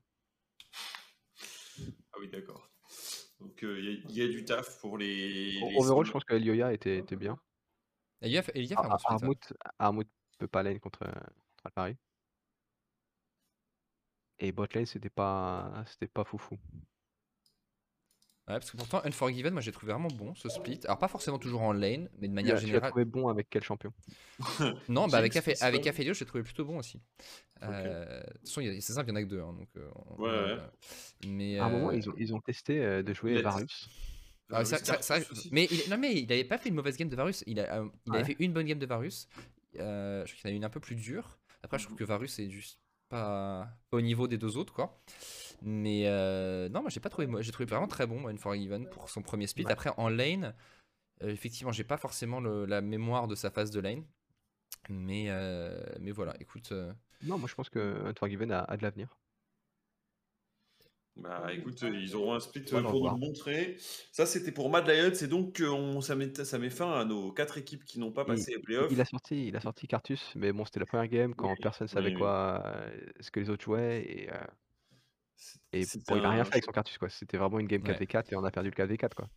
Ah 2.14 2.18
oui, 2.20 2.30
d'accord. 2.30 2.70
Donc 3.40 3.64
euh, 3.64 3.80
il 3.80 3.86
y, 3.86 3.90
a- 3.90 4.10
il 4.10 4.16
y 4.18 4.22
a 4.22 4.28
du 4.28 4.46
taf 4.46 4.80
pour 4.80 4.98
les. 4.98 5.52
Les 5.52 5.78
Overall, 5.78 6.06
je 6.06 6.12
pense 6.12 6.24
que 6.24 6.34
Elioya 6.36 6.74
était, 6.74 6.98
était 6.98 7.16
bien. 7.16 7.38
Elia, 8.22 8.42
fait- 8.42 8.56
Elia 8.58 8.76
fait 8.78 8.86
un 8.86 8.90
bon 8.90 8.98
split, 8.98 9.14
hein. 9.14 9.18
Armut, 9.22 9.54
Armut 9.80 10.08
peut 10.38 10.48
pas 10.48 10.64
lane 10.64 10.80
contre, 10.80 11.00
contre 11.00 11.14
Alpari. 11.66 11.98
Et 14.40 14.52
botlane, 14.52 14.86
c'était 14.86 15.10
pas, 15.10 15.84
c'était 15.88 16.08
pas 16.08 16.24
foufou. 16.24 16.58
Ouais, 18.48 18.54
parce 18.60 18.70
que 18.70 18.78
pourtant, 18.78 19.02
Unforgiven, 19.06 19.52
moi 19.54 19.62
j'ai 19.62 19.72
trouvé 19.72 19.92
vraiment 19.92 20.08
bon 20.10 20.36
ce 20.36 20.50
split. 20.50 20.80
Alors, 20.86 21.00
pas 21.00 21.08
forcément 21.08 21.40
toujours 21.40 21.64
en 21.64 21.74
lane, 21.74 22.10
mais 22.20 22.28
de 22.28 22.34
manière 22.34 22.54
l'as 22.54 22.60
tu 22.60 22.66
l'as 22.68 22.74
générale. 22.74 22.90
trouvé 22.92 23.06
bon 23.06 23.28
avec 23.28 23.50
quel 23.50 23.64
champion? 23.64 23.92
Non, 24.88 25.08
bah 25.08 25.18
avec, 25.18 25.34
Afe- 25.34 25.62
avec 25.64 25.82
Fistol. 25.82 25.88
Aphelios, 25.90 26.14
j'ai 26.14 26.26
trouvé 26.26 26.44
plutôt 26.44 26.64
bon 26.64 26.78
aussi. 26.78 27.02
Euh, 27.64 28.20
de 28.20 28.30
toute 28.34 28.40
façon, 28.48 28.62
il 28.62 28.68
y 28.68 28.70
a- 28.78 28.82
c'est 28.82 28.94
simple, 28.94 29.08
il 29.10 29.10
y 29.10 29.14
en 29.14 29.16
a 29.16 29.24
que 29.24 29.28
deux. 29.30 29.42
hein, 29.42 29.54
donc, 29.54 29.70
euh, 29.78 29.90
on- 29.96 30.22
Ouais, 30.22 30.30
ouais. 30.30 30.58
Mais, 31.26 31.58
À 31.58 31.66
un 31.66 31.70
moment, 31.70 31.90
euh, 31.90 31.96
ils 31.96 32.08
ont, 32.08 32.14
ils 32.18 32.36
ont 32.36 32.40
testé 32.42 32.80
euh, 32.84 33.02
de 33.02 33.14
jouer 33.16 33.34
Let's. 33.34 33.44
Varus. 33.44 33.90
Ah, 34.52 34.64
ça- 34.64 34.78
ça- 34.78 35.02
ça- 35.02 35.20
mais 35.52 35.68
il, 35.72 35.90
non 35.90 35.98
mais 35.98 36.14
il 36.22 36.32
avait 36.32 36.44
pas 36.44 36.60
fait 36.60 36.70
une 36.70 36.76
mauvaise 36.76 36.98
game 36.98 37.10
de 37.10 37.16
Varus. 37.16 37.44
Il, 37.48 37.60
a, 37.60 37.80
euh, 37.82 37.88
il 38.06 38.14
avait 38.14 38.26
fait 38.26 38.36
une 38.38 38.54
bonne 38.54 38.68
game 38.68 38.78
de 38.78 38.86
Varus. 38.86 39.28
Euh, 39.80 40.24
je 40.24 40.32
trouve 40.34 40.42
qu'il 40.42 40.50
en 40.50 40.52
a 40.52 40.54
eu 40.54 40.58
une 40.58 40.66
un 40.66 40.70
peu 40.70 40.80
plus 40.80 40.96
dure. 40.96 41.40
Après, 41.64 41.80
je 41.80 41.86
trouve 41.86 41.98
que 41.98 42.04
Varus 42.04 42.38
est 42.38 42.52
juste 42.52 42.80
pas, 43.10 43.68
pas 43.90 43.98
au 43.98 44.02
niveau 44.02 44.28
des 44.28 44.38
deux 44.38 44.58
autres 44.58 44.74
quoi. 44.74 45.00
Mais 45.62 46.04
euh, 46.08 46.70
non, 46.70 46.82
moi 46.82 46.90
j'ai 46.90 47.00
pas 47.00 47.10
trouvé. 47.10 47.28
moi, 47.28 47.42
J'ai 47.42 47.52
trouvé 47.52 47.66
vraiment 47.68 47.88
très 47.88 48.06
bon 48.08 48.28
Unforgiven 48.28 48.88
pour 48.90 49.10
son 49.10 49.22
premier 49.22 49.48
split. 49.48 49.64
Ouais. 49.66 49.72
Après 49.72 49.90
en 49.98 50.10
lane, 50.10 50.54
euh, 51.24 51.30
effectivement, 51.32 51.72
j'ai 51.72 51.84
pas 51.86 51.98
forcément 51.98 52.40
le- 52.40 52.66
la 52.66 52.82
mémoire 52.82 53.28
de 53.28 53.36
sa 53.36 53.50
phase 53.52 53.72
de 53.72 53.80
lane. 53.80 54.04
Mais 54.90 55.26
euh, 55.30 55.82
mais 56.00 56.12
voilà, 56.12 56.36
écoute. 56.40 56.72
euh, 56.72 56.94
Non, 57.24 57.38
moi 57.38 57.48
je 57.50 57.56
pense 57.56 57.70
que 57.70 58.06
Unforgiven 58.06 58.52
a, 58.52 58.60
a 58.64 58.78
de 58.78 58.84
l'avenir. 58.84 59.18
Bah 61.18 61.48
écoute, 61.54 61.82
euh, 61.84 61.98
ils 61.98 62.14
auront 62.16 62.34
un 62.34 62.40
split 62.42 62.62
pour 62.62 62.82
nous 62.82 63.18
montrer. 63.18 63.78
Ça, 64.12 64.26
c'était 64.26 64.52
pour 64.52 64.70
Mad 64.70 64.86
Lions. 64.88 65.14
Et 65.14 65.28
donc, 65.28 65.62
euh, 65.62 65.70
on, 65.70 66.02
ça, 66.02 66.16
met, 66.16 66.34
ça 66.44 66.60
met 66.60 66.70
fin 66.70 66.92
à 66.92 67.06
nos 67.06 67.32
quatre 67.32 67.58
équipes 67.58 67.86
qui 67.86 68.00
n'ont 68.00 68.12
pas 68.12 68.26
Il, 68.28 68.28
passé 68.28 68.52
les 68.52 68.60
playoffs. 68.60 68.92
il 68.92 69.00
a 69.00 69.06
sorti, 69.06 69.48
il 69.48 69.56
a 69.56 69.62
sorti 69.62 69.88
Cartus, 69.88 70.34
mais 70.36 70.52
bon, 70.52 70.66
c'était 70.66 70.82
la 70.82 70.86
première 70.86 71.08
game 71.08 71.34
quand 71.34 71.52
Oui, 71.52 71.60
personne 71.62 71.88
savait 71.88 72.10
oui, 72.10 72.16
quoi, 72.16 72.62
euh, 72.66 73.12
ce 73.22 73.32
que 73.32 73.40
les 73.40 73.50
autres 73.50 73.64
jouaient. 73.64 74.04
Et, 74.04 74.30
euh, 74.30 74.36
et 75.72 75.82
il 76.10 76.26
a 76.26 76.30
rien 76.32 76.44
fait 76.44 76.56
avec 76.56 76.66
son 76.66 76.72
Cartus, 76.72 76.98
quoi. 76.98 77.10
C'était 77.10 77.38
vraiment 77.38 77.60
une 77.60 77.68
game 77.68 77.82
Ouais. 77.84 77.94
4v4 77.94 78.34
et 78.34 78.36
on 78.36 78.44
a 78.44 78.52
perdu 78.52 78.72
le 78.72 78.76
4v4, 78.76 79.14
quoi. 79.16 79.30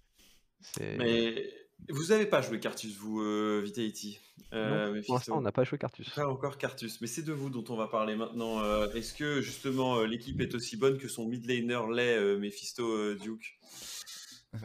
Mais 0.81 1.68
vous 1.89 2.13
avez 2.13 2.27
pas 2.27 2.41
joué 2.43 2.61
Cartus, 2.61 2.97
vous, 2.97 3.21
euh, 3.21 3.63
Vitality 3.65 4.19
Non, 4.53 4.59
euh, 4.59 4.85
pour 4.87 4.95
Mephisto 4.95 5.13
l'instant, 5.15 5.39
on 5.39 5.41
n'a 5.43 5.53
pas 5.53 5.65
joué 5.65 5.79
Cartus. 5.79 6.09
Pas 6.11 6.27
encore 6.29 6.59
Cartus, 6.59 7.01
mais 7.01 7.07
c'est 7.07 7.23
de 7.23 7.33
vous 7.33 7.51
dont 7.51 7.65
on 7.69 7.77
va 7.77 7.89
parler 7.89 8.15
maintenant. 8.17 8.61
Euh, 8.63 8.93
Est-ce 8.93 9.15
que 9.15 9.41
justement 9.41 9.97
euh, 9.99 10.07
l'équipe 10.07 10.41
est 10.41 10.55
aussi 10.55 10.77
bonne 10.77 10.99
que 10.99 11.09
son 11.09 11.27
mid 11.27 11.47
laner 11.47 11.81
l'est, 11.95 12.17
euh, 12.17 12.39
Mephisto 12.39 12.87
euh, 12.91 13.17
Duke? 13.21 13.59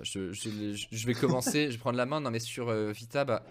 Je, 0.01 0.31
je- 0.31 0.73
je- 0.73 0.87
je 0.91 1.05
vais 1.07 1.13
commencer, 1.13 1.65
je 1.67 1.71
vais 1.71 1.77
prendre 1.77 1.97
la 1.97 2.05
main. 2.05 2.21
Non, 2.21 2.31
mais 2.31 2.39
sur 2.39 2.69
euh, 2.69 2.91
Vita, 2.93 3.25
bah, 3.25 3.45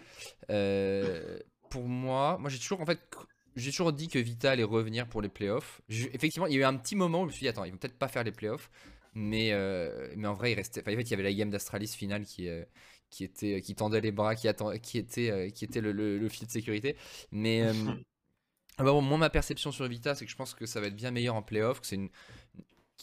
euh, 0.51 1.39
pour 1.71 1.85
moi, 1.85 2.39
moi 2.39 2.49
j'ai 2.51 2.59
toujours, 2.59 2.81
en 2.81 2.87
fait, 2.87 2.99
j'ai 3.55 3.71
toujours 3.71 3.93
dit 3.93 4.09
que 4.09 4.19
Vita 4.19 4.51
allait 4.51 4.63
revenir 4.65 5.07
pour 5.09 5.21
les 5.23 5.29
playoffs. 5.29 5.83
J'ai- 5.89 6.15
Effectivement, 6.15 6.47
il 6.47 6.55
y 6.55 6.57
a 6.57 6.61
eu 6.61 6.65
un 6.65 6.77
petit 6.77 6.97
moment 6.97 7.21
où 7.21 7.25
je 7.25 7.29
me 7.29 7.33
suis 7.33 7.45
dit, 7.45 7.49
attends, 7.49 7.65
ils 7.65 7.73
vont 7.73 7.79
peut-être 7.79 7.99
pas 7.99 8.09
faire 8.09 8.25
les 8.25 8.33
playoffs, 8.33 8.71
mais, 9.15 9.53
euh, 9.53 10.11
mais 10.17 10.27
en 10.27 10.33
vrai, 10.35 10.53
il 10.53 10.55
restait. 10.55 10.81
enfin, 10.81 10.93
en 10.93 10.97
fait, 10.97 11.03
il 11.03 11.11
y 11.11 11.15
avait 11.15 11.23
la 11.23 11.35
game 11.35 11.51
d'Astralis 11.51 11.89
finale 11.89 12.25
qui, 12.25 12.49
euh, 12.49 12.65
qui 13.13 13.25
était, 13.25 13.61
qui 13.61 13.77
tendait 13.77 14.01
les 14.01 14.11
bras, 14.11 14.35
qui, 14.35 14.49
attend, 14.49 14.77
qui 14.79 14.99
était, 14.99 15.31
euh, 15.31 15.51
qui 15.51 15.65
était 15.65 15.81
le, 15.81 15.93
le, 15.93 16.19
le 16.19 16.29
fil 16.29 16.47
de 16.49 16.53
sécurité. 16.53 16.97
Mais 17.31 17.63
euh, 17.63 17.73
ah 18.79 18.85
bah 18.85 18.91
bon, 18.91 19.03
moi, 19.03 19.19
ma 19.19 19.31
perception 19.31 19.71
sur 19.71 19.87
Vita, 19.87 20.17
c'est 20.17 20.25
que 20.25 20.31
je 20.31 20.37
pense 20.37 20.55
que 20.55 20.67
ça 20.67 20.81
va 20.81 20.89
être 20.89 20.97
bien 20.97 21.13
meilleur 21.13 21.37
en 21.37 21.43
playoff, 21.43 21.81
que 21.81 21.87
c'est 21.87 21.97
une 21.97 22.11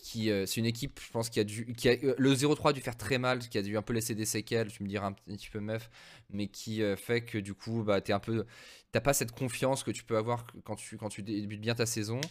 qui 0.01 0.31
euh, 0.31 0.45
c'est 0.45 0.59
une 0.59 0.65
équipe 0.65 0.99
je 1.03 1.11
pense 1.11 1.29
qui 1.29 1.39
a 1.39 1.43
dû 1.43 1.73
qui 1.73 1.89
a, 1.89 1.93
euh, 2.03 2.15
le 2.17 2.33
0-3 2.33 2.69
a 2.69 2.73
dû 2.73 2.81
faire 2.81 2.97
très 2.97 3.17
mal 3.17 3.39
qui 3.39 3.57
a 3.57 3.61
dû 3.61 3.77
un 3.77 3.81
peu 3.81 3.93
laisser 3.93 4.15
des 4.15 4.25
séquelles 4.25 4.71
tu 4.71 4.83
me 4.83 4.87
diras 4.87 5.07
un 5.07 5.13
petit 5.13 5.49
peu 5.49 5.59
meuf 5.59 5.89
mais 6.29 6.47
qui 6.47 6.81
euh, 6.81 6.95
fait 6.95 7.21
que 7.21 7.37
du 7.37 7.53
coup 7.53 7.83
bah 7.83 8.01
t'es 8.01 8.13
un 8.13 8.19
peu 8.19 8.45
t'as 8.91 9.01
pas 9.01 9.13
cette 9.13 9.31
confiance 9.31 9.83
que 9.83 9.91
tu 9.91 10.03
peux 10.03 10.17
avoir 10.17 10.45
quand 10.63 10.75
tu 10.75 10.97
quand 10.97 11.09
tu 11.09 11.23
débutes 11.23 11.61
bien 11.61 11.75
ta 11.75 11.85
saison 11.85 12.21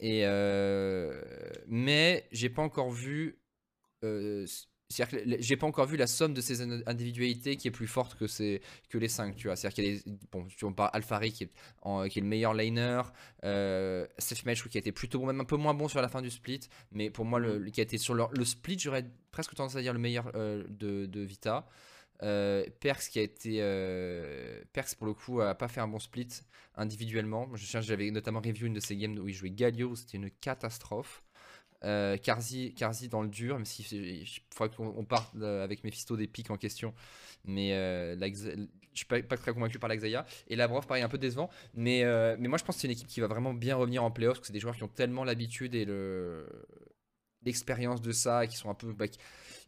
et 0.00 0.22
euh, 0.24 1.20
mais 1.66 2.26
j'ai 2.32 2.50
pas 2.50 2.62
encore 2.62 2.90
vu 2.90 3.38
euh, 4.02 4.46
c'est-à-dire 4.94 5.18
que 5.20 5.28
les- 5.28 5.42
j'ai 5.42 5.56
pas 5.56 5.66
encore 5.66 5.86
vu 5.86 5.96
la 5.96 6.06
somme 6.06 6.34
de 6.34 6.40
ces 6.40 6.60
in- 6.62 6.82
individualités 6.86 7.56
qui 7.56 7.68
est 7.68 7.70
plus 7.70 7.86
forte 7.86 8.16
que, 8.16 8.26
que 8.88 8.98
les 8.98 9.08
5, 9.08 9.36
tu 9.36 9.48
vois. 9.48 9.56
C'est-à-dire 9.56 9.74
qu'il 9.74 9.84
y 9.84 9.90
a 9.90 10.00
des, 10.00 10.18
bon, 10.30 10.46
tu 10.46 10.72
parle 10.72 10.90
Alfari 10.92 11.32
qui 11.32 11.44
est, 11.44 11.50
qui 12.08 12.18
est 12.18 12.22
le 12.22 12.28
meilleur 12.28 12.54
laner, 12.54 13.02
euh, 13.44 14.06
Match 14.44 14.68
qui 14.68 14.78
a 14.78 14.80
été 14.80 14.92
plutôt 14.92 15.18
bon, 15.18 15.26
même 15.26 15.40
un 15.40 15.44
peu 15.44 15.56
moins 15.56 15.74
bon 15.74 15.88
sur 15.88 16.00
la 16.00 16.08
fin 16.08 16.22
du 16.22 16.30
split, 16.30 16.60
mais 16.92 17.10
pour 17.10 17.24
moi, 17.24 17.38
le, 17.38 17.64
qui 17.70 17.80
a 17.80 17.82
été 17.82 17.98
sur 17.98 18.14
le, 18.14 18.44
split, 18.44 18.78
j'aurais 18.78 19.04
presque 19.32 19.54
tendance 19.54 19.76
à 19.76 19.80
dire 19.82 19.92
le 19.92 19.98
meilleur 19.98 20.30
euh, 20.34 20.64
de, 20.68 21.20
Vita. 21.20 21.66
Euh, 22.22 22.64
Perks 22.80 23.08
qui 23.10 23.18
a 23.18 23.22
été. 23.22 23.56
Euh, 23.60 24.62
Perks 24.72 24.94
pour 24.96 25.06
le 25.06 25.14
coup 25.14 25.40
a 25.40 25.54
pas 25.54 25.68
fait 25.68 25.80
un 25.80 25.88
bon 25.88 25.98
split 25.98 26.28
individuellement. 26.76 27.48
Je 27.54 27.64
cherche, 27.64 27.86
j'avais 27.86 28.10
notamment 28.10 28.40
review 28.40 28.66
une 28.66 28.74
de 28.74 28.80
ses 28.80 28.96
games 28.96 29.18
où 29.18 29.28
il 29.28 29.34
jouait 29.34 29.50
Galio, 29.50 29.96
c'était 29.96 30.16
une 30.18 30.30
catastrophe. 30.30 31.22
Euh, 31.84 32.16
Karzi 32.16 32.74
dans 33.10 33.22
le 33.22 33.28
dur, 33.28 33.56
même 33.56 33.64
si 33.64 33.82
il 33.82 34.26
faudrait 34.54 34.74
qu'on 34.74 34.94
on 34.96 35.04
parte 35.04 35.34
euh, 35.36 35.62
avec 35.62 35.84
Mephisto 35.84 36.16
des 36.16 36.26
pics 36.26 36.50
en 36.50 36.56
question. 36.56 36.94
Mais 37.44 37.74
euh, 37.74 38.16
je 38.18 38.66
suis 38.94 39.06
pas, 39.06 39.20
très 39.22 39.52
convaincu 39.52 39.78
par 39.78 39.88
la 39.88 39.96
Xayah. 39.96 40.24
Et 40.48 40.56
Labrov, 40.56 40.86
pareil, 40.86 41.02
un 41.02 41.08
peu 41.08 41.18
décevant. 41.18 41.50
Mais, 41.74 42.04
euh, 42.04 42.36
mais 42.38 42.48
moi, 42.48 42.58
je 42.58 42.64
pense 42.64 42.76
que 42.76 42.80
c'est 42.82 42.86
une 42.88 42.92
équipe 42.92 43.08
qui 43.08 43.20
va 43.20 43.26
vraiment 43.26 43.52
bien 43.54 43.76
revenir 43.76 44.02
en 44.04 44.10
playoff. 44.10 44.34
Parce 44.38 44.40
que 44.40 44.46
c'est 44.48 44.52
des 44.52 44.60
joueurs 44.60 44.76
qui 44.76 44.82
ont 44.82 44.88
tellement 44.88 45.24
l'habitude 45.24 45.74
et 45.74 45.84
le 45.84 46.46
l'expérience 47.44 48.00
de 48.00 48.10
ça, 48.12 48.46
qui 48.46 48.56
sont 48.56 48.70
un 48.70 48.74
peu. 48.74 48.92
bah, 48.92 49.06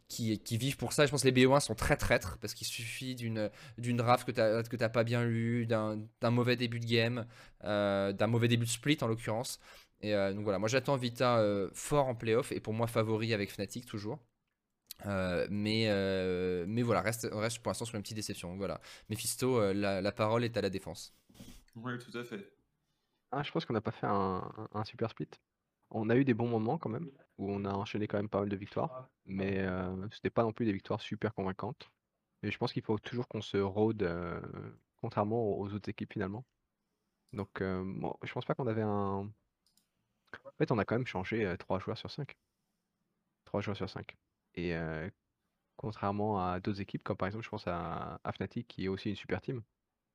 qui- 0.09 0.41
vivent 0.57 0.77
pour 0.77 0.93
ça. 0.93 1.05
Je 1.07 1.11
pense 1.11 1.23
que 1.23 1.29
les 1.29 1.33
BO1 1.47 1.61
sont 1.61 1.75
très 1.75 1.97
traîtres 1.97 2.39
parce 2.41 2.55
qu'il 2.55 2.67
suffit 2.67 3.15
d'une 3.15 3.51
draft 3.97 4.27
que 4.27 4.33
tu 4.77 4.77
n'as 4.77 4.89
pas 4.89 5.05
bien 5.05 5.25
lu, 5.25 5.67
d'un 5.67 5.99
d'un 6.21 6.31
mauvais 6.31 6.57
début 6.57 6.81
de 6.81 6.87
game, 6.87 7.27
euh, 7.65 8.13
d'un 8.13 8.27
mauvais 8.29 8.49
début 8.49 8.65
de 8.67 8.71
split 8.71 8.99
en 9.03 9.09
l'occurrence. 9.09 9.59
Et 10.01 10.15
euh, 10.15 10.33
donc 10.35 10.45
voilà, 10.45 10.59
moi 10.59 10.69
j'attends 10.69 10.97
Vita 10.97 11.39
euh, 11.39 11.71
fort 11.73 12.07
en 12.09 12.15
playoff 12.15 12.53
et 12.53 12.61
pour 12.61 12.75
moi 12.75 12.87
favori 12.87 13.33
avec 13.35 13.51
Fnatic 13.51 13.87
toujours. 13.87 14.21
Euh, 15.07 15.47
mais, 15.51 15.87
euh, 15.89 16.65
mais 16.69 16.83
voilà, 16.83 17.03
reste, 17.03 17.29
reste 17.33 17.59
pour 17.61 17.71
l'instant 17.71 17.85
sur 17.85 17.97
une 17.97 18.03
petite 18.03 18.17
déception. 18.17 18.49
Donc 18.51 18.59
voilà, 18.59 18.81
Mephisto, 19.11 19.61
euh, 19.61 19.75
la, 19.75 20.01
la 20.01 20.13
parole 20.13 20.45
est 20.45 20.57
à 20.57 20.61
la 20.63 20.71
défense. 20.71 21.15
Oui, 21.75 21.99
tout 21.99 22.17
à 22.17 22.25
fait. 22.25 22.53
Ah, 23.33 23.43
je 23.43 23.51
pense 23.53 23.65
qu'on 23.65 23.75
n'a 23.75 23.81
pas 23.81 23.91
fait 23.93 24.07
un, 24.07 24.51
un- 24.73 24.85
super 24.85 25.11
split. 25.11 25.29
On 25.91 26.11
a 26.11 26.17
eu 26.17 26.25
des 26.25 26.35
bons 26.35 26.49
moments 26.49 26.79
quand 26.79 26.89
même, 26.89 27.11
où 27.39 27.51
on 27.51 27.65
a 27.65 27.73
enchaîné 27.73 28.07
quand 28.09 28.17
même 28.19 28.29
pas 28.29 28.41
mal 28.41 28.49
de 28.49 28.57
victoires, 28.57 29.09
mais 29.25 29.59
euh, 29.59 30.09
c'était 30.11 30.31
pas 30.31 30.43
non 30.43 30.53
plus 30.53 30.65
des 30.67 30.73
victoires 30.73 31.01
super 31.01 31.35
convaincantes. 31.35 31.91
Et 32.43 32.51
je 32.51 32.59
pense 32.59 32.73
qu'il 32.73 32.83
faut 32.83 32.99
toujours 32.99 33.29
qu'on 33.29 33.43
se 33.43 33.57
rôde, 33.59 34.03
euh, 34.03 34.41
contrairement 35.01 35.43
aux 35.43 35.67
aux 35.67 35.75
autres 35.75 35.89
équipes 35.89 36.13
finalement. 36.13 36.45
Donc, 37.33 37.61
euh, 37.61 37.83
bon, 37.87 38.15
je 38.25 38.33
pense 38.33 38.45
pas 38.45 38.55
qu'on 38.55 38.67
avait 38.67 38.83
un. 38.83 39.31
En 40.45 40.51
fait, 40.59 40.71
on 40.73 40.79
a 40.79 40.85
quand 40.85 40.97
même 40.97 41.07
changé 41.07 41.45
euh, 41.45 41.57
3 41.57 41.79
joueurs 41.79 41.99
sur 41.99 42.11
5. 42.11 42.37
3 43.45 43.61
joueurs 43.61 43.77
sur 43.77 43.89
5. 43.89 44.17
Et 44.55 44.75
euh, 44.75 45.09
contrairement 45.77 46.41
à 46.41 46.61
d'autres 46.61 46.81
équipes, 46.81 47.03
comme 47.03 47.17
par 47.17 47.27
exemple, 47.27 47.45
je 47.45 47.51
pense 47.51 47.67
à, 47.67 48.21
à 48.25 48.33
Fnatic, 48.33 48.67
qui 48.69 48.87
est 48.87 48.89
aussi 48.89 49.11
une 49.11 49.17
super 49.17 49.41
team. 49.41 49.63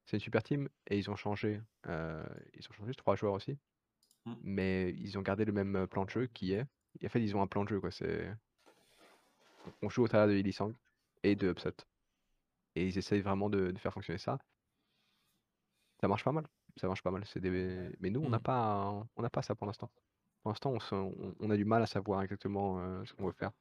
C'est 0.05 0.18
une 0.18 0.22
super 0.22 0.43
team 0.43 0.68
et 0.88 0.97
ils 0.97 1.09
ont 1.09 1.16
changé, 1.16 1.62
euh, 1.88 2.26
ils 2.53 2.68
ont 2.70 2.74
changé 2.74 2.93
3 2.93 3.16
joueurs 3.16 3.34
aussi. 3.34 3.57
Mm. 4.26 4.34
Mais 4.43 4.89
ils 4.97 5.18
ont 5.18 5.22
gardé 5.22 5.45
le 5.45 5.53
même 5.53 5.88
plan 5.88 6.05
de 6.05 6.09
jeu 6.09 6.28
qui 6.28 6.53
est. 6.53 6.66
Et 6.99 7.05
en 7.05 7.09
fait, 7.09 7.22
ils 7.22 7.36
ont 7.36 7.41
un 7.41 7.47
plan 7.47 7.64
de 7.64 7.70
jeu, 7.70 7.80
quoi. 7.80 7.91
C'est. 7.91 8.34
On 9.82 9.89
joue 9.89 10.03
au 10.03 10.07
travers 10.07 10.28
de 10.28 10.34
Illisang 10.34 10.74
et 11.24 11.36
de 11.36 11.51
Upset. 11.51 11.76
Et 12.76 12.88
ils 12.88 12.97
essayent 12.97 13.22
vraiment 13.22 13.49
de, 13.49 13.72
de 13.72 13.78
faire 13.78 13.93
fonctionner 13.93 14.18
ça. 14.18 14.39
Ça 15.99 16.07
marche 16.07 16.24
pas 16.24 16.32
mal. 16.32 16.47
Ça 16.78 16.88
marche 16.88 17.02
pas 17.04 17.12
mal. 17.12 17.24
C'est 17.26 17.40
des... 17.40 17.90
Mais 18.00 18.10
nous, 18.10 18.22
on 18.22 18.30
n'a 18.30 18.38
Mm. 18.40 18.44
pas, 18.44 19.06
on 19.16 19.22
n'a 19.22 19.30
pas 19.30 19.42
ça 19.42 19.56
pour 19.56 19.68
l'instant. 19.68 19.90
Pour 20.44 20.52
l'instant, 20.52 20.72
on, 20.72 20.80
se- 20.80 20.96
on- 20.96 21.36
on 21.40 21.50
a 21.50 21.58
du 21.58 21.66
mal 21.66 21.84
à 21.84 21.86
savoir 21.88 22.22
exactement 22.24 22.80
euh, 22.80 23.04
ce 23.06 23.14
qu'on 23.14 23.26
veut 23.28 23.34
faire. 23.34 23.52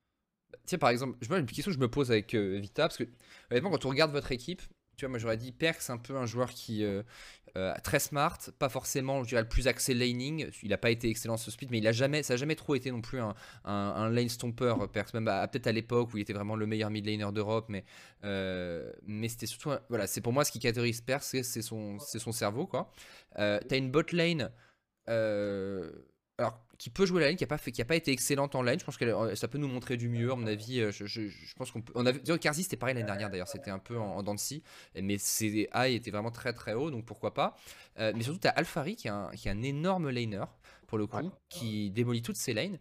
Tiens, 0.67 0.79
par 0.79 0.91
exemple, 0.91 1.17
je 1.21 1.29
vois 1.29 1.39
une 1.39 1.47
question 1.47 1.71
que 1.71 1.75
je 1.77 1.81
me 1.81 1.89
pose 1.91 2.11
avec 2.11 2.35
euh, 2.35 2.59
Vita, 2.59 2.85
parce 2.85 2.97
que 2.97 3.05
honnêtement, 3.51 3.71
quand 3.71 3.85
on 3.87 3.91
regarde 3.91 4.13
votre 4.13 4.33
équipe, 4.33 4.63
tu 5.01 5.07
vois, 5.07 5.11
moi 5.11 5.19
j'aurais 5.19 5.39
dit 5.39 5.51
Perk, 5.51 5.81
c'est 5.81 5.93
un 5.93 5.97
peu 5.97 6.15
un 6.15 6.27
joueur 6.27 6.51
qui 6.51 6.85
euh, 6.85 7.03
euh, 7.57 7.73
très 7.83 7.99
smart, 7.99 8.39
pas 8.59 8.69
forcément, 8.69 9.23
le 9.23 9.49
plus 9.49 9.67
axé 9.67 9.95
laning. 9.95 10.51
Il 10.63 10.69
n'a 10.69 10.77
pas 10.77 10.91
été 10.91 11.09
excellent 11.09 11.39
sur 11.39 11.47
ce 11.47 11.53
split, 11.53 11.69
mais 11.71 11.79
il 11.79 11.87
a 11.87 11.93
jamais, 11.93 12.23
ça 12.23 12.35
n'a 12.35 12.37
jamais 12.37 12.55
trop 12.55 12.75
été 12.75 12.91
non 12.91 13.01
plus 13.01 13.19
un, 13.19 13.35
un, 13.65 14.11
lane 14.11 14.29
stomper, 14.29 14.75
Perk, 14.93 15.15
même 15.15 15.27
à- 15.29 15.49
peut-être 15.49 15.69
à 15.69 15.73
l'époque 15.73 16.13
où 16.13 16.19
il 16.19 16.21
était 16.21 16.35
vraiment 16.35 16.55
le 16.55 16.67
meilleur 16.67 16.91
mid 16.91 17.07
laner 17.07 17.33
d'Europe, 17.33 17.67
mais, 17.71 17.85
euh, 18.25 18.93
mais 19.07 19.29
c'était 19.29 19.47
surtout, 19.47 19.71
voilà, 19.89 20.07
c'est 20.07 20.21
pour 20.21 20.35
moi 20.35 20.45
ce 20.45 20.53
qui 20.53 20.59
catégorise 20.59 21.01
Perk, 21.01 21.23
c'est 21.23 21.43
son, 21.63 21.99
son 21.99 22.33
cerveau, 22.33 22.67
quoi. 22.67 22.93
Euh, 23.39 23.59
T'as 23.67 23.79
une 23.79 23.91
bot 23.91 24.03
lane. 24.13 24.51
euh, 25.09 25.91
alors, 26.41 26.59
qui 26.79 26.89
peut 26.91 27.05
jouer 27.07 27.21
la 27.21 27.27
lane, 27.29 27.37
qui 27.37 27.45
n'a 27.45 27.49
pas, 27.49 27.59
fait- 27.59 27.73
qui 27.73 27.83
a 27.83 27.85
pas 27.85 27.95
été 27.97 28.11
excellente 28.11 28.55
en 28.55 28.63
lane. 28.63 28.81
Je 28.81 28.85
pense 28.85 28.97
que 28.97 29.05
euh, 29.05 29.35
ça 29.35 29.47
peut 29.49 29.59
nous 29.59 29.69
montrer 29.69 29.97
du 29.97 30.09
mieux, 30.09 30.33
à 30.33 30.35
mon 30.35 30.47
avis. 30.47 30.81
euh, 30.81 30.91
Je, 30.91 31.05
je- 31.05 31.29
je 31.29 31.55
pense 31.55 31.71
qu'on 31.71 31.83
peut. 31.83 31.93
On 31.95 32.05
Karzi, 32.39 32.63
c'était 32.63 32.77
pareil 32.77 32.95
l'année 32.95 33.07
dernière 33.07 33.29
d'ailleurs, 33.31 33.49
c'était 33.49 33.71
un 33.71 33.79
peu 33.79 33.99
en, 33.99 34.27
en 34.27 34.37
scie, 34.37 34.63
mais 35.01 35.19
ses 35.19 35.69
high 35.75 35.95
étaient 35.95 36.11
vraiment 36.11 36.31
très 36.31 36.53
très 36.53 36.73
haut, 36.75 36.91
donc 36.91 37.05
pourquoi 37.05 37.35
pas. 37.35 37.55
Euh, 37.99 38.13
mais 38.17 38.23
surtout, 38.23 38.41
tu 38.41 38.49
as 38.49 38.53
Alphari 38.53 38.97
qui 38.97 39.09
est, 39.09 39.11
un, 39.11 39.31
qui 39.37 39.49
est 39.49 39.51
un 39.51 39.63
énorme 39.63 40.09
laner, 40.11 40.45
pour 40.87 40.97
le 40.99 41.07
coup, 41.07 41.19
Ouais. 41.19 41.25
qui 41.51 41.91
démolit 41.91 42.23
toutes 42.23 42.37
ses 42.37 42.55
lanes. 42.55 42.79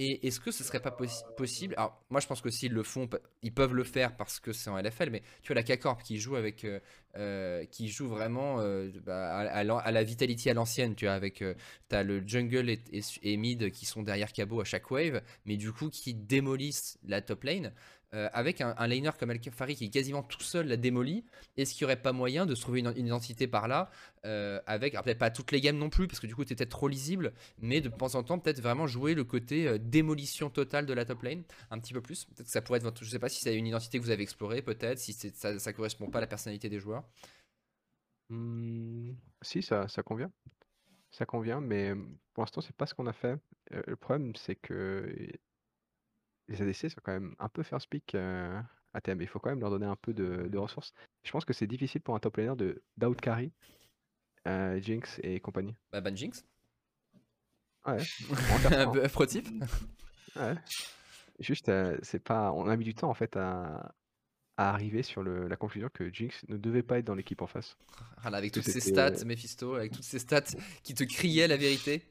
Et 0.00 0.28
est-ce 0.28 0.38
que 0.38 0.52
ce 0.52 0.62
serait 0.62 0.80
pas 0.80 0.90
possi- 0.92 1.24
possible 1.36 1.74
Alors, 1.76 2.00
moi, 2.08 2.20
je 2.20 2.28
pense 2.28 2.40
que 2.40 2.50
s'ils 2.50 2.72
le 2.72 2.84
font, 2.84 3.08
ils 3.42 3.52
peuvent 3.52 3.74
le 3.74 3.82
faire 3.82 4.16
parce 4.16 4.38
que 4.38 4.52
c'est 4.52 4.70
en 4.70 4.78
LFL, 4.78 5.10
mais 5.10 5.22
tu 5.42 5.52
vois, 5.52 5.60
la 5.60 5.64
K-Corp 5.64 6.02
qui 6.04 6.18
joue 6.18 6.36
avec. 6.36 6.64
euh, 6.64 6.78
euh, 7.16 7.64
qui 7.64 7.88
joue 7.88 8.06
vraiment 8.06 8.60
euh, 8.60 8.90
bah, 9.04 9.38
à, 9.38 9.64
la 9.64 10.02
Vitality 10.04 10.50
à 10.50 10.54
l'ancienne, 10.54 10.94
tu 10.94 11.06
vois, 11.06 11.14
avec. 11.14 11.42
T'as 11.88 12.04
le 12.04 12.22
jungle 12.24 12.76
et 13.22 13.36
mid 13.36 13.72
qui 13.72 13.86
sont 13.86 14.02
derrière 14.02 14.32
Cabo 14.32 14.60
à 14.60 14.64
chaque 14.64 14.88
wave, 14.92 15.20
mais 15.46 15.56
du 15.56 15.72
coup 15.72 15.88
qui 15.90 16.14
démolissent 16.14 16.98
la 17.04 17.20
top 17.20 17.42
lane. 17.44 17.72
Euh, 18.14 18.30
avec 18.32 18.62
un, 18.62 18.74
un 18.78 18.86
laner 18.86 19.10
comme 19.18 19.28
Alfari 19.28 19.76
qui 19.76 19.84
est 19.84 19.90
quasiment 19.90 20.22
tout 20.22 20.40
seul 20.40 20.66
la 20.66 20.78
démolit, 20.78 21.26
est-ce 21.58 21.74
qu'il 21.74 21.84
n'y 21.84 21.92
aurait 21.92 22.00
pas 22.00 22.12
moyen 22.12 22.46
de 22.46 22.54
se 22.54 22.62
trouver 22.62 22.80
une, 22.80 22.90
identité 22.96 23.46
par 23.46 23.68
là 23.68 23.90
euh, 24.24 24.60
avec, 24.66 24.94
peut-être 24.94 25.18
pas 25.18 25.30
toutes 25.30 25.52
les 25.52 25.60
gammes 25.60 25.76
non 25.76 25.90
plus, 25.90 26.06
parce 26.06 26.18
que 26.18 26.26
du 26.26 26.34
coup 26.34 26.42
t'es 26.42 26.54
peut-être 26.54 26.70
trop 26.70 26.88
lisible, 26.88 27.34
mais 27.58 27.82
de 27.82 27.90
temps 27.90 28.14
en 28.14 28.22
temps 28.22 28.38
peut-être 28.38 28.62
vraiment 28.62 28.86
jouer 28.86 29.14
le 29.14 29.24
côté 29.24 29.68
euh, 29.68 29.78
démolition 29.78 30.48
totale 30.48 30.86
de 30.86 30.94
la 30.94 31.04
top 31.04 31.22
lane, 31.22 31.42
un 31.70 31.78
petit 31.78 31.92
peu 31.92 32.00
plus. 32.00 32.24
Peut-être 32.24 32.46
que 32.46 32.50
ça 32.50 32.62
pourrait 32.62 32.78
être 32.78 32.84
votre, 32.84 33.04
je 33.04 33.10
sais 33.10 33.18
pas 33.18 33.28
si 33.28 33.42
c'est 33.42 33.54
une 33.54 33.66
identité 33.66 33.98
que 33.98 34.04
vous 34.04 34.10
avez 34.10 34.22
explorée, 34.22 34.62
peut-être, 34.62 34.98
si 34.98 35.12
ça, 35.12 35.58
ça 35.58 35.72
correspond 35.74 36.08
pas 36.08 36.18
à 36.18 36.22
la 36.22 36.26
personnalité 36.26 36.70
des 36.70 36.80
joueurs. 36.80 37.04
Hmm, 38.30 39.12
si, 39.42 39.62
ça, 39.62 39.86
ça 39.88 40.02
convient. 40.02 40.32
Ça 41.10 41.26
convient, 41.26 41.60
mais 41.60 41.94
pour 42.32 42.42
l'instant, 42.42 42.62
c'est 42.62 42.76
pas 42.76 42.86
ce 42.86 42.94
qu'on 42.94 43.06
a 43.06 43.12
fait. 43.12 43.38
Le 43.70 43.96
problème, 43.96 44.34
c'est 44.36 44.56
que 44.56 45.14
les 46.48 46.62
ADC 46.62 46.90
sont 46.90 47.00
quand 47.02 47.12
même 47.12 47.34
un 47.38 47.48
peu 47.48 47.62
first 47.62 47.88
pick 47.88 48.14
euh, 48.14 48.60
à 48.94 49.00
thème. 49.00 49.20
Il 49.22 49.28
faut 49.28 49.38
quand 49.38 49.50
même 49.50 49.60
leur 49.60 49.70
donner 49.70 49.86
un 49.86 49.96
peu 49.96 50.12
de, 50.14 50.48
de 50.48 50.58
ressources. 50.58 50.92
Je 51.24 51.30
pense 51.30 51.44
que 51.44 51.52
c'est 51.52 51.66
difficile 51.66 52.00
pour 52.00 52.14
un 52.14 52.18
top 52.20 52.36
laner 52.38 52.56
de 52.56 52.82
d'out 52.96 53.14
carry 53.20 53.52
euh, 54.46 54.80
Jinx 54.80 55.20
et 55.22 55.40
compagnie. 55.40 55.74
Bah, 55.92 56.00
Ban 56.00 56.14
Jinx, 56.16 56.44
Ouais. 57.86 57.98
Un 58.76 59.08
pro 59.08 59.24
tip. 59.26 59.46
Ouais. 60.36 60.54
Juste, 61.38 61.68
euh, 61.68 61.96
c'est 62.02 62.18
pas. 62.22 62.52
On 62.52 62.66
a 62.68 62.76
mis 62.76 62.84
du 62.84 62.94
temps 62.94 63.08
en 63.08 63.14
fait 63.14 63.36
à, 63.36 63.94
à 64.56 64.70
arriver 64.70 65.02
sur 65.02 65.22
le- 65.22 65.48
la 65.48 65.56
conclusion 65.56 65.88
que 65.92 66.12
Jinx 66.12 66.44
ne 66.48 66.56
devait 66.56 66.82
pas 66.82 66.98
être 66.98 67.04
dans 67.06 67.14
l'équipe 67.14 67.40
en 67.40 67.46
face. 67.46 67.76
Voilà, 68.22 68.38
avec 68.38 68.52
Que 68.52 68.60
toutes 68.60 68.68
ces 68.70 68.80
stats, 68.80 69.24
Mephisto, 69.24 69.74
avec 69.74 69.92
toutes 69.92 70.02
ces 70.04 70.18
stats 70.18 70.42
qui 70.82 70.94
te 70.94 71.04
criaient 71.04 71.48
la 71.48 71.56
vérité. 71.56 72.02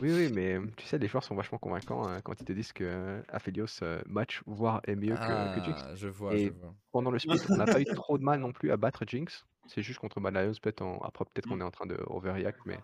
Oui, 0.00 0.10
oui, 0.12 0.28
mais 0.32 0.54
euh, 0.54 0.66
tu 0.76 0.86
sais, 0.86 0.98
les 0.98 1.08
joueurs 1.08 1.24
sont 1.24 1.34
vachement 1.34 1.58
convaincants 1.58 2.06
hein, 2.06 2.20
quand 2.22 2.40
ils 2.40 2.44
te 2.44 2.52
disent 2.52 2.72
que 2.72 2.84
euh, 2.84 3.22
Aphelios 3.28 3.66
euh, 3.82 4.00
match, 4.06 4.40
voire 4.46 4.80
est 4.86 4.96
mieux 4.96 5.14
que, 5.16 5.54
que 5.54 5.64
Jinx. 5.64 5.82
Ah, 5.86 5.94
je 5.94 6.08
vois, 6.08 6.34
Et- 6.34 6.46
je 6.46 6.52
vois. 6.52 6.74
Pendant 6.92 7.10
le 7.10 7.18
split, 7.20 7.38
on 7.50 7.56
n'a 7.56 7.66
pas 7.66 7.80
eu 7.80 7.84
trop 7.84 8.18
de 8.18 8.24
mal 8.24 8.40
non 8.40 8.52
plus 8.52 8.72
à 8.72 8.76
battre 8.76 9.04
Jinx. 9.06 9.44
C'est 9.68 9.82
juste 9.82 10.00
contre 10.00 10.20
Mad 10.20 10.34
Lions, 10.34 10.52
peut-être 10.60 10.82
en- 10.82 10.98
après, 10.98 11.24
peut-être 11.26 11.46
qu'on 11.46 11.60
est 11.60 11.64
en 11.64 11.70
train 11.70 11.86
de 11.86 11.96
overreact, 12.06 12.58
mais 12.66 12.78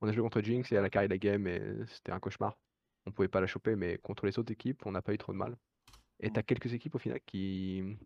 on 0.00 0.08
a 0.08 0.12
joué 0.12 0.22
contre 0.22 0.40
Jinx 0.42 0.70
et 0.70 0.76
elle 0.76 0.84
a 0.84 0.90
carré 0.90 1.08
la 1.08 1.18
game 1.18 1.46
et 1.46 1.60
c'était 1.88 2.12
un 2.12 2.20
cauchemar. 2.20 2.56
On 3.06 3.12
pouvait 3.12 3.28
pas 3.28 3.40
la 3.40 3.46
choper, 3.46 3.74
mais 3.76 3.98
contre 3.98 4.26
les 4.26 4.38
autres 4.38 4.52
équipes, 4.52 4.86
on 4.86 4.92
n'a 4.92 5.02
pas 5.02 5.12
eu 5.14 5.18
trop 5.18 5.32
de 5.32 5.38
mal. 5.38 5.56
Et 6.20 6.30
t'as 6.30 6.42
quelques 6.42 6.72
équipes 6.72 6.94
au 6.94 6.98
final 6.98 7.20
qui. 7.26 7.98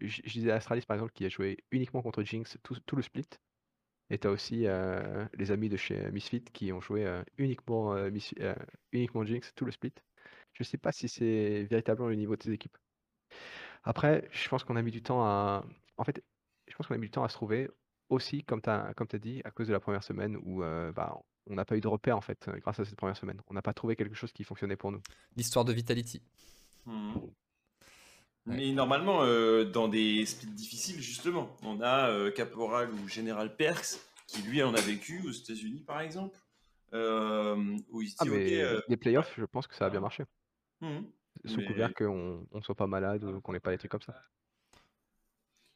Je, 0.00 0.20
je 0.24 0.32
disais 0.32 0.50
Astralis 0.50 0.82
par 0.86 0.96
exemple 0.96 1.12
qui 1.12 1.24
a 1.24 1.28
joué 1.30 1.58
uniquement 1.70 2.02
contre 2.02 2.22
Jinx 2.22 2.58
tout, 2.62 2.76
tout 2.86 2.96
le 2.96 3.02
split. 3.02 3.26
Et 4.12 4.18
t'as 4.18 4.28
aussi 4.28 4.66
euh, 4.66 5.24
les 5.32 5.52
amis 5.52 5.70
de 5.70 5.78
chez 5.78 6.10
Misfit 6.10 6.44
qui 6.52 6.70
ont 6.70 6.82
joué 6.82 7.06
euh, 7.06 7.22
uniquement, 7.38 7.94
euh, 7.94 8.10
euh, 8.40 8.54
uniquement 8.92 9.24
Jinx 9.24 9.54
tout 9.54 9.64
le 9.64 9.72
split. 9.72 9.94
Je 10.52 10.62
sais 10.64 10.76
pas 10.76 10.92
si 10.92 11.08
c'est 11.08 11.64
véritablement 11.64 12.08
le 12.08 12.16
niveau 12.16 12.36
de 12.36 12.42
ces 12.42 12.52
équipes. 12.52 12.76
Après, 13.84 14.28
je 14.30 14.46
pense 14.50 14.64
qu'on 14.64 14.76
a 14.76 14.82
mis 14.82 14.90
du 14.90 15.02
temps 15.02 15.24
à. 15.24 15.64
En 15.96 16.04
fait, 16.04 16.22
je 16.68 16.76
pense 16.76 16.86
qu'on 16.86 16.94
a 16.94 16.98
mis 16.98 17.06
du 17.06 17.10
temps 17.10 17.24
à 17.24 17.30
se 17.30 17.34
trouver 17.34 17.70
aussi, 18.10 18.44
comme 18.44 18.60
tu 18.60 18.68
as, 18.68 18.92
comme 18.94 19.06
t'as 19.06 19.18
dit, 19.18 19.40
à 19.44 19.50
cause 19.50 19.68
de 19.68 19.72
la 19.72 19.80
première 19.80 20.04
semaine 20.04 20.36
où 20.44 20.62
euh, 20.62 20.92
bah, 20.92 21.18
on 21.46 21.54
n'a 21.54 21.64
pas 21.64 21.78
eu 21.78 21.80
de 21.80 21.88
repère 21.88 22.18
en 22.18 22.20
fait, 22.20 22.48
euh, 22.48 22.58
grâce 22.58 22.80
à 22.80 22.84
cette 22.84 22.96
première 22.96 23.16
semaine. 23.16 23.40
On 23.48 23.54
n'a 23.54 23.62
pas 23.62 23.72
trouvé 23.72 23.96
quelque 23.96 24.14
chose 24.14 24.32
qui 24.32 24.44
fonctionnait 24.44 24.76
pour 24.76 24.92
nous. 24.92 25.00
L'histoire 25.36 25.64
de 25.64 25.72
Vitality. 25.72 26.22
Mhm. 28.46 28.56
Mais 28.56 28.72
normalement, 28.72 29.22
euh, 29.22 29.64
dans 29.64 29.88
des 29.88 30.26
splits 30.26 30.50
difficiles, 30.50 31.00
justement, 31.00 31.56
on 31.62 31.80
a 31.80 32.10
euh, 32.10 32.30
Caporal 32.30 32.92
ou 32.92 33.08
Général 33.08 33.56
Perks 33.56 34.00
qui, 34.26 34.42
lui, 34.42 34.62
en 34.62 34.74
a 34.74 34.80
vécu 34.80 35.20
aux 35.26 35.30
États-Unis, 35.30 35.82
par 35.82 36.00
exemple, 36.00 36.36
euh, 36.92 37.76
où 37.90 38.02
il 38.02 38.08
se 38.10 38.16
Ah, 38.18 38.24
dit, 38.24 38.30
mais 38.30 38.44
ok, 38.44 38.52
euh, 38.74 38.80
les 38.88 38.96
playoffs, 38.96 39.34
je 39.38 39.44
pense 39.44 39.66
que 39.66 39.74
ça 39.74 39.86
a 39.86 39.90
bien 39.90 40.00
marché. 40.00 40.24
mhm. 40.80 41.06
Sous 41.46 41.56
Mais- 41.56 41.66
couvert 41.66 41.94
qu'on 41.94 42.46
ne 42.52 42.60
soit 42.60 42.74
pas 42.74 42.86
malade 42.86 43.24
ou 43.24 43.40
qu'on 43.40 43.52
n'ait 43.52 43.60
pas 43.60 43.70
des 43.70 43.78
trucs 43.78 43.90
comme 43.90 44.02
ça. 44.02 44.14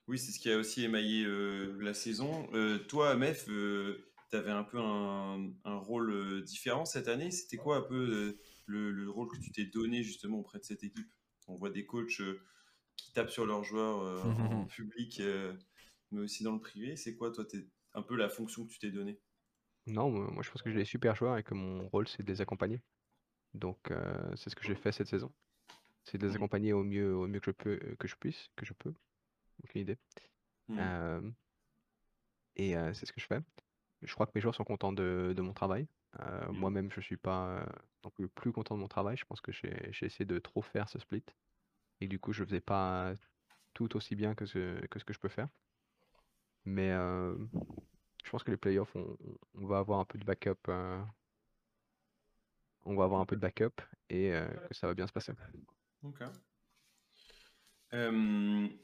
Oui, 0.07 0.19
c'est 0.19 0.31
ce 0.31 0.39
qui 0.39 0.51
a 0.51 0.57
aussi 0.59 0.85
émaillé 0.85 1.25
euh, 1.25 1.77
la 1.81 1.95
saison. 1.95 2.49
Euh, 2.53 2.79
toi, 2.79 3.11
Amef, 3.11 3.47
tu 3.47 4.37
avais 4.37 4.51
un 4.53 4.63
peu 4.65 4.79
un, 4.79 5.51
un 5.65 5.77
rôle 5.79 6.45
différent 6.45 6.85
cette 6.85 7.09
année. 7.09 7.31
C'était 7.31 7.57
quoi 7.57 7.79
un 7.79 7.83
peu 7.83 7.95
euh, 7.97 8.39
le, 8.67 8.93
le 8.93 9.11
rôle 9.11 9.29
que 9.29 9.39
tu 9.39 9.51
t'es 9.51 9.65
donné 9.65 10.03
justement 10.03 10.39
auprès 10.39 10.59
de 10.59 10.65
cette 10.65 10.85
équipe? 10.85 11.09
On 11.49 11.57
voit 11.57 11.71
des 11.71 11.87
coachs 11.87 12.21
euh, 12.21 12.41
qui 12.97 13.13
tapent 13.13 13.31
sur 13.31 13.47
leurs 13.47 13.65
joueurs 13.65 14.01
euh, 14.03 14.33
en 14.33 14.65
public, 14.67 15.21
euh, 15.21 15.55
mais 16.13 16.21
aussi 16.23 16.45
dans 16.45 16.53
le 16.55 16.61
privé. 16.61 16.97
C'est 16.97 17.17
quoi, 17.17 17.33
toi, 17.33 17.45
t'es 17.45 17.67
un 17.95 18.03
peu 18.03 18.17
la 18.17 18.29
fonction 18.29 18.67
que 18.67 18.73
tu 18.73 18.79
t'es 18.79 18.91
donnée? 18.91 19.21
Non, 19.87 20.11
moi 20.11 20.43
je 20.43 20.51
pense 20.51 20.63
que 20.63 20.71
j'ai 20.71 20.77
des 20.79 20.85
super 20.85 21.15
joueurs 21.15 21.37
et 21.39 21.45
que 21.45 21.55
mon 21.55 21.89
rôle 21.89 22.09
c'est 22.09 22.23
de 22.23 22.29
les 22.33 22.41
accompagner. 22.41 22.83
Donc 23.55 23.79
euh, 23.91 24.37
c'est 24.37 24.51
ce 24.51 24.57
que 24.57 24.65
j'ai 24.65 24.75
fait 24.77 24.93
cette 24.93 25.09
saison. 25.09 25.33
C'est 26.05 26.19
de 26.19 26.27
les 26.29 26.35
Mhm. 26.35 26.37
accompagner 26.37 26.73
au 26.75 26.85
mieux, 26.85 27.15
au 27.17 27.27
mieux 27.29 27.41
que 27.41 27.53
je 27.53 27.57
peux, 27.57 27.97
que 27.99 28.09
je 28.09 28.17
puisse, 28.17 28.51
que 28.57 28.67
je 28.67 28.75
peux. 28.75 28.95
Aucune 29.65 29.83
idée. 29.83 29.99
Mhm. 30.69 30.91
Euh, 30.91 31.21
et 32.57 32.77
euh, 32.77 32.93
c'est 32.95 33.07
ce 33.07 33.13
que 33.13 33.21
je 33.21 33.27
fais. 33.27 33.41
Je 34.03 34.15
crois 34.15 34.27
que 34.27 34.33
mes 34.35 34.41
joueurs 34.41 34.55
sont 34.55 34.65
contents 34.65 34.93
de, 34.93 35.35
de 35.37 35.43
mon 35.43 35.53
travail. 35.55 35.89
Euh, 36.21 36.53
Mhm. 36.53 36.53
Moi-même, 36.53 36.91
je 36.93 37.01
suis 37.01 37.17
pas 37.17 37.49
euh, 37.61 37.67
non 38.05 38.11
plus 38.11 38.29
plus 38.29 38.53
content 38.53 38.77
de 38.77 38.81
mon 38.81 38.89
travail. 38.89 39.17
Je 39.17 39.25
pense 39.27 39.41
que 39.41 39.53
j'ai 39.53 39.89
j'ai 39.93 40.07
essayé 40.07 40.25
de 40.27 40.39
trop 40.39 40.63
faire 40.63 40.89
ce 40.89 40.99
split. 40.99 41.25
Et 42.01 42.09
du 42.09 42.19
coup, 42.19 42.33
je 42.33 42.45
faisais 42.45 42.61
pas 42.61 43.15
tout 43.75 43.97
aussi 43.97 44.17
bien 44.17 44.35
que 44.35 44.47
ce 44.47 44.87
que, 44.87 45.13
je 45.13 45.19
peux 45.19 45.29
faire. 45.29 45.49
Mais 46.65 46.91
euh, 46.91 47.37
je 48.25 48.31
pense 48.31 48.43
que 48.43 48.51
les 48.51 48.57
playoffs, 48.57 48.97
on, 48.97 49.67
va 49.67 49.79
avoir 49.79 50.01
un 50.01 50.05
peu 50.05 50.19
de 50.19 50.25
backup. 50.25 50.69
euh, 50.69 51.03
on 52.85 52.97
va 52.97 53.05
avoir 53.05 53.21
un 53.21 53.27
peu 53.27 53.37
de 53.37 53.41
backup 53.41 53.81
et 54.09 54.33
euh, 54.33 54.47
que 54.69 54.75
ça 54.75 54.87
va 54.87 54.95
bien 54.95 55.07
se 55.07 55.13
passer. 55.13 55.33
Ok. 56.03 56.23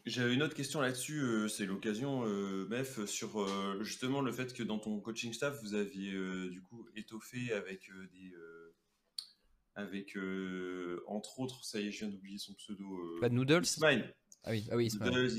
J'avais 0.06 0.34
une 0.34 0.42
autre 0.42 0.54
question 0.54 0.80
là-dessus, 0.80 1.48
c'est 1.50 1.66
l'occasion, 1.66 2.24
Mef, 2.68 3.04
sur 3.04 3.46
justement 3.82 4.22
le 4.22 4.32
fait 4.32 4.54
que 4.54 4.62
dans 4.62 4.78
ton 4.78 5.00
coaching 5.00 5.34
staff, 5.34 5.60
vous 5.60 5.74
aviez 5.74 6.12
du 6.48 6.62
coup 6.62 6.88
étoffé 6.96 7.52
avec 7.52 7.90
des. 8.12 8.32
Avec, 9.74 10.16
euh, 10.16 11.02
entre 11.06 11.40
autres, 11.40 11.64
ça 11.64 11.80
y 11.80 11.88
est, 11.88 11.92
je 11.92 12.00
viens 12.04 12.08
d'oublier 12.14 12.38
son 12.38 12.54
pseudo. 12.54 12.84
euh, 12.84 13.20
de 13.22 13.28
Noodles 13.28 13.62
Ismail. 13.62 14.14
Ah 14.44 14.50
oui, 14.50 14.66
ah 14.70 14.76
oui. 14.76 14.88
Noodles, 15.00 15.38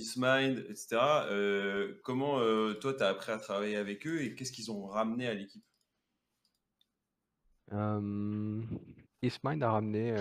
etc. 0.70 1.28
Euh, 1.30 2.00
comment 2.04 2.40
euh, 2.40 2.74
toi, 2.76 2.94
tu 2.94 3.04
as 3.04 3.10
appris 3.10 3.32
à 3.32 3.38
travailler 3.38 3.76
avec 3.76 4.08
eux 4.08 4.22
et 4.22 4.34
qu'est-ce 4.36 4.52
qu'ils 4.52 4.72
ont 4.72 4.86
ramené 4.88 5.28
à 5.28 5.34
l'équipe? 5.34 5.64
Ismind 9.22 9.64
a 9.64 9.72
ramené 9.72 10.14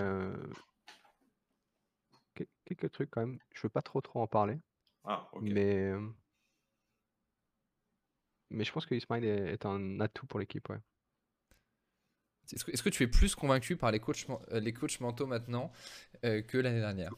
que- 2.33 2.43
quelques 2.65 2.91
trucs 2.91 3.09
quand 3.11 3.21
même. 3.21 3.39
Je 3.53 3.61
veux 3.61 3.69
pas 3.69 3.81
trop 3.81 4.01
trop 4.01 4.21
en 4.21 4.27
parler, 4.27 4.57
Ah, 5.03 5.29
ok. 5.33 5.41
mais 5.43 5.93
mais 8.49 8.63
je 8.63 8.71
pense 8.71 8.85
que 8.85 8.95
Ismind 8.95 9.23
est, 9.23 9.53
est 9.53 9.65
un 9.65 9.99
atout 9.99 10.25
pour 10.27 10.39
l'équipe, 10.39 10.67
ouais. 10.69 10.79
Est-ce 12.51 12.83
que, 12.83 12.89
tu 12.89 13.03
es 13.03 13.07
plus 13.07 13.35
convaincu 13.35 13.77
par 13.77 13.91
les 13.91 13.99
coachs, 13.99 14.25
euh, 14.51 14.59
les 14.59 14.73
coachs 14.73 14.99
mentaux 14.99 15.25
maintenant 15.25 15.71
euh, 16.25 16.41
que 16.41 16.57
l'année 16.57 16.81
dernière? 16.81 17.13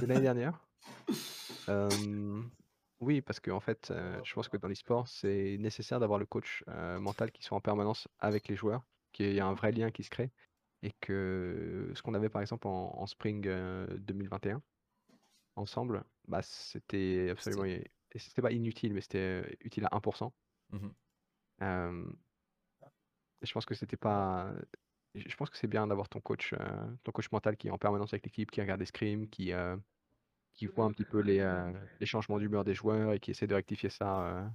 L'année 0.00 0.20
dernière? 0.20 0.60
Euh, 1.68 2.42
oui, 3.00 3.20
parce 3.20 3.40
que 3.40 3.50
en 3.50 3.60
fait, 3.60 3.90
euh, 3.90 4.18
je 4.24 4.32
pense 4.32 4.48
que 4.48 4.56
dans 4.56 4.68
l'e-sport, 4.68 5.06
c'est 5.06 5.56
nécessaire 5.58 6.00
d'avoir 6.00 6.18
le 6.18 6.24
coach 6.24 6.64
euh, 6.68 6.98
mental 6.98 7.30
qui 7.30 7.42
soit 7.42 7.58
en 7.58 7.60
permanence 7.60 8.08
avec 8.18 8.48
les 8.48 8.56
joueurs, 8.56 8.86
qu'il 9.12 9.32
y 9.32 9.36
ait 9.36 9.40
un 9.40 9.52
vrai 9.52 9.70
lien 9.72 9.90
qui 9.90 10.02
se 10.02 10.08
crée, 10.08 10.32
et 10.82 10.92
que 11.00 11.92
ce 11.94 12.00
qu'on 12.00 12.14
avait 12.14 12.30
par 12.30 12.40
exemple 12.40 12.66
en, 12.66 12.94
en 12.96 13.06
Spring 13.06 13.46
euh, 13.46 13.86
2021, 13.98 14.62
ensemble, 15.56 16.04
bah, 16.26 16.40
c'était 16.42 17.28
absolument, 17.30 17.64
c'était 18.16 18.42
pas 18.42 18.52
inutile, 18.52 18.94
mais 18.94 19.00
c'était 19.00 19.58
utile 19.60 19.86
à 19.90 19.96
1%. 19.96 20.32
Mhm. 20.70 20.94
Euh, 21.62 22.04
et 22.04 22.27
je 23.42 23.52
pense 23.52 23.66
que 23.66 23.74
c'était 23.74 23.96
pas. 23.96 24.52
Je 25.14 25.34
pense 25.36 25.50
que 25.50 25.56
c'est 25.56 25.66
bien 25.66 25.86
d'avoir 25.86 26.08
ton 26.08 26.20
coach, 26.20 26.52
euh, 26.52 26.56
ton 27.02 27.12
coach 27.12 27.30
mental 27.32 27.56
qui 27.56 27.68
est 27.68 27.70
en 27.70 27.78
permanence 27.78 28.12
avec 28.12 28.24
l'équipe, 28.24 28.50
qui 28.50 28.60
regarde 28.60 28.80
les 28.80 28.86
scrims, 28.86 29.28
qui, 29.28 29.52
euh, 29.52 29.76
qui 30.54 30.66
voit 30.66 30.84
un 30.84 30.92
petit 30.92 31.04
peu 31.04 31.20
les, 31.20 31.40
euh, 31.40 31.72
les 31.98 32.06
changements 32.06 32.38
d'humeur 32.38 32.64
des 32.64 32.74
joueurs 32.74 33.12
et 33.14 33.20
qui 33.20 33.30
essaie 33.30 33.46
de 33.46 33.54
rectifier 33.54 33.90
ça 33.90 34.50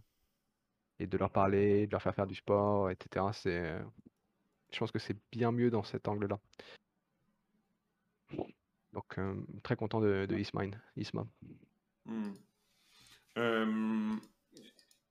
et 1.00 1.08
de 1.08 1.18
leur 1.18 1.32
parler, 1.32 1.88
de 1.88 1.92
leur 1.92 2.02
faire 2.02 2.14
faire 2.16 2.28
du 2.28 2.36
sport, 2.36 2.92
etc. 2.92 3.26
C'est, 3.34 3.82
je 4.72 4.80
pense 4.80 4.92
que 4.92 5.00
c'est 5.00 5.18
bien 5.32 5.52
mieux 5.52 5.72
dans 5.72 5.84
cet 5.84 6.08
angle-là. 6.08 6.40
Donc, 8.94 9.20
très 9.64 9.76
content 9.76 10.00
de, 10.00 10.28
de 10.30 10.38
Isma. 10.38 11.26
Hmm. 12.06 12.34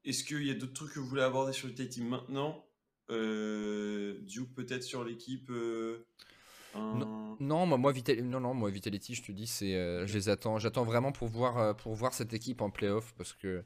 Est-ce 0.04 0.24
qu'il 0.24 0.44
y 0.44 0.50
a 0.50 0.54
d'autres 0.54 0.72
trucs 0.72 0.92
que 0.92 1.00
vous 1.00 1.06
voulez 1.06 1.22
aborder 1.22 1.52
sur 1.52 1.68
le 1.68 1.74
team 1.74 2.08
maintenant? 2.08 2.64
Duke 3.09 4.55
peut-être 4.55 4.82
sur 4.82 5.05
l'équipe 5.05 5.50
euh, 5.50 6.07
un- 6.74 7.36
Non, 7.40 7.66
moi, 7.66 7.76
moi, 7.78 7.92
Vital- 7.92 8.22
non, 8.22 8.40
non, 8.40 8.55
moi, 8.55 8.70
Vitality, 8.70 9.14
je 9.14 9.22
te 9.22 9.32
dis, 9.32 9.46
c'est, 9.46 9.74
euh, 9.74 10.07
je 10.07 10.14
les 10.14 10.28
attends. 10.28 10.59
J'attends 10.59 10.84
vraiment 10.84 11.12
pour 11.12 11.28
voir, 11.28 11.59
euh, 11.59 11.74
pour 11.74 11.94
voir 11.94 12.14
cette 12.14 12.32
équipe 12.32 12.61
en 12.61 12.70
playoff 12.70 13.14
parce 13.14 13.32
que. 13.32 13.46
Euh, 13.48 13.64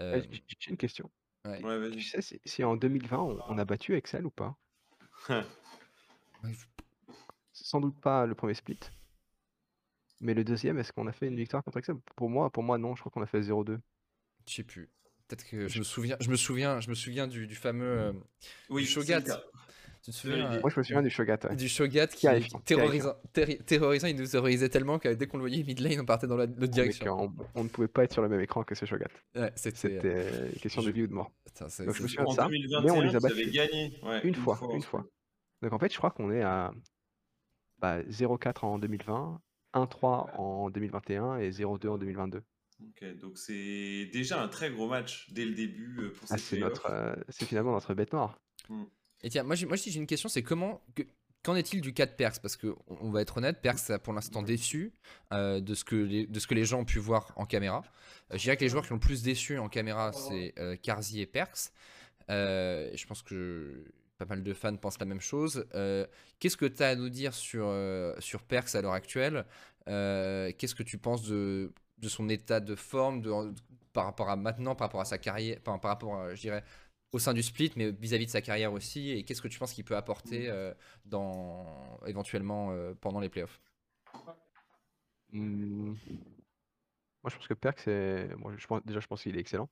Euh, 0.00 0.22
j- 0.30 0.42
J'ai 0.58 0.70
une 0.70 0.76
question. 0.76 1.10
ouais. 1.44 1.62
Ouais, 1.62 1.90
Tu 1.90 2.00
sais 2.02 2.22
si, 2.22 2.40
si 2.44 2.64
en 2.64 2.76
2020 2.76 3.18
on, 3.18 3.38
on 3.48 3.58
a 3.58 3.64
battu 3.64 3.94
Excel 3.96 4.24
ou 4.26 4.30
pas? 4.30 4.56
Sans 7.52 7.80
doute 7.80 8.00
pas 8.00 8.24
le 8.26 8.34
premier 8.34 8.54
split. 8.54 8.78
Mais 10.20 10.34
le 10.34 10.44
deuxième, 10.44 10.78
est-ce 10.78 10.92
qu'on 10.92 11.06
a 11.06 11.12
fait 11.12 11.28
une 11.28 11.36
victoire 11.36 11.62
contre 11.62 11.78
Excel? 11.78 11.96
Pour 12.16 12.30
moi, 12.30 12.50
pour 12.50 12.62
moi 12.62 12.78
non, 12.78 12.94
je 12.94 13.00
crois 13.00 13.10
qu'on 13.10 13.22
a 13.22 13.26
fait 13.26 13.42
0-2. 13.42 13.80
Je 14.48 14.54
sais 14.54 14.64
plus. 14.64 14.88
Peut-être 15.28 15.44
que 15.48 15.68
je 15.68 15.78
me 15.78 15.84
souviens, 15.84 16.16
je 16.20 16.30
me 16.30 16.36
souviens, 16.36 16.80
je 16.80 16.88
me 16.88 16.94
souviens 16.94 17.26
du, 17.28 17.46
du 17.46 17.54
fameux 17.54 17.84
euh, 17.86 18.12
Oui, 18.70 18.82
du 18.82 18.88
Shogat. 18.88 19.20
Tu 20.02 20.10
te 20.12 20.16
souviens 20.16 20.52
euh, 20.52 20.60
Moi, 20.60 20.70
je 20.70 20.78
me 20.80 20.84
souviens 20.84 21.02
du 21.02 21.10
Shogat. 21.10 21.38
ouais. 21.50 21.56
du 21.56 21.68
Shogat 21.68 22.06
qui, 22.06 22.22
Terrifiant, 22.26 22.58
qui 22.60 22.64
terrorisant, 22.64 23.14
terri- 23.34 23.62
terrorisant, 23.62 24.06
il 24.06 24.16
nous 24.16 24.26
terrorisait 24.26 24.68
tellement 24.70 24.98
que 24.98 25.08
dès 25.12 25.26
qu'on 25.26 25.36
le 25.36 25.42
voyait 25.42 25.62
mid 25.64 25.80
lane, 25.80 26.00
on 26.00 26.04
partait 26.06 26.26
dans 26.26 26.36
la- 26.36 26.46
l'autre 26.46 26.68
direction. 26.68 27.20
on, 27.20 27.32
on 27.56 27.64
ne 27.64 27.68
pouvait 27.68 27.88
pas 27.88 28.04
être 28.04 28.12
sur 28.12 28.22
le 28.22 28.28
même 28.28 28.40
écran 28.40 28.62
que 28.64 28.74
ce 28.74 28.86
Shogat. 28.86 29.08
Ouais, 29.34 29.52
c'était. 29.56 30.00
Euh, 30.04 30.50
une 30.52 30.60
question 30.60 30.82
de 30.82 30.90
vie 30.92 31.02
ou 31.02 31.06
de 31.08 31.12
mort. 31.12 31.30
Putain, 31.44 31.66
Donc, 31.84 31.94
je 31.94 32.02
me 32.02 32.08
souviens 32.08 32.24
de 32.24 32.28
En 32.28 32.32
ça, 32.32 32.44
2021, 32.46 32.80
mais 32.82 32.90
on 32.90 33.00
les 33.02 33.16
a 33.16 33.18
vous 33.18 33.26
avez 33.26 33.34
battus. 33.34 33.52
gagné. 33.52 34.00
Ouais, 34.02 34.20
Une 34.24 34.34
fois, 34.34 34.58
une 34.72 34.82
fois. 34.82 35.04
Donc 35.60 35.72
en 35.72 35.78
fait, 35.78 35.92
je 35.92 35.98
crois 35.98 36.10
qu'on 36.12 36.30
est 36.30 36.42
à 36.42 36.72
bah, 37.78 38.00
0-4 38.04 38.64
en 38.64 38.78
2020, 38.78 39.40
1-3 39.74 40.30
en 40.38 40.70
2021 40.70 41.38
et 41.38 41.50
0-2 41.50 41.88
en 41.88 41.98
2022. 41.98 42.42
Ok, 42.82 43.04
donc 43.18 43.38
c'est 43.38 44.08
déjà 44.12 44.40
un 44.40 44.48
très 44.48 44.70
gros 44.70 44.88
match 44.88 45.28
dès 45.32 45.44
le 45.44 45.54
début 45.54 45.96
euh, 46.00 46.12
pour 46.12 46.28
Ah, 46.30 46.38
c'est 46.38 46.62
euh, 46.62 47.16
c'est 47.28 47.44
finalement 47.46 47.72
notre 47.72 47.92
bête 47.94 48.12
noire. 48.12 48.40
Et 49.22 49.30
tiens, 49.30 49.42
moi, 49.42 49.56
j'ai- 49.56 49.66
moi 49.66 49.76
si 49.76 49.90
j'ai 49.90 49.98
une 49.98 50.06
question, 50.06 50.28
c'est 50.28 50.42
comment, 50.44 50.80
que- 50.94 51.02
qu'en 51.42 51.56
est-il 51.56 51.80
du 51.80 51.92
cas 51.92 52.06
de 52.06 52.12
Perks 52.12 52.40
Parce 52.40 52.56
que 52.56 52.68
on 52.86 52.98
on 53.08 53.10
va 53.10 53.22
être 53.22 53.36
honnête, 53.38 53.60
Perks 53.60 53.90
a 53.90 53.98
pour 53.98 54.12
l'instant 54.12 54.42
déçu 54.42 54.92
euh, 55.32 55.60
de, 55.60 55.74
ce 55.74 55.84
que 55.84 55.96
les, 55.96 56.26
de 56.26 56.38
ce 56.38 56.46
que 56.46 56.54
les 56.54 56.64
gens 56.64 56.80
ont 56.80 56.84
pu 56.84 56.98
voir 57.00 57.32
en 57.36 57.46
caméra. 57.46 57.82
Euh, 58.32 58.36
je 58.38 58.42
dirais 58.42 58.56
que 58.56 58.62
les 58.62 58.68
joueurs 58.68 58.86
qui 58.86 58.92
ont 58.92 58.96
le 58.96 59.00
plus 59.00 59.22
déçu 59.24 59.58
en 59.58 59.68
caméra, 59.68 60.12
c'est 60.12 60.54
euh, 60.58 60.76
Karzi 60.76 61.20
et 61.20 61.26
Perks. 61.26 61.72
Euh, 62.30 62.90
je 62.94 63.06
pense 63.06 63.22
que 63.22 63.84
pas 64.18 64.26
mal 64.26 64.42
de 64.42 64.52
fans 64.54 64.76
pensent 64.76 64.98
la 65.00 65.06
même 65.06 65.20
chose. 65.20 65.66
Euh, 65.74 66.06
Qu'est-ce 66.38 66.56
que 66.56 66.66
tu 66.66 66.82
as 66.82 66.88
à 66.90 66.94
nous 66.94 67.08
dire 67.08 67.34
sur, 67.34 67.66
euh, 67.66 68.14
sur 68.20 68.42
Perks 68.42 68.74
à 68.74 68.82
l'heure 68.82 68.92
actuelle? 68.92 69.46
Euh, 69.88 70.52
Qu'est-ce 70.58 70.74
que 70.74 70.82
tu 70.82 70.98
penses 70.98 71.26
de, 71.28 71.72
de 71.98 72.08
son 72.08 72.28
état 72.28 72.60
de 72.60 72.74
forme 72.76 73.20
de- 73.22 73.54
par 73.92 74.04
rapport 74.04 74.30
à 74.30 74.36
maintenant, 74.36 74.74
par 74.74 74.86
rapport 74.88 75.00
à 75.00 75.04
sa 75.04 75.18
carrière, 75.18 75.60
par, 75.62 75.80
par 75.80 75.90
rapport, 75.90 76.16
à, 76.16 76.34
je 76.34 76.40
dirais, 76.40 76.64
au 77.12 77.18
sein 77.18 77.34
du 77.34 77.42
split, 77.42 77.72
mais 77.76 77.90
vis-à-vis 77.92 78.26
de 78.26 78.30
sa 78.30 78.42
carrière 78.42 78.72
aussi 78.72 79.10
Et 79.10 79.24
qu'est-ce 79.24 79.42
que 79.42 79.48
tu 79.48 79.58
penses 79.58 79.72
qu'il 79.72 79.84
peut 79.84 79.96
apporter 79.96 80.48
euh, 80.50 80.74
dans, 81.06 81.98
éventuellement 82.06 82.70
euh, 82.72 82.94
pendant 83.00 83.20
les 83.20 83.28
playoffs? 83.30 83.60
Hmm. 85.32 85.94
Moi, 87.22 87.30
je 87.30 87.36
pense 87.36 87.48
que 87.48 87.54
Perk, 87.54 87.80
c'est. 87.80 88.28
Bon, 88.38 88.56
je 88.56 88.66
pense, 88.66 88.82
déjà, 88.84 89.00
je 89.00 89.06
pense 89.06 89.22
qu'il 89.22 89.36
est 89.36 89.40
excellent. 89.40 89.70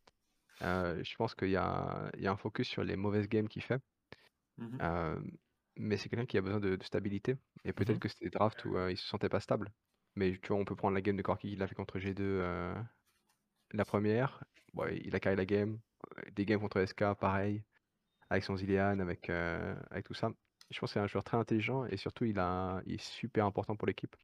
Euh, 0.63 1.03
je 1.05 1.17
pense 1.17 1.35
qu'il 1.35 1.51
y 1.51 1.57
a, 1.57 2.11
il 2.17 2.23
y 2.23 2.27
a 2.27 2.33
un 2.33 2.37
focus 2.37 2.69
sur 2.69 2.85
les 2.85 2.97
mauvaises 2.97 3.29
games 3.29 3.49
qu'il 3.49 3.63
fait. 3.63 3.81
Mhm. 4.59 4.81
Euh, 4.83 5.21
mais 5.77 5.97
c'est 5.97 6.09
quelqu'un 6.09 6.27
qui 6.27 6.39
a 6.39 6.43
besoin 6.43 6.61
de, 6.61 6.77
de 6.77 6.85
stabilité. 6.85 7.37
Et 7.65 7.73
peut-être 7.73 7.99
Mhm. 7.99 8.01
que 8.01 8.09
c'était 8.09 8.27
des 8.27 8.31
drafts 8.31 8.65
où 8.65 8.77
euh, 8.77 8.91
il 8.93 8.97
se 8.97 9.07
sentait 9.07 9.29
pas 9.29 9.41
stable. 9.41 9.73
Mais 10.17 10.39
tu 10.39 10.49
vois, 10.49 10.57
on 10.59 10.65
peut 10.65 10.77
prendre 10.77 10.95
la 10.95 11.03
game 11.03 11.17
de 11.17 11.23
Corki 11.23 11.51
qu'il 11.51 11.63
a 11.63 11.67
fait 11.69 11.75
contre 11.75 11.99
G2 11.99 12.17
euh, 12.21 12.75
la 13.73 13.85
première. 13.85 14.45
Il 14.93 15.15
a 15.17 15.21
carré 15.21 15.37
la 15.37 15.47
game. 15.47 15.81
Euh, 16.19 16.31
Des 16.33 16.45
games 16.47 16.61
contre 16.61 16.85
SK, 16.85 17.15
pareil. 17.15 17.65
Avec 18.31 18.45
son 18.45 18.57
Zilean, 18.57 19.01
avec, 19.01 19.31
euh, 19.31 19.77
avec 19.91 20.07
tout 20.07 20.15
ça. 20.15 20.31
Je 20.71 20.81
pense 20.81 20.91
que 20.91 20.95
c'est 20.95 21.01
un 21.01 21.07
joueur 21.07 21.25
très 21.25 21.37
intelligent 21.37 21.85
et 21.87 21.97
surtout, 21.97 22.25
il, 22.25 22.39
a, 22.39 22.83
il 22.87 22.95
est 22.95 23.03
super 23.03 23.47
important 23.47 23.77
pour 23.77 23.87
l'équipe. 23.87 24.17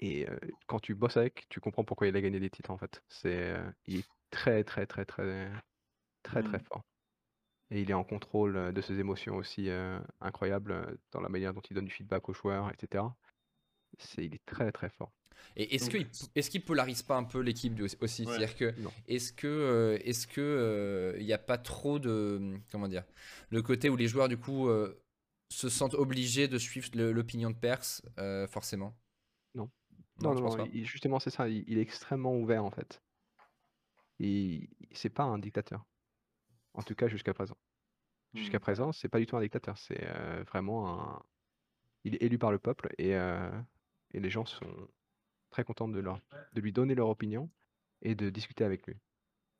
Et 0.00 0.28
euh, 0.28 0.38
quand 0.66 0.80
tu 0.80 0.94
bosses 0.94 1.16
avec, 1.16 1.46
tu 1.48 1.60
comprends 1.60 1.84
pourquoi 1.84 2.06
il 2.08 2.16
a 2.16 2.20
gagné 2.20 2.40
des 2.40 2.50
titres 2.50 2.70
en 2.70 2.78
fait. 2.78 3.02
C'est, 3.08 3.54
il 3.86 3.98
est 4.00 4.08
très, 4.30 4.64
très, 4.64 4.86
très, 4.86 5.04
très, 5.04 5.50
très, 6.22 6.42
très 6.42 6.58
Mm. 6.58 6.64
fort. 6.64 6.84
Et 7.70 7.82
il 7.82 7.90
est 7.90 7.94
en 7.94 8.04
contrôle 8.04 8.72
de 8.72 8.80
ses 8.80 8.98
émotions 9.00 9.36
aussi 9.36 9.68
incroyable 10.20 10.72
euh, 10.72 10.96
dans 11.12 11.20
la 11.20 11.28
manière 11.28 11.54
dont 11.54 11.60
il 11.62 11.74
donne 11.74 11.86
du 11.86 11.92
feedback 11.92 12.28
aux 12.28 12.34
joueurs, 12.34 12.70
etc. 12.72 13.04
C'est, 13.98 14.24
il 14.24 14.34
est 14.34 14.44
très, 14.46 14.72
très 14.72 14.88
fort. 14.90 15.12
Et 15.56 15.74
est-ce 15.74 15.88
qu'il 15.90 16.06
est 16.34 16.48
qu'il 16.50 16.64
polarise 16.64 17.02
pas 17.02 17.16
un 17.16 17.24
peu 17.24 17.40
l'équipe 17.40 17.78
aussi? 18.00 18.24
Ouais. 18.24 18.28
C'est-à-dire 18.28 18.56
que 18.56 18.74
est-ce 19.08 19.32
que 19.32 19.46
euh, 19.46 19.98
est-ce 20.04 20.26
que 20.26 20.40
euh, 20.40 21.16
il 21.18 21.24
n'y 21.26 21.32
a 21.32 21.38
pas 21.38 21.58
trop 21.58 21.98
de 21.98 22.58
comment 22.70 22.88
dire 22.88 23.04
le 23.50 23.62
côté 23.62 23.88
où 23.88 23.96
les 23.96 24.06
joueurs 24.06 24.28
du 24.28 24.36
coup 24.36 24.68
euh, 24.68 25.02
se 25.50 25.68
sentent 25.68 25.94
obligés 25.94 26.46
de 26.46 26.58
suivre 26.58 26.88
l'opinion 26.94 27.50
de 27.50 27.56
Perks 27.56 28.02
euh, 28.18 28.46
forcément? 28.48 28.94
Non. 29.54 29.70
Non, 30.20 30.30
Non, 30.30 30.36
je 30.36 30.42
non, 30.42 30.48
pense 30.48 30.58
non, 30.58 30.68
il- 30.72 30.84
justement, 30.84 31.18
c'est 31.18 31.30
ça. 31.30 31.48
Il, 31.48 31.64
il 31.66 31.78
est 31.78 31.82
extrêmement 31.82 32.36
ouvert 32.36 32.64
en 32.64 32.70
fait. 32.70 33.02
Et 34.18 34.68
c'est 34.92 35.08
pas 35.10 35.24
un 35.24 35.38
dictateur. 35.38 35.84
En 36.74 36.82
tout 36.82 36.94
cas, 36.94 37.08
jusqu'à 37.08 37.34
présent. 37.34 37.56
Jusqu'à 38.34 38.58
Mm. 38.58 38.60
présent, 38.60 38.92
c'est 38.92 39.08
pas 39.08 39.18
du 39.18 39.26
tout 39.26 39.36
un 39.36 39.40
dictateur. 39.40 39.76
C'est 39.78 40.04
euh, 40.04 40.44
vraiment 40.46 41.00
un. 41.00 41.22
Il 42.04 42.14
est 42.14 42.22
élu 42.22 42.38
par 42.38 42.52
le 42.52 42.58
peuple 42.58 42.94
et, 42.98 43.16
euh, 43.16 43.50
et 44.12 44.20
les 44.20 44.30
gens 44.30 44.46
sont 44.46 44.88
très 45.50 45.64
contents 45.64 45.88
de, 45.88 46.00
leur, 46.00 46.20
de 46.52 46.60
lui 46.60 46.72
donner 46.72 46.94
leur 46.94 47.08
opinion 47.08 47.50
et 48.02 48.14
de 48.14 48.30
discuter 48.30 48.64
avec 48.64 48.86
lui. 48.86 48.96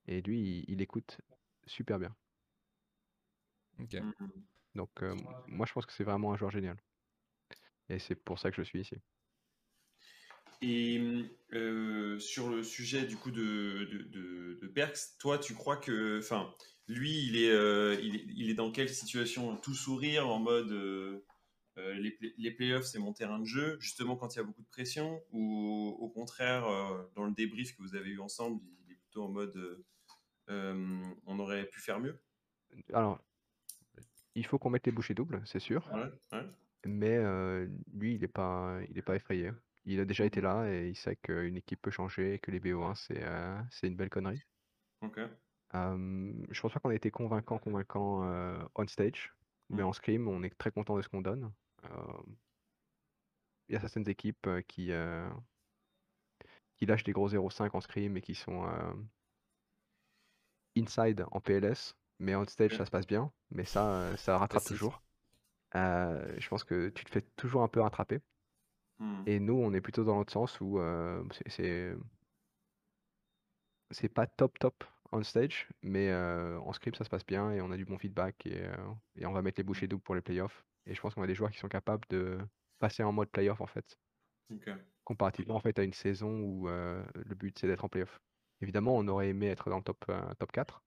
Et 0.07 0.22
lui, 0.22 0.40
il, 0.40 0.64
il 0.68 0.82
écoute 0.82 1.20
super 1.66 1.98
bien. 1.98 2.14
Ok. 3.78 3.94
Mhm. 3.94 4.30
Donc, 4.74 4.90
euh, 5.03 5.14
moi, 5.48 5.66
je 5.66 5.72
pense 5.72 5.86
que 5.86 5.92
c'est 5.92 6.05
vraiment 6.05 6.32
un 6.32 6.36
joueur 6.36 6.51
génial. 6.51 6.76
Et 7.88 7.98
c'est 7.98 8.14
pour 8.14 8.38
ça 8.38 8.51
que 8.51 8.57
je 8.57 8.62
suis 8.62 8.80
ici. 8.80 8.96
Et 10.62 11.24
euh, 11.55 12.18
sur 12.18 12.51
le 12.51 12.62
sujet 12.62 13.07
du 13.07 13.16
coup 13.16 13.30
de, 13.30 13.88
de, 13.90 13.98
de, 14.03 14.59
de 14.61 14.68
Perks, 14.68 14.98
toi 15.18 15.38
tu 15.38 15.55
crois 15.55 15.78
que, 15.78 16.18
enfin, 16.18 16.55
lui 16.86 17.26
il 17.26 17.36
est, 17.42 17.51
euh, 17.51 17.98
il 18.03 18.16
est, 18.16 18.24
il 18.36 18.51
est 18.51 18.55
dans 18.55 18.70
quelle 18.70 18.90
situation? 18.90 19.57
Tout 19.57 19.72
sourire 19.74 20.28
en 20.28 20.38
mode, 20.38 20.70
euh, 20.70 21.24
euh, 21.81 21.95
les, 21.95 22.11
play- 22.11 22.35
les 22.39 22.51
playoffs, 22.51 22.85
c'est 22.85 22.99
mon 22.99 23.12
terrain 23.12 23.39
de 23.39 23.45
jeu, 23.47 23.78
justement 23.81 24.16
quand 24.16 24.35
il 24.35 24.39
y 24.39 24.41
a 24.41 24.45
beaucoup 24.45 24.62
de 24.62 24.68
pression, 24.68 25.22
ou 25.33 25.97
au 25.99 26.09
contraire, 26.09 26.66
euh, 26.66 27.03
dans 27.14 27.24
le 27.24 27.33
débrief 27.33 27.76
que 27.76 27.83
vous 27.83 27.95
avez 27.95 28.11
eu 28.11 28.20
ensemble, 28.20 28.61
il 28.87 28.93
est 28.93 28.97
plutôt 28.97 29.24
en 29.24 29.28
mode 29.28 29.83
euh, 30.49 31.03
on 31.26 31.39
aurait 31.39 31.66
pu 31.66 31.81
faire 31.81 32.01
mieux 32.01 32.18
Alors, 32.93 33.20
il 34.35 34.45
faut 34.47 34.59
qu'on 34.59 34.70
mette 34.70 34.87
les 34.87 34.93
bouchées 34.93 35.14
doubles, 35.14 35.43
c'est 35.45 35.61
sûr. 35.61 35.89
Ouais, 35.93 36.11
ouais. 36.39 36.47
Mais 36.87 37.18
lui, 37.93 38.14
il 38.14 38.20
n'est 38.20 38.28
pas, 38.28 38.78
il 38.89 38.97
est 38.99 39.03
pas 39.03 39.16
effrayé. 39.16 39.51
Il 39.85 40.01
a 40.01 40.05
déjà 40.05 40.24
été 40.24 40.41
là 40.41 40.66
et 40.70 40.89
il 40.89 40.97
sait 40.97 41.16
qu'une 41.16 41.57
équipe 41.57 41.81
peut 41.83 41.91
changer 41.91 42.35
et 42.35 42.39
que 42.39 42.51
les 42.51 42.61
BO1, 42.61 42.95
c'est 43.70 43.87
une 43.87 43.97
belle 43.97 44.11
connerie. 44.11 44.43
Ok. 45.03 45.18
Euh, 45.74 46.33
je 46.51 46.61
pense 46.61 46.72
pas 46.72 46.81
qu'on 46.81 46.91
ait 46.91 46.97
été 46.97 47.11
convaincant, 47.11 47.59
convaincant 47.59 48.22
on 48.74 48.87
stage, 48.89 49.33
mais 49.68 49.83
Mm. 49.83 49.87
en 49.87 49.93
scrim, 49.93 50.28
on 50.28 50.43
est 50.43 50.57
très 50.59 50.70
content 50.72 50.97
de 50.97 51.03
ce 51.03 51.09
qu'on 51.09 51.20
donne. 51.22 51.53
Euh, 51.85 52.22
Il 53.70 53.72
y 53.72 53.76
a 53.76 53.81
certaines 53.81 54.07
équipes 54.11 54.47
euh, 54.49 54.61
qui, 54.61 54.93
euh, 54.93 55.26
qui 56.76 56.85
lâchent 56.87 57.05
des 57.05 57.12
gros 57.12 57.28
0.5 57.28 57.74
en 57.76 57.81
scrim 57.81 58.16
et 58.16 58.20
qui 58.20 58.35
sont 58.35 58.64
inside 60.76 61.24
en 61.31 61.41
PLS, 61.41 61.95
mais 62.18 62.35
on 62.35 62.45
stage, 62.47 62.76
ça 62.76 62.85
se 62.85 62.91
passe 62.91 63.07
bien. 63.07 63.33
Mais 63.51 63.64
ça, 63.64 64.12
ça 64.16 64.39
rattrape 64.39 64.64
toujours. 64.64 65.03
Euh, 65.76 66.35
je 66.39 66.49
pense 66.49 66.64
que 66.64 66.91
tu 66.91 67.05
te 67.05 67.11
fais 67.11 67.22
toujours 67.37 67.62
un 67.62 67.68
peu 67.68 67.81
rattraper. 67.81 68.20
Hmm. 68.99 69.22
Et 69.26 69.41
nous, 69.41 69.55
on 69.55 69.72
est 69.74 69.81
plutôt 69.81 70.05
dans 70.05 70.16
l'autre 70.16 70.33
sens 70.33 70.61
où 70.61 70.78
euh, 70.78 71.22
c'est- 71.49 71.97
c'est 73.91 74.09
pas 74.09 74.26
top 74.26 74.59
top 74.59 74.85
on 75.12 75.22
stage, 75.24 75.68
mais 75.83 76.09
euh, 76.11 76.59
en 76.61 76.72
script 76.72 76.97
ça 76.97 77.05
se 77.05 77.11
passe 77.11 77.26
bien 77.26 77.51
et 77.51 77.61
on 77.61 77.70
a 77.72 77.76
du 77.76 77.85
bon 77.85 77.99
feedback 77.99 78.47
et, 78.47 78.62
et 79.16 79.26
on 79.26 79.33
va 79.33 79.43
mettre 79.43 79.59
les 79.59 79.64
bouchées 79.64 79.89
doubles 79.89 80.03
pour 80.03 80.14
les 80.14 80.20
playoffs. 80.20 80.64
Et 80.91 80.95
je 80.95 81.01
pense 81.01 81.14
qu'on 81.14 81.22
a 81.22 81.26
des 81.26 81.36
joueurs 81.36 81.53
qui 81.53 81.59
sont 81.59 81.68
capables 81.68 82.05
de 82.11 82.38
passer 82.80 83.05
en 83.05 83.12
mode 83.12 83.30
playoff 83.30 83.61
en 83.61 83.66
fait, 83.66 83.97
comparativement 85.05 85.55
en 85.55 85.61
fait 85.61 85.78
à 85.78 85.84
une 85.84 85.93
saison 85.93 86.41
où 86.41 86.68
euh, 86.68 87.03
le 87.14 87.34
but 87.36 87.57
c'est 87.57 87.68
d'être 87.68 87.84
en 87.84 87.88
playoff. 87.88 88.20
Évidemment, 88.61 88.97
on 88.97 89.07
aurait 89.07 89.28
aimé 89.28 89.47
être 89.47 89.70
dans 89.70 89.76
le 89.78 89.84
top, 89.84 90.05
euh, 90.09 90.34
top 90.34 90.51
4 90.51 90.82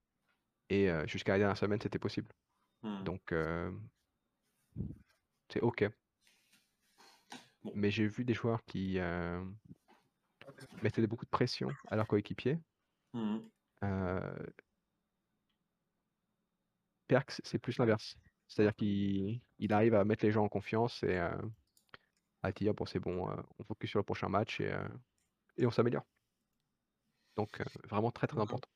et 0.69 0.91
euh, 0.91 1.07
jusqu'à 1.07 1.31
la 1.31 1.37
dernière 1.39 1.57
semaine 1.57 1.79
c'était 1.81 1.99
possible. 1.99 2.27
Hmm. 2.83 3.03
Donc 3.05 3.33
c'est 5.49 5.61
ok. 5.61 5.89
Bon. 7.63 7.71
Mais 7.73 7.89
j'ai 7.89 8.05
vu 8.05 8.25
des 8.25 8.33
joueurs 8.33 8.61
qui 8.65 8.99
mettaient 10.81 11.07
beaucoup 11.07 11.25
de 11.25 11.31
pression 11.31 11.69
à 11.87 11.95
leurs 11.95 12.07
coéquipiers. 12.07 12.59
Hmm. 13.13 13.37
Perks, 17.07 17.39
c'est 17.45 17.59
plus 17.59 17.77
l'inverse. 17.77 18.17
C'est-à-dire 18.47 18.75
qu'il 18.75 19.41
il 19.59 19.73
arrive 19.73 19.95
à 19.95 20.03
mettre 20.05 20.25
les 20.25 20.31
gens 20.31 20.43
en 20.43 20.49
confiance 20.49 21.01
et 21.03 21.17
euh, 21.17 21.31
à 22.43 22.51
dire 22.51 22.73
bon 22.73 22.85
c'est 22.85 22.99
bon, 22.99 23.29
euh, 23.29 23.35
on 23.59 23.63
focus 23.63 23.89
sur 23.91 23.99
le 23.99 24.03
prochain 24.03 24.29
match 24.29 24.59
et, 24.59 24.71
euh, 24.71 24.87
et 25.57 25.65
on 25.65 25.71
s'améliore. 25.71 26.05
Donc 27.37 27.61
euh, 27.61 27.65
vraiment 27.89 28.11
très 28.11 28.27
très 28.27 28.39
important. 28.39 28.69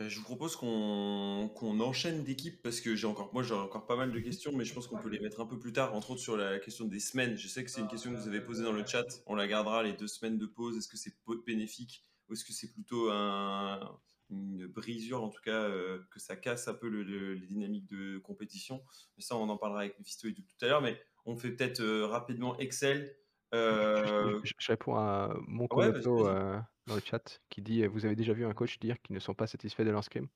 Euh, 0.00 0.08
Je 0.08 0.18
vous 0.18 0.24
propose 0.24 0.56
qu'on 0.56 1.50
qu'on 1.54 1.78
enchaîne 1.80 2.24
d'équipes 2.24 2.62
parce 2.62 2.80
que 2.80 2.94
j'ai 2.96 3.06
encore, 3.06 3.32
moi 3.34 3.42
j'ai 3.42 3.54
encore 3.54 3.86
pas 3.86 3.96
mal 3.96 4.10
de 4.12 4.20
questions, 4.20 4.52
mais 4.52 4.64
je 4.64 4.72
pense 4.72 4.86
qu'on 4.86 4.98
peut 4.98 5.10
les 5.10 5.20
mettre 5.20 5.40
un 5.40 5.46
peu 5.46 5.58
plus 5.58 5.72
tard, 5.72 5.94
entre 5.94 6.12
autres 6.12 6.20
sur 6.22 6.36
la 6.36 6.58
question 6.58 6.86
des 6.86 7.00
semaines. 7.00 7.36
Je 7.36 7.48
sais 7.48 7.62
que 7.64 7.70
c'est 7.70 7.80
une 7.82 7.88
question 7.88 8.12
que 8.12 8.16
vous 8.16 8.28
avez 8.28 8.40
posée 8.40 8.62
dans 8.64 8.72
le 8.72 8.86
chat. 8.86 9.04
On 9.26 9.34
la 9.34 9.46
gardera 9.46 9.82
les 9.82 9.92
deux 9.92 10.06
semaines 10.08 10.38
de 10.38 10.46
pause. 10.46 10.76
Est-ce 10.78 10.88
que 10.88 10.96
c'est 10.96 11.14
bénéfique 11.46 12.06
ou 12.28 12.32
est-ce 12.32 12.44
que 12.44 12.52
c'est 12.52 12.72
plutôt 12.72 13.10
un- 13.10 14.00
une 14.32 14.66
brisure, 14.66 15.22
en 15.22 15.28
tout 15.28 15.40
cas, 15.42 15.62
euh, 15.64 16.00
que 16.10 16.18
ça 16.18 16.34
casse 16.36 16.66
un 16.68 16.74
peu 16.74 16.88
le- 16.88 17.02
le- 17.02 17.34
les 17.34 17.46
dynamiques 17.46 17.86
de 17.88 18.18
compétition 18.18 18.82
Mais 19.16 19.22
ça, 19.22 19.36
on 19.36 19.48
en 19.48 19.56
parlera 19.56 19.80
avec 19.82 19.98
Mephisto 19.98 20.26
et 20.28 20.34
tout 20.34 20.42
tout 20.42 20.64
à 20.64 20.68
l'heure. 20.68 20.82
Mais 20.82 21.00
on 21.24 21.36
fait 21.36 21.50
peut-être 21.52 21.80
euh, 21.80 22.06
rapidement 22.06 22.58
Excel. 22.58 23.14
Euh, 23.54 24.40
Je, 24.44 24.52
je 24.58 24.66
réponds 24.72 24.96
à 24.96 25.36
mon 25.46 25.66
Ouais, 25.72 25.92
euh, 25.94 26.58
dans 26.86 26.94
le 26.94 27.00
chat 27.04 27.40
qui 27.50 27.60
dit 27.62 27.86
Vous 27.86 28.04
avez 28.06 28.16
déjà 28.16 28.32
vu 28.32 28.46
un 28.46 28.54
coach 28.54 28.78
dire 28.78 29.00
qu'ils 29.02 29.14
ne 29.14 29.20
sont 29.20 29.34
pas 29.34 29.46
satisfaits 29.46 29.82
de 29.84 29.90
leur 29.90 30.02
scrim 30.02 30.26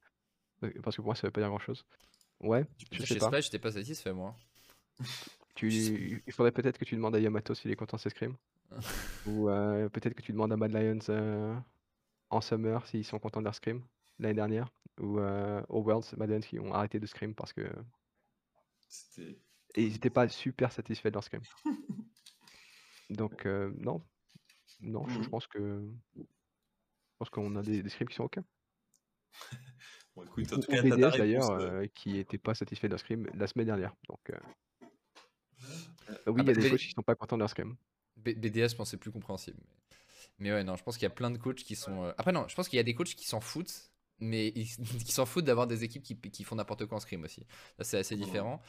Parce 0.60 0.96
que 0.96 1.00
pour 1.00 1.06
moi, 1.06 1.14
ça 1.14 1.26
veut 1.26 1.30
pas 1.32 1.40
dire 1.40 1.48
grand-chose. 1.48 1.86
Ouais, 2.40 2.66
je 2.92 3.02
sais 3.04 3.18
pas. 3.18 3.40
J'étais 3.40 3.58
pas 3.58 3.72
satisfait, 3.72 4.12
moi. 4.12 4.36
Tu, 5.54 5.68
il 6.26 6.32
faudrait 6.32 6.52
peut-être 6.52 6.76
que 6.78 6.84
tu 6.84 6.94
demandes 6.94 7.16
à 7.16 7.20
Yamato 7.20 7.54
s'il 7.54 7.70
est 7.70 7.76
content 7.76 7.96
de 7.96 8.02
ses 8.02 8.10
scrims. 8.10 8.36
Ou 9.26 9.48
euh, 9.48 9.88
peut-être 9.88 10.14
que 10.14 10.22
tu 10.22 10.32
demandes 10.32 10.52
à 10.52 10.56
Mad 10.56 10.72
Lions 10.72 10.98
euh, 11.08 11.54
en 12.30 12.40
summer 12.40 12.86
s'ils 12.86 13.04
sont 13.04 13.18
contents 13.18 13.40
de 13.40 13.44
leur 13.44 13.54
scrim 13.54 13.82
l'année 14.18 14.34
dernière. 14.34 14.68
Ou 15.00 15.18
euh, 15.18 15.62
aux 15.68 15.82
Worlds, 15.82 16.16
Mad 16.16 16.30
Lions 16.30 16.40
qui 16.40 16.58
ont 16.58 16.72
arrêté 16.72 16.98
de 17.00 17.06
scrim 17.06 17.34
parce 17.34 17.52
que. 17.52 17.70
Et 19.74 19.84
ils 19.84 19.92
n'étaient 19.92 20.10
pas 20.10 20.28
super 20.28 20.72
satisfaits 20.72 21.08
de 21.08 21.14
leur 21.14 21.24
scrim. 21.24 21.42
Donc, 23.10 23.46
euh, 23.46 23.72
non. 23.78 24.02
Non, 24.80 25.06
je, 25.08 25.14
je 25.14 25.18
Mhm. 25.20 25.30
pense 25.30 25.46
que. 25.46 25.82
Je 26.16 26.22
pense 27.18 27.30
qu'on 27.30 27.56
a 27.56 27.62
des, 27.62 27.82
des 27.82 27.88
scrims 27.88 28.08
qui 28.08 28.14
sont 28.16 28.24
OK. 28.24 28.38
Bon, 30.16 30.22
écoute, 30.24 30.52
en 30.52 30.56
Ou, 30.56 30.60
tout 30.60 30.66
cas, 30.68 30.82
BDS 30.82 30.96
réponse. 30.96 31.16
d'ailleurs, 31.18 31.50
euh, 31.50 31.86
qui 31.94 32.12
n'était 32.14 32.38
pas 32.38 32.54
satisfait 32.54 32.88
de 32.88 32.92
leur 32.92 33.00
scrim 33.00 33.26
la 33.34 33.46
semaine 33.46 33.66
dernière. 33.66 33.94
Donc, 34.08 34.20
euh, 34.30 34.38
Euh, 36.08 36.14
euh, 36.28 36.30
oui, 36.32 36.40
Ah 36.40 36.42
il 36.42 36.46
y 36.46 36.50
a 36.50 36.54
bah, 36.54 36.62
des 36.62 36.70
coachs 36.70 36.80
qui 36.80 36.90
sont 36.90 37.02
pas 37.02 37.14
contents 37.14 37.36
de 37.36 37.40
leur 37.42 37.50
scrim. 37.50 37.76
B- 38.18 38.38
BDS, 38.38 38.70
je 38.72 38.76
pense 38.76 38.88
que 38.88 38.90
c'est 38.92 38.96
plus 38.96 39.10
compréhensible. 39.12 39.58
Mais... 39.66 39.85
mais 40.38 40.52
ouais, 40.52 40.64
non, 40.64 40.76
je 40.76 40.82
pense 40.82 40.96
qu'il 40.96 41.04
y 41.04 41.06
a 41.06 41.10
plein 41.10 41.30
de 41.30 41.38
coachs 41.38 41.56
qui 41.64 41.76
sont. 41.76 42.04
euh, 42.04 42.12
Après, 42.18 42.32
non, 42.32 42.46
je 42.48 42.54
pense 42.54 42.68
qu'il 42.68 42.76
y 42.76 42.80
a 42.80 42.82
des 42.82 42.94
coachs 42.94 43.14
qui 43.14 43.26
s'en 43.26 43.40
foutent, 43.40 43.90
mais 44.18 44.48
ils- 44.54 44.76
qui 45.06 45.12
s'en 45.12 45.26
foutent 45.26 45.44
d'avoir 45.44 45.66
des 45.66 45.84
équipes 45.84 46.02
qui, 46.02 46.16
qui 46.18 46.44
font 46.44 46.56
n'importe 46.56 46.86
quoi 46.86 46.98
en 46.98 47.00
scrim 47.00 47.24
aussi. 47.24 47.46
Ça, 47.78 47.84
c'est 47.84 47.98
assez 47.98 48.16
différent. 48.16 48.60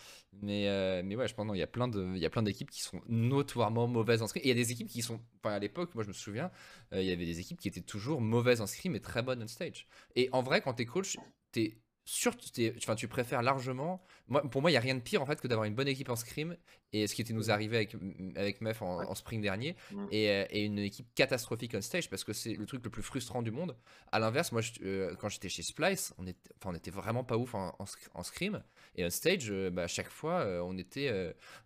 Mais, 0.41 0.67
euh, 0.69 1.01
mais 1.03 1.15
ouais, 1.15 1.27
je 1.27 1.33
pense 1.35 1.45
non, 1.45 1.53
il 1.53 1.59
y 1.59 1.63
a 1.63 1.67
plein 1.67 1.87
de, 1.87 2.11
il 2.15 2.19
y 2.19 2.25
a 2.25 2.29
plein 2.29 2.43
d'équipes 2.43 2.69
qui 2.69 2.81
sont 2.81 3.01
notoirement 3.07 3.87
mauvaises 3.87 4.21
en 4.21 4.27
scrim. 4.27 4.41
Et 4.43 4.45
il 4.47 4.49
y 4.49 4.51
a 4.51 4.55
des 4.55 4.71
équipes 4.71 4.87
qui 4.89 5.01
sont. 5.01 5.19
Enfin, 5.43 5.55
à 5.55 5.59
l'époque, 5.59 5.93
moi, 5.95 6.03
je 6.03 6.09
me 6.09 6.13
souviens, 6.13 6.51
euh, 6.93 7.01
il 7.01 7.07
y 7.07 7.11
avait 7.11 7.25
des 7.25 7.39
équipes 7.39 7.59
qui 7.59 7.67
étaient 7.67 7.81
toujours 7.81 8.21
mauvaises 8.21 8.61
en 8.61 8.67
scrim 8.67 8.95
et 8.95 9.01
très 9.01 9.21
bonnes 9.21 9.43
on 9.43 9.47
stage. 9.47 9.87
Et 10.15 10.29
en 10.31 10.41
vrai, 10.41 10.61
quand 10.61 10.73
t'es 10.73 10.85
coach, 10.85 11.19
t'es 11.51 11.77
sûr, 12.09 12.35
t'es- 12.37 12.73
enfin, 12.77 12.95
tu 12.95 13.07
préfères 13.07 13.41
largement. 13.41 14.01
Moi, 14.29 14.41
pour 14.49 14.61
moi, 14.61 14.71
il 14.71 14.73
y 14.73 14.77
a 14.77 14.81
rien 14.81 14.95
de 14.95 15.01
pire 15.01 15.21
en 15.21 15.25
fait 15.25 15.39
que 15.41 15.47
d'avoir 15.47 15.65
une 15.65 15.75
bonne 15.75 15.87
équipe 15.87 16.09
en 16.09 16.15
scrim. 16.15 16.55
Et 16.93 17.05
ce 17.07 17.13
qui 17.15 17.21
était 17.21 17.33
nous 17.33 17.51
arrivé 17.51 17.75
avec, 17.75 17.95
avec 18.37 18.61
Mef 18.61 18.81
en, 18.81 19.09
en 19.09 19.13
spring 19.15 19.41
dernier, 19.41 19.75
et, 20.09 20.29
euh, 20.29 20.45
et 20.51 20.63
une 20.63 20.79
équipe 20.79 21.05
catastrophique 21.15 21.73
on 21.75 21.81
stage 21.81 22.09
parce 22.09 22.23
que 22.23 22.31
c'est 22.31 22.53
le 22.53 22.65
truc 22.65 22.81
le 22.85 22.89
plus 22.89 23.03
frustrant 23.03 23.41
du 23.41 23.51
monde. 23.51 23.75
À 24.13 24.19
l'inverse, 24.19 24.53
moi, 24.53 24.61
je- 24.61 24.71
euh, 24.83 25.13
quand 25.19 25.27
j'étais 25.27 25.49
chez 25.49 25.63
Splice, 25.63 26.13
on 26.17 26.25
était, 26.25 26.49
enfin, 26.57 26.69
on 26.71 26.75
était 26.75 26.89
vraiment 26.91 27.25
pas 27.25 27.35
ouf 27.37 27.55
en, 27.55 27.75
en, 27.77 27.83
sc- 27.83 28.07
en 28.13 28.23
scrim. 28.23 28.63
Et 28.95 29.05
on 29.05 29.09
stage, 29.09 29.51
euh, 29.51 29.69
bah, 29.69 29.83
à 29.83 29.87
chaque 29.87 30.07
fois, 30.09 30.39
euh, 30.39 30.61
on 30.61 30.77
était, 30.77 31.11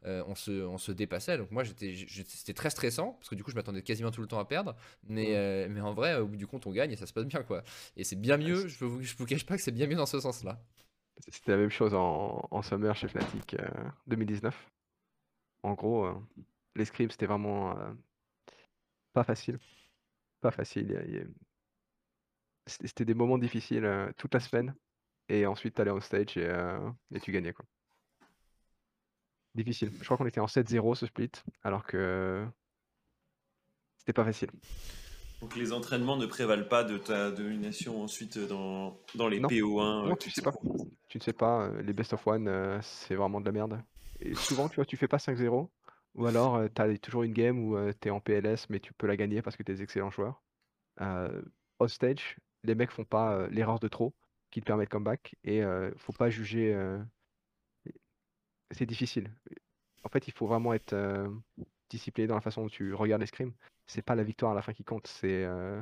on 0.03 0.33
se, 0.33 0.65
on 0.65 0.79
se 0.79 0.91
dépassait. 0.91 1.37
Donc 1.37 1.51
moi, 1.51 1.63
j'étais, 1.63 1.95
c'était 2.27 2.53
très 2.55 2.71
stressant 2.71 3.11
parce 3.13 3.29
que 3.29 3.35
du 3.35 3.43
coup, 3.43 3.51
je 3.51 3.55
m'attendais 3.55 3.83
quasiment 3.83 4.09
tout 4.09 4.21
le 4.21 4.27
temps 4.27 4.39
à 4.39 4.45
perdre. 4.45 4.75
Mais, 5.07 5.67
mais 5.69 5.81
en 5.81 5.93
vrai, 5.93 6.15
au 6.17 6.25
bout 6.27 6.35
du 6.37 6.47
compte, 6.47 6.65
on 6.65 6.71
gagne 6.71 6.91
et 6.91 6.95
ça 6.95 7.05
se 7.05 7.13
passe 7.13 7.25
bien, 7.25 7.43
quoi. 7.43 7.63
Et 7.95 8.03
c'est 8.03 8.15
bien 8.19 8.37
mieux. 8.37 8.67
Je 8.67 8.85
vous, 8.85 9.03
je 9.03 9.15
vous 9.15 9.25
cache 9.27 9.45
pas 9.45 9.55
que 9.55 9.61
c'est 9.61 9.71
bien 9.71 9.85
mieux 9.87 9.95
dans 9.95 10.05
ce 10.07 10.19
sens-là. 10.31 10.59
C'était 11.27 11.51
la 11.51 11.57
même 11.57 11.69
chose 11.69 11.93
en, 11.93 12.47
en 12.49 12.61
summer 12.61 12.95
chez 12.95 13.07
Fnatic 13.07 13.53
euh, 13.55 13.67
2019. 14.07 14.71
En 15.63 15.73
gros, 15.73 16.05
euh, 16.05 16.15
les 16.75 16.85
scrims, 16.85 17.11
c'était 17.11 17.27
vraiment 17.27 17.77
euh, 17.77 17.93
pas 19.13 19.23
facile. 19.23 19.59
Pas 20.41 20.51
facile. 20.51 21.31
C'était 22.65 23.05
des 23.05 23.13
moments 23.13 23.37
difficiles 23.37 23.85
euh, 23.85 24.11
toute 24.17 24.33
la 24.33 24.39
semaine. 24.39 24.73
Et 25.29 25.45
ensuite, 25.45 25.75
t'allais 25.75 25.91
on 25.91 26.01
stage 26.01 26.37
et, 26.37 26.45
euh, 26.45 26.89
et 27.13 27.19
tu 27.19 27.31
gagnais. 27.31 27.53
Quoi. 27.53 27.65
Difficile. 29.55 29.91
Je 29.97 30.03
crois 30.05 30.17
qu'on 30.17 30.25
était 30.25 30.39
en 30.39 30.47
7-0 30.47 30.95
ce 30.95 31.05
split, 31.05 31.31
alors 31.63 31.85
que 31.85 32.47
c'était 33.97 34.13
pas 34.13 34.25
facile. 34.25 34.49
Donc 35.41 35.55
les 35.55 35.73
entraînements 35.73 36.17
ne 36.17 36.25
prévalent 36.25 36.67
pas 36.67 36.83
de 36.83 36.97
ta 36.97 37.31
domination 37.31 38.01
ensuite 38.03 38.37
dans, 38.37 38.95
dans 39.15 39.27
les 39.27 39.39
Non. 39.39 39.47
PO1. 39.47 40.05
Non, 40.07 40.11
euh, 40.11 40.15
tu 40.15 40.29
qui 40.29 40.35
sais 40.35 40.41
pas. 40.41 40.53
Tu 41.09 41.17
ne 41.17 41.23
sais 41.23 41.33
pas, 41.33 41.63
euh, 41.63 41.81
les 41.81 41.93
best 41.93 42.13
of 42.13 42.25
one, 42.25 42.47
euh, 42.47 42.79
c'est 42.81 43.15
vraiment 43.15 43.41
de 43.41 43.45
la 43.45 43.51
merde. 43.51 43.81
Et 44.19 44.35
souvent, 44.35 44.69
tu 44.69 44.75
vois, 44.75 44.85
tu 44.85 44.97
fais 44.97 45.07
pas 45.07 45.17
5-0, 45.17 45.69
ou 46.15 46.25
alors 46.25 46.61
tu 46.73 46.81
as 46.81 46.97
toujours 46.99 47.23
une 47.23 47.33
game 47.33 47.59
où 47.59 47.75
tu 47.99 48.07
es 48.07 48.11
en 48.11 48.19
PLS, 48.19 48.69
mais 48.69 48.79
tu 48.79 48.93
peux 48.93 49.07
la 49.07 49.17
gagner 49.17 49.41
parce 49.41 49.57
que 49.57 49.63
tu 49.63 49.71
es 49.71 49.81
excellent 49.81 50.11
joueur. 50.11 50.41
Euh, 51.01 51.41
stage, 51.87 52.37
les 52.63 52.75
mecs 52.75 52.91
font 52.91 53.03
pas 53.05 53.33
euh, 53.33 53.47
l'erreur 53.49 53.79
de 53.79 53.87
trop 53.87 54.13
qui 54.51 54.59
te 54.59 54.65
permet 54.65 54.85
de 54.85 54.89
comeback, 54.89 55.35
et 55.43 55.63
euh, 55.63 55.91
faut 55.97 56.13
pas 56.13 56.29
juger. 56.29 56.73
euh, 56.73 56.99
C'est 58.71 58.85
difficile. 58.85 59.33
En 60.03 60.09
fait, 60.09 60.27
il 60.27 60.33
faut 60.33 60.45
vraiment 60.45 60.73
être 60.73 60.93
euh, 60.93 61.27
discipliné 61.91 62.27
dans 62.27 62.35
la 62.35 62.41
façon 62.41 62.63
dont 62.63 62.69
tu 62.69 62.93
regardes 62.93 63.21
les 63.21 63.27
scrims. 63.27 63.53
C'est 63.85 64.01
pas 64.01 64.15
la 64.15 64.23
victoire 64.23 64.53
à 64.53 64.55
la 64.55 64.61
fin 64.61 64.73
qui 64.73 64.83
compte, 64.83 65.07
c'est. 65.07 65.43
euh, 65.45 65.81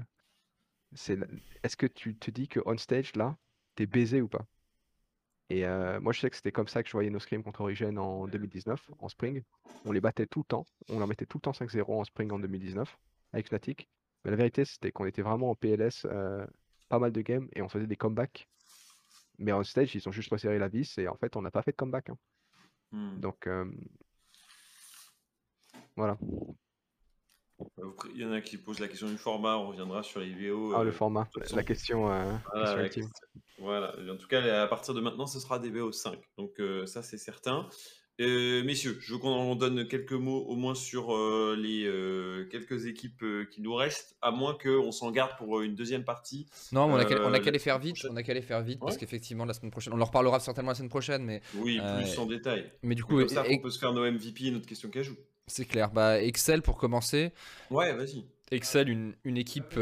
Est-ce 1.64 1.78
que 1.78 1.86
tu 1.86 2.16
te 2.16 2.32
dis 2.32 2.48
que 2.48 2.60
on 2.66 2.78
stage, 2.78 3.16
là, 3.16 3.38
t'es 3.76 3.86
baisé 3.86 4.22
ou 4.22 4.28
pas? 4.28 4.46
Et 5.52 5.66
euh, 5.66 6.00
moi, 6.00 6.14
je 6.14 6.20
sais 6.20 6.30
que 6.30 6.36
c'était 6.36 6.52
comme 6.52 6.68
ça 6.68 6.84
que 6.84 6.90
je 6.90 6.94
voyais 6.94 7.10
nos 7.10 7.20
scrims 7.20 7.44
contre 7.44 7.62
Origin 7.62 7.98
en 7.98 8.28
2019, 8.28 8.92
en 9.00 9.10
spring. 9.10 9.42
On 9.86 9.92
les 9.92 10.02
battait 10.02 10.28
tout 10.28 10.40
le 10.40 10.46
temps. 10.46 10.66
On 10.90 11.00
leur 11.00 11.08
mettait 11.08 11.26
tout 11.26 11.38
le 11.38 11.42
temps 11.42 11.54
5-0 11.54 12.00
en 12.00 12.04
spring 12.04 12.32
en 12.32 12.40
2019 12.40 12.98
avec 13.34 13.48
Fnatic. 13.48 13.90
Mais 14.24 14.32
la 14.32 14.38
vérité, 14.38 14.66
c'était 14.66 14.92
qu'on 14.92 15.06
était 15.06 15.22
vraiment 15.22 15.50
en 15.50 15.56
PLS, 15.56 16.06
euh, 16.06 16.46
pas 16.88 17.00
mal 17.00 17.12
de 17.12 17.22
games, 17.22 17.48
et 17.56 17.62
on 17.62 17.70
faisait 17.70 17.88
des 17.88 17.96
comebacks. 17.96 18.48
Mais 19.38 19.54
on 19.54 19.64
stage, 19.64 19.96
ils 19.96 20.08
ont 20.08 20.12
juste 20.12 20.30
resserré 20.30 20.60
la 20.60 20.68
vis, 20.68 20.98
et 20.98 21.08
en 21.08 21.16
fait, 21.16 21.36
on 21.36 21.42
n'a 21.42 21.52
pas 21.52 21.62
fait 21.62 21.72
de 21.72 21.78
comeback. 21.78 22.10
hein. 22.10 22.18
Hmm. 22.92 23.20
Donc, 23.20 23.48
Voilà. 26.00 26.18
Il 28.14 28.22
y 28.22 28.26
en 28.26 28.32
a 28.32 28.40
qui 28.40 28.58
posent 28.58 28.80
la 28.80 28.88
question 28.88 29.10
du 29.10 29.18
format, 29.18 29.58
on 29.58 29.68
reviendra 29.68 30.02
sur 30.02 30.22
les 30.22 30.34
VO. 30.34 30.74
Ah, 30.74 30.86
le 30.86 30.94
format, 30.94 31.28
la 31.54 31.64
question, 31.64 32.04
voilà, 33.58 33.94
voilà, 33.94 34.14
en 34.14 34.16
tout 34.16 34.30
cas, 34.30 34.64
à 34.64 34.68
partir 34.68 34.94
de 34.94 35.02
maintenant, 35.02 35.28
ce 35.28 35.42
sera 35.42 35.60
des 35.60 35.70
VO 35.70 35.92
5. 35.92 36.18
Donc 36.38 36.62
ça, 36.86 37.04
c'est 37.04 37.18
certain. 37.18 37.68
Euh, 38.20 38.64
messieurs, 38.64 38.98
je 39.00 39.14
veux 39.14 39.20
qu'on 39.20 39.56
donne 39.56 39.88
quelques 39.88 40.12
mots 40.12 40.40
au 40.48 40.56
moins 40.56 40.76
sur 40.76 41.16
euh, 41.16 41.56
les 41.58 41.86
euh, 41.86 42.46
quelques 42.52 42.86
équipes 42.86 43.24
qui 43.50 43.62
nous 43.62 43.74
restent, 43.74 44.18
à 44.22 44.32
moins 44.32 44.58
qu'on 44.62 44.92
s'en 44.92 45.12
garde 45.12 45.38
pour 45.38 45.62
une 45.62 45.76
deuxième 45.76 46.04
partie. 46.04 46.48
Non, 46.72 46.84
on 46.92 46.96
a 46.96 47.40
qu'à 47.40 47.52
les 47.52 47.60
faire 47.60 47.80
vite. 47.80 48.06
On 48.10 48.16
a 48.16 48.24
qu'à 48.24 48.34
les 48.34 48.42
faire 48.42 48.62
vite 48.62 48.80
parce 48.80 48.98
qu'effectivement 48.98 49.46
la 49.46 49.54
semaine 49.54 49.72
prochaine, 49.72 49.94
on 49.94 50.02
en 50.02 50.06
reparlera 50.06 50.40
certainement 50.40 50.72
la 50.72 50.76
semaine 50.76 50.90
prochaine, 50.90 51.24
mais 51.24 51.42
oui, 51.56 51.80
plus 51.98 52.18
en 52.18 52.26
détail. 52.26 52.72
Mais 52.84 52.96
du 52.96 53.04
coup, 53.04 53.26
ça, 53.28 53.44
on 53.50 53.58
peut 53.60 53.70
se 53.70 53.80
faire 53.80 53.94
nos 53.94 54.10
MVP 54.10 54.46
et 54.48 54.52
notre 54.52 54.66
question 54.68 54.90
joue. 55.02 55.16
C'est 55.48 55.66
clair. 55.66 55.90
Bah 55.92 56.22
Excel 56.22 56.62
pour 56.62 56.78
commencer. 56.78 57.32
Ouais, 57.72 57.94
vas-y. 57.94 58.26
Excel, 58.52 58.90
une, 58.90 59.14
une 59.24 59.38
équipe 59.38 59.80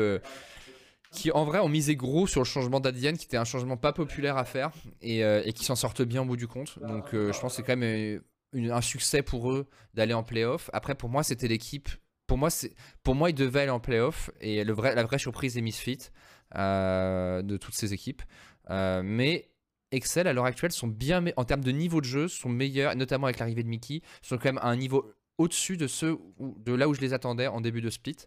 qui 1.17 1.31
en 1.31 1.45
vrai 1.45 1.59
ont 1.59 1.67
misé 1.67 1.95
gros 1.95 2.27
sur 2.27 2.41
le 2.41 2.45
changement 2.45 2.79
d'Adienne, 2.79 3.17
qui 3.17 3.25
était 3.25 3.37
un 3.37 3.43
changement 3.43 3.75
pas 3.75 3.91
populaire 3.91 4.37
à 4.37 4.45
faire 4.45 4.71
et, 5.01 5.23
euh, 5.23 5.41
qui 5.51 5.65
s'en 5.65 5.75
sortent 5.75 6.03
bien 6.03 6.21
au 6.21 6.25
bout 6.25 6.37
du 6.37 6.47
compte. 6.47 6.77
Donc 6.79 7.13
euh, 7.13 7.33
je 7.33 7.39
pense 7.39 7.53
que 7.53 7.57
c'est 7.57 7.63
quand 7.63 7.75
même 7.75 8.21
euh, 8.55 8.71
un 8.71 8.81
succès 8.81 9.23
pour 9.23 9.51
eux 9.51 9.67
d'aller 9.95 10.13
en 10.13 10.23
playoff. 10.23 10.69
Après 10.73 10.93
pour 10.93 11.09
moi 11.09 11.23
c'était 11.23 11.47
l'équipe, 11.47 11.89
pour 12.27 12.37
moi 12.37 12.49
pour 13.01 13.15
moi 13.15 13.31
ils 13.31 13.35
devaient 13.35 13.61
aller 13.61 13.71
en 13.71 13.79
playoff 13.79 14.29
et 14.41 14.63
la 14.63 14.73
vraie 14.73 15.17
surprise 15.17 15.57
est 15.57 15.61
Misfit 15.61 16.11
de 16.53 17.57
toutes 17.57 17.75
ces 17.75 17.93
équipes. 17.93 18.21
mais 18.69 19.49
Excel 19.91 20.27
à 20.27 20.33
l'heure 20.33 20.45
actuelle 20.45 20.73
sont 20.73 20.87
bien 20.87 21.23
en 21.37 21.45
termes 21.45 21.63
de 21.63 21.71
niveau 21.71 22.01
de 22.01 22.05
jeu 22.05 22.27
sont 22.27 22.49
meilleurs, 22.49 22.95
notamment 22.95 23.27
avec 23.27 23.39
l'arrivée 23.39 23.63
de 23.63 23.69
Mickey, 23.69 24.01
sont 24.21 24.37
quand 24.37 24.49
même 24.49 24.57
à 24.59 24.67
un 24.67 24.75
niveau 24.75 25.13
au-dessus 25.37 25.77
de 25.77 25.87
ceux 25.87 26.17
de 26.39 26.73
là 26.73 26.87
où 26.87 26.93
je 26.93 27.01
les 27.01 27.13
attendais 27.13 27.47
en 27.47 27.61
début 27.61 27.81
de 27.81 27.89
split. 27.89 28.17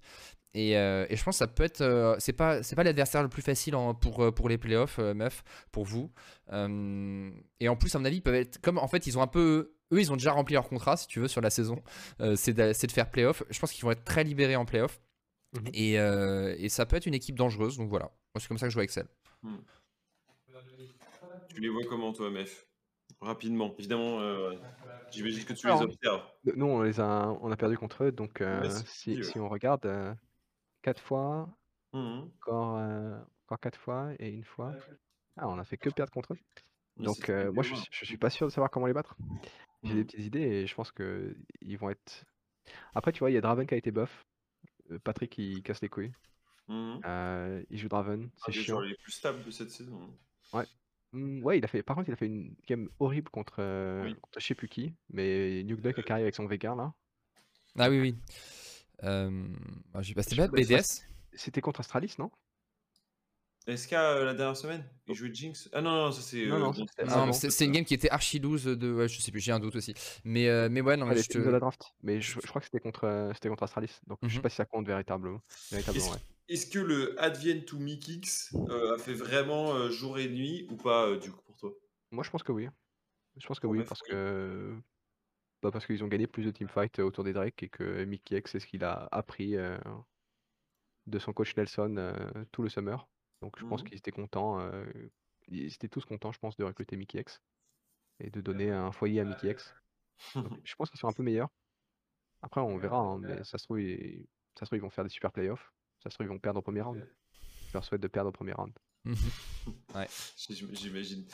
Euh, 0.57 1.07
et, 1.09 1.17
je 1.17 1.25
pense 1.25 1.37
que 1.37 1.39
ça 1.39 1.47
peut 1.47 1.63
être. 1.63 1.81
Euh, 1.81 2.17
c'est 2.19 2.33
pas, 2.33 2.63
c'est 2.63 2.75
pas 2.75 2.83
l'adversaire 2.83 3.23
le 3.23 3.29
plus 3.29 3.43
facile 3.43 3.75
pour, 4.01 4.25
euh, 4.25 4.33
pour 4.33 4.49
les 4.49 4.59
playoffs, 4.59 4.99
meuf, 4.99 5.45
pour 5.71 5.85
vous. 5.85 6.11
et 6.51 7.69
en 7.69 7.77
plus, 7.77 7.95
à 7.95 7.99
mon 7.99 8.05
avis, 8.05 8.17
ils 8.17 8.23
peuvent 8.23 8.35
être. 8.35 8.61
Comme 8.61 8.79
en 8.79 8.89
fait, 8.89 9.07
ils 9.07 9.19
ont 9.19 9.23
un 9.23 9.29
peu. 9.29 9.75
Eux, 9.93 10.01
ils 10.01 10.13
ont 10.13 10.17
déjà 10.17 10.33
rempli 10.33 10.55
leur 10.55 10.69
contrat, 10.69 10.97
si 10.97 11.07
tu 11.09 11.21
veux, 11.21 11.29
sur 11.29 11.41
la 11.41 11.51
saison. 11.51 11.83
c'est, 12.37 12.53
de, 12.53 12.87
de, 12.87 12.93
faire 12.93 13.11
playoff. 13.11 13.43
Je 13.51 13.59
pense 13.59 13.73
qu'ils 13.73 13.85
vont 13.85 13.91
être 13.91 14.05
très 14.05 14.25
libérés 14.25 14.57
en 14.57 14.65
playoff. 14.65 15.01
Mhm. 15.53 15.71
et, 15.75 15.95
et, 15.95 16.69
ça 16.69 16.87
peut 16.87 16.97
être 16.97 17.07
une 17.07 17.15
équipe 17.15 17.37
dangereuse. 17.37 17.77
Donc 17.77 17.89
voilà. 17.89 18.07
Moi, 18.07 18.41
c'est 18.41 18.49
comme 18.49 18.59
ça 18.59 18.67
que 18.67 18.71
je 18.71 18.77
vois 18.77 18.85
Excel. 18.85 19.07
Hmm. 19.43 19.57
Tu 21.49 21.61
les 21.61 21.69
vois 21.69 21.83
comment, 21.89 22.13
toi, 22.13 22.31
Mef 22.31 22.70
Rapidement. 23.21 23.75
Évidemment, 23.79 24.19
j'imagine 25.11 25.45
que 25.45 25.53
tu 25.53 25.67
les 25.67 25.73
observes. 25.73 26.23
Nous, 26.45 26.67
on, 26.67 26.83
les 26.83 27.01
a, 27.01 27.37
on 27.43 27.51
a 27.51 27.57
perdu 27.57 27.77
contre 27.77 28.05
eux. 28.05 28.13
Donc, 28.13 28.43
si, 28.87 29.23
si, 29.25 29.39
on 29.39 29.49
regarde 29.49 30.17
4 30.83 31.01
fois, 31.01 31.49
mmh 31.93 32.23
encore, 32.37 32.77
euh, 32.79 33.19
encore 33.47 33.61
4 33.61 33.79
fois 33.79 34.13
et 34.19 34.29
une 34.29 34.45
fois. 34.45 34.75
Ah, 35.37 35.49
on 35.49 35.59
a 35.59 35.65
fait 35.65 35.77
que 35.77 35.91
perdre 35.91 36.13
contre 36.13 36.35
eux. 36.35 36.39
Donc, 36.97 37.31
euh, 37.31 37.51
moi, 37.53 37.63
je, 37.63 37.75
je 37.91 38.05
suis 38.05 38.19
pas 38.19 38.31
sûr 38.31 38.47
de 38.47 38.53
savoir 38.53 38.71
comment 38.71 38.87
les 38.87 38.93
battre. 38.93 39.17
J'ai 39.83 39.95
des 39.95 40.01
mmh. 40.01 40.07
petites 40.07 40.27
idées 40.27 40.41
et 40.41 40.67
je 40.67 40.75
pense 40.75 40.93
que 40.93 41.35
ils 41.61 41.79
vont 41.79 41.91
être. 41.91 42.25
Après, 42.95 43.13
tu 43.13 43.21
vois, 43.21 43.31
il 43.31 43.35
y 43.35 43.39
a 43.39 43.41
Draven 43.41 43.67
qui 43.67 43.75
a 43.75 43.79
été 43.79 43.91
buff. 43.91 44.27
Euh, 44.91 44.99
Patrick, 44.99 45.37
il 45.39 45.63
casse 45.63 45.81
les 45.81 45.89
couilles. 45.89 46.13
Mmh 46.69 47.65
il 47.71 47.79
joue 47.79 47.89
Draven, 47.89 48.31
c'est 48.37 48.53
chiant. 48.53 48.81
les 48.81 48.95
plus 48.95 49.13
stables 49.13 49.43
de 49.45 49.51
cette 49.51 49.71
saison. 49.71 50.01
Hein. 50.53 50.65
Ouais. 51.13 51.41
ouais, 51.43 51.59
il 51.59 51.65
a 51.65 51.69
fait. 51.69 51.83
Par 51.83 51.97
contre, 51.97 52.09
il 52.09 52.13
a 52.13 52.17
fait 52.17 52.27
une 52.27 52.55
game 52.69 52.89
horrible 52.99 53.31
contre, 53.31 53.57
contre 53.57 54.39
je 54.39 54.47
sais 54.47 54.55
plus 54.55 54.69
qui, 54.69 54.95
mais 55.11 55.63
Nuke 55.65 55.81
Duck 55.81 55.99
a 55.99 56.03
carré 56.03 56.23
avec 56.23 56.35
son 56.35 56.47
Veigar 56.47 56.77
là. 56.77 56.93
Ah 57.79 57.89
oui, 57.89 58.01
oui. 58.01 58.17
Euh, 59.05 59.31
bah, 59.93 60.03
j'ai 60.03 60.15
passé 60.15 60.37
pas 60.37 60.49
BDS. 60.49 61.03
C'était 61.35 61.61
contre 61.61 61.81
Astralis, 61.81 62.15
non? 62.19 62.31
SK 63.69 63.93
euh, 63.93 64.25
la 64.25 64.35
dernière 64.35 64.57
semaine 64.57 64.85
Il 65.07 65.15
jouait 65.15 65.33
Jinx 65.33 65.69
Ah 65.73 65.83
non, 65.83 65.93
non, 65.93 66.13
ça 66.13 66.23
c'est. 66.23 66.47
Non, 66.47 66.73
euh, 66.75 67.33
c'est 67.33 67.65
une 67.65 67.73
game 67.73 67.85
qui 67.85 67.95
était 67.95 68.11
archi 68.11 68.39
loose 68.39 68.65
de. 68.65 68.93
Ouais, 68.93 69.07
je 69.09 69.21
sais 69.21 69.31
plus, 69.31 69.41
j'ai 69.41 69.53
un 69.53 69.61
doute 69.61 69.77
aussi. 69.77 69.95
Mais, 70.25 70.69
mais 70.69 70.81
ouais, 70.81 70.97
non, 70.97 71.07
mais 71.07 71.17
je 71.23 71.29
te... 71.29 71.39
de 71.39 71.51
la 71.51 71.61
draft. 71.61 71.95
Mais 72.03 72.21
je, 72.21 72.39
crois 72.41 72.61
que 72.61 72.67
c'était 72.67 72.81
contre, 72.81 73.31
c'était 73.35 73.49
contre 73.49 73.63
Astralis. 73.63 74.01
Donc 74.07 74.19
je 74.23 74.29
sais 74.29 74.37
mhm. 74.37 74.43
pas 74.43 74.49
si 74.49 74.57
ça 74.57 74.65
compte 74.65 74.87
véritablement. 74.87 75.41
véritablement 75.71 76.17
Est-ce 76.51 76.67
que 76.67 76.79
le 76.79 77.21
Advient 77.21 77.65
to 77.65 77.79
Mikix 77.79 78.55
a 78.69 78.99
fait 78.99 79.15
vraiment 79.15 79.89
jour 79.89 80.19
et 80.19 80.29
nuit 80.29 80.67
ou 80.71 80.77
pas, 80.77 81.17
du 81.17 81.31
coup, 81.31 81.43
pour 81.43 81.57
toi? 81.57 81.73
Moi, 82.11 82.25
je 82.25 82.31
pense 82.31 82.43
que 82.43 82.53
oui. 82.53 82.69
Je 83.37 83.47
pense 83.47 83.61
que 83.61 83.67
oui, 83.67 83.85
parce 83.85 84.03
que 84.03 84.77
bah, 85.63 85.71
parce 85.71 85.87
qu'ils 85.87 86.03
ont 86.03 86.09
gagné 86.09 86.27
plus 86.27 86.45
de 86.45 86.51
teamfights 86.51 87.01
euh, 87.01 87.05
autour 87.05 87.25
des 87.25 87.33
Drake 87.33 87.63
et 87.63 87.69
que 87.69 88.05
Mickey 88.05 88.39
X, 88.39 88.53
c'est 88.53 88.61
ce 88.61 88.67
qu'il 88.67 88.83
a 88.83 89.09
appris 89.13 89.57
euh, 89.57 89.79
de 91.07 91.19
son 91.19 91.33
coach 91.33 91.55
Nelson 91.57 91.97
euh, 91.99 92.45
tout 92.51 92.63
le 92.63 92.71
summer. 92.71 93.09
Donc 93.43 93.59
je 93.59 93.67
pense 93.67 93.83
mmh 93.83 93.85
qu'ils 93.87 93.99
étaient 93.99 94.11
contents, 94.11 94.61
ils 95.49 95.73
étaient 95.73 95.89
tous 95.89 96.05
contents, 96.05 96.31
je 96.31 96.39
pense, 96.39 96.57
de 96.57 96.65
recruter 96.65 96.97
Mickey 96.97 97.21
X 97.21 97.41
et 98.19 98.29
de 98.29 98.43
donner 98.43 98.71
un 98.71 98.93
foyer 98.93 99.21
à 99.21 99.25
Mickey 99.25 99.51
X. 99.51 99.75
je 100.65 100.75
pense 100.75 100.91
qu'ils 100.91 101.01
sont 101.01 101.09
un 101.09 101.13
peu 101.13 101.23
meilleurs. 101.23 101.49
Après, 102.43 102.61
on 102.61 102.77
verra, 102.77 102.99
hein, 102.99 103.19
mais 103.19 103.43
ça 103.45 103.57
se, 103.57 103.65
trouve, 103.65 103.81
ils... 103.81 104.27
ça 104.59 104.61
se 104.61 104.67
trouve, 104.67 104.77
ils 104.77 104.83
vont 104.83 104.91
faire 104.91 105.05
des 105.05 105.11
super 105.11 105.33
playoffs. 105.33 105.73
Ça 106.03 106.11
se 106.11 106.15
trouve, 106.15 106.27
ils 106.27 106.31
vont 106.31 106.39
perdre 106.39 106.59
au 106.59 106.63
premier 106.63 106.81
round. 106.81 107.07
Je 107.69 107.75
leur 107.75 107.85
souhaite 107.85 108.01
de 108.01 108.09
perdre 108.09 108.31
au 108.31 108.33
premier 108.33 108.53
round. 108.53 108.73
Mmh 109.05 109.15
ouais. 109.95 110.09
J'imagine. 110.73 111.25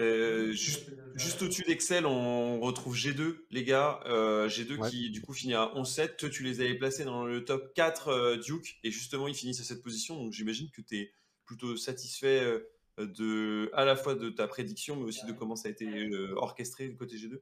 Euh, 0.00 0.52
juste, 0.52 1.42
au-dessus 1.42 1.62
d'Excel, 1.62 2.06
on 2.06 2.60
retrouve 2.60 2.96
G2, 2.96 3.36
les 3.50 3.64
gars. 3.64 4.00
Euh, 4.06 4.48
G2 4.48 4.88
qui, 4.88 5.10
du 5.10 5.20
coup, 5.20 5.32
finit 5.32 5.54
à 5.54 5.72
11-7. 5.76 6.16
Toi, 6.16 6.30
tu 6.30 6.42
les 6.42 6.60
avais 6.60 6.74
placés 6.74 7.04
dans 7.04 7.24
le 7.24 7.44
top 7.44 7.74
4 7.74 8.08
euh, 8.08 8.36
Duke. 8.36 8.78
Et 8.82 8.90
justement, 8.90 9.28
ils 9.28 9.34
finissent 9.34 9.60
à 9.60 9.64
cette 9.64 9.82
position. 9.82 10.16
Donc, 10.16 10.32
j'imagine 10.32 10.70
que 10.70 10.80
tu 10.80 10.98
es 10.98 11.12
plutôt 11.44 11.76
satisfait 11.76 12.64
de, 12.98 13.70
à 13.74 13.84
la 13.84 13.96
fois 13.96 14.14
de 14.14 14.30
ta 14.30 14.48
prédiction, 14.48 14.96
mais 14.96 15.04
aussi 15.04 15.26
de 15.26 15.32
comment 15.32 15.56
ça 15.56 15.68
a 15.68 15.70
été 15.70 16.10
orchestré 16.36 16.88
du 16.88 16.96
côté 16.96 17.16
G2 17.16 17.40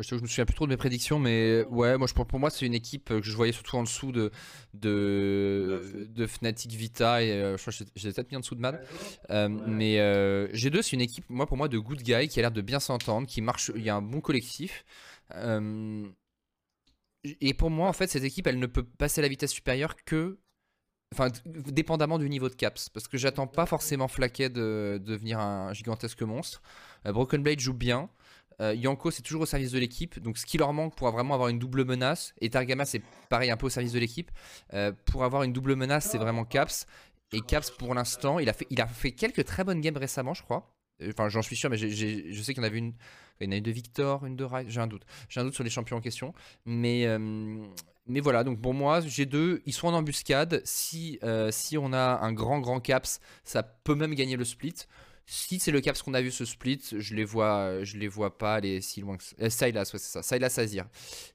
je, 0.00 0.14
me 0.14 0.26
souviens 0.26 0.44
plus 0.44 0.54
trop 0.54 0.66
de 0.66 0.70
mes 0.70 0.76
prédictions, 0.76 1.18
mais 1.18 1.64
ouais, 1.70 1.96
moi, 1.98 2.06
pour 2.08 2.38
moi, 2.38 2.50
c'est 2.50 2.66
une 2.66 2.74
équipe 2.74 3.08
que 3.08 3.22
je 3.22 3.36
voyais 3.36 3.52
surtout 3.52 3.76
en 3.76 3.82
dessous 3.82 4.12
de, 4.12 4.30
Fnatic 6.26 6.72
Vita 6.72 7.22
et 7.22 7.32
euh, 7.32 7.56
je 7.56 7.62
crois 7.62 7.72
que 7.72 7.84
peut-être 7.84 8.30
mis 8.30 8.36
en 8.36 8.40
dessous 8.40 8.54
de 8.54 8.60
Mad. 8.60 8.80
Euh, 9.30 9.48
mais 9.48 10.00
euh, 10.00 10.48
G2, 10.52 10.82
c'est 10.82 10.92
une 10.92 11.00
équipe, 11.00 11.24
moi, 11.28 11.46
pour 11.46 11.56
moi, 11.56 11.68
de 11.68 11.78
good 11.78 12.02
guy 12.02 12.28
qui 12.28 12.38
a 12.38 12.42
l'air 12.42 12.52
de 12.52 12.60
bien 12.60 12.80
s'entendre, 12.80 13.26
qui 13.26 13.40
marche, 13.40 13.70
il 13.74 13.82
y 13.82 13.90
a 13.90 13.96
un 13.96 14.02
bon 14.02 14.20
collectif. 14.20 14.84
et 17.40 17.54
pour 17.54 17.70
moi, 17.70 17.88
en 17.88 17.92
fait, 17.92 18.08
cette 18.08 18.24
équipe, 18.24 18.46
elle 18.46 18.58
ne 18.58 18.66
peut 18.66 18.84
passer 18.84 19.20
à 19.20 19.22
la 19.22 19.28
vitesse 19.28 19.52
supérieure 19.52 19.96
que 20.04 20.38
Enfin, 21.14 21.28
dépendamment 21.46 22.18
du 22.18 22.28
niveau 22.28 22.50
de 22.50 22.54
caps. 22.54 22.90
Parce 22.90 23.08
que 23.08 23.16
j'attends 23.16 23.46
pas 23.46 23.64
forcément 23.64 24.08
Flaquet 24.08 24.50
de, 24.50 25.00
devenir 25.02 25.40
un 25.40 25.72
gigantesque 25.72 26.20
monstre. 26.20 26.60
Broken 27.06 27.42
Blade 27.42 27.60
joue 27.60 27.72
bien. 27.72 28.10
Euh, 28.60 28.74
Yanko, 28.74 29.10
c'est 29.10 29.22
toujours 29.22 29.42
au 29.42 29.46
service 29.46 29.72
de 29.72 29.78
l'équipe. 29.78 30.18
Donc, 30.20 30.38
ce 30.38 30.46
qui 30.46 30.58
leur 30.58 30.72
manque 30.72 30.94
pour 30.96 31.10
vraiment 31.10 31.34
avoir 31.34 31.48
une 31.48 31.58
double 31.58 31.84
menace, 31.84 32.34
et 32.40 32.50
Targama, 32.50 32.84
c'est 32.84 33.02
pareil, 33.28 33.50
un 33.50 33.56
peu 33.56 33.66
au 33.66 33.70
service 33.70 33.92
de 33.92 33.98
l'équipe. 33.98 34.30
Euh, 34.74 34.92
pour 35.06 35.24
avoir 35.24 35.42
une 35.42 35.52
double 35.52 35.76
menace, 35.76 36.08
c'est 36.10 36.18
vraiment 36.18 36.44
Caps. 36.44 36.86
Et 37.32 37.40
Caps, 37.40 37.70
pour 37.70 37.94
l'instant, 37.94 38.38
il, 38.38 38.48
a 38.48 38.52
fait, 38.52 39.12
quelques 39.12 39.44
très 39.44 39.64
bonnes 39.64 39.80
games 39.80 39.96
récemment, 39.96 40.34
je 40.34 40.42
crois. 40.42 40.74
Enfin, 41.08 41.28
j'en 41.28 41.42
suis 41.42 41.56
sûr, 41.56 41.70
mais 41.70 41.76
je 41.76 42.42
sais 42.42 42.54
qu'il 42.54 42.62
y 42.62 42.66
en 42.66 42.68
avait 42.68 42.78
une. 42.78 42.94
Il 43.40 43.46
y 43.46 43.48
en 43.48 43.52
a 43.52 43.56
une 43.56 43.62
de 43.62 43.70
Victor, 43.70 44.26
une 44.26 44.34
de 44.34 44.42
Rai. 44.42 44.64
J'ai 44.66 44.80
un 44.80 44.88
doute. 44.88 45.04
J'ai 45.28 45.38
un 45.38 45.44
doute 45.44 45.54
sur 45.54 45.62
les 45.62 45.70
champions 45.70 45.98
en 45.98 46.00
question. 46.00 46.34
Mais, 46.64 47.06
euh, 47.06 47.64
voilà, 48.20 48.42
donc 48.42 48.60
pour 48.60 48.74
moi, 48.74 48.98
G2, 48.98 49.60
ils 49.64 49.72
sont 49.72 49.86
en 49.86 49.94
embuscade. 49.94 50.60
Si 50.64 51.20
on 51.22 51.92
a 51.92 52.18
un 52.20 52.32
grand, 52.32 52.58
grand 52.58 52.80
Caps, 52.80 53.20
ça 53.44 53.62
peut 53.62 53.94
même 53.94 54.14
gagner 54.14 54.36
le 54.36 54.44
split. 54.44 54.74
Si 55.30 55.58
c'est 55.58 55.72
le 55.72 55.82
Caps 55.82 56.00
qu'on 56.00 56.14
a 56.14 56.22
vu 56.22 56.30
ce 56.30 56.46
split, 56.46 56.80
je 56.90 57.14
les 57.14 57.26
vois, 57.26 57.84
je 57.84 57.98
les 57.98 58.08
vois 58.08 58.38
pas 58.38 58.54
aller 58.54 58.80
si 58.80 59.02
loin 59.02 59.18
que 59.18 59.22
ça. 59.22 59.36
Euh, 59.42 59.50
Silas, 59.50 59.90
ouais, 59.92 59.98
c'est 59.98 60.10
ça. 60.10 60.22
Silas 60.22 60.54
Azir. 60.56 60.88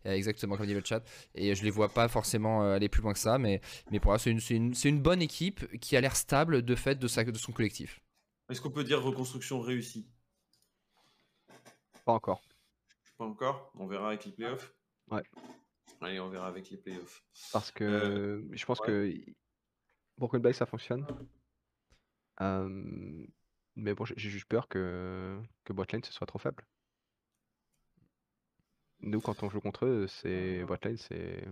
Euh, 0.08 0.14
exactement 0.14 0.58
comme 0.58 0.66
dit 0.66 0.74
le 0.74 0.82
chat. 0.84 1.04
Et 1.36 1.54
je 1.54 1.64
les 1.64 1.70
vois 1.70 1.90
pas 1.90 2.08
forcément 2.08 2.64
euh, 2.64 2.74
aller 2.74 2.90
plus 2.90 3.04
loin 3.04 3.14
que 3.14 3.20
ça. 3.20 3.38
Mais, 3.38 3.62
mais 3.92 4.00
pour 4.00 4.10
moi, 4.10 4.18
c'est 4.18 4.32
une, 4.32 4.74
une, 4.84 5.00
bonne 5.00 5.22
équipe 5.22 5.78
qui 5.78 5.96
a 5.96 6.02
l'air 6.02 6.16
stable 6.16 6.64
de 6.64 6.76
fait 6.76 6.96
de, 6.96 7.08
sa, 7.08 7.24
de 7.24 7.38
son 7.38 7.52
collectif. 7.52 8.02
Est-ce 8.50 8.62
qu'on 8.62 8.72
peut 8.72 8.84
dire 8.84 9.00
reconstruction 9.00 9.62
réussie? 9.62 10.08
Pas 12.04 12.14
encore. 12.14 12.42
Pas 13.20 13.26
encore? 13.26 13.72
On 13.76 13.86
verra 13.86 14.08
avec 14.08 14.26
les 14.26 14.32
playoffs? 14.32 14.74
Ouais. 15.12 15.22
Allez, 16.02 16.20
on 16.20 16.30
verra 16.30 16.48
avec 16.48 16.68
les 16.72 16.78
playoffs. 16.78 17.24
Parce 17.52 17.70
que 17.70 18.44
je 18.54 18.66
pense 18.66 18.80
que 18.80 19.14
pour 20.18 20.32
que 20.32 20.52
ça 20.52 20.66
fonctionne. 20.66 21.06
Euh, 22.42 23.28
mais 23.76 23.94
bon, 23.94 24.06
j'ai 24.06 24.30
juste 24.30 24.46
peur 24.46 24.68
que, 24.68 25.40
que 25.64 25.74
botlane 25.74 26.04
ce 26.04 26.14
soit 26.14 26.28
trop 26.28 26.40
faible. 26.40 26.64
Nous, 29.02 29.20
quand 29.20 29.44
on 29.44 29.50
joue 29.50 29.60
contre 29.60 29.86
eux, 29.86 30.08
c'est 30.08 30.64
botlane, 30.64 30.98
c'est. 30.98 31.44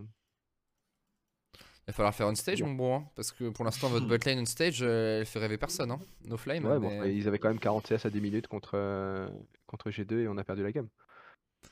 Il 1.53 1.87
va 1.87 1.93
falloir 1.93 2.13
faire 2.13 2.27
un 2.27 2.35
stage, 2.35 2.61
mon 2.61 2.73
bon, 2.73 2.95
hein, 2.95 3.09
parce 3.15 3.31
que 3.31 3.49
pour 3.49 3.65
l'instant, 3.65 3.89
votre 3.89 4.07
botlane 4.07 4.39
on 4.39 4.45
stage, 4.45 4.81
euh, 4.83 5.19
elle 5.19 5.25
fait 5.25 5.39
rêver 5.39 5.57
personne, 5.57 5.91
hein. 5.91 5.99
No 6.25 6.37
flame. 6.37 6.65
Ouais, 6.65 6.79
bon, 6.79 7.03
ils 7.03 7.27
avaient 7.27 7.39
quand 7.39 7.49
même 7.49 7.59
40 7.59 7.87
CS 7.87 8.05
à 8.05 8.09
10 8.09 8.21
minutes 8.21 8.47
contre, 8.47 9.31
contre 9.65 9.89
G2 9.89 10.19
et 10.21 10.27
on 10.27 10.37
a 10.37 10.43
perdu 10.43 10.63
la 10.63 10.71
game. 10.71 10.87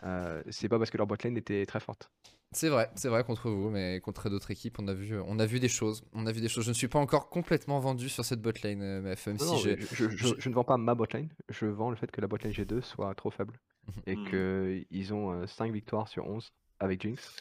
Euh, 0.03 0.41
c'est 0.49 0.69
pas 0.69 0.77
parce 0.77 0.89
que 0.91 0.97
leur 0.97 1.07
botlane 1.07 1.35
était 1.37 1.65
très 1.65 1.79
forte. 1.79 2.11
C'est 2.51 2.69
vrai, 2.69 2.89
c'est 2.95 3.09
vrai 3.09 3.23
contre 3.23 3.49
vous, 3.51 3.69
mais 3.69 3.99
contre 3.99 4.27
d'autres 4.29 4.49
équipes, 4.49 4.79
on 4.79 4.87
a 4.87 4.93
vu, 4.93 5.15
on 5.19 5.37
a 5.37 5.45
vu 5.45 5.59
des 5.59 5.67
choses. 5.67 6.03
On 6.13 6.25
a 6.25 6.31
vu 6.31 6.41
des 6.41 6.49
choses. 6.49 6.63
Je 6.63 6.69
ne 6.69 6.73
suis 6.73 6.87
pas 6.87 6.97
encore 6.99 7.29
complètement 7.29 7.79
vendu 7.79 8.09
sur 8.09 8.25
cette 8.25 8.41
botlane, 8.41 8.81
euh, 8.81 9.01
MF, 9.01 9.27
même 9.27 9.37
Non, 9.37 9.55
si 9.57 9.61
je, 9.61 9.75
je- 9.93 10.09
je- 10.09 10.35
je 10.39 10.49
ne 10.49 10.53
vends 10.55 10.63
pas 10.63 10.77
ma 10.77 10.95
botlane, 10.95 11.29
je 11.49 11.67
vends 11.67 11.91
le 11.91 11.95
fait 11.95 12.09
que 12.09 12.21
la 12.21 12.27
botlane 12.27 12.51
G2 12.53 12.81
soit 12.81 13.13
trop 13.13 13.29
faible. 13.29 13.59
Et 14.07 14.15
Mhm. 14.15 14.83
qu'ils 14.89 15.13
ont 15.13 15.45
5 15.47 15.71
victoires 15.71 16.07
sur 16.07 16.27
11 16.27 16.51
avec 16.79 17.01
Jinx. 17.01 17.35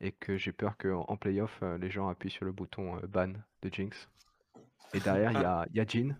Et 0.00 0.12
que 0.12 0.36
j'ai 0.36 0.52
peur 0.52 0.76
qu'en 0.76 1.04
en 1.08 1.16
playoff, 1.16 1.58
euh, 1.62 1.76
les 1.78 1.90
gens 1.90 2.08
appuient 2.08 2.30
sur 2.30 2.44
le 2.44 2.52
bouton 2.52 2.96
euh, 2.96 3.06
ban 3.06 3.28
de 3.62 3.70
Jinx. 3.72 4.08
Et 4.94 5.00
derrière, 5.00 5.32
il 5.32 5.40
y 5.40 5.44
a, 5.44 5.66
il 5.70 5.76
y 5.76 5.80
a 5.80 5.86
Jhin. 5.86 6.16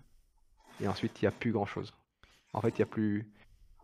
Et 0.81 0.87
ensuite, 0.87 1.21
il 1.21 1.25
n'y 1.25 1.27
a 1.27 1.31
plus 1.31 1.51
grand 1.51 1.65
chose. 1.65 1.93
En 2.53 2.61
fait, 2.61 2.69
il 2.69 2.79
y 2.79 2.83
a 2.83 2.87
plus. 2.87 3.27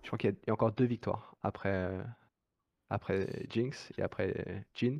Je 0.04 0.08
crois 0.08 0.18
qu'il 0.18 0.30
y, 0.30 0.34
a- 0.34 0.36
il 0.43 0.47
y 0.47 0.49
a 0.49 0.54
encore 0.54 0.72
deux 0.72 0.86
victoires 0.86 1.36
après, 1.41 1.70
euh, 1.70 2.04
après 2.89 3.45
Jinx 3.49 3.91
et 3.97 4.01
après 4.01 4.66
Jhin. 4.76 4.99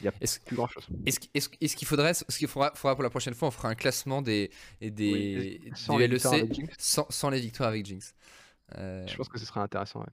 Il 0.00 0.02
n'y 0.02 0.08
a 0.08 0.12
Est-ce 0.20 0.40
plus 0.40 0.54
grand 0.56 0.66
chose. 0.68 0.86
est-ce 1.06 1.18
qu- 1.20 1.28
est-ce- 1.34 1.48
est-ce 1.60 1.74
qu'il 1.76 1.88
faudrait, 1.88 2.12
ce 2.14 2.24
qu'il 2.38 2.46
faudra, 2.48 2.72
faudra 2.74 2.94
pour 2.94 3.02
la 3.02 3.10
prochaine 3.10 3.34
fois, 3.34 3.48
on 3.48 3.50
fera 3.50 3.68
un 3.68 3.74
classement 3.74 4.20
des, 4.22 4.50
des, 4.80 5.60
Sans 5.74 5.94
du 5.96 6.00
les 6.02 6.08
victoires 6.08 6.34
LEC 6.34 6.42
avec 6.42 6.54
Jinx? 6.54 6.74
sans, 6.78 7.06
sans 7.10 7.30
les 7.30 7.40
victoires 7.40 7.68
avec 7.70 7.86
Jinx. 7.86 8.14
Euh, 8.76 9.06
Je 9.06 9.16
pense 9.16 9.28
que 9.28 9.38
ce 9.38 9.46
serait 9.46 9.60
intéressant. 9.60 10.00
ouais. 10.00 10.06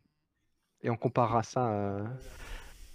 Et 0.82 0.90
on 0.90 0.96
comparera 0.98 1.44
ça 1.44 1.70
euh, 1.72 2.06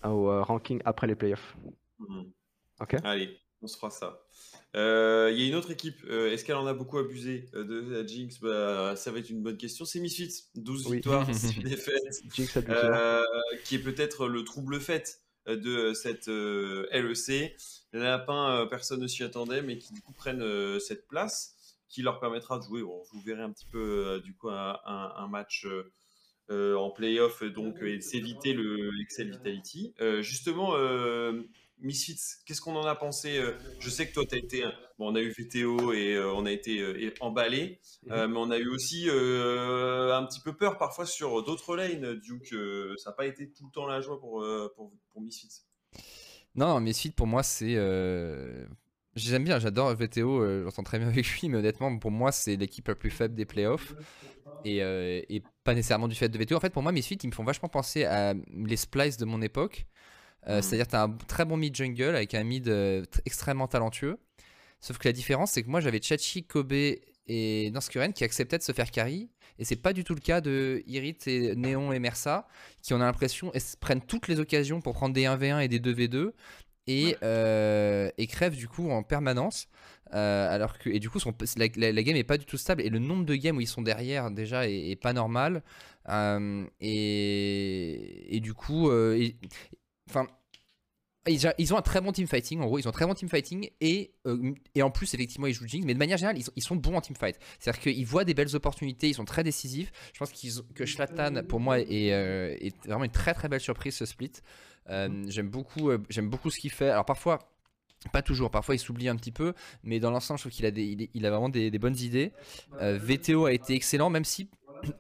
au 0.05 0.31
euh, 0.31 0.43
ranking 0.43 0.81
après 0.85 1.07
les 1.07 1.15
playoffs. 1.15 1.55
Mhm. 1.99 2.33
Ok? 2.81 2.95
Allez, 3.05 3.39
on 3.63 3.67
se 3.67 3.77
fera 3.77 3.91
ça. 3.91 4.23
Euh, 4.77 5.31
Il 5.33 5.41
y 5.41 5.45
a 5.45 5.49
une 5.49 5.55
autre 5.57 5.71
équipe. 5.71 5.97
euh, 6.09 6.31
Est-ce 6.31 6.45
qu'elle 6.45 6.57
en 6.57 6.67
a 6.67 6.75
beaucoup 6.75 6.99
abusé 6.99 7.47
euh, 7.55 7.65
de 7.65 7.81
la 7.93 8.07
Jinx? 8.07 8.39
Bah, 8.41 8.95
Ça 8.97 9.11
va 9.11 9.19
être 9.19 9.31
une 9.31 9.43
bonne 9.43 9.57
question. 9.57 9.85
C'est 9.85 10.01
Misfits. 10.01 10.45
12 10.55 10.87
Oui. 10.87 10.97
victoires, 10.97 11.27
6 11.35 11.59
défaites. 11.61 12.23
Jinx. 12.35 12.57
Euh, 12.69 13.23
qui 13.65 13.75
est 13.77 13.81
peut-être 13.83 14.27
le 14.29 14.45
trouble 14.45 14.81
fait 14.81 15.21
de 15.47 15.93
cette 15.95 16.29
euh, 16.29 16.87
LEC. 16.93 17.57
Les 17.93 18.01
lapins, 18.01 18.61
euh, 18.61 18.67
personne 18.67 19.01
ne 19.01 19.07
s'y 19.09 19.25
attendait, 19.25 19.63
mais 19.63 19.79
qui 19.79 19.93
du 19.93 20.01
coup 20.03 20.13
prennent 20.13 20.43
euh, 20.43 20.79
cette 20.79 21.09
place, 21.09 21.57
qui 21.89 22.03
leur 22.03 22.21
permettra 22.21 22.59
de 22.59 22.63
jouer. 22.65 22.83
Bon, 22.83 23.03
vous 23.13 23.21
verrez 23.23 23.43
un 23.43 23.51
petit 23.51 23.67
peu 23.67 23.79
euh, 24.07 24.21
du 24.21 24.35
coup 24.37 24.49
un, 24.51 24.79
un- 24.85 25.13
un 25.17 25.27
match 25.27 25.65
euh, 25.67 25.91
euh, 26.51 26.77
en 26.77 26.91
playoff, 26.91 27.43
donc 27.43 27.83
euh, 27.83 27.87
et 27.97 28.01
s'éviter 28.01 28.53
le 28.53 28.91
Excel 29.03 29.31
Vitality. 29.33 29.95
Euh, 30.01 30.23
justement, 30.23 30.77
euh, 30.77 31.43
Misfits, 31.81 32.21
qu'est-ce 32.45 32.61
qu'on 32.61 32.77
en 32.77 32.87
a 32.87 32.95
pensé 32.95 33.39
euh, 33.39 33.53
Je 33.79 33.91
sais 33.91 34.09
que 34.09 34.13
toi, 34.13 34.25
tu 34.27 34.35
as 34.35 34.39
été. 34.39 34.65
Bon, 35.01 35.11
on 35.11 35.15
a 35.15 35.21
eu 35.23 35.31
VTO 35.31 35.95
et 35.95 36.15
euh, 36.15 36.31
on 36.35 36.45
a 36.45 36.53
été 36.53 36.79
euh, 36.79 37.11
emballé, 37.21 37.81
euh, 38.11 38.29
mais 38.29 38.37
on 38.37 38.51
a 38.51 38.59
eu 38.59 38.69
aussi 38.69 39.09
un 39.09 40.27
petit 40.27 40.41
peu 40.41 40.55
peur 40.55 40.77
parfois 40.77 41.07
sur 41.07 41.43
d'autres 41.43 41.75
lanes, 41.75 42.17
du 42.17 42.39
que 42.41 42.95
ça 42.99 43.09
n'a 43.09 43.17
pas 43.17 43.25
été 43.25 43.51
tout 43.51 43.65
le 43.65 43.73
temps 43.73 43.87
la 43.87 44.03
joie 44.03 44.21
pour, 44.21 44.45
pour, 44.77 44.93
pour 45.11 45.23
Misfits. 45.23 45.63
Non, 46.55 46.69
non, 46.69 46.81
Misfit 46.81 47.13
pour 47.13 47.27
moi 47.27 47.43
c'est. 47.43 47.77
J'aime 49.17 49.45
bien, 49.45 49.59
j'adore 49.59 49.95
VTO, 49.95 50.65
j'entends 50.65 50.83
très 50.83 50.99
bien 50.99 51.09
avec 51.09 51.27
lui, 51.27 51.49
mais 51.49 51.57
honnêtement 51.57 51.99
pour 51.99 52.11
moi 52.11 52.31
c'est 52.31 52.57
l'équipe 52.57 52.87
la 52.87 52.95
plus 52.95 53.11
faible 53.11 53.35
des 53.35 53.47
playoffs. 53.47 53.95
Et, 54.67 54.81
et 54.81 55.43
pas 55.65 55.73
nécessairement 55.73 56.09
du 56.09 56.15
fait 56.15 56.29
de 56.29 56.37
VTO. 56.37 56.57
En 56.57 56.61
fait 56.61 56.75
pour 56.75 56.83
moi 56.83 56.93
Misfit 56.93 57.15
ils 57.15 57.29
me 57.29 57.33
font 57.33 57.45
vachement 57.45 57.71
penser 57.71 58.05
à 58.05 58.35
les 58.53 58.77
splice 58.77 59.17
de 59.17 59.25
mon 59.25 59.41
époque. 59.41 59.87
Euh, 60.49 60.57
Mhm. 60.57 60.63
C'est-à-dire 60.63 60.89
tu 60.89 60.97
as 60.97 61.03
un 61.03 61.11
très 61.29 61.45
bon 61.45 61.57
mid 61.57 61.75
jungle 61.75 62.15
avec 62.17 62.35
un 62.35 62.45
mid 62.45 62.69
euh, 62.69 63.03
tr- 63.03 63.21
extrêmement 63.27 63.69
talentueux. 63.69 64.19
Sauf 64.81 64.97
que 64.99 65.07
la 65.09 65.13
différence 65.13 65.53
c'est 65.53 65.63
que 65.63 65.69
moi 65.69 65.81
j'avais 65.81 66.01
Chachi, 66.01 66.45
Kobe 66.45 66.73
et 66.73 67.71
Nanskuren 67.73 68.13
qui 68.13 68.25
acceptaient 68.25 68.59
de 68.59 68.63
se 68.63 68.73
faire 68.73 68.91
carry. 68.91 69.29
Et 69.59 69.65
c'est 69.67 69.77
pas 69.77 69.93
du 69.93 70.05
tout 70.05 70.15
le 70.15 70.21
cas 70.21 70.41
de 70.41 70.83
Irit 70.87 71.19
et 71.27 71.55
Néon 71.55 71.93
et 71.93 71.99
Mersa 71.99 72.49
qui 72.83 72.95
on 72.95 73.01
a 73.01 73.05
l'impression 73.05 73.53
prennent 73.81 74.01
toutes 74.01 74.27
les 74.29 74.41
occasions 74.41 74.81
pour 74.81 74.95
prendre 74.95 75.15
des 75.15 75.25
1v1 75.25 75.61
et 75.61 75.69
des 75.69 75.79
2v2 75.81 76.33
et, 76.87 77.17
euh, 77.23 78.11
et 78.17 78.27
crèvent 78.27 78.57
du 78.57 78.67
coup 78.69 78.91
en 78.91 79.03
permanence. 79.03 79.69
Euh, 80.15 80.53
alors 80.53 80.77
que, 80.79 80.89
et 80.91 80.99
du 80.99 81.09
coup, 81.11 81.21
son- 81.21 81.33
la, 81.57 81.67
la- 81.77 81.93
la 81.93 82.03
game 82.03 82.17
est 82.17 82.25
pas 82.25 82.37
du 82.39 82.45
tout 82.47 82.57
stable 82.57 82.83
et 82.83 82.89
le 82.89 82.99
nombre 82.99 83.25
de 83.25 83.37
games 83.37 83.57
où 83.57 83.61
ils 83.61 83.69
sont 83.69 83.83
derrière 83.83 84.31
déjà 84.33 84.67
est, 84.69 84.91
est 84.91 84.97
pas 84.97 85.13
normal. 85.13 85.63
Euh, 86.09 86.65
et, 86.81 88.35
et 88.37 88.41
du 88.41 88.55
coup, 88.55 88.91
et- 88.93 89.37
enfin. 90.11 90.27
Ils, 91.29 91.75
ont 91.75 91.77
un 91.77 91.83
très 91.83 92.01
bon 92.01 92.13
team 92.13 92.27
fighting, 92.27 92.61
en 92.63 92.67
gros, 92.67 92.79
ils 92.79 92.87
ont 92.87 92.89
un 92.89 92.93
très 92.93 93.07
bon 93.07 93.13
team 93.13 93.29
fighting 93.29 93.69
et, 93.83 94.15
euh, 94.27 94.55
et 94.75 94.83
en 94.83 94.91
plus, 94.91 95.13
effectivement, 95.13 95.47
ils 95.47 95.53
jouent 95.53 95.67
Jinx, 95.67 95.85
mais 95.85 95.93
de 95.93 95.99
manière 95.99 96.17
générale, 96.17 96.39
ils, 96.57 96.63
sont- 96.63 96.77
bons 96.77 96.95
en 96.95 97.03
team 97.03 97.15
fight. 97.15 97.39
C'est-à-dire 97.59 97.83
qu'ils 97.83 98.07
voient 98.07 98.25
des 98.25 98.33
belles 98.33 98.57
opportunités, 98.57 99.11
ils 99.11 99.15
sont 99.15 99.27
très 99.27 99.45
décisifs. 99.45 99.93
Je 100.15 100.19
pense 100.19 100.33
que 100.75 100.87
Schlatan, 100.87 101.45
pour 101.45 101.61
moi, 101.61 101.79
est, 101.79 102.13
euh, 102.13 102.57
est 102.59 102.75
vraiment 102.87 103.05
une 103.05 103.11
très 103.11 103.35
très 103.35 103.49
belle 103.49 103.61
surprise 103.61 103.95
ce 103.95 104.07
split. 104.07 104.33
Euh, 104.89 105.25
j'aime 105.29 105.51
beaucoup, 105.51 105.91
j'aime 106.09 106.31
beaucoup 106.31 106.51
ce 106.51 106.59
qu'il 106.59 106.71
fait. 106.71 106.89
Alors 106.89 107.05
parfois, 107.05 107.39
pas 108.15 108.23
toujours, 108.23 108.51
parfois 108.51 108.75
il 108.75 108.79
s'oublie 108.79 109.09
un 109.11 109.17
petit 109.17 109.31
peu, 109.31 109.53
mais 109.85 110.01
dans 110.01 110.11
l'ensemble, 110.11 110.39
je 110.39 110.45
trouve 110.45 110.53
qu'il 110.53 110.65
a, 110.65 110.71
il, 110.71 111.27
a 111.27 111.31
vraiment 111.31 111.51
des, 111.51 111.71
bonnes 111.79 111.99
idées. 111.99 112.33
VTO 112.81 113.45
a 113.45 113.53
été 113.53 113.75
excellent, 113.75 114.09
même 114.09 114.25
si 114.25 114.49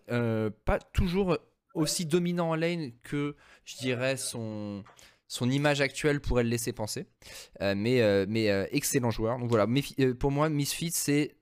pas 0.07 0.79
toujours 0.93 1.39
aussi 1.75 2.07
dominant 2.07 2.51
en 2.51 2.55
lane 2.57 2.93
que 3.03 3.37
je 3.65 3.77
dirais 3.77 4.17
son, 4.17 4.85
son 5.29 5.51
image 5.51 5.81
actuelle 5.81 6.21
pourrait 6.21 6.45
le 6.45 6.51
laisser 6.51 6.73
penser. 6.73 7.07
Euh, 7.63 7.75
mais 7.77 8.03
euh, 8.03 8.27
mais 8.29 8.51
euh, 8.51 8.67
excellent 8.71 9.11
joueur. 9.11 9.39
Donc 9.39 9.49
voilà, 9.49 9.67
pour 10.19 10.31
moi, 10.31 10.49
Misfit, 10.49 10.91
c'est. 10.93 11.37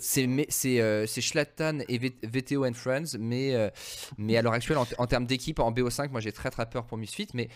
C'est 0.00 1.20
Schlatan 1.20 1.80
et 1.88 1.98
V- 1.98 2.14
VTO 2.22 2.64
and 2.64 2.74
Friends, 2.74 3.18
mais, 3.18 3.72
mais 4.16 4.36
à 4.36 4.42
l'heure 4.42 4.52
actuelle, 4.52 4.78
en, 4.78 4.86
en 4.96 5.06
termes 5.08 5.26
d'équipe, 5.26 5.58
en 5.58 5.72
BO5, 5.72 6.12
moi 6.12 6.20
j'ai 6.20 6.30
très 6.30 6.50
très 6.50 6.70
peur 6.70 6.86
pour 6.86 6.98
Misfit, 6.98 7.26
mais 7.34 7.48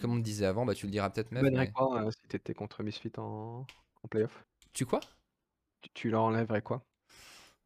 comme 0.00 0.12
on 0.12 0.18
te 0.18 0.22
disait 0.22 0.46
avant, 0.46 0.64
bah, 0.64 0.74
tu 0.74 0.86
le 0.86 0.92
diras 0.92 1.10
peut-être 1.10 1.32
même. 1.32 1.48
mais- 1.52 1.72
quoi 1.72 2.08
si 2.12 2.28
t'étais 2.28 2.54
contre 2.54 2.84
Misfit 2.84 3.10
en, 3.18 3.66
en 4.02 4.08
playoff 4.08 4.44
Tu 4.72 4.86
quoi? 4.86 5.00
Tu, 5.80 5.90
tu 5.94 6.10
leur 6.10 6.22
enlèverais 6.22 6.62
quoi? 6.62 6.84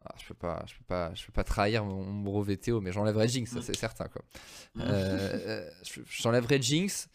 Ah, 0.04 0.14
je 0.20 0.26
peux 0.26 0.34
pas, 0.34 0.64
je 0.66 0.74
peux 0.74 0.84
pas, 0.84 1.14
je 1.14 1.24
peux 1.26 1.32
pas 1.32 1.44
trahir 1.44 1.84
mon, 1.84 2.02
mon 2.04 2.22
bro 2.22 2.42
VTO, 2.42 2.80
mais 2.80 2.92
j'enlèverai 2.92 3.28
Jinx, 3.28 3.50
ça 3.52 3.62
c'est 3.62 3.76
certain 3.76 4.08
quoi. 4.08 4.22
Euh, 4.78 4.82
euh, 5.46 5.70
je- 5.84 6.00
j'enlèverai 6.06 6.60
Jinx. 6.60 7.08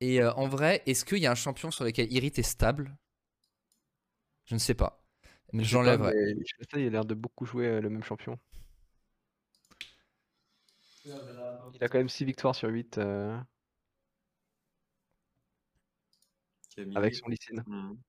Et 0.00 0.22
euh, 0.22 0.32
en 0.34 0.48
vrai, 0.48 0.82
est-ce 0.86 1.04
qu'il 1.04 1.18
y 1.18 1.26
a 1.26 1.30
un 1.30 1.34
champion 1.34 1.70
sur 1.70 1.84
lequel 1.84 2.10
Irit 2.10 2.32
est 2.36 2.42
stable? 2.42 2.96
Je 4.46 4.54
ne 4.54 4.58
sais 4.58 4.74
pas. 4.74 5.04
Mais 5.52 5.64
j'enlèverai. 5.64 6.14
il 6.76 6.86
a 6.86 6.90
l'air 6.90 7.04
de 7.04 7.14
beaucoup 7.14 7.44
jouer 7.44 7.66
euh, 7.66 7.80
le 7.80 7.90
même 7.90 8.04
champion. 8.04 8.38
Il 11.04 11.12
a 11.84 11.88
quand 11.88 11.98
même 11.98 12.08
6 12.08 12.24
victoires 12.24 12.54
sur 12.54 12.68
8 12.68 12.98
euh, 12.98 13.38
Camille. 16.76 16.96
avec 16.96 17.14
son 17.14 17.26
Sin. 17.40 17.62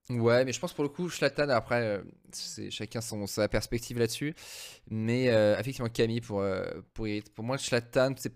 Mhm. 0.09 0.21
Ouais, 0.21 0.45
mais 0.45 0.53
je 0.53 0.59
pense 0.59 0.73
pour 0.73 0.83
le 0.83 0.89
coup, 0.89 1.09
Schlatan, 1.09 1.49
après, 1.49 1.81
euh, 1.83 2.03
c'est 2.31 2.69
chacun 2.71 3.01
son, 3.01 3.25
sa 3.27 3.47
perspective 3.47 3.97
là-dessus. 3.99 4.33
Mais 4.89 5.29
euh, 5.29 5.57
effectivement, 5.59 5.89
Camille, 5.89 6.21
pour, 6.21 6.41
euh, 6.41 6.63
pour, 6.93 7.07
pour 7.35 7.43
moi, 7.43 7.57
Schlatan, 7.57 8.13
c'est 8.17 8.33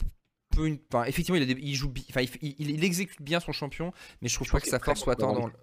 peu 0.55 0.67
une. 0.67 0.79
Enfin, 0.91 1.03
effectivement, 1.05 1.37
il, 1.37 1.43
a 1.49 1.53
des- 1.53 1.61
il 1.61 1.75
joue 1.75 1.91
enfin, 2.09 2.21
il, 2.21 2.29
il- 2.59 2.71
il 2.71 2.83
exécute 2.83 3.21
bien 3.21 3.39
son 3.39 3.51
champion, 3.51 3.91
mais 4.21 4.27
je 4.29 4.35
trouve 4.35 4.47
Je 4.47 4.51
pas 4.53 4.59
que 4.61 4.67
sa 4.67 4.79
force 4.79 5.01
soit 5.01 5.15
tant 5.15 5.33
dans. 5.33 5.47
le- 5.47 5.53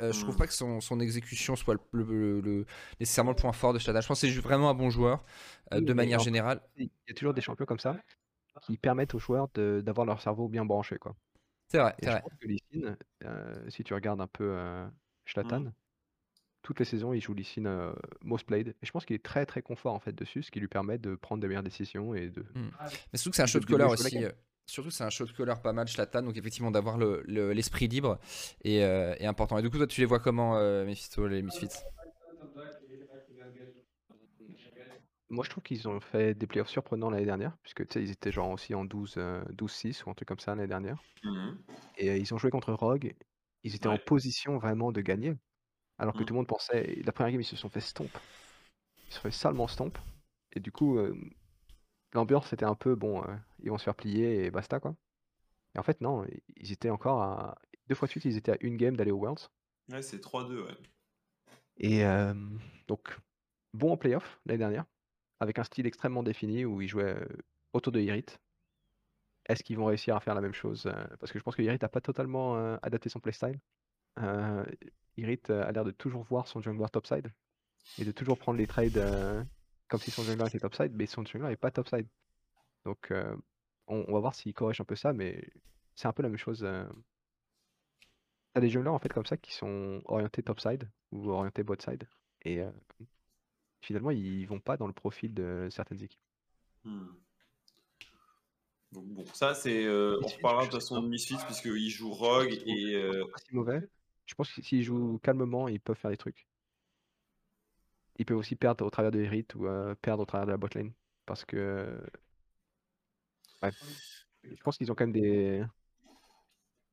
euh, 0.00 0.12
je 0.12 0.20
trouve 0.20 0.34
Mm. 0.34 0.38
pas 0.38 0.46
que 0.46 0.52
son, 0.52 0.80
son 0.80 1.00
exécution 1.00 1.56
soit 1.56 1.74
le, 1.92 2.02
le- 2.04 2.40
le- 2.40 2.66
nécessairement 3.00 3.30
le 3.32 3.36
point 3.36 3.52
fort 3.52 3.72
de 3.72 3.78
Schlatan. 3.78 4.00
Je 4.00 4.06
pense 4.08 4.20
que 4.20 4.26
c'est 4.28 4.38
vraiment 4.40 4.68
un 4.70 4.74
bon 4.74 4.90
joueur, 4.90 5.24
euh, 5.72 5.78
Oui, 5.78 5.84
de 5.84 5.92
manière 5.92 6.18
générale. 6.18 6.60
Il 6.76 6.84
y 7.08 7.10
a 7.10 7.14
toujours 7.14 7.34
des 7.34 7.40
champions 7.40 7.64
comme 7.66 7.78
ça 7.78 7.96
qui 8.62 8.76
permettent 8.76 9.14
aux 9.14 9.18
joueurs 9.18 9.48
de- 9.54 9.82
d'avoir 9.84 10.06
leur 10.06 10.20
cerveau 10.20 10.48
bien 10.48 10.64
branché. 10.64 10.96
Quoi. 10.98 11.14
C'est 11.72 11.78
vrai, 11.78 11.94
Et 11.98 12.02
c'est 12.02 12.10
je 12.10 12.10
vrai. 12.10 12.20
pense 12.20 12.32
que 12.38 12.46
Lee 12.46 12.58
Sin, 12.70 12.96
euh, 13.24 13.70
si 13.70 13.82
tu 13.82 13.94
regardes 13.94 14.20
un 14.20 14.26
peu 14.26 14.44
euh, 14.44 14.86
Schlatan, 15.24 15.72
toutes 16.62 16.78
les 16.78 16.84
saisons, 16.84 17.14
il 17.14 17.20
joue 17.22 17.34
Lee 17.34 17.44
Sin 17.44 17.64
euh, 17.66 17.94
most 18.22 18.46
played. 18.46 18.68
Et 18.82 18.86
je 18.86 18.92
pense 18.92 19.06
qu'il 19.06 19.16
est 19.16 19.24
très 19.24 19.46
très 19.46 19.62
confort 19.62 19.94
en 19.94 20.00
fait 20.00 20.12
dessus, 20.12 20.42
ce 20.42 20.50
qui 20.50 20.60
lui 20.60 20.68
permet 20.68 20.98
de 20.98 21.14
prendre 21.14 21.40
des 21.40 21.48
meilleures 21.48 21.62
décisions 21.62 22.14
et 22.14 22.28
de. 22.28 22.44
Mais 23.12 23.18
surtout 23.18 23.30
que 23.30 23.36
c'est 23.36 23.42
un 23.42 23.46
de- 23.46 23.50
shot 23.50 23.60
de 23.60 23.64
caller 23.66 23.84
mieux 23.84 23.88
jouer 23.88 24.04
la 24.04 24.10
aussi. 24.10 24.16
game. 24.16 24.24
euh, 24.24 24.32
Surtout 24.66 24.90
que 24.90 24.94
c'est 24.94 25.04
un 25.04 25.10
shot 25.10 25.26
caller 25.36 25.54
pas 25.62 25.72
mal 25.72 25.88
Schlatan, 25.88 26.22
donc 26.22 26.36
effectivement 26.36 26.70
d'avoir 26.70 26.98
le- 26.98 27.22
le- 27.26 27.52
l'esprit 27.52 27.88
libre 27.88 28.18
est, 28.64 28.82
euh, 28.84 29.14
est 29.18 29.26
important. 29.26 29.58
Et 29.58 29.62
du 29.62 29.70
coup, 29.70 29.78
toi, 29.78 29.86
tu 29.86 30.00
les 30.00 30.06
vois 30.06 30.20
comment, 30.20 30.56
euh, 30.58 30.84
Mephisto, 30.84 31.26
les 31.26 31.42
Misfits? 31.42 31.68
Moi, 35.32 35.44
je 35.44 35.50
trouve 35.50 35.64
qu'ils 35.64 35.88
ont 35.88 35.98
fait 35.98 36.34
des 36.34 36.46
playoffs 36.46 36.68
surprenants 36.68 37.08
l'année 37.08 37.24
dernière, 37.24 37.56
puisque 37.62 37.88
tu 37.88 37.94
sais, 37.94 38.02
ils 38.04 38.10
étaient 38.10 38.30
genre 38.30 38.50
aussi 38.50 38.74
en 38.74 38.84
12, 38.84 39.14
euh, 39.16 39.42
12-6 39.52 40.04
ou 40.04 40.10
un 40.10 40.14
truc 40.14 40.28
comme 40.28 40.38
ça 40.38 40.54
l'année 40.54 40.68
dernière. 40.68 41.02
Mhm. 41.24 41.58
Et 41.96 42.10
euh, 42.10 42.16
ils 42.18 42.34
ont 42.34 42.38
joué 42.38 42.50
contre 42.50 42.72
Rogue. 42.74 43.14
Ils 43.62 43.74
étaient 43.74 43.86
en 43.86 43.92
Ouais. 43.92 43.98
position 43.98 44.58
vraiment 44.58 44.92
de 44.92 45.00
gagner. 45.00 45.34
Alors 45.98 46.12
que 46.14 46.18
Mhm. 46.20 46.26
tout 46.26 46.34
le 46.34 46.38
monde 46.38 46.46
pensait. 46.48 47.00
La 47.04 47.12
première 47.12 47.32
game, 47.32 47.40
ils 47.40 47.44
se 47.44 47.56
sont 47.56 47.70
fait 47.70 47.80
stomp. 47.80 48.18
Ils 49.08 49.12
se 49.14 49.16
sont 49.16 49.22
fait 49.22 49.30
salement 49.30 49.68
stomp. 49.68 49.98
Et 50.52 50.60
du 50.60 50.70
coup, 50.70 50.98
euh, 50.98 51.16
l'ambiance 52.12 52.52
était 52.52 52.64
un 52.66 52.74
peu 52.74 52.94
bon, 52.94 53.22
euh, 53.24 53.34
ils 53.60 53.70
vont 53.70 53.78
se 53.78 53.84
faire 53.84 53.94
plier 53.94 54.44
et 54.44 54.50
basta 54.50 54.80
quoi. 54.80 54.94
Et 55.74 55.78
en 55.78 55.82
fait, 55.82 56.00
non, 56.02 56.24
i- 56.26 56.42
ils 56.56 56.72
étaient 56.72 56.90
encore 56.90 57.22
à. 57.22 57.58
Deux 57.88 57.94
fois 57.94 58.06
de 58.06 58.10
suite, 58.10 58.26
ils 58.26 58.36
étaient 58.36 58.52
à 58.52 58.58
une 58.60 58.76
game 58.76 58.96
d'aller 58.96 59.10
au 59.12 59.18
Worlds. 59.18 59.48
Ouais, 59.90 60.02
c'est 60.02 60.20
3-2, 60.20 60.62
ouais. 60.64 60.76
Et 61.78 62.04
euh, 62.04 62.34
donc, 62.88 63.18
bon 63.74 63.92
en 63.92 63.96
playoff 63.96 64.40
l'année 64.46 64.58
dernière, 64.58 64.84
avec 65.42 65.58
un 65.58 65.64
style 65.64 65.86
extrêmement 65.86 66.22
défini 66.22 66.64
où 66.64 66.80
ils 66.80 66.88
jouaient 66.88 67.18
autour 67.72 67.92
de 67.92 68.00
Irit. 68.00 68.26
Est-ce 69.46 69.64
qu'ils 69.64 69.76
vont 69.76 69.86
réussir 69.86 70.14
à 70.14 70.20
faire 70.20 70.36
la 70.36 70.40
même 70.40 70.54
chose 70.54 70.90
Parce 71.18 71.32
que 71.32 71.38
je 71.38 71.42
pense 71.42 71.56
que 71.56 71.62
Irit 71.62 71.78
n'a 71.82 71.88
pas 71.88 72.00
totalement 72.00 72.76
adapté 72.76 73.08
son 73.08 73.18
playstyle. 73.18 73.58
Euh, 74.20 74.64
Irit 75.16 75.40
a 75.48 75.72
l'air 75.72 75.84
de 75.84 75.90
toujours 75.90 76.22
voir 76.22 76.46
son 76.46 76.60
jungler 76.60 76.86
topside 76.92 77.32
et 77.98 78.04
de 78.04 78.12
toujours 78.12 78.38
prendre 78.38 78.56
les 78.58 78.68
trades 78.68 79.02
comme 79.88 79.98
si 79.98 80.12
son 80.12 80.22
jungler 80.22 80.46
était 80.46 80.60
topside, 80.60 80.92
mais 80.94 81.06
son 81.06 81.24
jungler 81.24 81.48
n'est 81.48 81.56
pas 81.56 81.72
topside. 81.72 82.06
Donc 82.84 83.12
on, 83.88 84.12
va 84.12 84.20
voir 84.20 84.36
s'il 84.36 84.54
corrige 84.54 84.80
un 84.80 84.84
peu 84.84 84.94
ça, 84.94 85.12
mais 85.12 85.44
c'est 85.96 86.06
un 86.06 86.12
peu 86.12 86.22
la 86.22 86.28
même 86.28 86.38
chose. 86.38 86.64
T'as 88.54 88.60
des 88.60 88.70
junglers 88.70 88.90
en 88.90 88.98
fait 89.00 89.08
comme 89.08 89.26
ça 89.26 89.36
qui 89.36 89.52
sont 89.52 90.02
orientés 90.04 90.44
topside 90.44 90.88
ou 91.10 91.30
orientés 91.30 91.64
botside 91.64 92.06
et 92.42 92.62
finalement 93.82 94.10
ils 94.10 94.46
vont 94.46 94.60
pas 94.60 94.76
dans 94.76 94.86
le 94.86 94.92
profil 94.92 95.34
de 95.34 95.68
certaines 95.70 96.02
équipes. 96.02 96.20
Hmm. 96.84 97.08
Donc 98.92 99.06
bon, 99.06 99.24
ça 99.34 99.54
c'est. 99.54 99.84
euh, 99.84 100.18
on 100.22 100.26
reparlera 100.26 100.66
de 100.66 100.70
toute 100.70 100.80
façon 100.80 101.02
de 101.02 101.08
Misfits 101.08 101.36
puisqu'ils 101.46 101.90
jouent 101.90 102.12
Rogue 102.12 102.52
et. 102.66 102.94
euh, 102.94 103.24
pas 103.30 103.38
si 103.38 103.54
mauvais. 103.54 103.88
Je 104.26 104.34
pense 104.34 104.52
que 104.52 104.62
s'ils 104.62 104.82
jouent 104.82 105.18
calmement, 105.22 105.68
ils 105.68 105.80
peuvent 105.80 105.96
faire 105.96 106.10
des 106.10 106.16
trucs. 106.16 106.46
Ils 108.18 108.26
peuvent 108.26 108.36
aussi 108.36 108.56
perdre 108.56 108.84
au 108.86 108.90
travers 108.90 109.10
de 109.10 109.20
Herit 109.20 109.46
ou 109.54 109.66
euh, 109.66 109.94
perdre 110.00 110.22
au 110.22 110.26
travers 110.26 110.46
de 110.46 110.52
la 110.52 110.56
botlane. 110.58 110.92
Parce 111.26 111.44
que. 111.44 112.00
Ouais. 113.62 113.70
Je 114.44 114.62
pense 114.62 114.76
qu'ils 114.76 114.90
ont 114.92 114.94
quand 114.94 115.06
même 115.06 115.12
des. 115.12 115.64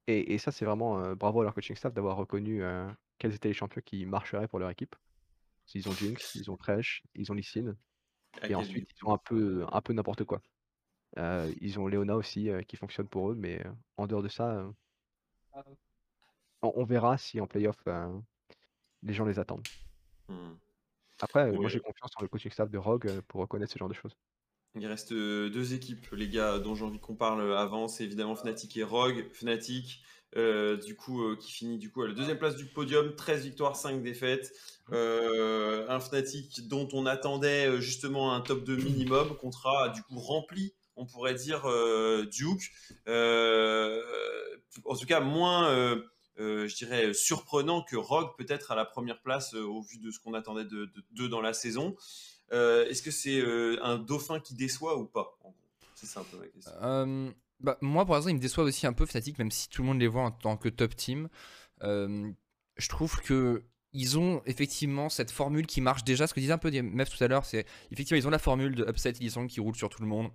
Et, 0.07 0.33
et 0.33 0.37
ça, 0.37 0.51
c'est 0.51 0.65
vraiment 0.65 0.99
euh, 0.99 1.15
bravo 1.15 1.41
à 1.41 1.43
leur 1.43 1.53
coaching 1.53 1.75
staff 1.75 1.93
d'avoir 1.93 2.15
reconnu 2.17 2.63
quels 3.17 3.35
étaient 3.35 3.49
les 3.49 3.53
champions 3.53 3.81
qui 3.83 4.05
marcheraient 4.05 4.47
pour 4.47 4.59
leur 4.59 4.69
équipe. 4.69 4.95
Ils 5.73 5.87
ont 5.87 5.91
Jinx, 5.91 6.35
ils 6.35 6.49
ont 6.49 6.57
Thresh, 6.57 7.03
ils 7.15 7.31
ont 7.31 7.35
Lee 7.35 7.43
Sin, 7.43 7.75
et 8.43 8.55
ensuite 8.55 8.89
ils 8.95 9.05
ont 9.05 9.13
un 9.13 9.17
peu, 9.17 9.65
un 9.71 9.81
peu 9.81 9.93
n'importe 9.93 10.23
quoi. 10.23 10.41
Euh, 11.17 11.51
ils 11.59 11.79
ont 11.79 11.87
Leona 11.87 12.15
aussi 12.15 12.49
euh, 12.49 12.61
qui 12.61 12.75
fonctionne 12.75 13.07
pour 13.07 13.31
eux, 13.31 13.35
mais 13.35 13.65
euh, 13.65 13.71
en 13.97 14.07
dehors 14.07 14.21
de 14.23 14.29
ça, 14.29 14.51
euh, 14.51 14.71
on, 16.61 16.71
on 16.75 16.83
verra 16.85 17.17
si 17.17 17.41
en 17.41 17.47
playoff 17.47 17.77
euh, 17.87 18.19
les 19.01 19.13
gens 19.13 19.25
les 19.25 19.39
attendent. 19.39 19.67
Hmm. 20.27 20.53
Après, 21.21 21.51
moi 21.51 21.67
j'ai 21.67 21.79
confiance 21.79 22.11
en 22.15 22.21
le 22.21 22.27
coaching 22.27 22.51
staff 22.51 22.69
de 22.69 22.77
Rogue 22.77 23.21
pour 23.27 23.41
reconnaître 23.41 23.73
ce 23.73 23.79
genre 23.79 23.89
de 23.89 23.93
choses. 23.93 24.15
Il 24.75 24.85
reste 24.85 25.11
deux 25.11 25.73
équipes, 25.73 26.07
les 26.11 26.29
gars, 26.29 26.59
dont 26.59 26.75
j'ai 26.75 26.85
envie 26.85 26.99
qu'on 26.99 27.15
parle 27.15 27.57
avant, 27.57 27.87
c'est 27.87 28.03
évidemment 28.03 28.35
Fnatic 28.35 28.77
et 28.77 28.83
Rogue. 28.83 29.27
Fnatic, 29.33 30.03
euh, 30.37 30.77
du 30.77 30.95
coup, 30.95 31.23
euh, 31.23 31.35
qui 31.35 31.51
finit 31.51 31.77
du 31.77 31.91
coup 31.91 32.01
à 32.03 32.07
la 32.07 32.13
deuxième 32.13 32.37
place 32.37 32.55
du 32.55 32.65
podium, 32.65 33.15
13 33.15 33.43
victoires, 33.45 33.75
5 33.75 34.01
défaites. 34.03 34.53
Euh, 34.91 35.87
un 35.89 35.99
Fnatic 35.99 36.67
dont 36.67 36.87
on 36.93 37.05
attendait 37.05 37.79
justement 37.81 38.33
un 38.33 38.41
top 38.41 38.63
2 38.63 38.75
minimum, 38.75 39.35
contrat 39.37 39.89
du 39.89 40.01
coup 40.03 40.19
rempli, 40.19 40.73
on 40.95 41.05
pourrait 41.05 41.35
dire, 41.35 41.61
Duke. 42.31 42.71
En 44.85 44.95
tout 44.95 45.05
cas, 45.05 45.19
moins, 45.19 45.69
je 46.37 46.75
dirais, 46.75 47.13
surprenant 47.13 47.83
que 47.83 47.95
Rogue 47.95 48.29
peut-être 48.37 48.71
à 48.71 48.75
la 48.75 48.85
première 48.85 49.21
place 49.21 49.53
au 49.53 49.81
vu 49.81 49.97
de 49.99 50.09
ce 50.11 50.19
qu'on 50.19 50.33
attendait 50.33 50.65
de- 50.65 50.85
de- 50.85 51.03
d'eux 51.11 51.29
dans 51.29 51.41
la 51.41 51.53
saison. 51.53 51.95
Est-ce 52.51 53.01
que 53.01 53.11
c'est 53.11 53.41
un 53.81 53.97
dauphin 53.97 54.39
qui 54.39 54.55
déçoit 54.55 54.97
ou 54.97 55.05
pas 55.05 55.37
C'est 55.95 56.07
ça 56.07 56.21
un 56.21 56.23
peu 56.23 56.37
ma 56.37 56.47
question. 56.47 56.71
Bah, 57.59 57.77
moi, 57.81 58.05
pour 58.05 58.15
exemple, 58.15 58.31
ils 58.31 58.37
me 58.37 58.41
déçoivent 58.41 58.67
aussi 58.67 58.87
un 58.87 58.93
peu 58.93 59.05
Fnatic, 59.05 59.37
même 59.39 59.51
si 59.51 59.69
tout 59.69 59.81
le 59.81 59.87
monde 59.87 59.99
les 59.99 60.07
voit 60.07 60.23
en 60.23 60.31
tant 60.31 60.57
que 60.57 60.69
top 60.69 60.95
team. 60.95 61.29
Euh, 61.83 62.31
je 62.77 62.87
trouve 62.89 63.21
que 63.21 63.63
ils 63.91 64.19
ont 64.19 64.41
effectivement 64.45 65.09
cette 65.09 65.31
formule 65.31 65.65
qui 65.65 65.81
marche 65.81 66.03
déjà. 66.03 66.27
Ce 66.27 66.33
que 66.33 66.39
disait 66.39 66.53
un 66.53 66.57
peu 66.57 66.69
Mev 66.69 67.09
tout 67.09 67.23
à 67.23 67.27
l'heure, 67.27 67.45
c'est 67.45 67.65
effectivement 67.91 68.19
ils 68.19 68.27
ont 68.27 68.31
la 68.31 68.39
formule 68.39 68.75
de 68.75 68.85
upset 68.87 69.11
Illisang 69.11 69.47
qui 69.47 69.59
roule 69.59 69.75
sur 69.75 69.89
tout 69.89 70.01
le 70.01 70.07
monde 70.07 70.29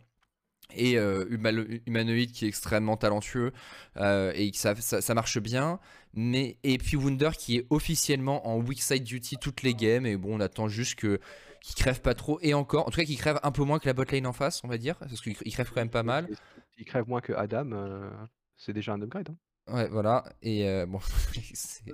et 0.75 0.99
euh, 0.99 1.27
Humano- 1.31 1.67
humanoïde 1.87 2.33
qui 2.33 2.47
est 2.47 2.49
extrêmement 2.49 2.97
talentueux 2.97 3.53
euh, 3.99 4.33
et 4.35 4.51
ça, 4.55 4.75
ça, 4.77 5.15
marche 5.15 5.39
bien. 5.39 5.79
Mais 6.15 6.59
et 6.63 6.79
puis 6.79 6.97
Wunder 6.97 7.31
qui 7.39 7.59
est 7.59 7.67
officiellement 7.71 8.49
en 8.49 8.59
weak 8.59 8.83
side 8.83 9.05
duty 9.05 9.37
toutes 9.37 9.63
les 9.63 9.75
games 9.75 10.07
et 10.07 10.17
bon 10.17 10.37
on 10.37 10.41
attend 10.41 10.69
juste 10.69 10.97
que 10.97 11.21
qu'il 11.61 11.75
crève 11.77 12.01
pas 12.01 12.15
trop 12.15 12.39
et 12.43 12.55
encore 12.55 12.87
en 12.87 12.91
tout 12.91 13.01
cas 13.01 13.05
qu'il 13.05 13.19
crève 13.19 13.41
un 13.43 13.51
peu 13.53 13.63
moins 13.63 13.79
que 13.79 13.87
la 13.87 13.95
botlane 13.95 14.27
en 14.27 14.33
face 14.33 14.63
on 14.65 14.69
va 14.69 14.79
dire 14.79 14.97
parce 14.97 15.21
qu'il 15.21 15.37
il 15.45 15.53
crève 15.53 15.69
quand 15.69 15.81
même 15.81 15.91
pas 15.91 16.03
mal. 16.03 16.29
Et 16.77 16.81
S'ils 16.81 16.87
crèvent 16.87 17.09
moins 17.09 17.21
que 17.21 17.33
Adam, 17.33 17.71
euh, 17.73 18.11
c'est 18.57 18.73
déjà 18.73 18.93
un 18.93 19.03
upgrade. 19.03 19.29
hein. 19.31 19.37
Ouais, 19.73 19.89
voilà. 19.89 20.25
Et 20.43 20.69
euh, 20.69 20.85
bon, 20.85 20.99
c'est 21.55 21.85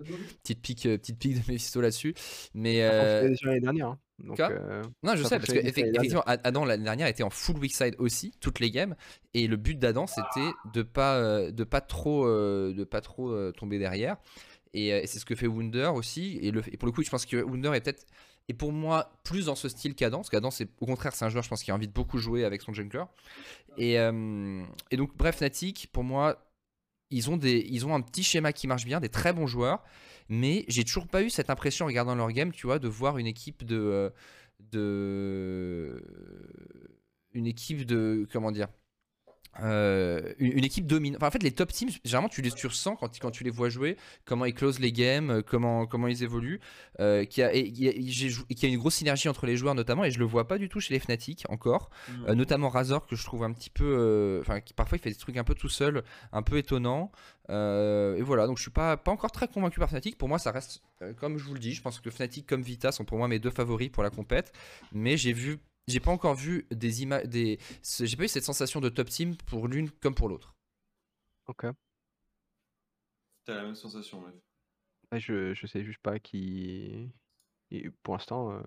petite 0.43 0.61
pique, 0.61 0.87
euh, 0.87 0.99
petite 0.99 1.19
pique 1.19 1.35
de 1.35 1.53
Mephisto 1.53 1.81
là-dessus. 1.81 2.15
Mais 2.53 2.83
euh, 2.83 3.29
déjà 3.29 3.47
l'année 3.47 3.61
dernière. 3.61 3.87
hein. 3.89 3.99
Donc, 4.19 4.41
euh, 4.41 4.83
non, 5.03 5.15
je 5.17 5.23
sais 5.23 5.39
parce 5.39 5.53
que 5.53 5.59
effectivement, 5.59 6.23
Ad- 6.27 6.41
Adam 6.45 6.65
l'année 6.65 6.83
dernière 6.85 7.07
était 7.07 7.23
en 7.23 7.31
full 7.31 7.57
weak 7.59 7.73
side 7.75 7.95
aussi 7.99 8.33
toutes 8.41 8.59
les 8.61 8.71
games. 8.71 8.97
Et 9.35 9.47
le 9.47 9.57
but 9.57 9.79
d'Adam 9.79 10.07
c'était 10.07 10.59
de 10.65 10.83
pas, 10.83 11.51
de 11.51 11.65
pas 11.65 11.81
trop, 11.81 12.27
de 12.27 12.85
pas 12.85 13.01
trop 13.01 13.53
tomber 13.53 13.79
derrière. 13.79 14.17
Et, 14.75 14.89
et 14.89 15.07
c'est 15.07 15.19
ce 15.21 15.25
que 15.25 15.35
fait 15.35 15.47
Wunder 15.47 15.91
aussi. 15.95 16.39
Et, 16.43 16.51
le, 16.51 16.63
et 16.73 16.77
pour 16.77 16.87
le 16.87 16.93
coup, 16.93 17.03
je 17.03 17.11
pense 17.11 17.25
que 17.25 17.37
Wunder 17.43 17.73
est 17.75 17.81
peut-être 17.81 18.05
et 18.51 18.53
pour 18.53 18.73
moi 18.73 19.13
plus 19.23 19.47
dans 19.47 19.55
ce 19.55 19.69
style 19.69 19.95
qu'Adam. 19.95 20.19
Parce 20.19 20.29
qu'Adam, 20.29 20.51
au 20.81 20.87
contraire, 20.87 21.15
c'est 21.15 21.25
un 21.25 21.29
joueur, 21.29 21.45
je 21.45 21.49
pense, 21.49 21.63
qui 21.63 21.71
a 21.71 21.75
envie 21.77 21.87
de 21.87 21.93
beaucoup 21.93 22.19
jouer 22.19 22.45
avec 22.45 22.63
son 22.63 22.73
jungler. 22.73 23.05
Et, 23.79 23.97
euh, 23.97 24.65
et 24.91 24.97
donc, 24.97 25.17
bref, 25.17 25.37
Fnatic, 25.37 25.89
pour 25.93 26.03
moi, 26.03 26.45
ils 27.11 27.31
ont, 27.31 27.37
des, 27.37 27.65
ils 27.71 27.87
ont 27.87 27.95
un 27.95 28.01
petit 28.01 28.25
schéma 28.25 28.53
qui 28.53 28.67
marche 28.67 28.85
bien, 28.85 28.99
des 28.99 29.09
très 29.09 29.33
bons 29.33 29.47
joueurs, 29.47 29.85
mais 30.29 30.65
j'ai 30.67 30.83
toujours 30.83 31.07
pas 31.07 31.23
eu 31.23 31.31
cette 31.31 31.49
impression 31.49 31.85
en 31.85 31.89
regardant 31.89 32.17
leur 32.17 32.33
game, 32.33 32.51
tu 32.51 32.67
vois, 32.67 32.81
de 32.81 32.89
voir 32.89 33.19
une 33.19 33.29
équipe 33.29 33.65
de. 33.65 33.77
euh, 33.79 34.11
de 34.59 36.03
une 37.33 37.47
équipe 37.47 37.87
de. 37.87 38.27
Comment 38.33 38.51
dire 38.51 38.67
euh, 39.63 40.33
une, 40.39 40.59
une 40.59 40.65
équipe 40.65 40.87
domine. 40.87 41.17
Enfin, 41.17 41.27
en 41.27 41.31
fait, 41.31 41.43
les 41.43 41.51
top 41.51 41.73
teams, 41.73 41.91
généralement, 42.05 42.29
tu 42.29 42.41
les 42.41 42.51
tu 42.53 42.67
ressens 42.69 42.97
quand, 42.97 43.19
quand 43.19 43.31
tu 43.31 43.43
les 43.45 43.51
vois 43.51 43.69
jouer, 43.69 43.97
comment 44.25 44.45
ils 44.45 44.55
closent 44.55 44.79
les 44.79 44.93
games, 44.93 45.31
euh, 45.31 45.43
comment, 45.43 45.87
comment 45.87 46.07
ils 46.07 46.23
évoluent. 46.23 46.61
Euh, 47.01 47.25
qu'il 47.25 47.43
y 47.43 47.45
a, 47.45 47.53
et, 47.55 47.61
a- 47.61 47.93
et 47.93 48.67
une 48.69 48.79
grosse 48.79 48.95
synergie 48.95 49.29
entre 49.29 49.47
les 49.47 49.57
joueurs, 49.57 49.75
notamment, 49.75 50.05
et 50.05 50.11
je 50.11 50.19
le 50.19 50.25
vois 50.25 50.47
pas 50.47 50.59
du 50.59 50.69
tout 50.69 50.81
chez 50.81 50.95
les 50.95 51.01
Fnatic 51.01 51.45
encore. 51.49 51.91
Euh, 52.29 52.35
notamment 52.35 52.69
Razor 52.69 53.07
que 53.07 53.17
je 53.17 53.25
trouve 53.25 53.43
un 53.43 53.53
petit 53.53 53.71
peu 53.71 54.39
enfin 54.41 54.61
qui 54.61 54.73
parfois 54.75 54.99
il 54.99 55.01
fait 55.01 55.11
des 55.11 55.17
trucs 55.17 55.37
un 55.37 55.45
peu 55.45 55.55
tout 55.55 55.69
seul 55.69 56.03
un 56.33 56.43
peu 56.43 56.57
étonnant 56.59 57.11
et 57.49 58.23
voilà 58.23 58.47
donc 58.47 58.57
je 58.59 58.63
suis 58.63 58.71
pas 58.71 58.97
pas 58.97 59.11
encore 59.11 59.33
très 59.33 59.49
convaincu 59.49 59.81
par 59.81 59.89
Fnatic 59.91 60.17
pour 60.17 60.29
moi 60.29 60.39
ça 60.39 60.51
reste 60.53 60.83
comme 61.19 61.39
je 61.39 61.45
vous 61.45 61.55
le 61.55 61.61
dis 61.61 61.73
je 61.75 61.83
pense 61.83 61.99
que 62.01 62.11
Fnatic 62.11 62.47
comme 62.47 62.63
Vita 62.63 62.93
sont 62.93 63.05
pour 63.05 63.19
moi 63.19 63.27
mes 63.29 63.39
deux 63.39 63.51
favoris 63.51 63.91
pour 63.91 64.03
la 64.03 64.11
compète 64.11 64.53
mais 64.93 65.17
j'ai 65.17 65.33
vu 65.33 65.59
j'ai 65.89 66.01
pas 66.01 66.11
encore 66.11 66.35
vu 66.35 66.67
des 66.71 67.03
images 67.03 67.25
des 67.27 67.59
j'ai 68.01 68.17
pas 68.17 68.25
eu 68.25 68.29
cette 68.29 68.45
sensation 68.45 68.81
de 68.81 68.89
top 68.89 69.09
team 69.09 69.37
pour 69.37 69.69
l'une 69.69 69.91
comme 69.91 70.15
pour 70.15 70.29
l'autre 70.29 70.55
Ok. 71.47 71.67
T'as 73.45 73.55
la 73.57 73.63
même 73.65 73.75
sensation, 73.75 74.21
mec. 74.21 74.35
Ouais, 75.11 75.19
je, 75.21 75.55
je 75.55 75.67
sais 75.67 75.83
juste 75.85 75.99
pas 76.01 76.19
qui. 76.21 77.11
et 77.73 77.91
Pour 78.03 78.15
l'instant, 78.15 78.53
euh, 78.53 78.61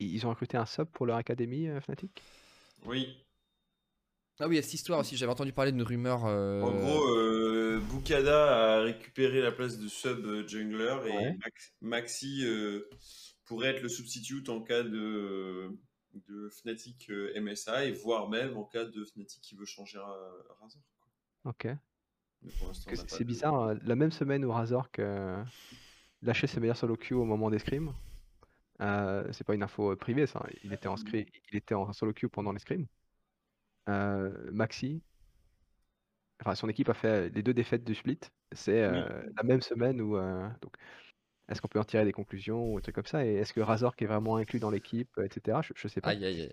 ils 0.00 0.26
ont 0.26 0.30
recruté 0.30 0.56
un 0.56 0.66
sub 0.66 0.88
pour 0.88 1.06
leur 1.06 1.16
académie 1.16 1.68
euh, 1.68 1.80
Fnatic? 1.80 2.22
Oui. 2.86 3.16
ah 4.40 4.48
oui 4.48 4.54
il 4.54 4.56
y 4.56 4.58
a 4.58 4.62
cette 4.62 4.74
histoire 4.74 4.98
aussi 5.00 5.16
j'avais 5.18 5.30
entendu 5.32 5.52
parler 5.52 5.70
d'une 5.70 5.82
rumeur 5.82 6.24
euh, 6.24 6.62
En 6.62 6.72
gros, 6.72 7.06
euh, 7.08 7.80
Bukada 7.90 8.78
a 8.78 8.80
récupéré 8.80 9.42
la 9.42 9.52
place 9.52 9.78
de 9.78 9.86
sub 9.86 10.48
jungler 10.48 10.96
et 11.06 11.12
Ouais. 11.12 11.36
Max- 11.44 11.72
Maxi 11.82 12.44
euh, 12.46 12.88
pourrait 13.44 13.68
être 13.76 13.82
le 13.82 13.88
substitute 13.90 14.48
en 14.48 14.62
cas 14.62 14.82
de, 14.82 15.70
de 16.14 16.48
Fnatic 16.48 17.10
euh, 17.10 17.40
MSI, 17.40 17.92
voire 18.02 18.28
même 18.28 18.56
en 18.56 18.64
cas 18.64 18.84
de 18.84 19.04
Fnatic 19.04 19.40
qui 19.40 19.54
veut 19.54 19.64
changer 19.64 19.98
Razor. 19.98 20.82
quoi. 20.98 21.50
Ok. 21.50 21.68
Que 22.86 22.96
C'est 22.96 23.24
bizarre, 23.24 23.60
euh, 23.60 23.74
la 23.82 23.96
même 23.96 24.12
semaine 24.12 24.44
où 24.44 24.50
Razork 24.50 24.98
euh, 24.98 25.44
lâchait 26.22 26.46
ses 26.46 26.58
meilleurs 26.58 26.76
solo 26.76 26.96
queue 26.96 27.14
au 27.14 27.24
moment 27.24 27.50
des 27.50 27.58
scrims, 27.58 27.94
euh, 28.80 29.30
c'est 29.32 29.44
pas 29.44 29.54
une 29.54 29.62
info 29.62 29.94
privée 29.96 30.26
ça, 30.26 30.46
il 30.64 30.72
était 30.72 30.88
en, 30.88 30.94
il 31.12 31.56
était 31.56 31.74
en 31.74 31.92
solo 31.92 32.14
queue 32.14 32.28
pendant 32.28 32.52
les 32.52 32.58
scrims. 32.58 32.86
Euh, 33.90 34.50
Maxi, 34.52 35.02
enfin 36.40 36.54
son 36.54 36.68
équipe 36.68 36.88
a 36.88 36.94
fait 36.94 37.28
les 37.28 37.42
deux 37.42 37.52
défaites 37.52 37.84
du 37.84 37.94
split, 37.94 38.20
c'est 38.52 38.82
euh, 38.84 39.22
la 39.36 39.42
même 39.42 39.60
semaine 39.60 40.00
où. 40.00 40.16
donc, 40.16 40.76
est-ce 41.50 41.60
qu'on 41.60 41.68
peut 41.68 41.80
en 41.80 41.84
tirer 41.84 42.04
des 42.04 42.12
conclusions 42.12 42.72
ou 42.72 42.76
des 42.78 42.82
trucs 42.82 42.94
comme 42.94 43.06
ça? 43.06 43.24
Et 43.26 43.34
est-ce 43.34 43.52
que 43.52 43.60
Razork 43.60 44.00
est 44.02 44.06
vraiment 44.06 44.36
inclus 44.36 44.60
dans 44.60 44.70
l'équipe, 44.70 45.10
etc. 45.22 45.58
Je, 45.62 45.72
je 45.76 45.88
sais 45.88 46.00
pas. 46.00 46.10
aïe 46.10 46.24
aïe 46.24 46.42
aïe 46.42 46.52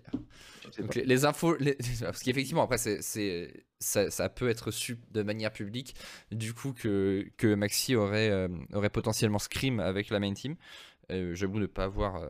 je 0.66 0.70
sais 0.72 0.82
Donc 0.82 0.94
pas. 0.94 1.00
les, 1.00 1.06
les 1.06 1.24
infos, 1.24 1.56
les- 1.56 1.76
parce 2.00 2.22
qu'effectivement 2.22 2.62
après 2.64 2.78
c'est, 2.78 3.00
c'est- 3.02 3.64
ça, 3.80 4.10
ça 4.10 4.28
peut 4.28 4.48
être 4.48 4.70
su 4.72 4.98
de 5.12 5.22
manière 5.22 5.52
publique, 5.52 5.94
du 6.32 6.52
coup 6.52 6.72
que, 6.72 7.26
que 7.36 7.54
Maxi 7.54 7.94
aurait, 7.94 8.28
euh, 8.30 8.48
aurait 8.72 8.90
potentiellement 8.90 9.38
scrim 9.38 9.78
avec 9.80 10.10
la 10.10 10.18
main 10.20 10.34
team. 10.34 10.56
Euh, 11.10 11.34
J'avoue 11.34 11.58
ne 11.58 11.66
pas 11.66 11.84
avoir, 11.84 12.16
euh, 12.16 12.28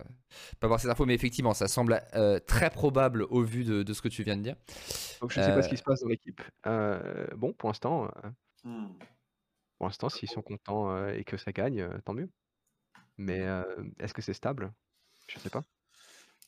pas 0.60 0.66
avoir 0.66 0.78
ces 0.78 0.88
infos, 0.88 1.04
mais 1.06 1.14
effectivement 1.14 1.54
ça 1.54 1.66
semble 1.66 2.00
euh, 2.14 2.38
très 2.38 2.70
probable 2.70 3.24
au 3.30 3.42
vu 3.42 3.64
de, 3.64 3.82
de 3.82 3.92
ce 3.92 4.02
que 4.02 4.08
tu 4.08 4.22
viens 4.22 4.36
de 4.36 4.42
dire. 4.42 4.56
Donc 5.20 5.32
je 5.32 5.40
sais 5.40 5.52
pas 5.52 5.62
ce 5.62 5.68
qui 5.68 5.76
se 5.76 5.82
passe 5.82 6.00
dans 6.00 6.08
l'équipe. 6.08 6.40
Euh, 6.66 7.26
bon, 7.36 7.52
pour 7.54 7.70
l'instant, 7.70 8.04
euh, 8.24 8.28
Hmm. 8.64 8.88
pour 9.78 9.86
l'instant, 9.86 10.08
s'ils 10.08 10.28
sont 10.28 10.42
contents 10.42 10.90
euh, 10.90 11.12
et 11.14 11.24
que 11.24 11.36
ça 11.36 11.52
gagne, 11.52 11.80
euh, 11.80 11.98
tant 12.04 12.12
mieux. 12.12 12.28
Mais 13.18 13.40
euh, 13.40 13.62
est-ce 13.98 14.14
que 14.14 14.22
c'est 14.22 14.32
stable? 14.32 14.72
Je 15.28 15.38
sais 15.38 15.50
pas. 15.50 15.62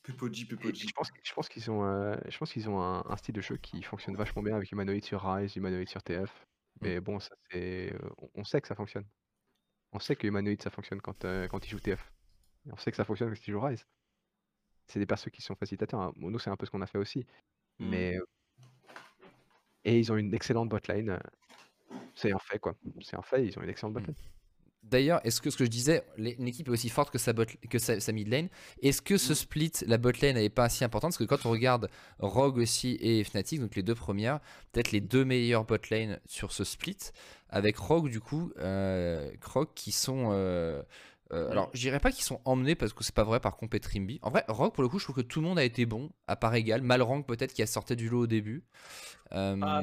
Et 0.07 0.73
je 0.73 0.93
pense, 0.93 1.11
je 1.23 1.33
pense 1.33 1.47
qu'ils 1.49 1.69
ont, 1.69 1.85
euh, 1.85 2.15
je 2.27 2.37
pense 2.37 2.51
qu'ils 2.51 2.67
ont 2.69 2.81
un, 2.81 3.03
un 3.07 3.17
style 3.17 3.35
de 3.35 3.41
jeu 3.41 3.57
qui 3.57 3.83
fonctionne 3.83 4.15
vachement 4.15 4.41
bien 4.41 4.55
avec 4.55 4.71
Humanoid 4.71 5.03
sur 5.03 5.21
Rise, 5.23 5.55
Humanoid 5.55 5.87
sur 5.87 6.01
TF. 6.01 6.31
Mm. 6.79 6.85
Mais 6.85 6.99
bon, 7.01 7.19
ça 7.19 7.35
c'est, 7.51 7.93
euh, 7.93 8.09
on- 8.17 8.29
on 8.35 8.43
sait 8.43 8.61
que 8.61 8.67
ça 8.67 8.73
fonctionne. 8.75 9.05
On 9.91 9.99
sait 9.99 10.15
que 10.15 10.25
Humanoid 10.25 10.59
ça 10.61 10.71
fonctionne 10.71 11.01
quand, 11.01 11.23
euh, 11.25 11.47
quand 11.47 11.63
il 11.65 11.69
joue 11.69 11.79
TF. 11.79 12.11
Et 12.67 12.71
on 12.73 12.77
sait 12.77 12.89
que 12.89 12.97
ça 12.97 13.05
fonctionne 13.05 13.29
quand 13.29 13.47
il 13.47 13.51
joue 13.51 13.59
Rise. 13.61 13.85
C'est 14.87 14.99
des 14.99 15.05
persos 15.05 15.29
qui 15.31 15.41
sont 15.43 15.55
facilitateurs. 15.55 15.99
hein. 16.01 16.13
Bon, 16.15 16.31
nous 16.31 16.39
c'est 16.39 16.49
un 16.49 16.57
peu 16.57 16.65
ce 16.65 16.71
qu'on 16.71 16.81
a 16.81 16.87
fait 16.87 16.97
aussi. 16.97 17.19
Mm. 17.79 17.89
Mais 17.89 18.17
et 19.83 19.99
ils 19.99 20.11
ont 20.11 20.17
une 20.17 20.33
excellente 20.33 20.69
botlane. 20.69 21.09
euh, 21.09 21.19
C'est 22.15 22.31
un 22.31 22.39
fait 22.39 22.57
quoi. 22.59 22.75
C'est 23.01 23.17
un 23.17 23.21
fait. 23.21 23.45
Ils 23.45 23.57
ont 23.59 23.61
une 23.61 23.69
excellente 23.69 23.93
Mm. 23.93 23.99
botlane. 23.99 24.15
D'ailleurs, 24.83 25.21
est-ce 25.23 25.39
que 25.41 25.49
ce 25.49 25.57
que 25.57 25.63
je 25.65 25.69
disais, 25.69 26.03
une 26.17 26.47
équipe 26.47 26.67
est 26.67 26.71
aussi 26.71 26.89
forte 26.89 27.11
que 27.11 27.17
sa, 27.17 27.33
bot, 27.33 27.45
que 27.69 27.77
sa, 27.79 27.99
sa 27.99 28.11
mid 28.11 28.27
lane? 28.27 28.49
Est-ce 28.81 29.01
que 29.01 29.17
ce 29.17 29.31
Mm. 29.33 29.35
split, 29.35 29.71
la 29.87 29.97
bot 29.97 30.11
lane, 30.21 30.35
n'est 30.35 30.49
pas 30.49 30.67
si 30.69 30.83
importante? 30.83 31.11
Parce 31.11 31.17
que 31.19 31.23
quand 31.23 31.45
on 31.45 31.51
regarde 31.51 31.87
Rogue 32.19 32.57
aussi 32.57 32.97
et 32.99 33.23
Fnatic, 33.23 33.61
donc 33.61 33.75
les 33.75 33.83
deux 33.83 33.95
premières, 33.95 34.39
peut-être 34.71 34.91
les 34.91 34.99
deux 34.99 35.23
meilleures 35.23 35.63
bot 35.65 35.77
lane 35.91 36.19
sur 36.25 36.51
ce 36.51 36.63
split, 36.63 36.97
avec 37.49 37.77
Rogue 37.77 38.09
du 38.09 38.19
coup, 38.19 38.51
euh, 38.59 39.31
Croc 39.39 39.69
qui 39.75 39.91
sont. 39.91 40.29
euh, 40.31 40.81
euh, 41.31 41.49
alors, 41.51 41.69
je 41.73 41.79
dirais 41.79 41.99
pas 42.01 42.11
qu'ils 42.11 42.25
sont 42.25 42.41
emmenés 42.43 42.75
parce 42.75 42.91
que 42.91 43.05
c'est 43.05 43.15
pas 43.15 43.23
vrai 43.23 43.39
par 43.39 43.55
Comp 43.55 43.73
et 43.73 43.79
Trimby. 43.79 44.19
En 44.23 44.31
vrai, 44.31 44.43
Rogue, 44.49 44.73
pour 44.73 44.83
le 44.83 44.89
coup, 44.89 44.99
je 44.99 45.05
trouve 45.05 45.15
que 45.15 45.21
tout 45.21 45.39
le 45.39 45.47
monde 45.47 45.59
a 45.59 45.63
été 45.63 45.85
bon, 45.85 46.09
à 46.27 46.35
part 46.35 46.53
égal. 46.55 46.81
Malrank 46.81 47.25
peut-être 47.25 47.53
qui 47.53 47.61
a 47.61 47.67
sorti 47.67 47.95
du 47.95 48.09
lot 48.09 48.21
au 48.23 48.27
début. 48.27 48.65
Euh, 49.31 49.55
Ah, 49.61 49.81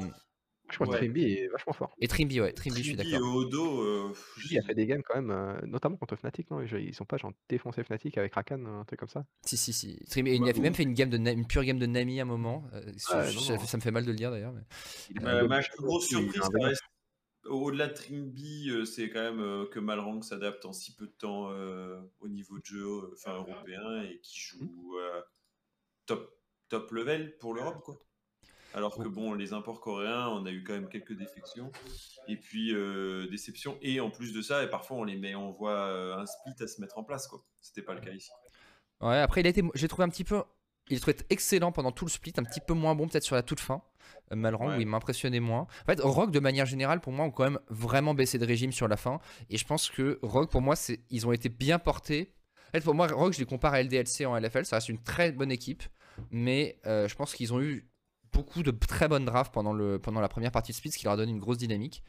Je 0.70 0.74
crois 0.74 0.86
Ouais. 0.88 0.92
que 0.94 0.98
Trimby 1.04 1.24
est 1.24 1.48
vachement 1.48 1.72
fort. 1.72 1.94
et 1.98 2.08
Trimby, 2.08 2.40
ouais, 2.40 2.52
Trimby, 2.52 2.78
je 2.78 2.82
suis 2.82 2.96
Trimby 2.96 3.12
d'accord. 3.12 3.26
et 3.28 3.36
Odo, 3.36 3.82
euh, 3.82 4.12
Trimby 4.36 4.58
a 4.58 4.62
fait 4.62 4.74
des 4.74 4.86
games 4.86 5.02
quand 5.02 5.14
même, 5.16 5.30
euh, 5.30 5.58
notamment 5.66 5.96
contre 5.96 6.16
Fnatic, 6.16 6.50
non? 6.50 6.60
Ils 6.60 6.72
ils 6.88 7.02
ont 7.02 7.06
pas 7.06 7.16
genre 7.16 7.32
défoncé 7.48 7.82
Fnatic 7.84 8.18
avec 8.18 8.34
Rakan, 8.34 8.64
un 8.66 8.84
truc 8.84 9.00
comme 9.00 9.08
ça? 9.08 9.24
Si, 9.44 9.56
si, 9.56 9.72
si. 9.72 9.98
Trimby, 10.10 10.36
il 10.36 10.48
a 10.48 10.52
fait- 10.52 10.60
même 10.60 10.74
fait 10.74 10.82
une, 10.82 10.94
game 10.94 11.10
de 11.10 11.16
Na- 11.18 11.32
une 11.32 11.46
pure 11.46 11.64
game 11.64 11.78
de 11.78 11.86
Nami 11.86 12.20
à 12.20 12.22
un 12.22 12.26
moment. 12.26 12.68
Euh, 12.74 12.80
je- 12.86 13.16
Ouais, 13.16 13.30
je- 13.30 13.34
non, 13.36 13.40
ça, 13.40 13.54
non. 13.54 13.60
ça 13.60 13.76
me 13.78 13.82
fait 13.82 13.90
mal 13.90 14.04
de 14.04 14.10
le 14.10 14.16
dire 14.16 14.30
d'ailleurs. 14.30 14.52
mais- 14.52 14.62
Il 15.10 15.26
a 15.26 15.42
Ma, 15.44 15.60
grosse 15.78 16.10
il 16.10 16.16
surprise, 16.18 16.42
ça 16.42 16.48
reste, 16.66 16.82
au-delà 17.46 17.86
de 17.86 17.94
Trimby, 17.94 18.68
euh, 18.70 18.84
c'est 18.84 19.08
quand 19.08 19.32
même 19.32 19.66
que 19.70 19.78
Malrank 19.78 20.22
s'adapte 20.24 20.66
en 20.66 20.72
si 20.74 20.94
peu 20.94 21.06
de 21.06 21.12
temps 21.12 21.50
euh, 21.50 21.98
au 22.20 22.28
niveau 22.28 22.58
de 22.58 22.64
jeu 22.64 22.84
euh, 22.84 23.14
enfin, 23.14 23.36
européen 23.38 24.02
et 24.02 24.20
qui 24.22 24.38
joue 24.38 24.96
euh, 24.98 25.22
top, 26.04 26.30
top 26.68 26.90
level 26.90 27.38
pour 27.38 27.54
l'Europe. 27.54 27.82
quoi. 27.84 27.98
Alors 28.78 28.96
que 28.96 29.08
bon, 29.08 29.34
les 29.34 29.52
imports 29.52 29.80
coréens, 29.80 30.28
on 30.28 30.46
a 30.46 30.52
eu 30.52 30.62
quand 30.62 30.72
même 30.74 30.88
quelques 30.88 31.12
défections 31.16 31.72
et 32.28 32.36
puis 32.36 32.72
euh, 32.72 33.26
déceptions. 33.28 33.76
Et 33.82 33.98
en 33.98 34.08
plus 34.08 34.32
de 34.32 34.40
ça, 34.40 34.62
et 34.62 34.70
parfois 34.70 34.98
on 34.98 35.04
les 35.04 35.16
met, 35.16 35.34
on 35.34 35.50
voit 35.50 35.72
euh, 35.88 36.16
un 36.16 36.26
split 36.26 36.54
à 36.62 36.68
se 36.68 36.80
mettre 36.80 36.96
en 36.96 37.02
place. 37.02 37.26
quoi. 37.26 37.40
C'était 37.60 37.82
pas 37.82 37.94
le 37.94 38.00
cas 38.00 38.12
ici. 38.12 38.30
Ouais, 39.00 39.18
après, 39.18 39.40
il 39.40 39.46
a 39.48 39.50
été, 39.50 39.62
j'ai 39.74 39.88
trouvé 39.88 40.04
un 40.04 40.08
petit 40.08 40.22
peu. 40.24 40.42
Il 40.90 41.00
trouvé 41.00 41.16
excellent 41.28 41.72
pendant 41.72 41.90
tout 41.92 42.04
le 42.04 42.10
split, 42.10 42.32
un 42.38 42.44
petit 42.44 42.60
peu 42.60 42.72
moins 42.72 42.94
bon 42.94 43.08
peut-être 43.08 43.24
sur 43.24 43.34
la 43.34 43.42
toute 43.42 43.60
fin. 43.60 43.82
Euh, 44.32 44.36
Malrang, 44.36 44.68
Ouais. 44.70 44.76
où 44.76 44.80
il 44.80 44.86
m'impressionnait 44.86 45.40
moins. 45.40 45.62
En 45.82 45.84
fait, 45.86 46.00
Rogue, 46.00 46.30
de 46.30 46.40
manière 46.40 46.64
générale, 46.66 47.00
pour 47.00 47.12
moi, 47.12 47.26
ont 47.26 47.30
quand 47.32 47.44
même 47.44 47.58
vraiment 47.68 48.14
baissé 48.14 48.38
de 48.38 48.46
régime 48.46 48.70
sur 48.72 48.86
la 48.88 48.96
fin. 48.96 49.18
Et 49.50 49.58
je 49.58 49.66
pense 49.66 49.90
que 49.90 50.18
Rogue, 50.22 50.48
pour 50.50 50.62
moi, 50.62 50.76
c'est, 50.76 51.00
ils 51.10 51.26
ont 51.26 51.32
été 51.32 51.48
bien 51.48 51.78
portés. 51.80 52.32
En 52.68 52.70
fait, 52.72 52.80
pour 52.84 52.94
moi, 52.94 53.06
Rogue, 53.08 53.32
je 53.32 53.38
les 53.40 53.44
compare 53.46 53.74
à 53.74 53.82
LDLC 53.82 54.24
en 54.26 54.36
LFL. 54.38 54.64
Ça 54.66 54.76
reste 54.76 54.88
une 54.88 55.02
très 55.02 55.32
bonne 55.32 55.50
équipe. 55.50 55.82
Mais 56.30 56.78
euh, 56.86 57.06
je 57.08 57.14
pense 57.14 57.34
qu'ils 57.34 57.52
ont 57.54 57.60
eu 57.60 57.87
beaucoup 58.32 58.62
de 58.62 58.70
très 58.70 59.08
bonnes 59.08 59.24
drafts 59.24 59.52
pendant, 59.52 59.72
le, 59.72 59.98
pendant 59.98 60.20
la 60.20 60.28
première 60.28 60.50
partie 60.52 60.72
de 60.72 60.76
split, 60.76 60.92
ce 60.92 60.98
qui 60.98 61.04
leur 61.04 61.14
a 61.14 61.16
donné 61.16 61.32
une 61.32 61.40
grosse 61.40 61.58
dynamique. 61.58 62.02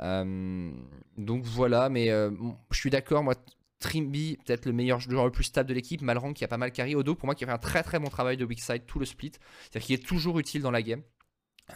Euh, 0.00 0.72
donc 1.18 1.44
voilà, 1.44 1.88
mais 1.88 2.10
euh, 2.10 2.30
je 2.70 2.78
suis 2.78 2.90
d'accord, 2.90 3.22
moi, 3.22 3.34
Trimby, 3.78 4.38
peut-être 4.44 4.64
le 4.64 4.72
meilleur 4.72 5.00
joueur 5.00 5.24
le 5.24 5.32
plus 5.32 5.44
stable 5.44 5.68
de 5.68 5.74
l'équipe, 5.74 6.00
Malrang 6.00 6.32
qui 6.32 6.44
a 6.44 6.48
pas 6.48 6.56
mal 6.56 6.72
carry, 6.72 6.94
Odo 6.94 7.14
pour 7.14 7.26
moi 7.26 7.34
qui 7.34 7.44
a 7.44 7.46
fait 7.46 7.52
un 7.52 7.58
très 7.58 7.82
très 7.82 7.98
bon 7.98 8.08
travail 8.08 8.36
de 8.36 8.44
weak 8.44 8.60
side 8.60 8.86
tout 8.86 8.98
le 8.98 9.04
split, 9.04 9.32
c'est-à-dire 9.62 9.86
qu'il 9.86 9.94
est 9.96 10.06
toujours 10.06 10.38
utile 10.38 10.62
dans 10.62 10.70
la 10.70 10.82
game. 10.82 11.02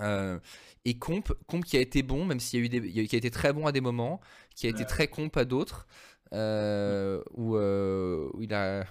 Euh, 0.00 0.38
et 0.84 0.98
Comp, 0.98 1.32
Comp 1.46 1.64
qui 1.64 1.76
a 1.76 1.80
été 1.80 2.02
bon, 2.02 2.24
même 2.24 2.40
s'il 2.40 2.60
y 2.60 2.62
a 2.62 2.66
eu 2.66 2.68
des, 2.68 3.06
qui 3.06 3.16
a 3.16 3.18
été 3.18 3.30
très 3.30 3.52
bon 3.52 3.66
à 3.66 3.72
des 3.72 3.80
moments, 3.80 4.20
qui 4.54 4.66
a 4.66 4.70
été 4.70 4.84
très 4.84 5.08
comp 5.08 5.36
à 5.36 5.44
d'autres. 5.44 5.86
Euh, 6.32 7.22
où, 7.34 7.56
euh, 7.56 8.28
où 8.34 8.42
il 8.42 8.52
a 8.52 8.84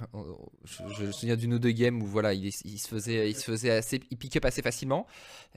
je, 0.64 0.84
je 0.98 1.06
me 1.06 1.12
souviens 1.12 1.36
d'une 1.36 1.54
ou 1.56 1.60
deux 1.60 1.72
games 1.72 2.02
où 2.02 2.06
voilà 2.06 2.34
il, 2.34 2.52
se 2.52 2.88
faisait 2.88 3.30
il 3.30 3.36
se 3.36 3.44
faisait 3.52 3.72
assez 3.72 4.00
il 4.10 4.18
pick 4.18 4.36
up 4.38 4.46
assez 4.46 4.62
facilement. 4.62 5.06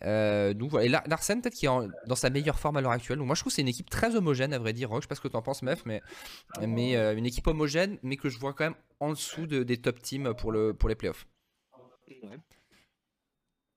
Euh, 0.02 0.54
donc 0.54 0.70
voilà. 0.70 0.86
Et 0.86 0.88
Lar- 0.88 1.04
Larsen 1.06 1.40
peut-être 1.40 1.54
qui 1.54 1.66
est 1.66 1.70
dans 2.06 2.14
sa 2.16 2.30
meilleure 2.30 2.58
forme 2.58 2.76
à 2.78 2.80
l'heure 2.80 2.92
actuelle. 2.92 3.18
Donc 3.18 3.26
moi 3.26 3.34
je 3.36 3.40
trouve 3.42 3.52
que 3.52 3.56
c'est 3.56 3.62
une 3.62 3.68
équipe 3.68 3.90
très 3.90 4.16
homogène 4.16 4.52
à 4.52 4.58
vrai 4.58 4.72
dire. 4.72 4.90
Rock 4.90 5.02
je 5.02 5.04
sais 5.04 5.08
pas 5.08 5.14
ce 5.14 5.20
que 5.20 5.28
t'en 5.28 5.42
penses 5.42 5.62
Mef 5.62 5.84
mais 5.86 6.02
mais 6.66 6.96
euh, 6.96 7.16
une 7.16 7.26
équipe 7.26 7.46
homogène 7.46 7.98
mais 8.02 8.16
que 8.16 8.28
je 8.28 8.38
vois 8.38 8.52
quand 8.54 8.64
même 8.64 8.76
en 9.00 9.10
dessous 9.10 9.46
de- 9.46 9.62
des 9.62 9.76
top 9.80 10.00
teams 10.02 10.34
pour 10.34 10.52
le 10.52 10.74
pour 10.74 10.88
les 10.88 10.94
playoffs. 10.96 11.26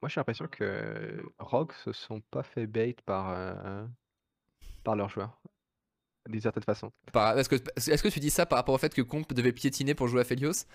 Moi, 0.01 0.09
j'ai 0.09 0.19
l'impression 0.19 0.47
que 0.47 1.21
Rogue 1.37 1.71
se 1.83 1.91
sont 1.91 2.21
pas 2.31 2.41
fait 2.41 2.65
bait 2.65 2.95
par, 3.05 3.29
euh, 3.29 3.85
par 4.83 4.95
leurs 4.95 5.09
joueurs, 5.09 5.39
d'une 6.27 6.41
certaine 6.41 6.63
façon. 6.63 6.91
Est-ce 7.13 7.49
que 7.49 7.55
est-ce 7.55 8.03
que 8.03 8.09
tu 8.09 8.19
dis 8.19 8.29
ça 8.29 8.45
par 8.45 8.57
rapport 8.57 8.75
au 8.75 8.77
fait 8.77 8.93
que 8.93 9.01
Comp 9.01 9.33
devait 9.33 9.53
piétiner 9.53 9.95
pour 9.95 10.07
jouer 10.07 10.21
à 10.21 10.23
Felios? 10.23 10.65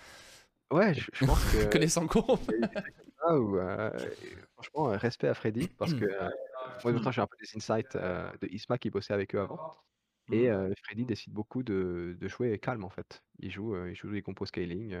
Ouais, 0.71 0.93
je, 0.93 1.09
je 1.13 1.25
pense 1.25 1.43
que 1.45 1.65
connaissant 1.71 2.07
Comp 2.07 2.41
Ah, 3.19 3.33
euh, 3.33 3.89
franchement, 4.53 4.91
euh, 4.91 4.97
respect 4.97 5.27
à 5.27 5.33
Freddy, 5.33 5.67
parce 5.69 5.93
que 5.93 6.05
euh, 6.05 6.29
moi, 6.83 6.93
d'autant 6.93 7.11
j'ai 7.11 7.21
un 7.21 7.27
peu 7.27 7.35
des 7.41 7.49
insights 7.55 7.95
euh, 7.95 8.31
de 8.41 8.47
Isma 8.47 8.77
qui 8.77 8.89
bossait 8.89 9.13
avec 9.13 9.33
eux 9.35 9.39
avant. 9.41 9.75
Et 10.31 10.49
euh, 10.49 10.71
Freddy 10.83 11.05
décide 11.05 11.33
beaucoup 11.33 11.63
de, 11.63 12.15
de 12.19 12.27
jouer 12.27 12.59
calme 12.59 12.83
en 12.83 12.89
fait. 12.89 13.23
Il 13.39 13.49
joue, 13.51 13.75
il 13.87 13.95
joue 13.95 14.11
des 14.11 14.21
compos 14.21 14.45
scaling, 14.45 14.95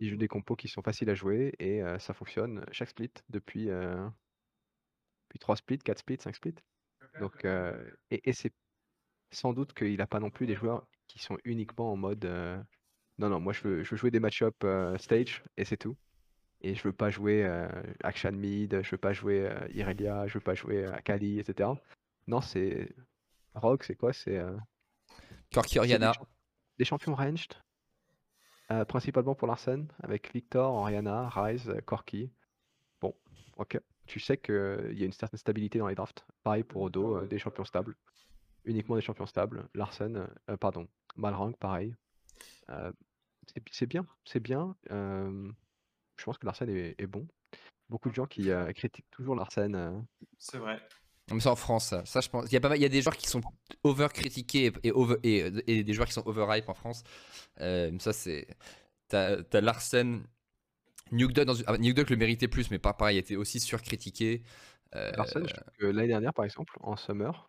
il 0.00 0.08
joue 0.08 0.16
des 0.16 0.28
compos 0.28 0.56
qui 0.56 0.68
sont 0.68 0.82
faciles 0.82 1.10
à 1.10 1.14
jouer 1.14 1.52
et 1.58 1.82
ça 1.98 2.14
fonctionne 2.14 2.64
chaque 2.72 2.88
split 2.90 3.12
depuis, 3.28 3.66
depuis 3.66 5.38
3 5.40 5.56
splits, 5.56 5.78
4 5.78 5.98
splits, 5.98 6.18
5 6.20 6.36
splits. 6.36 6.54
Donc, 7.20 7.44
et, 7.44 8.28
et 8.28 8.32
c'est 8.32 8.52
sans 9.30 9.52
doute 9.52 9.72
qu'il 9.72 9.96
n'a 9.96 10.06
pas 10.06 10.20
non 10.20 10.30
plus 10.30 10.46
des 10.46 10.54
joueurs 10.54 10.86
qui 11.06 11.18
sont 11.18 11.38
uniquement 11.44 11.92
en 11.92 11.96
mode 11.96 12.24
euh, 12.24 12.60
non, 13.18 13.28
non, 13.28 13.40
moi 13.40 13.52
je 13.52 13.62
veux, 13.62 13.84
je 13.84 13.90
veux 13.90 13.96
jouer 13.96 14.10
des 14.10 14.20
match-up 14.20 14.56
euh, 14.64 14.96
stage 14.98 15.42
et 15.56 15.64
c'est 15.64 15.76
tout. 15.76 15.96
Et 16.62 16.74
je 16.74 16.82
veux 16.82 16.92
pas 16.92 17.10
jouer 17.10 17.44
euh, 17.44 17.68
Action 18.02 18.32
Mid, 18.32 18.82
je 18.82 18.90
veux 18.90 18.98
pas 18.98 19.12
jouer 19.12 19.50
Irelia, 19.74 20.26
je 20.26 20.34
veux 20.34 20.40
pas 20.40 20.54
jouer 20.54 20.86
Akali, 20.86 21.38
etc. 21.38 21.70
Non, 22.26 22.40
c'est. 22.40 22.94
Rogue, 23.54 23.82
c'est 23.82 23.94
quoi? 23.94 24.12
C'est 24.12 24.42
Corki 25.52 25.78
c'est 25.78 25.98
des, 25.98 26.10
des 26.78 26.84
champions 26.84 27.14
ranged, 27.14 27.54
principalement 28.88 29.34
pour 29.34 29.48
Larsen, 29.48 29.86
avec 30.02 30.32
Victor, 30.32 30.74
Oriana, 30.74 31.28
Ryze, 31.28 31.68
euh, 31.68 31.80
Corki. 31.80 32.30
Bon, 33.00 33.14
ok. 33.56 33.80
Tu 34.06 34.20
sais 34.20 34.36
qu'il 34.36 34.92
y 34.92 35.02
a 35.02 35.06
une 35.06 35.12
certaine 35.12 35.38
stabilité 35.38 35.78
dans 35.78 35.88
les 35.88 35.94
drafts. 35.94 36.26
Pareil 36.42 36.62
pour 36.62 36.82
Odo, 36.82 37.26
des 37.26 37.38
champions 37.38 37.64
stables. 37.64 37.96
Uniquement 38.66 38.96
des 38.96 39.02
champions 39.02 39.26
stables. 39.26 39.68
Larsen, 39.74 40.28
euh, 40.50 40.56
pardon, 40.58 40.86
Malrang, 41.16 41.52
pareil. 41.56 41.94
Euh, 42.68 42.92
c'est 43.70 43.86
bien, 43.86 44.04
c'est 44.24 44.40
bien. 44.40 44.76
euh, 44.90 45.50
je 46.18 46.24
pense 46.24 46.36
que 46.38 46.46
Larsen 46.46 46.68
est, 46.68 46.94
est 46.98 47.06
bon. 47.06 47.26
Beaucoup 47.88 48.10
de 48.10 48.14
gens 48.14 48.26
qui 48.26 48.50
euh, 48.50 48.72
critiquent 48.72 49.10
toujours 49.10 49.36
Larsen. 49.36 49.74
euh, 49.74 49.98
C'est 50.38 50.58
vrai. 50.58 50.80
Mais 51.32 51.40
c'est 51.40 51.48
en 51.48 51.56
France, 51.56 51.86
ça. 51.86 52.04
Ça, 52.04 52.20
je 52.20 52.28
pense. 52.28 52.46
Il 52.46 52.52
y 52.52 52.56
a 52.56 52.60
pas 52.60 52.68
mal- 52.68 52.78
il 52.78 52.82
y 52.82 52.84
a 52.84 52.88
des 52.88 53.02
joueurs 53.02 53.16
qui 53.16 53.26
sont 53.28 53.40
over 53.84 54.08
critiqués 54.12 54.72
et, 54.82 54.92
over, 54.92 55.16
et, 55.22 55.46
et 55.66 55.82
des 55.84 55.92
joueurs 55.92 56.06
qui 56.08 56.12
sont 56.12 56.26
overhype 56.26 56.68
en 56.68 56.74
France. 56.74 57.02
Euh, 57.60 57.96
ça, 57.98 58.12
c'est. 58.12 58.46
T'as 59.08 59.36
Larsen. 59.60 60.24
Nuke 61.12 61.32
Duck, 61.32 61.44
dans 61.44 61.54
une- 61.54 61.64
ah, 61.68 61.78
Nuke 61.78 61.94
Duck 61.94 62.10
le 62.10 62.16
méritait 62.16 62.48
plus, 62.48 62.68
mais 62.72 62.80
pas 62.80 62.92
pareil, 62.92 63.16
il 63.16 63.20
était 63.20 63.36
aussi 63.36 63.60
surcritiqué. 63.60 64.42
Euh, 64.96 65.12
Larsen, 65.12 65.46
je 65.48 65.54
trouve 65.54 65.72
que 65.78 65.86
l'année 65.86 66.08
dernière, 66.08 66.34
par 66.34 66.44
exemple, 66.44 66.76
en 66.80 66.96
Summer, 66.96 67.48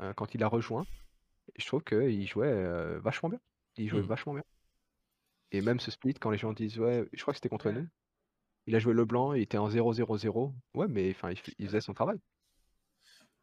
euh, 0.00 0.12
quand 0.14 0.34
il 0.34 0.42
a 0.42 0.48
rejoint, 0.48 0.84
je 1.56 1.66
trouve 1.66 1.84
qu'il 1.84 2.26
jouait 2.28 2.48
euh, 2.48 2.98
vachement 3.00 3.28
bien. 3.30 3.40
Il 3.76 3.88
jouait 3.88 4.02
Hmm. 4.02 4.06
vachement 4.06 4.34
bien. 4.34 4.44
Et 5.52 5.62
même 5.62 5.80
ce 5.80 5.90
split, 5.90 6.12
quand 6.14 6.30
les 6.30 6.36
gens 6.38 6.52
disent, 6.52 6.78
ouais, 6.78 7.08
je 7.14 7.22
crois 7.22 7.32
que 7.32 7.38
c'était 7.38 7.48
contre 7.48 7.70
nous, 7.70 7.86
il 8.66 8.76
a 8.76 8.78
joué 8.78 8.94
le 8.94 9.04
blanc, 9.06 9.34
il 9.34 9.42
était 9.42 9.58
en 9.58 9.68
0-0-0. 9.70 10.54
Ouais, 10.74 10.88
mais 10.88 11.10
enfin, 11.10 11.30
il, 11.30 11.36
f- 11.38 11.54
il 11.58 11.66
faisait 11.66 11.80
son 11.80 11.94
travail. 11.94 12.18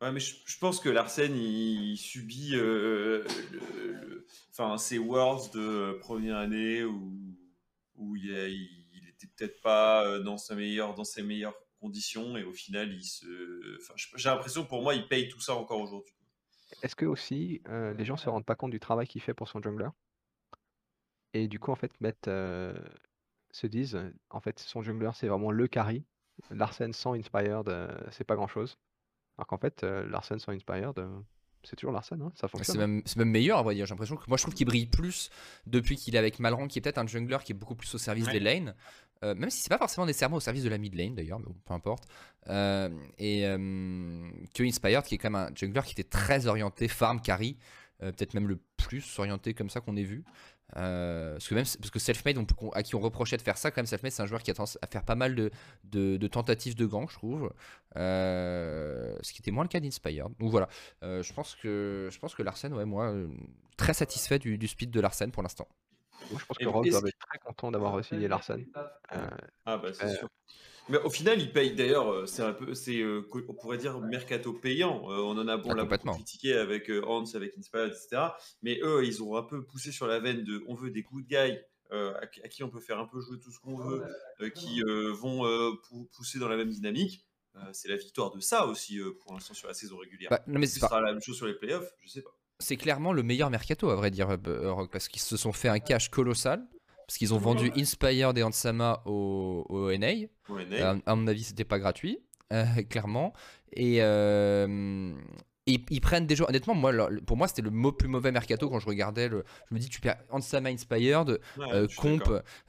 Ouais, 0.01 0.11
mais 0.11 0.19
je, 0.19 0.35
je 0.45 0.57
pense 0.57 0.79
que 0.79 0.89
Larsen, 0.89 1.35
il, 1.35 1.95
subit 1.97 2.55
euh, 2.55 3.23
le- 3.51 3.93
le- 4.07 4.27
enfin, 4.49 4.77
ses 4.79 4.97
Worlds 4.97 5.51
de 5.53 5.93
première 6.01 6.37
année 6.37 6.83
où, 6.83 7.13
où 7.95 8.15
il, 8.15 8.33
a- 8.35 8.47
il 8.47 9.07
était 9.09 9.27
peut-être 9.27 9.61
pas 9.61 10.05
euh, 10.07 10.19
dans, 10.23 10.37
sa 10.37 10.55
meilleure, 10.55 10.95
dans 10.95 11.03
ses 11.03 11.21
meilleures 11.21 11.55
conditions 11.79 12.35
et 12.35 12.43
au 12.43 12.53
final, 12.53 12.91
il 12.91 13.03
se. 13.03 13.25
Enfin, 13.79 13.93
je- 13.95 14.07
j'ai 14.15 14.29
l'impression 14.29 14.63
que 14.63 14.69
pour 14.69 14.81
moi, 14.81 14.95
il 14.95 15.07
paye 15.07 15.29
tout 15.29 15.39
ça 15.39 15.53
encore 15.55 15.79
aujourd'hui. 15.81 16.13
Est-ce 16.83 16.95
que 16.95 17.05
aussi, 17.05 17.61
euh, 17.69 17.93
les 17.93 18.05
gens 18.05 18.17
se 18.17 18.29
rendent 18.29 18.45
pas 18.45 18.55
compte 18.55 18.71
du 18.71 18.79
travail 18.79 19.07
qu'il 19.07 19.21
fait 19.21 19.33
pour 19.33 19.47
son 19.47 19.61
jungler? 19.61 19.89
Et 21.33 21.47
du 21.47 21.59
coup, 21.59 21.71
en 21.71 21.75
fait, 21.75 21.91
mettent, 22.01 22.27
euh, 22.27 22.73
se 23.51 23.67
disent, 23.67 23.99
en 24.29 24.39
fait, 24.41 24.59
son 24.59 24.81
jungler, 24.81 25.11
c'est 25.13 25.27
vraiment 25.27 25.51
le 25.51 25.67
carry. 25.67 26.03
Larsen 26.49 26.91
sans 26.93 27.13
Inspired, 27.13 27.67
euh, 27.69 27.95
c'est 28.11 28.23
pas 28.23 28.35
grand-chose. 28.35 28.77
Alors 29.37 29.47
qu'en 29.47 29.57
fait, 29.57 29.83
euh, 29.83 30.07
Larsen 30.09 30.39
sans 30.39 30.51
Inspired, 30.53 30.97
euh, 30.97 31.19
c'est 31.63 31.75
toujours 31.75 31.93
Larsen, 31.93 32.21
hein, 32.21 32.31
ça 32.35 32.47
C'est 32.47 32.57
fonctionne. 32.57 32.77
hein. 32.77 32.87
même, 32.87 33.01
c'est 33.05 33.17
même 33.17 33.29
meilleur, 33.29 33.59
à 33.59 33.63
vrai 33.63 33.75
dire. 33.75 33.85
J'ai 33.85 33.91
l'impression 33.93 34.15
que 34.17 34.23
moi, 34.27 34.37
je 34.37 34.43
trouve 34.43 34.55
qu'il 34.55 34.65
brille 34.65 34.87
plus 34.87 35.29
depuis 35.67 35.95
qu'il 35.95 36.15
est 36.15 36.17
avec 36.17 36.39
Malrang, 36.39 36.67
qui 36.67 36.79
est 36.79 36.81
peut-être 36.81 36.97
un 36.97 37.07
jungler 37.07 37.37
qui 37.45 37.51
est 37.51 37.55
beaucoup 37.55 37.75
plus 37.75 37.93
au 37.93 37.97
service 37.97 38.25
Ouais. 38.25 38.33
des 38.33 38.39
lanes. 38.39 38.75
Euh, 39.23 39.35
même 39.35 39.49
si 39.49 39.61
c'est 39.61 39.69
pas 39.69 39.77
forcément 39.77 40.05
nécessairement 40.05 40.37
au 40.37 40.41
service 40.41 40.63
de 40.63 40.69
la 40.69 40.77
mid 40.77 40.95
lane 40.95 41.15
d'ailleurs, 41.15 41.39
mais 41.39 41.45
bon, 41.45 41.55
peu 41.65 41.73
importe. 41.73 42.05
Euh, 42.49 42.89
et 43.19 43.45
euh, 43.45 43.57
que 44.53 44.63
Inspired, 44.63 45.03
qui 45.03 45.15
est 45.15 45.17
quand 45.17 45.29
même 45.29 45.47
un 45.49 45.55
jungler 45.55 45.81
qui 45.85 45.91
était 45.91 46.03
très 46.03 46.47
orienté 46.47 46.87
farm 46.87 47.21
carry, 47.21 47.57
peut-être 47.99 48.33
même 48.33 48.47
le 48.47 48.57
plus 48.77 49.19
orienté 49.19 49.53
comme 49.53 49.69
ça 49.69 49.79
qu'on 49.79 49.95
ait 49.95 50.03
vu. 50.03 50.23
Parce 50.73 51.47
que 51.47 51.53
même 51.53 51.65
parce 51.65 51.91
que 51.91 51.99
Selfmade, 51.99 52.37
à 52.73 52.81
qui 52.81 52.95
on 52.95 52.99
reprochait 52.99 53.37
de 53.37 53.43
faire 53.43 53.57
ça, 53.57 53.69
quand 53.69 53.77
même, 53.81 53.85
Selfmade, 53.85 54.11
c'est 54.11 54.23
un 54.23 54.25
joueur 54.25 54.41
qui 54.41 54.49
a 54.49 54.55
tendance 54.55 54.79
à 54.81 54.87
faire 54.87 55.03
pas 55.03 55.13
mal 55.13 55.35
de, 55.35 56.27
tentatives 56.27 56.73
de 56.73 56.87
gank, 56.87 57.11
je 57.11 57.15
trouve. 57.15 57.53
Ce 57.95 59.31
qui 59.31 59.41
était 59.41 59.51
moins 59.51 59.65
le 59.65 59.69
cas 59.69 59.79
d'Inspired. 59.79 60.29
Donc 60.39 60.49
voilà, 60.49 60.67
je 61.03 61.33
pense 61.33 61.55
que 61.61 62.09
que 62.09 62.41
Larsen, 62.41 62.73
ouais, 62.73 62.85
moi, 62.85 63.13
très 63.77 63.93
satisfait 63.93 64.39
du, 64.39 64.57
du 64.57 64.67
speed 64.67 64.89
de 64.89 64.99
Larsen 64.99 65.29
pour 65.31 65.43
l'instant. 65.43 65.67
Moi, 66.29 66.39
je 66.39 66.45
pense 66.45 66.57
Et 66.59 66.63
que 66.65 66.69
est-ce 66.87 66.99
doit 66.99 67.09
être 67.09 67.17
très 67.29 67.39
content 67.39 67.71
d'avoir 67.71 68.03
signé 68.05 68.27
Larsen? 68.27 68.65
Euh, 69.13 69.27
Ah 69.65 69.77
bah 69.77 69.93
c'est 69.93 70.05
Euh, 70.05 70.15
sûr. 70.15 70.29
Mais 70.89 70.97
au 70.99 71.09
final, 71.09 71.39
ils 71.39 71.51
payent 71.53 71.73
d'ailleurs, 71.75 72.11
euh, 72.11 72.25
c'est 72.25 72.41
un 72.41 72.53
peu, 72.53 72.73
c'est, 72.73 72.99
euh, 73.01 73.27
on 73.47 73.53
pourrait 73.53 73.77
dire 73.77 73.99
mercato 74.01 74.51
payant. 74.51 75.09
Euh, 75.11 75.17
on 75.19 75.37
en 75.37 75.47
a, 75.47 75.55
bon, 75.57 75.69
Ah, 75.71 75.75
l'a 75.75 75.83
beaucoup 75.85 76.09
critiqué 76.15 76.53
avec 76.53 76.89
euh, 76.89 77.03
Hans, 77.05 77.23
avec 77.35 77.57
Inspired, 77.57 77.89
etc. 77.91 78.23
Mais 78.61 78.79
eux, 78.83 79.05
ils 79.05 79.21
ont 79.23 79.37
un 79.37 79.43
peu 79.43 79.63
poussé 79.63 79.91
sur 79.91 80.07
la 80.07 80.19
veine 80.19 80.43
de, 80.43 80.63
on 80.67 80.73
veut 80.75 80.89
des 80.89 81.03
good 81.03 81.25
guys 81.27 81.59
euh, 81.91 82.13
à, 82.19 82.25
qui- 82.27 82.41
à 82.41 82.47
qui 82.47 82.63
on 82.63 82.69
peut 82.69 82.79
faire 82.79 82.99
un 82.99 83.05
peu 83.05 83.19
jouer 83.21 83.37
tout 83.39 83.51
ce 83.51 83.59
qu'on 83.59 83.75
veut, 83.75 84.03
euh, 84.41 84.49
qui 84.49 84.81
euh, 84.83 85.11
vont 85.13 85.45
euh, 85.45 85.71
pou- 85.87 86.09
pousser 86.15 86.39
dans 86.39 86.47
la 86.49 86.57
même 86.57 86.69
dynamique. 86.69 87.25
Euh, 87.57 87.59
c'est 87.73 87.89
la 87.89 87.97
victoire 87.97 88.31
de 88.31 88.39
ça 88.39 88.65
aussi 88.65 88.97
euh, 88.99 89.11
pour 89.21 89.33
l'instant 89.33 89.53
sur 89.53 89.67
la 89.67 89.73
saison 89.73 89.97
régulière. 89.97 90.29
Bah, 90.31 90.41
non, 90.47 90.57
mais 90.59 90.67
Ce 90.67 90.79
pas- 90.79 90.87
sera 90.87 91.01
la 91.01 91.11
même 91.11 91.21
chose 91.21 91.35
sur 91.35 91.47
les 91.47 91.53
playoffs, 91.53 91.91
je 91.99 92.07
sais 92.09 92.21
pas. 92.21 92.31
C'est 92.61 92.77
clairement 92.77 93.13
le 93.13 93.23
meilleur 93.23 93.49
mercato 93.49 93.89
à 93.89 93.95
vrai 93.95 94.11
dire 94.11 94.29
euh, 94.47 94.85
parce 94.91 95.07
qu'ils 95.09 95.21
se 95.21 95.37
sont 95.37 95.51
fait 95.51 95.69
un 95.69 95.79
cash 95.79 96.09
colossal 96.09 96.65
parce 97.07 97.17
qu'ils 97.17 97.33
ont 97.33 97.37
vendu 97.39 97.71
Inspired 97.75 98.37
et 98.37 98.43
Ansama 98.43 99.01
au, 99.05 99.65
au 99.69 99.89
NA 99.89 100.27
Euh, 100.79 100.97
à 101.05 101.15
mon 101.15 101.27
avis 101.27 101.43
c'était 101.43 101.65
pas 101.65 101.79
gratuit 101.79 102.19
euh, 102.53 102.65
clairement. 102.89 103.33
Et 103.73 103.97
euh, 104.01 105.13
ils, 105.67 105.79
ils 105.89 106.01
prennent 106.01 106.25
des 106.27 106.35
joueurs 106.35 106.49
honnêtement 106.49 106.73
moi 106.75 106.91
pour 107.25 107.37
moi 107.37 107.47
c'était 107.47 107.61
le 107.61 107.69
mo- 107.69 107.91
plus 107.91 108.07
mauvais 108.07 108.31
mercato 108.31 108.69
quand 108.69 108.79
je 108.79 108.87
regardais 108.87 109.27
le, 109.29 109.43
je 109.69 109.75
me 109.75 109.79
dis 109.79 109.89
tu 109.89 110.01
perds 110.01 110.17
Ansama 110.29 110.69
Inspired 110.69 111.39
Ouais, 111.57 111.65
euh, 111.73 111.87
Comp, 111.95 112.23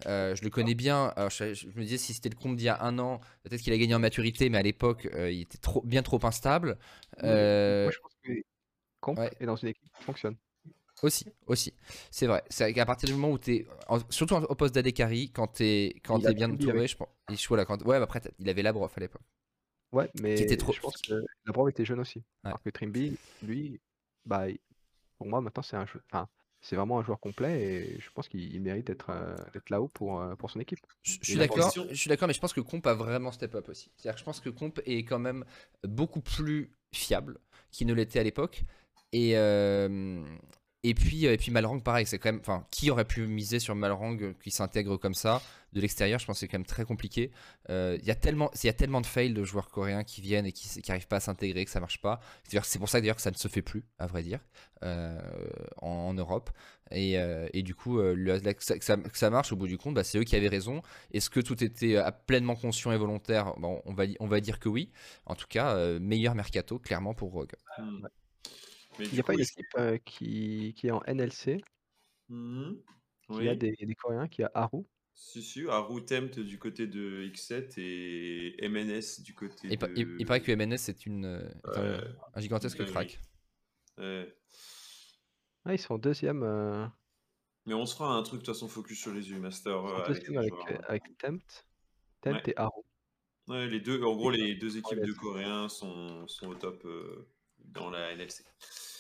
euh, 0.07 0.35
je 0.37 0.43
le 0.43 0.51
connais 0.51 0.75
bien. 0.75 1.13
Alors, 1.17 1.31
je, 1.31 1.55
je 1.55 1.67
me 1.69 1.83
disais 1.85 1.99
si 1.99 2.13
c'était 2.15 2.29
le 2.29 2.35
Comp 2.37 2.57
d'il 2.57 2.67
y 2.67 2.69
a 2.69 2.83
un 2.83 2.99
an, 2.99 3.21
peut-être 3.45 3.61
qu'il 3.63 3.73
a 3.73 3.79
gagné 3.79 3.95
en 3.95 3.99
maturité, 3.99 4.49
mais 4.51 4.59
à 4.59 4.63
l'époque, 4.63 5.09
euh, 5.15 5.31
il 5.31 5.43
était 5.43 5.59
trop, 5.59 5.83
bien 5.83 6.03
trop 6.03 6.21
instable. 6.25 6.79
Euh, 7.25 7.85
Moi, 7.85 7.93
je 7.93 7.99
pense 8.01 8.13
que 8.23 8.33
Comp 9.03 9.19
ouais. 9.19 9.31
est 9.41 9.47
dans 9.47 9.57
une 9.57 9.69
équipe 9.69 9.93
qui 9.99 10.05
fonctionne. 10.05 10.37
Aussi, 11.03 11.27
aussi. 11.47 11.73
C'est 12.11 12.27
vrai. 12.29 12.45
C'est 12.49 12.73
qu'à 12.73 12.87
partir 12.87 13.09
du 13.09 13.15
moment 13.15 13.33
où 13.33 13.39
tu 13.39 13.57
es, 13.57 13.67
surtout 14.09 14.37
au 14.37 14.55
poste 14.55 14.75
d'AD 14.75 14.93
carry, 14.93 15.31
quand 15.33 15.49
tu 15.49 15.65
es, 15.65 16.01
quand 16.05 16.19
Il 16.21 16.27
es 16.29 16.35
bien 16.35 16.51
entouré, 16.51 16.87
je 16.87 16.97
pense. 16.97 17.09
et 17.31 17.37
je- 17.37 17.49
voilà, 17.49 17.65
quand, 17.65 17.83
ouais, 17.83 17.99
mais 17.99 18.05
après, 18.05 18.21
il 18.39 18.49
avait 18.49 18.63
la 18.63 18.73
brof 18.73 18.97
à 18.97 19.01
l'époque. 19.01 19.23
Ouais, 19.93 20.09
mais 20.23 20.41
était 20.41 20.57
trop- 20.57 20.73
je 20.73 20.81
pense 20.81 20.97
que 21.03 21.15
la 21.45 21.53
Brave 21.53 21.69
était 21.71 21.85
jeune 21.85 22.01
aussi. 22.01 22.19
Ouais. 22.21 22.25
Alors 22.51 22.63
que 22.63 22.71
Trimby, 22.71 23.17
lui, 23.43 23.81
bah, 24.25 24.49
il- 24.49 24.59
pour 25.19 25.27
moi, 25.27 25.41
maintenant, 25.41 25.63
c'est 25.63 25.77
un 25.77 25.87
jeu. 25.87 26.01
Enfin, 26.11 26.29
c'est 26.61 26.77
vraiment 26.77 27.01
un 27.01 27.05
joueur 27.05 27.19
complet 27.21 27.61
et 27.63 28.01
je 28.01 28.11
pense 28.15 28.29
qu'il 28.29 28.55
il 28.55 28.63
mérite 28.63 28.87
d'être 28.87 29.11
euh, 29.11 29.37
là-haut 29.69 29.89
pour, 29.89 30.21
euh, 30.21 30.37
pour 30.37 30.51
son 30.51 30.61
équipe. 30.61 30.79
Je 31.03 31.13
je 31.15 31.19
Et 31.21 31.25
suis 31.25 31.37
d'accord, 31.37 31.73
je 31.91 31.95
suis 31.95 32.09
d'accord, 32.09 32.29
mais 32.29 32.35
je 32.35 32.41
pense 32.41 32.53
que 32.53 32.61
Comp 32.61 32.87
a 32.87 32.95
vraiment 32.95 33.33
step 33.33 33.55
up 33.57 33.69
aussi. 33.69 33.91
C'est-à-dire 33.97 34.15
que 34.15 34.21
je 34.21 34.25
pense 34.25 34.41
que 34.41 34.51
Comp 34.51 34.81
est 34.87 35.05
quand 35.05 35.19
même 35.19 35.45
beaucoup 35.83 36.21
plus 36.21 36.71
fiable 36.93 37.39
qu'il 37.71 37.87
ne 37.87 37.95
l'était 37.95 38.21
à 38.21 38.23
l'époque. 38.23 38.63
Et, 39.13 39.33
euh, 39.37 40.25
et 40.83 40.95
puis, 40.95 41.27
et 41.27 41.37
puis 41.37 41.53
Malrang, 41.53 41.81
pareil, 41.81 42.07
c'est 42.07 42.19
quand 42.19 42.33
même. 42.33 42.41
Enfin, 42.41 42.67
qui 42.71 42.91
aurait 42.91 43.05
pu 43.05 43.27
miser 43.27 43.61
sur 43.61 43.75
Malrang 43.75 44.19
qui 44.43 44.51
s'intègre 44.51 44.97
comme 44.97 45.15
ça 45.15 45.41
de 45.73 45.81
l'extérieur 45.81 46.19
Je 46.19 46.27
pense 46.27 46.37
que 46.37 46.41
c'est 46.41 46.49
quand 46.49 46.59
même 46.59 46.67
très 46.67 46.85
compliqué. 46.85 47.31
Euh, 47.71 47.99
Il 48.01 48.07
y 48.07 48.11
a 48.11 48.15
tellement, 48.15 48.51
y 48.65 48.69
a 48.69 48.73
tellement 48.73 49.01
de 49.01 49.07
fails 49.07 49.33
de 49.33 49.45
joueurs 49.45 49.71
coréens 49.71 50.03
qui 50.03 50.21
viennent 50.21 50.47
et 50.47 50.53
qui 50.53 50.81
n'arrivent 50.89 51.07
pas 51.07 51.17
à 51.17 51.21
s'intégrer, 51.21 51.65
que 51.65 51.71
ça 51.71 51.79
marche 51.79 52.01
pas. 52.01 52.21
C'est 52.63 52.79
pour 52.79 52.89
ça 52.89 53.01
d'ailleurs 53.01 53.17
que 53.17 53.23
ça 53.23 53.31
ne 53.31 53.37
se 53.37 53.49
fait 53.49 53.63
plus, 53.63 53.85
à 53.99 54.07
vrai 54.07 54.23
dire, 54.23 54.41
euh, 54.83 55.21
en, 55.81 56.15
Europe. 56.15 56.51
Et, 56.91 57.15
et 57.15 57.63
du 57.63 57.75
coup, 57.75 57.99
que, 57.99 59.15
ça, 59.15 59.31
marche 59.31 59.53
au 59.53 59.57
bout 59.57 59.69
du 59.69 59.79
compte, 59.79 59.95
bah, 59.95 60.05
c'est 60.05 60.19
eux 60.19 60.25
qui 60.25 60.37
avaient 60.37 60.49
raison. 60.49 60.83
Est-ce 61.13 61.31
que 61.31 61.41
tout 61.41 61.63
était 61.63 61.97
pleinement 62.27 62.57
conscient 62.57 62.93
et 62.93 62.99
volontaire? 62.99 63.55
Bon, 63.57 63.81
on, 63.87 63.95
va, 63.95 64.05
on 64.21 64.27
va 64.27 64.41
dire 64.41 64.59
que 64.59 64.69
oui. 64.69 64.91
En 65.27 65.35
tout 65.35 65.47
cas, 65.49 65.77
meilleur 66.01 66.35
mercato, 66.35 66.79
clairement, 66.79 67.15
pour 67.15 67.31
Rogue. 67.31 67.53
Mais 68.99 69.05
Il 69.07 69.09
du 69.11 69.15
n'y 69.15 69.21
a 69.21 69.23
pas 69.25 69.33
une 69.35 69.41
ils- 69.41 69.43
équipe 69.43 69.67
euh, 69.79 69.99
qui, 70.05 70.75
qui 70.77 70.87
est 70.89 70.91
en 70.91 71.03
NLC, 71.07 71.63
Mhm. 72.29 72.83
qui 73.23 73.33
Oui. 73.33 73.49
a 73.49 73.55
des, 73.55 73.73
des 73.73 73.95
Coréens, 73.95 74.29
qui 74.29 74.43
a 74.43 74.51
Haru. 74.55 74.85
Si, 75.15 75.43
si, 75.43 75.67
Haru 75.69 76.05
Tempt 76.05 76.39
du 76.41 76.59
côté 76.59 76.87
de 76.87 77.23
X7 77.33 77.75
et 77.79 78.57
MNS 78.69 79.21
du 79.23 79.35
côté 79.35 79.73
Et, 79.73 79.77
pa- 79.77 79.89
de... 79.89 79.95
il, 79.97 80.17
il 80.19 80.27
paraît 80.27 80.41
que 80.41 80.53
MNS 80.53 80.89
est, 80.89 81.07
une, 81.07 81.27
euh, 81.27 81.49
est 81.75 81.79
un, 81.79 81.99
Ouais. 81.99 82.05
un 82.35 82.41
gigantesque 82.41 82.85
crack. 82.87 83.21
Ouais. 83.99 84.35
Ah, 85.65 85.75
ils 85.75 85.79
sont 85.79 85.99
deuxième, 85.99 86.43
euh, 86.43 86.87
Mais 87.67 87.75
on 87.75 87.87
se 87.87 87.95
fera 87.95 88.15
un 88.17 88.23
truc 88.23 88.41
de 88.41 88.47
toute 88.47 88.55
façon 88.55 88.69
focus 88.69 88.99
sur 89.01 89.13
les 89.13 89.31
U-Master. 89.31 89.73
ils 89.85 89.89
sont 89.89 89.95
euh, 89.95 90.03
avec 90.05 90.09
deuxième 90.09 90.33
les 90.33 90.39
avec, 90.39 90.51
joueurs, 90.55 90.69
euh, 90.71 90.79
avec 90.89 91.03
Tempt, 91.19 91.67
Tempt 92.23 92.35
Ouais. 92.47 92.51
et 92.51 92.57
Haru. 92.57 92.83
Ouais, 93.49 93.67
les 93.69 93.81
deux, 93.81 94.03
en 94.03 94.17
gros, 94.17 94.31
les 94.31 94.55
deux 94.55 94.77
équipes 94.79 95.01
de 95.01 95.13
Coréens 95.13 95.69
sont, 95.69 96.27
sont 96.27 96.47
au 96.49 96.55
top 96.55 96.85
euh, 96.87 97.29
dans 97.67 97.91
la 97.91 98.15
NLC. 98.15 98.45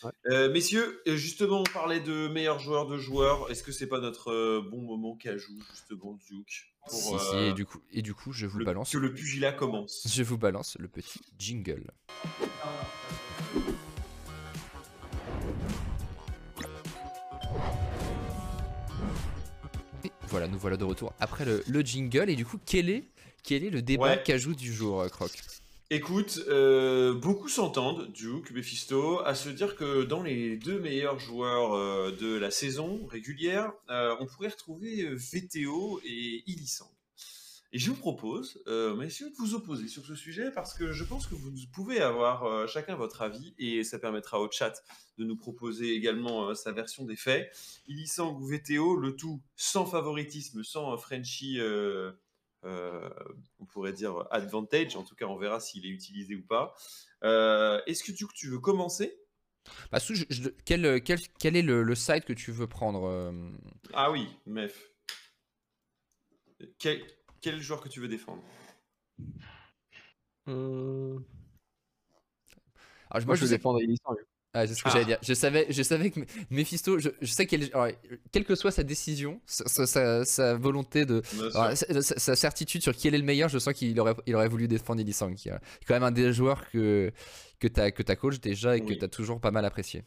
Ouais. 0.04 0.10
Euh, 0.30 0.52
messieurs, 0.52 1.00
euh, 1.06 1.16
justement, 1.16 1.60
on 1.60 1.72
parlait 1.72 2.00
de 2.00 2.26
meilleurs 2.28 2.58
joueurs 2.58 2.86
de 2.86 2.98
joueurs. 2.98 3.50
Est-ce 3.50 3.62
que 3.62 3.70
c'est 3.70 3.86
pas 3.86 4.00
notre 4.00 4.32
euh, 4.32 4.60
bon 4.68 4.82
moment 4.82 5.14
qu'ajoute 5.16 5.62
justement 5.70 6.18
Duke 6.28 6.72
pour 6.88 6.98
Si, 7.20 7.26
si, 7.26 7.34
euh, 7.36 7.50
et, 7.50 7.52
du 7.52 7.64
coup, 7.64 7.80
et 7.92 8.02
du 8.02 8.12
coup, 8.14 8.32
je 8.32 8.46
vous 8.46 8.58
le- 8.58 8.64
balance. 8.64 8.90
que 8.90 8.98
le 8.98 9.12
pugilat 9.14 9.52
commence 9.52 10.02
Je 10.12 10.22
vous 10.24 10.38
balance 10.38 10.76
le 10.80 10.88
petit 10.88 11.20
jingle. 11.38 11.84
Et 20.04 20.10
voilà, 20.28 20.48
nous 20.48 20.58
voilà 20.58 20.76
de 20.76 20.84
retour 20.84 21.12
après 21.20 21.44
le, 21.44 21.62
le 21.66 21.80
jingle. 21.82 22.30
Et 22.30 22.36
du 22.36 22.44
coup, 22.44 22.58
quel 22.64 22.90
est, 22.90 23.04
quel 23.42 23.64
est 23.64 23.70
le 23.70 23.82
débat 23.82 24.02
Ouais. 24.16 24.22
qu'ajoute 24.24 24.56
du 24.58 24.72
jour, 24.72 25.04
Croc? 25.10 25.30
Écoute, 25.94 26.40
euh, 26.48 27.12
beaucoup 27.12 27.50
s'entendent, 27.50 28.10
Duke, 28.12 28.50
Mephisto, 28.52 29.20
à 29.26 29.34
se 29.34 29.50
dire 29.50 29.76
que 29.76 30.04
dans 30.04 30.22
les 30.22 30.56
deux 30.56 30.80
meilleurs 30.80 31.18
joueurs 31.18 31.74
euh, 31.74 32.10
de 32.18 32.34
la 32.34 32.50
saison 32.50 33.04
régulière, 33.04 33.74
euh, 33.90 34.16
on 34.18 34.24
pourrait 34.24 34.48
retrouver 34.48 35.06
VTO 35.14 36.00
et 36.02 36.44
Illisang. 36.46 36.90
Et 37.74 37.78
je 37.78 37.90
vous 37.90 37.96
propose, 37.96 38.62
messieurs, 38.96 39.28
de 39.28 39.36
vous 39.36 39.54
opposer 39.54 39.86
sur 39.88 40.04
ce 40.04 40.14
sujet 40.14 40.50
parce 40.50 40.72
que 40.72 40.92
je 40.92 41.04
pense 41.04 41.26
que 41.26 41.34
vous 41.34 41.50
pouvez 41.74 42.00
avoir 42.00 42.68
chacun 42.68 42.96
votre 42.96 43.22
avis 43.22 43.54
et 43.58 43.82
ça 43.82 43.98
permettra 43.98 44.40
au 44.40 44.50
chat 44.50 44.82
de 45.16 45.24
nous 45.24 45.36
proposer 45.36 45.94
également 45.94 46.54
sa 46.54 46.72
version 46.72 47.06
des 47.06 47.16
faits. 47.16 47.50
Illisang 47.86 48.38
ou 48.38 48.46
VTO, 48.46 48.96
le 48.96 49.16
tout 49.16 49.40
sans 49.56 49.86
favoritisme, 49.86 50.62
sans 50.62 50.98
Frenchie, 50.98 51.60
euh, 52.64 53.08
euh, 53.08 53.10
on 53.58 53.64
pourrait 53.66 53.92
dire 53.92 54.26
advantage. 54.30 54.96
En 54.96 55.02
tout 55.02 55.14
cas, 55.14 55.26
on 55.26 55.36
verra 55.36 55.60
s'il 55.60 55.84
est 55.86 55.90
utilisé 55.90 56.34
ou 56.36 56.42
pas. 56.42 56.74
Euh, 57.24 57.80
Est-ce 57.86 58.04
que 58.04 58.12
tu 58.12 58.48
veux 58.48 58.58
commencer? 58.60 59.18
Bah, 59.90 59.98
je- 60.00 60.24
je- 60.28 60.48
quel, 60.64 61.02
quel, 61.02 61.20
quel 61.38 61.56
est 61.56 61.62
le, 61.62 61.82
le 61.82 61.94
site 61.94 62.24
que 62.24 62.32
tu 62.32 62.50
veux 62.52 62.66
prendre 62.66 63.04
euh, 63.06 63.32
Ah 63.94 64.10
oui, 64.10 64.28
Mef. 64.46 64.90
Quel, 66.78 67.02
quel 67.40 67.60
joueur 67.60 67.80
que 67.80 67.88
tu 67.88 68.00
veux 68.00 68.08
défendre? 68.08 68.42
Alors, 70.46 71.20
Moi, 73.10 73.22
moi, 73.26 73.34
je 73.36 73.44
sais 73.46 73.56
défendre. 73.56 73.80
Ah, 74.54 74.66
c'est 74.66 74.74
ce 74.74 74.82
que 74.82 74.88
Ah. 74.90 74.92
j'allais 74.92 75.04
dire. 75.06 75.18
Je 75.22 75.32
savais, 75.32 75.66
je 75.70 75.82
savais 75.82 76.10
que 76.10 76.20
Mephisto, 76.50 76.98
je, 76.98 77.08
je 77.22 77.26
sais 77.32 77.46
qu'elle, 77.46 77.70
quelle 78.32 78.44
que 78.44 78.54
soit 78.54 78.70
sa 78.70 78.82
décision, 78.82 79.40
sa, 79.46 80.24
sa- 80.26 80.54
volonté 80.56 81.06
de, 81.06 81.22
alors, 81.54 81.74
sa, 81.76 82.36
certitude 82.36 82.82
sur 82.82 82.94
qui 82.94 83.08
est 83.08 83.10
le 83.10 83.22
meilleur, 83.22 83.48
je 83.48 83.58
sens 83.58 83.72
qu'il 83.72 83.98
aurait, 83.98 84.14
il 84.26 84.34
aurait 84.34 84.48
voulu 84.48 84.68
défendre 84.68 85.00
Illisang, 85.00 85.34
qui 85.34 85.48
est 85.48 85.58
quand 85.88 85.94
même 85.94 86.02
un 86.02 86.10
des 86.12 86.32
joueurs 86.34 86.68
que 86.70 87.10
que 87.60 87.68
t'as 87.68 87.90
que 87.92 88.02
t'as 88.02 88.16
coach 88.16 88.40
déjà 88.40 88.76
et 88.76 88.80
que 88.80 88.88
Oui. 88.88 88.98
t'as 88.98 89.08
toujours 89.08 89.40
pas 89.40 89.50
mal 89.52 89.64
apprécié. 89.64 90.04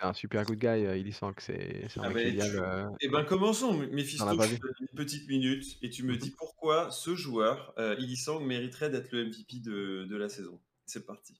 Un 0.00 0.12
super 0.14 0.44
good 0.44 0.58
guy, 0.58 0.66
euh, 0.66 0.96
Illisang. 0.98 1.32
C'est 1.38 1.86
c'est 1.88 2.00
un 2.00 2.04
Ah, 2.14 2.18
génial. 2.18 2.50
tu- 2.50 2.58
euh, 2.58 2.88
Eh 3.02 3.08
ben 3.08 3.24
commençons, 3.24 3.72
Mephisto. 3.92 4.28
Je 4.28 4.34
vraie 4.36 4.48
te 4.48 4.60
donne 4.60 4.72
une 4.80 4.96
petite 4.96 5.28
minute 5.28 5.78
et 5.80 5.90
tu 5.90 6.02
me 6.02 6.12
Mhm. 6.14 6.18
dis 6.18 6.30
pourquoi 6.32 6.90
ce 6.90 7.14
joueur, 7.14 7.72
euh, 7.78 7.94
Illisang, 8.00 8.40
mériterait 8.44 8.90
d'être 8.90 9.12
le 9.12 9.26
MVP 9.26 9.60
de, 9.60 10.04
de 10.10 10.16
la 10.16 10.28
saison. 10.28 10.58
C'est 10.86 11.06
parti. 11.06 11.34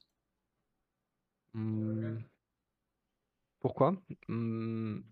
hum, 1.55 2.21
Pourquoi? 3.67 3.97
Hum, 4.29 5.03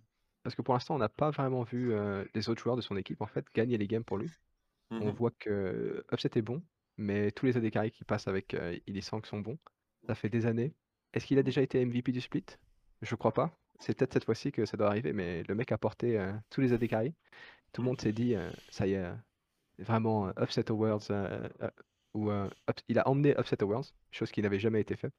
Parce 0.42 0.56
que 0.56 0.62
pour 0.62 0.74
l'instant, 0.76 0.96
on 0.96 1.00
n'a 1.00 1.10
pas 1.10 1.30
vraiment 1.30 1.64
vu 1.64 1.92
euh, 1.92 2.24
les 2.34 2.48
autres 2.48 2.62
joueurs 2.62 2.78
de 2.78 2.82
son 2.82 2.96
équipe 2.96 3.20
en 3.22 3.28
fait 3.28 3.46
gagner 3.54 3.78
les 3.78 3.86
games 3.86 4.06
pour 4.06 4.18
lui. 4.18 4.30
On 4.92 5.08
Mhm. 5.08 5.12
voit 5.12 5.32
que 5.32 6.06
Upset 6.10 6.30
est 6.36 6.42
bon, 6.42 6.64
mais 6.96 7.32
tous 7.32 7.46
les 7.46 7.58
AD 7.58 7.90
qui 7.92 8.06
passent 8.06 8.30
avec 8.30 8.54
euh, 8.54 8.78
Illisang 8.88 9.26
sont 9.26 9.42
bons. 9.42 9.58
Ça 10.08 10.16
fait 10.16 10.30
des 10.30 10.46
années. 10.46 10.74
Est-ce 11.12 11.26
qu'il 11.26 11.38
a 11.38 11.44
déjà 11.44 11.62
été 11.62 11.82
MVP 11.82 12.14
du 12.14 12.22
split? 12.22 12.46
Je 13.02 13.16
crois 13.16 13.34
pas. 13.34 13.52
C'est 13.82 13.98
peut-être 13.98 14.14
cette 14.14 14.24
fois-ci 14.24 14.54
que 14.54 14.66
ça 14.66 14.78
doit 14.78 14.88
arriver, 14.88 15.12
mais 15.12 15.44
le 15.44 15.54
mec 15.54 15.74
a 15.74 15.78
porté 15.78 16.18
euh, 16.18 16.32
tous 16.50 16.62
les 16.62 16.72
AD 16.72 16.88
carry. 16.88 17.14
Tout 17.74 17.82
le 17.82 17.88
monde 17.88 18.00
s'est 18.00 18.14
dit, 18.14 18.36
euh, 18.36 18.50
ça 18.70 18.88
y 18.88 18.94
est, 18.94 19.04
euh, 19.04 19.14
vraiment 19.80 20.30
Upset 20.40 20.72
Awards, 20.72 21.02
où 22.14 22.32
il 22.88 23.00
a 23.00 23.08
emmené 23.10 23.36
Upset 23.38 23.62
Awards, 23.64 23.84
chose 24.12 24.32
qui 24.32 24.42
n'avait 24.42 24.60
jamais 24.60 24.80
été 24.80 24.96
faite. 24.96 25.14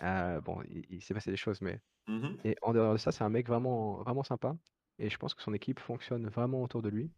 Bon, 0.00 0.62
il, 0.90 1.02
s'est 1.02 1.14
passé 1.14 1.30
des 1.30 1.36
choses, 1.36 1.60
mais. 1.60 1.80
Mmh 2.08 2.36
Et 2.44 2.56
en 2.62 2.72
dehors 2.72 2.92
de 2.92 2.98
ça, 2.98 3.12
c'est 3.12 3.24
un 3.24 3.28
mec 3.28 3.46
vraiment, 3.46 4.02
vraiment 4.02 4.24
sympa. 4.24 4.56
Et 4.98 5.08
je 5.08 5.16
pense 5.18 5.34
que 5.34 5.42
son 5.42 5.54
équipe 5.54 5.80
fonctionne 5.80 6.28
vraiment 6.28 6.62
autour 6.62 6.82
de 6.82 6.88
lui. 6.88 7.10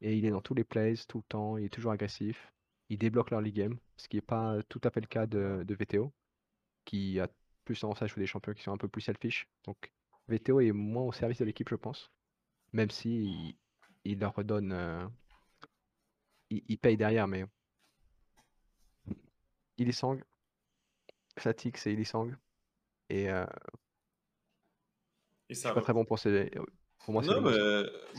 Et 0.00 0.16
il 0.16 0.24
est 0.24 0.30
dans 0.30 0.40
tous 0.40 0.54
les 0.54 0.64
plays, 0.64 0.96
tout 1.08 1.18
le 1.18 1.24
temps, 1.28 1.56
il 1.56 1.66
est 1.66 1.68
toujours 1.68 1.92
agressif. 1.92 2.52
Il 2.88 2.98
débloque 2.98 3.30
leur 3.30 3.40
league 3.40 3.54
game, 3.54 3.78
ce 3.96 4.08
qui 4.08 4.16
n'est 4.16 4.22
pas 4.22 4.62
tout 4.68 4.80
à 4.84 4.90
fait 4.90 5.00
le 5.00 5.06
cas 5.06 5.26
de, 5.26 5.64
de 5.66 5.74
VTO, 5.74 6.12
qui 6.84 7.20
a 7.20 7.28
plus 7.64 7.80
tendance 7.80 8.02
à 8.02 8.06
jouer 8.06 8.22
des 8.22 8.26
champions 8.26 8.52
qui 8.52 8.62
sont 8.62 8.72
un 8.72 8.76
peu 8.76 8.88
plus 8.88 9.00
selfish. 9.00 9.48
Donc 9.64 9.92
VTO 10.28 10.60
est 10.60 10.72
moins 10.72 11.04
au 11.04 11.12
service 11.12 11.38
de 11.38 11.44
l'équipe, 11.44 11.68
je 11.68 11.76
pense. 11.76 12.10
Même 12.72 12.90
si 12.90 13.56
il, 14.04 14.18
leur 14.18 14.34
redonne. 14.34 14.72
Euh, 14.72 15.06
il, 16.50 16.78
paye 16.78 16.96
derrière, 16.96 17.28
mais. 17.28 17.44
Il 19.78 19.88
est 19.88 19.92
sang. 19.92 20.16
Fatigue, 21.38 21.76
c'est 21.76 21.92
Ilisang. 21.92 22.30
Et. 23.08 23.30
Euh, 23.30 23.46
et 25.48 25.54
ça 25.54 25.72
pas 25.74 25.82
très 25.82 25.92
bon 25.92 26.04
pour 26.04 26.18
ses, 26.18 26.50
pour 27.04 27.14
moi, 27.14 27.22
c'est 27.22 27.30
non, 27.30 27.40
mais 27.40 27.50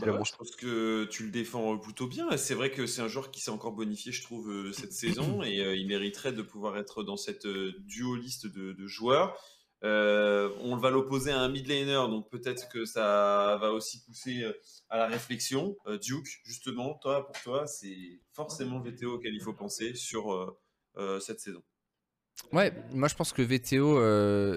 bah 0.01 0.19
je 0.25 0.35
pense 0.35 0.51
que 0.57 1.05
tu 1.05 1.23
le 1.23 1.31
défends 1.31 1.77
plutôt 1.77 2.07
bien. 2.07 2.35
C'est 2.35 2.53
vrai 2.53 2.69
que 2.69 2.85
c'est 2.85 3.01
un 3.01 3.07
joueur 3.07 3.31
qui 3.31 3.39
s'est 3.39 3.51
encore 3.51 3.71
bonifié, 3.71 4.11
je 4.11 4.21
trouve, 4.21 4.49
euh, 4.49 4.73
cette 4.73 4.91
saison, 4.91 5.41
et 5.43 5.61
euh, 5.61 5.75
il 5.75 5.87
mériterait 5.87 6.33
de 6.33 6.41
pouvoir 6.41 6.77
être 6.77 7.01
dans 7.03 7.15
cette 7.15 7.45
euh, 7.45 7.73
duo 7.79 8.15
liste 8.15 8.45
de, 8.47 8.87
joueurs. 8.87 9.37
on 9.83 10.75
va 10.75 10.89
l'opposer 10.89 11.31
à 11.31 11.39
un 11.39 11.47
mid 11.47 11.65
laner, 11.65 12.09
donc 12.09 12.29
peut-être 12.29 12.67
que 12.67 12.83
ça 12.83 13.57
va 13.61 13.71
aussi 13.71 14.03
pousser 14.03 14.43
à 14.89 14.97
la 14.97 15.07
réflexion. 15.07 15.77
Duke, 16.01 16.41
justement, 16.43 16.95
toi, 16.95 17.25
pour 17.25 17.41
toi, 17.41 17.67
c'est 17.67 18.19
forcément 18.33 18.81
VTO 18.81 19.13
auquel 19.13 19.33
il 19.33 19.41
faut 19.41 19.53
penser 19.53 19.95
sur 19.95 20.57
cette 21.21 21.39
saison. 21.39 21.63
Ouais, 22.51 22.71
moi 22.91 23.07
je 23.07 23.15
pense 23.15 23.33
que 23.33 23.41
VTO, 23.41 23.99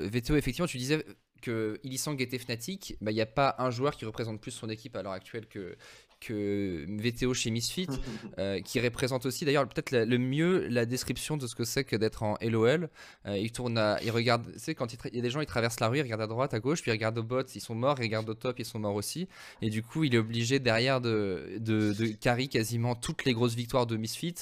VTO 0.09 0.37
effectivement, 0.37 0.67
tu 0.67 0.79
disais 0.79 1.05
que 1.43 1.79
Illisang 1.85 2.17
était 2.21 2.39
Fnatic, 2.39 2.97
bah, 3.01 3.11
il 3.11 3.15
n'y 3.15 3.21
a 3.21 3.27
pas 3.27 3.55
un 3.59 3.71
joueur 3.71 3.97
qui 3.97 4.05
représente 4.05 4.41
plus 4.41 4.51
son 4.51 4.69
équipe 4.69 4.97
à 4.97 5.03
l'heure 5.03 5.13
actuelle 5.13 5.47
que, 5.47 5.77
que 6.21 6.87
VTO 6.89 7.35
chez 7.35 7.51
Misfit, 7.51 7.89
euh, 8.39 8.61
qui 8.61 8.81
représente 8.81 9.27
aussi 9.27 9.45
d'ailleurs 9.45 9.69
peut-être 9.69 9.93
le 9.93 10.19
mieux 10.19 10.67
la 10.69 10.87
description 10.87 11.37
de 11.37 11.47
ce 11.47 11.55
que 11.55 11.65
c'est 11.65 11.85
que 11.85 11.97
d'être 11.97 12.23
en 12.23 12.37
LOL. 12.41 12.89
Euh, 13.27 13.39
il 13.39 13.53
tourne 13.53 13.79
à, 13.79 13.99
il 14.03 14.11
regarde, 14.11 14.51
tu 14.53 14.59
sais, 14.59 14.75
quand 14.75 14.93
il, 14.93 15.15
y 15.15 15.19
a 15.19 15.23
des 15.23 15.31
gens, 15.31 15.41
ils 15.41 15.47
traversent 15.47 15.81
la 15.81 15.89
rue, 15.89 15.99
ils 15.99 16.03
regardent 16.03 16.23
à 16.23 16.27
droite, 16.27 16.55
à 16.55 16.61
gauche, 16.61 16.83
puis 16.83 16.91
ils 16.91 16.95
regardent 16.95 17.19
au 17.19 17.23
bot, 17.23 17.43
ils 17.55 17.61
sont 17.61 17.75
morts, 17.75 17.97
ils 18.01 18.05
regardent 18.05 18.31
au 18.31 18.35
top, 18.35 18.59
ils 18.59 18.65
sont 18.65 18.79
morts 18.79 18.95
aussi. 18.95 19.29
Et 19.63 19.71
du 19.71 19.83
coup, 19.83 20.05
il 20.05 20.15
est 20.15 20.19
obligé 20.19 20.59
derrière 20.59 21.01
de, 21.01 21.59
de, 21.59 21.93
de 21.93 22.07
carry 22.07 22.49
quasiment 22.49 22.95
toutes 22.95 23.25
les 23.25 23.35
grosses 23.35 23.55
victoires 23.55 23.87
de 23.87 23.97
Misfit, 23.97 24.35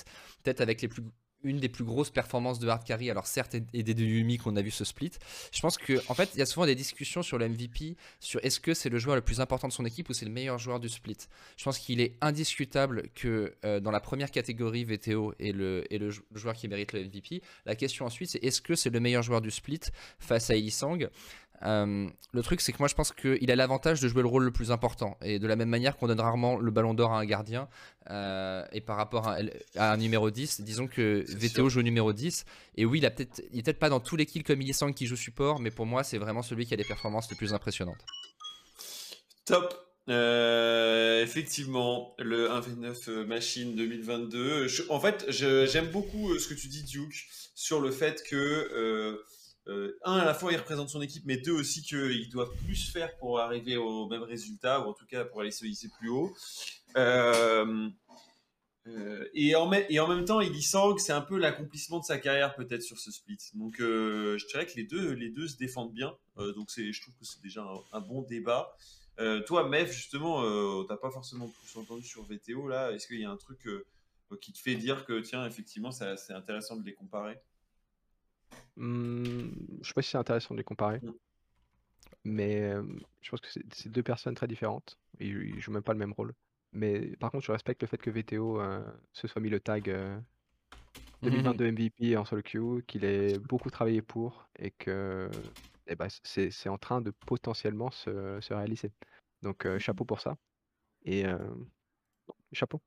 peut-être 0.42 0.60
avec 0.60 0.80
les 0.82 0.88
plus 0.88 1.02
une 1.44 1.58
des 1.58 1.68
plus 1.68 1.84
grosses 1.84 2.10
performances 2.10 2.58
de 2.58 2.68
hard 2.68 2.84
carry, 2.84 3.10
alors 3.10 3.26
certes 3.26 3.54
aidé 3.54 3.94
de 3.94 4.04
Yumi 4.04 4.38
qu'on 4.38 4.56
a 4.56 4.62
vu 4.62 4.70
ce 4.70 4.84
split. 4.84 5.12
Je 5.52 5.60
pense 5.60 5.78
que 5.78 6.00
en 6.08 6.14
fait, 6.14 6.30
il 6.34 6.38
y 6.38 6.42
a 6.42 6.46
souvent 6.46 6.66
des 6.66 6.74
discussions 6.74 7.22
sur 7.22 7.38
le 7.38 7.48
MVP, 7.48 7.96
sur 8.20 8.44
est-ce 8.44 8.60
que 8.60 8.74
c'est 8.74 8.88
le 8.88 8.98
joueur 8.98 9.16
le 9.16 9.22
plus 9.22 9.40
important 9.40 9.68
de 9.68 9.72
son 9.72 9.84
équipe 9.84 10.08
ou 10.08 10.12
c'est 10.12 10.24
le 10.24 10.32
meilleur 10.32 10.58
joueur 10.58 10.80
du 10.80 10.88
split. 10.88 11.16
Je 11.56 11.64
pense 11.64 11.78
qu'il 11.78 12.00
est 12.00 12.16
indiscutable 12.20 13.08
que 13.14 13.54
euh, 13.64 13.80
dans 13.80 13.90
la 13.90 14.00
première 14.00 14.30
catégorie 14.30 14.84
VTO 14.84 15.34
est 15.38 15.52
le, 15.52 15.84
et 15.90 15.98
le 15.98 16.10
joueur 16.10 16.54
qui 16.54 16.68
mérite 16.68 16.92
le 16.92 17.04
MVP. 17.04 17.42
La 17.66 17.76
question 17.76 18.06
ensuite, 18.06 18.30
c'est 18.30 18.42
est-ce 18.44 18.60
que 18.60 18.74
c'est 18.74 18.90
le 18.90 19.00
meilleur 19.00 19.22
joueur 19.22 19.40
du 19.40 19.50
split 19.50 19.80
face 20.18 20.50
à 20.50 20.56
Elisang 20.56 21.08
euh, 21.62 22.08
le 22.32 22.42
truc, 22.42 22.60
c'est 22.60 22.72
que 22.72 22.78
moi, 22.78 22.88
je 22.88 22.94
pense 22.94 23.12
qu'il 23.12 23.50
a 23.50 23.56
l'avantage 23.56 24.00
de 24.00 24.08
jouer 24.08 24.22
le 24.22 24.28
rôle 24.28 24.44
le 24.44 24.50
plus 24.50 24.70
important. 24.70 25.16
Et 25.22 25.38
de 25.38 25.46
la 25.46 25.56
même 25.56 25.68
manière 25.68 25.96
qu'on 25.96 26.06
donne 26.06 26.20
rarement 26.20 26.58
le 26.58 26.70
ballon 26.70 26.94
d'or 26.94 27.12
à 27.12 27.18
un 27.18 27.24
gardien, 27.24 27.68
euh, 28.10 28.64
et 28.72 28.80
par 28.80 28.96
rapport 28.96 29.28
à, 29.28 29.38
un 29.76 29.96
numéro 29.96 30.30
10, 30.30 30.60
disons 30.62 30.86
que 30.86 31.24
VTO 31.28 31.68
joue 31.68 31.82
numéro 31.82 32.12
10. 32.12 32.44
Et 32.76 32.84
oui, 32.84 32.98
il, 32.98 33.04
est 33.04 33.62
peut-être 33.62 33.78
pas 33.78 33.88
dans 33.88 34.00
tous 34.00 34.16
les 34.16 34.26
kills 34.26 34.44
comme 34.44 34.60
Illisang 34.60 34.92
qui 34.92 35.06
joue 35.06 35.16
support, 35.16 35.60
mais 35.60 35.70
pour 35.70 35.86
moi, 35.86 36.04
c'est 36.04 36.18
vraiment 36.18 36.42
celui 36.42 36.66
qui 36.66 36.74
a 36.74 36.76
les 36.76 36.84
performances 36.84 37.30
les 37.30 37.36
plus 37.36 37.54
impressionnantes. 37.54 38.04
Top. 39.44 39.80
Euh, 40.10 41.22
effectivement, 41.22 42.14
le 42.18 42.48
1v9 42.48 43.24
Machine 43.24 43.74
2022. 43.74 44.66
en 44.90 45.00
fait, 45.00 45.24
j'aime 45.30 45.86
beaucoup 45.90 46.38
ce 46.38 46.46
que 46.46 46.52
tu 46.52 46.68
dis, 46.68 46.82
Duke, 46.82 47.26
sur 47.54 47.80
le 47.80 47.90
fait 47.90 48.22
que 48.28 49.18
euh, 49.68 49.98
un, 50.04 50.18
à 50.18 50.24
la 50.24 50.34
fois, 50.34 50.52
il 50.52 50.58
représente 50.58 50.90
son 50.90 51.00
équipe, 51.00 51.24
mais 51.26 51.36
deux 51.36 51.52
aussi 51.52 51.82
qu'il 51.82 52.28
doit 52.28 52.52
plus 52.52 52.90
faire 52.90 53.16
pour 53.16 53.40
arriver 53.40 53.76
au 53.76 54.06
même 54.08 54.22
résultat, 54.22 54.80
ou 54.80 54.90
en 54.90 54.92
tout 54.92 55.06
cas 55.06 55.24
pour 55.24 55.40
aller 55.40 55.50
se 55.50 55.64
hisser 55.64 55.88
plus 55.98 56.10
haut. 56.10 56.34
Euh, 56.96 57.88
euh, 58.86 59.26
et, 59.32 59.54
en 59.56 59.68
même 59.68 60.24
temps, 60.26 60.40
il 60.40 60.54
y 60.54 60.62
sent 60.62 60.94
que 60.94 61.00
c'est 61.00 61.12
un 61.12 61.22
peu 61.22 61.38
l'accomplissement 61.38 61.98
de 61.98 62.04
sa 62.04 62.18
carrière 62.18 62.54
peut-être 62.54 62.82
sur 62.82 62.98
ce 62.98 63.10
split. 63.10 63.38
Donc 63.54 63.76
je 63.78 64.46
dirais 64.48 64.66
que 64.66 64.76
les 64.76 64.84
deux, 64.84 65.12
les 65.12 65.30
deux 65.30 65.48
se 65.48 65.56
défendent 65.56 65.92
bien. 65.92 66.14
donc 66.36 66.68
je 66.76 67.00
trouve 67.00 67.14
que 67.14 67.24
c'est 67.24 67.42
déjà 67.42 67.66
un, 67.92 68.00
bon 68.00 68.20
débat. 68.20 68.76
toi, 69.46 69.66
Mev, 69.66 69.90
justement, 69.90 70.84
t'as 70.84 70.98
pas 70.98 71.10
forcément 71.10 71.48
plus 71.48 71.80
entendu 71.80 72.04
sur 72.04 72.22
VTO 72.24 72.68
là. 72.68 72.92
Est-ce 72.92 73.06
qu'il 73.06 73.20
y 73.20 73.24
a 73.24 73.30
un 73.30 73.38
truc 73.38 73.66
qui 74.42 74.52
te 74.52 74.58
fait 74.58 74.74
dire 74.74 75.06
que 75.06 75.20
tiens, 75.20 75.46
effectivement, 75.46 75.90
c'est 75.90 76.34
intéressant 76.34 76.76
de 76.76 76.84
les 76.84 76.92
comparer? 76.92 77.40
Mmh, 78.76 79.50
je 79.82 79.88
sais 79.88 79.94
pas 79.94 80.02
si 80.02 80.10
c'est 80.10 80.18
intéressant 80.18 80.54
de 80.54 80.58
les 80.58 80.64
comparer, 80.64 80.98
mmh. 80.98 81.12
mais 82.24 82.72
je 83.20 83.30
pense 83.30 83.40
que 83.40 83.48
c'est 83.72 83.88
deux 83.88 84.02
personnes 84.02 84.34
très 84.34 84.48
différentes. 84.48 84.98
Ils, 85.20 85.60
jouent 85.60 85.72
même 85.72 85.82
pas 85.82 85.92
le 85.92 85.98
même 85.98 86.12
rôle. 86.12 86.34
Mais 86.72 87.16
par 87.18 87.30
contre, 87.30 87.44
je 87.44 87.52
respecte 87.52 87.82
le 87.82 87.88
fait 87.88 87.98
que 87.98 88.10
VTO 88.10 88.60
se 89.12 89.28
soit 89.28 89.40
mis 89.40 89.48
le 89.48 89.60
tag 89.60 89.84
2022 91.22 91.70
MVP 91.70 92.16
en 92.16 92.24
solo 92.24 92.42
queue, 92.42 92.82
qu'il 92.86 93.04
ait 93.04 93.38
beaucoup 93.38 93.70
travaillé 93.70 94.02
pour 94.02 94.48
et 94.58 94.72
que 94.72 95.30
eh 95.86 95.94
ben, 95.94 96.08
c'est 96.24 96.68
en 96.68 96.78
train 96.78 97.00
de 97.00 97.12
potentiellement 97.12 97.92
se, 97.92 98.40
se 98.40 98.52
réaliser. 98.52 98.90
Donc 99.42 99.68
chapeau 99.78 100.04
pour 100.04 100.20
ça. 100.20 100.36
Et 101.04 101.24
chapeau. 102.52 102.80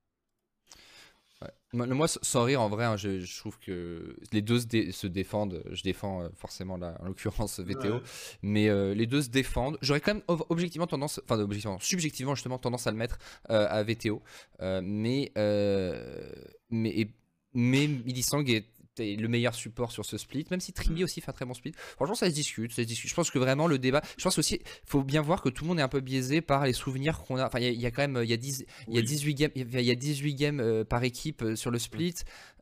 Moi, 1.73 2.07
sans 2.07 2.43
rire, 2.43 2.61
en 2.61 2.69
vrai, 2.69 2.85
hein, 2.85 2.95
je, 2.95 3.39
trouve 3.39 3.59
que 3.59 4.17
les 4.31 4.41
deux 4.41 4.59
se, 4.59 5.07
défendent. 5.07 5.63
Je 5.71 5.83
défends 5.83 6.21
euh, 6.21 6.29
forcément, 6.35 6.77
là, 6.77 6.97
en 7.01 7.05
l'occurrence, 7.05 7.59
VTO. 7.65 8.01
Mais 8.41 8.69
euh, 8.69 8.93
les 8.93 9.05
deux 9.05 9.21
se 9.21 9.29
défendent. 9.29 9.77
J'aurais 9.81 9.99
quand 9.99 10.13
même 10.13 10.23
objectivement 10.27 10.87
tendance, 10.87 11.19
enfin, 11.23 11.39
objectivement, 11.39 11.77
subjectivement, 11.79 12.35
justement, 12.35 12.57
tendance 12.57 12.87
à 12.87 12.91
le 12.91 12.97
mettre 12.97 13.19
euh, 13.49 13.67
à 13.69 13.83
VTO. 13.83 14.21
mais, 14.61 15.31
mais, 16.69 17.09
mais 17.53 17.87
Milisang 17.87 18.49
est 18.49 18.65
le 18.99 19.27
meilleur 19.27 19.55
support 19.55 19.91
sur 19.91 20.05
ce 20.05 20.17
split, 20.17 20.45
même 20.51 20.59
si 20.59 20.73
Trimby 20.73 21.03
aussi 21.03 21.21
fait 21.21 21.29
un 21.29 21.33
très 21.33 21.45
bon 21.45 21.53
split. 21.53 21.73
Franchement, 21.95 22.15
ça 22.15 22.29
se 22.29 22.35
discute, 22.35 22.71
ça 22.71 22.81
se 22.83 22.87
discute. 22.87 23.09
Je 23.09 23.15
pense 23.15 23.31
que 23.31 23.39
vraiment 23.39 23.67
le 23.67 23.79
débat, 23.79 24.01
je 24.17 24.23
pense 24.23 24.37
aussi, 24.37 24.59
faut 24.85 25.03
bien 25.03 25.21
voir 25.21 25.41
que 25.41 25.49
tout 25.49 25.63
le 25.63 25.69
monde 25.69 25.79
est 25.79 25.83
un 25.83 25.87
peu 25.87 26.01
biaisé 26.01 26.41
par 26.41 26.65
les 26.65 26.73
souvenirs 26.73 27.19
qu'on 27.19 27.37
a. 27.37 27.45
Enfin, 27.45 27.59
il 27.59 27.79
y, 27.79 27.85
a 27.85 27.91
quand 27.91 28.01
même, 28.01 28.19
il 28.23 28.29
y 28.29 28.33
a, 28.33 28.37
10, 28.37 28.65
il 28.87 28.95
y 28.95 28.99
a 28.99 29.01
18 29.01 29.33
games, 29.35 29.51
il 29.55 29.81
y 29.81 29.91
a 29.91 29.95
18 29.95 30.35
games 30.35 30.59
euh, 30.59 30.83
par 30.83 31.03
équipe 31.03 31.41
euh, 31.41 31.55
sur 31.55 31.71
le 31.71 31.79
split. 31.79 32.15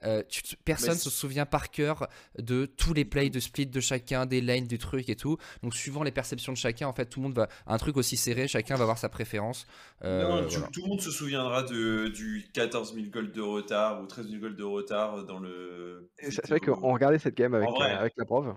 Euh, 0.06 0.24
personne 0.64 0.96
se 0.96 1.10
souvient 1.10 1.46
par 1.46 1.72
cœur 1.72 2.08
de 2.38 2.66
tous 2.66 2.94
les 2.94 3.06
plays 3.06 3.30
de 3.30 3.40
split 3.40 3.68
de 3.68 3.80
chacun, 3.80 4.26
des 4.26 4.42
lanes, 4.42 4.68
du 4.68 4.78
truc 4.78 5.10
et 5.10 5.16
tout. 5.16 5.38
Donc, 5.64 5.76
suivant 5.76 6.04
les 6.04 6.12
perceptions 6.12 6.54
de 6.54 6.58
chacun, 6.58 6.88
en 6.88 6.94
fait, 6.94 7.06
tout 7.06 7.20
le 7.20 7.24
monde 7.24 7.36
va. 7.36 7.48
Un 7.68 7.78
truc 7.78 7.98
aussi 7.98 8.18
serré, 8.18 8.48
chacun 8.48 8.76
va 8.76 8.84
avoir 8.84 8.98
sa 8.98 9.10
préférence. 9.10 9.68
non, 10.04 10.48
tout 10.48 10.84
le 10.84 10.88
monde 10.88 11.02
se 11.02 11.12
souviendra 11.12 11.64
de, 11.64 12.08
du 12.10 12.50
14 12.54 12.94
000 12.94 13.08
gold 13.08 13.32
de 13.32 13.42
retard 13.42 14.02
ou 14.02 14.08
13 14.08 14.30
000 14.30 14.42
gold 14.42 14.56
de 14.56 14.64
retard 14.64 15.26
dans 15.26 15.40
le. 15.40 16.10
C'est 16.20 16.48
vrai 16.48 16.60
qu'on 16.60 16.94
regardait 16.94 17.20
cette 17.20 17.36
game 17.36 17.54
avec, 17.54 17.70
avec 17.80 18.14
la 18.18 18.26
Brove. 18.26 18.56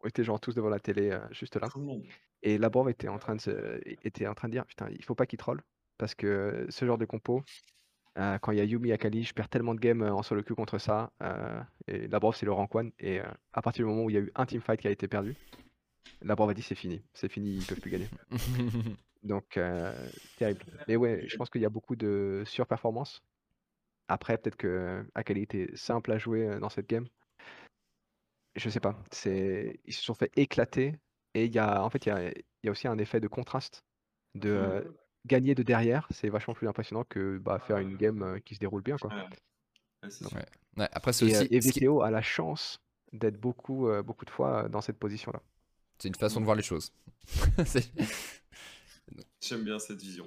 On 0.00 0.08
était 0.08 0.22
genre 0.22 0.40
tous 0.40 0.54
devant 0.54 0.68
la 0.68 0.78
télé, 0.78 1.18
juste 1.32 1.56
là. 1.56 1.68
Et 2.42 2.58
la 2.58 2.68
Brove 2.68 2.88
était 2.88 3.08
en 3.08 3.18
train 3.18 3.34
de, 3.34 3.80
était 3.84 4.26
en 4.26 4.34
train 4.34 4.48
de 4.48 4.52
dire 4.52 4.64
Putain, 4.66 4.88
il 4.90 5.04
faut 5.04 5.14
pas 5.14 5.26
qu'il 5.26 5.38
troll. 5.38 5.60
Parce 5.98 6.14
que 6.14 6.66
ce 6.68 6.84
genre 6.84 6.98
de 6.98 7.04
compo, 7.04 7.42
euh, 8.18 8.38
quand 8.38 8.52
il 8.52 8.58
y 8.58 8.60
a 8.60 8.64
Yumi 8.64 8.92
Akali, 8.92 9.24
je 9.24 9.32
perds 9.32 9.48
tellement 9.48 9.74
de 9.74 9.80
games 9.80 10.02
en 10.02 10.22
solo 10.22 10.42
queue 10.42 10.54
contre 10.54 10.78
ça. 10.78 11.12
Euh, 11.22 11.60
et 11.86 12.08
la 12.08 12.18
Brove, 12.18 12.36
c'est 12.36 12.46
le 12.46 12.52
rank 12.52 12.74
1. 12.74 12.90
Et 12.98 13.20
à 13.52 13.62
partir 13.62 13.84
du 13.84 13.90
moment 13.90 14.04
où 14.04 14.10
il 14.10 14.14
y 14.14 14.16
a 14.16 14.20
eu 14.20 14.32
un 14.34 14.46
teamfight 14.46 14.80
qui 14.80 14.88
a 14.88 14.90
été 14.90 15.08
perdu, 15.08 15.36
la 16.22 16.34
Brove 16.34 16.50
a 16.50 16.54
dit 16.54 16.62
C'est 16.62 16.74
fini. 16.74 17.02
C'est 17.14 17.30
fini, 17.30 17.56
ils 17.56 17.66
peuvent 17.66 17.80
plus 17.80 17.90
gagner. 17.90 18.08
Donc, 19.22 19.58
terrible. 20.36 20.60
Mais 20.86 20.96
ouais, 20.96 21.24
je 21.26 21.36
pense 21.36 21.50
qu'il 21.50 21.60
y 21.60 21.66
a 21.66 21.70
beaucoup 21.70 21.96
de 21.96 22.42
surperformance. 22.46 23.22
Après, 24.08 24.38
peut-être 24.38 24.56
que 24.56 25.04
Akali 25.14 25.42
était 25.42 25.70
simple 25.74 26.12
à 26.12 26.18
jouer 26.18 26.58
dans 26.60 26.70
cette 26.70 26.88
game 26.88 27.06
je 28.58 28.68
sais 28.70 28.80
pas. 28.80 28.96
C'est, 29.10 29.80
ils 29.84 29.94
se 29.94 30.02
sont 30.02 30.14
fait 30.14 30.30
éclater. 30.36 30.96
Et 31.34 31.44
il 31.44 31.54
y 31.54 31.58
a, 31.58 31.82
en 31.82 31.90
fait, 31.90 32.06
il 32.06 32.08
y 32.08 32.12
a, 32.12 32.32
y 32.64 32.68
a 32.68 32.70
aussi 32.70 32.88
un 32.88 32.98
effet 32.98 33.20
de 33.20 33.28
contraste. 33.28 33.84
De 34.34 34.84
mmh. 34.84 34.94
Gagner 35.28 35.54
de 35.54 35.62
derrière, 35.62 36.08
c'est 36.10 36.28
vachement 36.28 36.54
plus 36.54 36.68
impressionnant 36.68 37.04
que 37.04 37.38
bah, 37.38 37.58
faire 37.58 37.78
une 37.78 37.96
game 37.96 38.40
qui 38.44 38.54
se 38.54 38.60
déroule 38.60 38.82
bien, 38.82 38.96
quoi. 38.96 39.12
après, 40.78 41.10
et, 41.10 41.24
aussi, 41.24 41.48
et 41.50 41.60
VTO 41.60 42.02
a 42.02 42.10
la 42.10 42.22
chance 42.22 42.80
d'être 43.12 43.40
beaucoup, 43.40 43.88
beaucoup 44.04 44.24
de 44.24 44.30
fois 44.30 44.68
dans 44.68 44.80
cette 44.80 44.98
position-là. 44.98 45.40
C'est 45.98 46.08
une 46.08 46.14
façon 46.14 46.40
de 46.40 46.44
voir 46.44 46.56
les 46.56 46.62
choses. 46.62 46.92
J'aime 49.40 49.64
bien 49.64 49.78
cette 49.78 50.00
vision. 50.00 50.26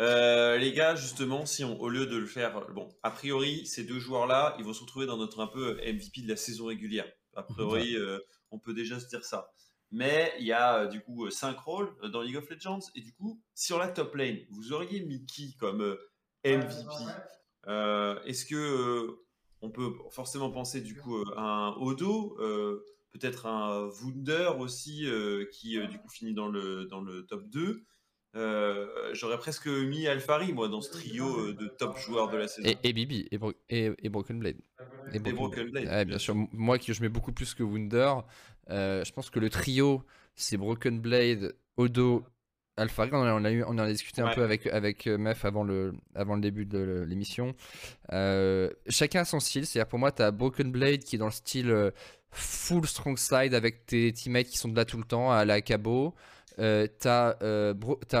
Euh, 0.00 0.56
les 0.56 0.72
gars, 0.72 0.94
justement, 0.94 1.46
si 1.46 1.64
on, 1.64 1.80
au 1.80 1.88
lieu 1.88 2.06
de 2.06 2.16
le 2.16 2.26
faire, 2.26 2.68
bon, 2.72 2.88
a 3.02 3.10
priori, 3.10 3.66
ces 3.66 3.84
deux 3.84 3.98
joueurs-là, 3.98 4.56
ils 4.58 4.64
vont 4.64 4.72
se 4.72 4.80
retrouver 4.80 5.06
dans 5.06 5.16
notre 5.16 5.40
un 5.40 5.46
peu 5.46 5.74
MVP 5.76 6.22
de 6.22 6.28
la 6.28 6.36
saison 6.36 6.66
régulière. 6.66 7.06
A 7.34 7.42
priori, 7.42 7.96
euh, 7.96 8.18
on 8.50 8.58
peut 8.58 8.74
déjà 8.74 9.00
se 9.00 9.08
dire 9.08 9.24
ça. 9.24 9.52
Mais 9.92 10.32
il 10.38 10.46
y 10.46 10.52
a 10.52 10.78
euh, 10.78 10.86
du 10.86 11.00
coup 11.00 11.30
5 11.30 11.58
rôles 11.60 11.94
dans 12.10 12.22
League 12.22 12.36
of 12.36 12.48
Legends. 12.48 12.80
Et 12.94 13.00
du 13.00 13.12
coup, 13.12 13.40
sur 13.54 13.78
la 13.78 13.88
top 13.88 14.14
lane, 14.14 14.38
vous 14.50 14.72
auriez 14.72 15.04
mis 15.04 15.24
qui 15.26 15.54
comme 15.56 15.96
MVP 16.44 17.04
Est-ce 17.66 18.46
que 18.46 19.18
on 19.60 19.70
peut 19.70 19.92
forcément 20.10 20.50
penser 20.50 20.80
du 20.80 20.96
coup 20.96 21.22
à 21.36 21.42
un 21.42 21.72
Odo 21.76 22.36
peut-être 23.12 23.46
un 23.46 23.88
Wunder 24.02 24.50
aussi 24.58 25.06
qui 25.52 25.78
du 25.86 25.98
coup 25.98 26.08
finit 26.08 26.34
dans 26.34 26.48
le, 26.48 26.86
dans 26.86 27.00
le 27.00 27.26
top 27.26 27.44
2 27.48 27.84
euh, 28.34 28.86
j'aurais 29.12 29.36
presque 29.36 29.66
mis 29.66 30.06
Alfari, 30.06 30.52
moi, 30.52 30.68
dans 30.68 30.80
ce 30.80 30.90
trio 30.90 31.26
euh, 31.26 31.54
de 31.54 31.66
top 31.66 31.98
joueurs 31.98 32.30
de 32.30 32.38
la 32.38 32.48
saison. 32.48 32.68
Et, 32.82 32.92
Bibi, 32.92 33.28
et, 33.68 33.92
et, 33.98 34.08
Broken 34.08 34.38
Blade. 34.38 34.56
Et 35.12 35.18
Broken, 35.18 35.70
Blade. 35.70 36.08
bien 36.08 36.18
sûr. 36.18 36.34
Moi, 36.52 36.78
qui 36.78 36.94
je 36.94 37.02
mets 37.02 37.10
beaucoup 37.10 37.32
plus 37.32 37.52
que 37.54 37.62
Wunder, 37.62 38.14
euh, 38.70 39.04
je 39.04 39.12
pense 39.12 39.28
que 39.28 39.38
le 39.38 39.50
trio, 39.50 40.02
c'est 40.34 40.56
Broken 40.56 41.00
Blade, 41.00 41.54
Odo, 41.76 42.24
Alfari. 42.78 43.10
On, 43.12 43.18
en 43.18 43.44
a, 43.44 43.52
eu, 43.52 43.64
on 43.64 43.70
en 43.70 43.78
a 43.78 43.92
discuté 43.92 44.22
un 44.22 44.34
peu 44.34 44.42
avec, 44.42 44.66
avec 44.66 45.06
Mef 45.06 45.44
avant 45.44 45.64
le, 45.64 45.92
avant 46.14 46.34
le 46.34 46.40
début 46.40 46.64
de 46.64 47.04
l'émission. 47.06 47.54
chacun 48.88 49.20
a 49.20 49.24
son 49.26 49.40
style. 49.40 49.66
C'est-à-dire, 49.66 49.88
pour 49.88 49.98
moi, 49.98 50.10
tu 50.10 50.22
as 50.22 50.30
Broken 50.30 50.72
Blade 50.72 51.00
qui 51.00 51.16
est 51.16 51.18
dans 51.18 51.26
le 51.26 51.32
style 51.32 51.92
full 52.30 52.86
strong 52.86 53.18
side 53.18 53.52
avec 53.52 53.84
tes 53.84 54.10
teammates 54.10 54.46
qui 54.46 54.56
sont 54.56 54.68
de 54.68 54.76
là 54.76 54.86
tout 54.86 54.96
le 54.96 55.04
temps, 55.04 55.30
à 55.30 55.44
la 55.44 55.60
Cabo. 55.60 56.14
Euh, 56.58 56.86
t'as 56.98 57.36
euh, 57.42 57.74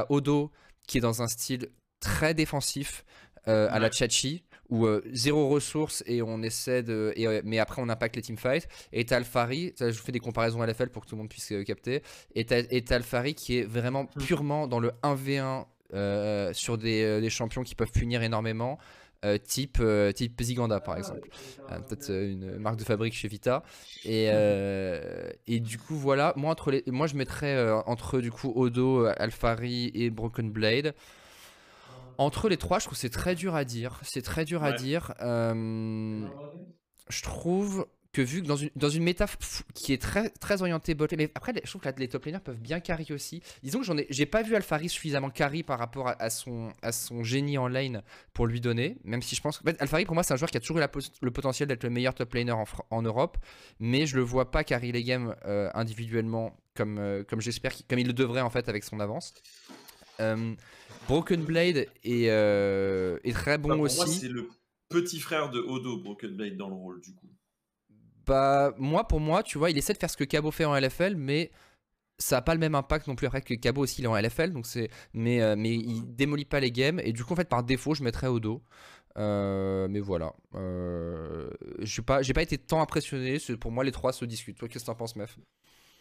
Odo 0.08 0.50
qui 0.86 0.98
est 0.98 1.00
dans 1.00 1.22
un 1.22 1.28
style 1.28 1.68
très 2.00 2.34
défensif 2.34 3.04
euh, 3.48 3.68
à 3.70 3.78
la 3.78 3.90
Chachi 3.90 4.44
où 4.68 4.86
zéro 5.12 5.50
ressources 5.50 6.02
et 6.06 6.22
on 6.22 6.42
essaie 6.42 6.82
de. 6.82 7.12
mais 7.44 7.58
après, 7.58 7.82
on 7.82 7.90
impacte 7.90 8.16
les 8.16 8.22
teamfights. 8.22 8.66
Et 8.92 9.04
t'as 9.04 9.16
Alfari, 9.16 9.74
je 9.78 9.90
vous 9.90 10.02
fais 10.02 10.12
des 10.12 10.18
comparaisons 10.18 10.62
à 10.62 10.66
l'FL 10.66 10.88
pour 10.88 11.02
que 11.04 11.10
tout 11.10 11.14
le 11.14 11.20
monde 11.20 11.28
puisse 11.28 11.52
capter. 11.66 12.02
Et 12.34 12.46
t'as 12.46 12.96
Alfari 12.96 13.34
qui 13.34 13.58
est 13.58 13.64
vraiment 13.64 14.04
hmm. 14.04 14.22
purement 14.22 14.66
dans 14.68 14.80
le 14.80 14.92
1v1 15.02 16.54
sur 16.54 16.78
des, 16.78 17.20
des, 17.20 17.30
champions 17.30 17.64
qui 17.64 17.74
peuvent 17.74 17.92
punir 17.92 18.22
énormément. 18.22 18.78
Euh, 19.24 19.38
type, 19.38 19.78
euh, 19.80 20.10
type 20.10 20.42
Ziganda 20.42 20.80
par 20.80 20.96
exemple. 20.96 21.28
Euh, 21.70 21.78
peut-être 21.78 22.10
une 22.10 22.58
marque 22.58 22.76
de 22.76 22.82
fabrique 22.82 23.14
chez 23.14 23.28
Vita. 23.28 23.62
Et, 24.04 24.26
et 25.46 25.60
du 25.60 25.78
coup, 25.78 25.94
voilà, 25.94 26.32
moi, 26.36 26.50
entre 26.50 26.72
les, 26.72 26.82
moi 26.88 27.06
je 27.06 27.14
mettrais 27.14 27.70
entre 27.86 28.20
du 28.20 28.32
coup 28.32 28.52
Odo, 28.54 29.06
Alfari 29.16 29.90
et 29.94 30.10
Broken 30.10 30.50
Blade. 30.50 30.94
Entre 32.18 32.48
les 32.48 32.56
trois, 32.56 32.78
je 32.78 32.86
trouve 32.86 32.98
c'est 32.98 33.10
très 33.10 33.34
dur 33.34 33.54
à 33.54 33.64
dire. 33.64 34.00
C'est 34.02 34.22
très 34.22 34.44
dur 34.44 34.64
à 34.64 34.72
dire. 34.72 35.14
je 35.20 36.26
trouve 37.22 37.86
que 38.12 38.20
vu 38.20 38.42
que 38.42 38.46
dans 38.46 38.56
une, 38.56 38.70
dans 38.76 38.90
une 38.90 39.02
méta 39.02 39.26
qui 39.74 39.92
est 39.92 40.00
très, 40.00 40.28
très 40.28 40.60
orientée 40.60 40.94
bot 40.94 41.06
mais 41.16 41.30
après 41.34 41.52
je 41.64 41.68
trouve 41.68 41.80
que 41.80 41.88
les 41.98 42.08
top 42.08 42.26
laners 42.26 42.40
peuvent 42.40 42.60
bien 42.60 42.80
carry 42.80 43.06
aussi. 43.10 43.42
Disons 43.62 43.80
que 43.80 43.86
j'en 43.86 43.96
ai, 43.96 44.06
j'ai 44.10 44.26
pas 44.26 44.42
vu 44.42 44.54
Alphari 44.54 44.88
suffisamment 44.88 45.30
carry 45.30 45.62
par 45.62 45.78
rapport 45.78 46.12
à, 46.18 46.30
son, 46.30 46.72
à 46.82 46.92
son 46.92 47.24
génie 47.24 47.56
en 47.56 47.68
lane 47.68 48.02
pour 48.34 48.46
lui 48.46 48.60
donner, 48.60 48.98
même 49.04 49.22
si 49.22 49.34
je 49.34 49.40
pense 49.40 49.58
que 49.58 49.82
en 49.82 49.86
fait, 49.86 50.04
pour 50.04 50.14
moi 50.14 50.22
c'est 50.22 50.34
un 50.34 50.36
joueur 50.36 50.50
qui 50.50 50.58
a 50.58 50.60
toujours 50.60 50.78
eu 50.78 50.82
le 51.22 51.30
potentiel 51.30 51.68
d'être 51.68 51.84
le 51.84 51.90
meilleur 51.90 52.14
top 52.14 52.34
laner 52.34 52.52
en, 52.52 52.64
en, 52.90 53.02
Europe, 53.02 53.38
mais 53.80 54.06
je 54.06 54.16
le 54.16 54.22
vois 54.22 54.50
pas 54.50 54.62
carry 54.62 54.92
les 54.92 55.04
games 55.04 55.34
euh, 55.46 55.70
individuellement 55.74 56.54
comme, 56.74 56.98
euh, 56.98 57.24
comme 57.24 57.40
j'espère, 57.40 57.72
comme 57.88 57.98
il 57.98 58.06
le 58.06 58.12
devrait 58.12 58.42
en 58.42 58.50
fait 58.50 58.68
avec 58.68 58.84
son 58.84 59.00
avance. 59.00 59.32
Euh, 60.20 60.54
Broken 61.08 61.42
Blade 61.44 61.88
est, 62.04 62.24
est 62.24 63.32
très 63.32 63.56
bon 63.56 63.80
aussi. 63.80 63.96
Moi, 63.96 64.06
c'est 64.06 64.28
le 64.28 64.48
petit 64.90 65.18
frère 65.18 65.50
de 65.50 65.58
Odo, 65.58 65.96
Broken 65.96 66.36
Blade 66.36 66.56
dans 66.58 66.68
le 66.68 66.74
rôle 66.74 67.00
du 67.00 67.14
coup. 67.14 67.28
Bah, 68.26 68.72
moi, 68.78 69.06
pour 69.08 69.20
moi, 69.20 69.42
tu 69.42 69.58
vois, 69.58 69.70
il 69.70 69.78
essaie 69.78 69.92
de 69.92 69.98
faire 69.98 70.10
ce 70.10 70.16
que 70.16 70.24
Cabo 70.24 70.50
fait 70.50 70.64
en 70.64 70.76
LFL, 70.78 71.16
mais 71.16 71.50
ça 72.18 72.36
n'a 72.36 72.42
pas 72.42 72.54
le 72.54 72.60
même 72.60 72.74
impact 72.74 73.06
non 73.08 73.14
plus 73.14 73.26
après 73.26 73.42
que 73.42 73.54
Cabo 73.54 73.82
aussi 73.82 74.00
il 74.00 74.04
est 74.04 74.08
en 74.08 74.16
LFL 74.16 74.52
donc 74.52 74.66
c'est 74.66 74.90
mais 75.12 75.42
euh, 75.42 75.56
mais 75.56 75.74
il 75.74 76.14
démolit 76.14 76.44
pas 76.44 76.60
les 76.60 76.70
games 76.70 77.00
et 77.02 77.12
du 77.12 77.24
coup 77.24 77.32
en 77.32 77.36
fait 77.36 77.48
par 77.48 77.62
défaut 77.62 77.94
je 77.94 78.02
mettrais 78.02 78.28
Odo. 78.28 78.62
Euh, 79.18 79.88
mais 79.90 80.00
voilà. 80.00 80.32
Euh, 80.54 81.50
je 81.80 81.92
suis 81.92 82.02
pas 82.02 82.22
j'ai 82.22 82.32
pas 82.32 82.42
été 82.42 82.56
tant 82.56 82.80
impressionné 82.80 83.38
pour 83.60 83.70
moi 83.70 83.84
les 83.84 83.92
trois 83.92 84.12
se 84.12 84.24
discutent. 84.24 84.58
Toi 84.58 84.68
qu'est-ce 84.68 84.84
que 84.84 84.90
t'en 84.90 84.94
penses 84.94 85.16
Mef? 85.16 85.38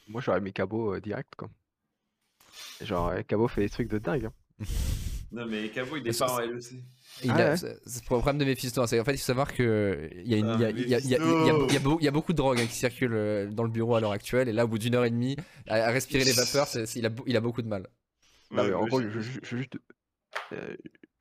Moi 0.08 0.22
j'aurais 0.22 0.42
mis 0.42 0.54
Cabo 0.54 1.00
direct 1.00 1.36
quoi. 1.36 1.50
Genre 2.82 3.14
Cabo 3.28 3.48
fait 3.48 3.62
des 3.62 3.70
trucs 3.70 3.90
de 3.90 3.98
dingue 3.98 4.26
hein. 4.26 4.66
non 5.32 5.46
mais 5.46 5.70
Cabo 5.70 5.98
il 5.98 6.08
est 6.08 6.18
pas 6.18 6.32
en 6.32 6.40
LEC 6.40 6.84
ah 7.30 7.58
c'est 7.58 7.68
le 7.68 8.06
problème 8.06 8.38
de 8.38 8.46
Mephisto. 8.46 8.82
En 8.82 8.88
fait, 8.88 8.98
il 8.98 9.04
faut 9.04 9.18
savoir 9.18 9.54
que 9.54 10.10
il 10.14 10.28
y, 10.28 12.08
a 12.08 12.12
beaucoup 12.12 12.34
de 12.34 12.38
drogue 12.38 12.60
hein, 12.60 12.66
qui 12.66 12.76
circulent 12.76 13.14
euh, 13.14 13.48
dans 13.48 13.64
le 13.64 13.70
bureau 13.70 13.96
à 13.96 14.02
l'heure 14.02 14.12
actuelle. 14.12 14.50
Et 14.50 14.54
là, 14.54 14.66
au 14.66 14.68
bout 14.68 14.78
d'une 14.78 14.96
heure 14.96 15.06
et 15.06 15.10
demie, 15.10 15.36
à, 15.68 15.92
respirer 15.92 16.24
les 16.24 16.32
vapeurs, 16.32 16.68
il, 16.96 17.06
a, 17.06 17.10
il, 17.26 17.38
a, 17.38 17.42
beaucoup 17.42 17.62
de 17.62 17.68
mal. 17.68 17.88
en 18.52 18.86
gros, 18.88 19.02
je, 19.02 19.20
je, 19.20 19.56
juste, 19.56 19.78
euh, 20.54 20.76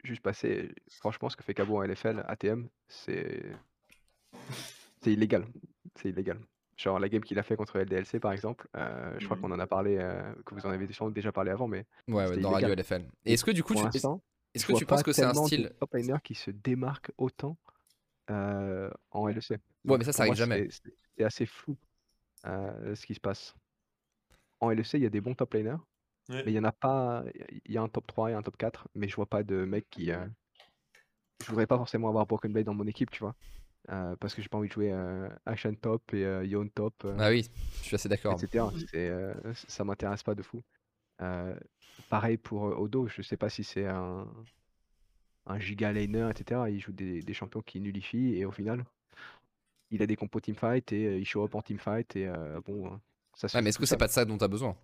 juste 0.05 0.23
passer. 0.23 0.71
Franchement, 0.99 1.29
ce 1.29 1.37
que 1.37 1.43
fait 1.43 1.55
Cabo 1.55 1.79
en 1.79 1.83
LFL, 1.83 2.25
ATM, 2.29 2.69
c'est 2.89 3.43
c'est 5.03 5.13
illégal. 5.13 5.47
C'est 6.01 6.11
illégal. 6.11 6.39
Genre 6.81 6.99
la 6.99 7.11
game 7.11 7.23
qu'il 7.23 7.39
a 7.39 7.43
fait 7.43 7.57
contre 7.57 7.79
LDLC 7.79 8.21
par 8.21 8.33
exemple, 8.33 8.67
euh, 8.75 9.15
je 9.19 9.27
crois 9.27 9.37
mhm. 9.37 9.43
qu'on 9.43 9.53
en 9.53 9.59
a 9.59 9.67
parlé, 9.67 9.97
que 10.47 10.55
vous 10.55 10.65
en 10.65 10.71
avez 10.71 10.87
déjà 10.87 11.31
parlé 11.31 11.51
avant, 11.51 11.69
mais. 11.69 11.85
Ouais, 12.09 12.27
ouais 12.27 12.39
dans 12.39 12.51
Radio 12.51 12.75
LFL. 12.75 13.05
Est-ce 13.27 13.45
que 13.45 13.51
du 13.51 13.63
coup, 13.63 13.75
tu, 13.75 13.83
est-ce 14.55 14.67
que 14.67 14.73
tu 14.73 14.87
penses 14.87 15.03
que 15.03 15.13
c'est 15.13 15.25
un 15.25 15.35
style 15.35 15.71
top 15.79 15.95
liner 15.95 16.17
qui 16.25 16.35
se 16.35 16.51
démarque 16.51 17.13
autant 17.19 17.59
euh, 18.31 18.91
en 19.11 19.27
LEC 19.27 19.61
Ouais, 19.85 19.99
mais 19.99 20.05
ça, 20.05 20.13
ça 20.13 20.23
arrive 20.23 20.35
jamais. 20.35 20.69
C'est 21.17 21.25
assez 21.25 21.45
flou 21.45 21.77
euh, 22.47 22.95
ce 22.95 23.05
qui 23.05 23.15
se 23.15 23.21
passe. 23.21 23.55
En 24.61 24.71
LEC, 24.71 24.95
il 24.95 25.03
y 25.03 25.07
a 25.07 25.11
des 25.11 25.21
bons 25.21 25.35
top 25.35 25.53
laners, 25.53 25.79
mais 26.31 26.45
il 26.47 26.53
y 26.53 26.59
en 26.59 26.65
a 26.65 26.73
pas. 26.73 27.25
Il 27.67 27.73
y 27.73 27.77
a 27.77 27.83
un 27.83 27.89
top 27.89 28.07
3 28.07 28.31
et 28.31 28.35
un 28.35 28.43
top 28.43 28.57
4, 28.57 28.89
mais 28.95 29.07
je 29.07 29.17
vois 29.17 29.27
pas 29.27 29.43
de 29.43 29.65
mec 29.65 29.87
qui. 29.91 30.13
Euh... 30.13 30.27
Je 31.43 31.49
voudrais 31.49 31.67
pas 31.67 31.77
forcément 31.77 32.09
avoir 32.09 32.27
Broken 32.27 32.53
Blade 32.53 32.67
dans 32.67 32.75
mon 32.75 32.87
équipe, 32.87 33.11
tu 33.11 33.21
vois. 33.21 33.35
Euh, 33.89 34.15
parce 34.17 34.35
que 34.35 34.43
j'ai 34.43 34.49
pas 34.49 34.59
envie 34.59 34.69
de 34.69 34.73
jouer 34.73 34.93
Action 35.47 35.75
top 35.75 36.13
et 36.15 36.47
Yon 36.47 36.69
top. 36.69 37.07
ah 37.19 37.31
oui, 37.31 37.49
je 37.81 37.87
suis 37.87 37.95
assez 37.95 38.09
d'accord. 38.09 38.39
Etc. 38.41 38.65
ça 39.55 39.85
m'intéresse 39.85 40.23
pas 40.23 40.35
de 40.35 40.43
fou. 40.43 40.63
Pareil 42.09 42.37
pour 42.37 42.63
Odo, 42.63 43.09
je 43.09 43.23
sais 43.23 43.37
pas 43.37 43.49
si 43.49 43.65
c'est 43.65 43.87
un, 43.87 44.27
un 45.47 45.59
giga 45.59 45.93
laner, 45.93 46.29
etc. 46.31 46.63
Il 46.69 46.81
joue 46.81 46.93
des, 46.93 47.35
champions 47.35 47.63
qui 47.63 47.81
nullifient 47.81 48.37
et 48.37 48.45
au 48.45 48.53
final, 48.53 48.85
il 49.91 50.03
a 50.03 50.07
des 50.07 50.17
compos 50.17 50.41
teamfight 50.41 50.93
et 50.93 51.19
il 51.19 51.25
show 51.25 51.45
up 51.45 51.55
en 51.55 51.63
teamfight 51.63 52.17
et 52.17 52.31
bon, 52.65 53.01
ça 53.35 53.49
se 53.49 53.59
mais 53.59 53.71
est-ce 53.71 53.79
que 53.79 53.87
c'est 53.87 53.97
pas 53.97 54.07
de 54.07 54.13
ça 54.13 54.25
dont 54.25 54.39
tu 54.39 54.45
as 54.45 54.49
besoin? 54.49 54.77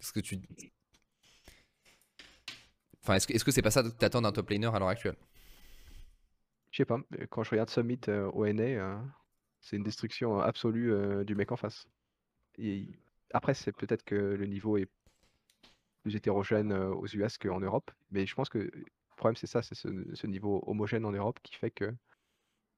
Est-ce 0.00 0.12
que 0.12 0.20
tu. 0.20 0.40
Enfin, 3.02 3.14
est-ce 3.14 3.26
que 3.26 3.32
est-ce 3.34 3.44
que 3.44 3.50
c'est 3.50 3.62
pas 3.62 3.70
ça 3.70 3.82
que 3.82 3.88
t'attends 3.88 4.22
d'un 4.22 4.32
top 4.32 4.48
laner 4.50 4.66
à 4.66 4.78
l'heure 4.78 4.88
actuelle? 4.88 5.16
Je 6.70 6.78
sais 6.78 6.84
pas, 6.84 6.98
quand 7.30 7.42
je 7.42 7.50
regarde 7.50 7.70
Summit 7.70 8.00
au 8.32 8.46
NA, 8.46 9.02
c'est 9.60 9.76
une 9.76 9.82
destruction 9.82 10.38
absolue 10.38 11.24
du 11.24 11.34
mec 11.34 11.50
en 11.52 11.56
face. 11.56 11.86
Après, 13.32 13.54
c'est 13.54 13.72
peut-être 13.72 14.04
que 14.04 14.14
le 14.14 14.46
niveau 14.46 14.76
est 14.76 14.88
plus 16.02 16.16
hétérogène 16.16 16.72
aux 16.72 17.06
US 17.06 17.38
qu'en 17.38 17.60
Europe. 17.60 17.90
Mais 18.10 18.26
je 18.26 18.34
pense 18.34 18.48
que 18.48 18.58
le 18.58 18.84
problème, 19.16 19.36
c'est 19.36 19.46
ça, 19.46 19.62
c'est 19.62 19.74
ce, 19.74 20.26
niveau 20.26 20.62
homogène 20.66 21.04
en 21.04 21.12
Europe 21.12 21.38
qui 21.42 21.54
fait 21.54 21.70
que 21.70 21.84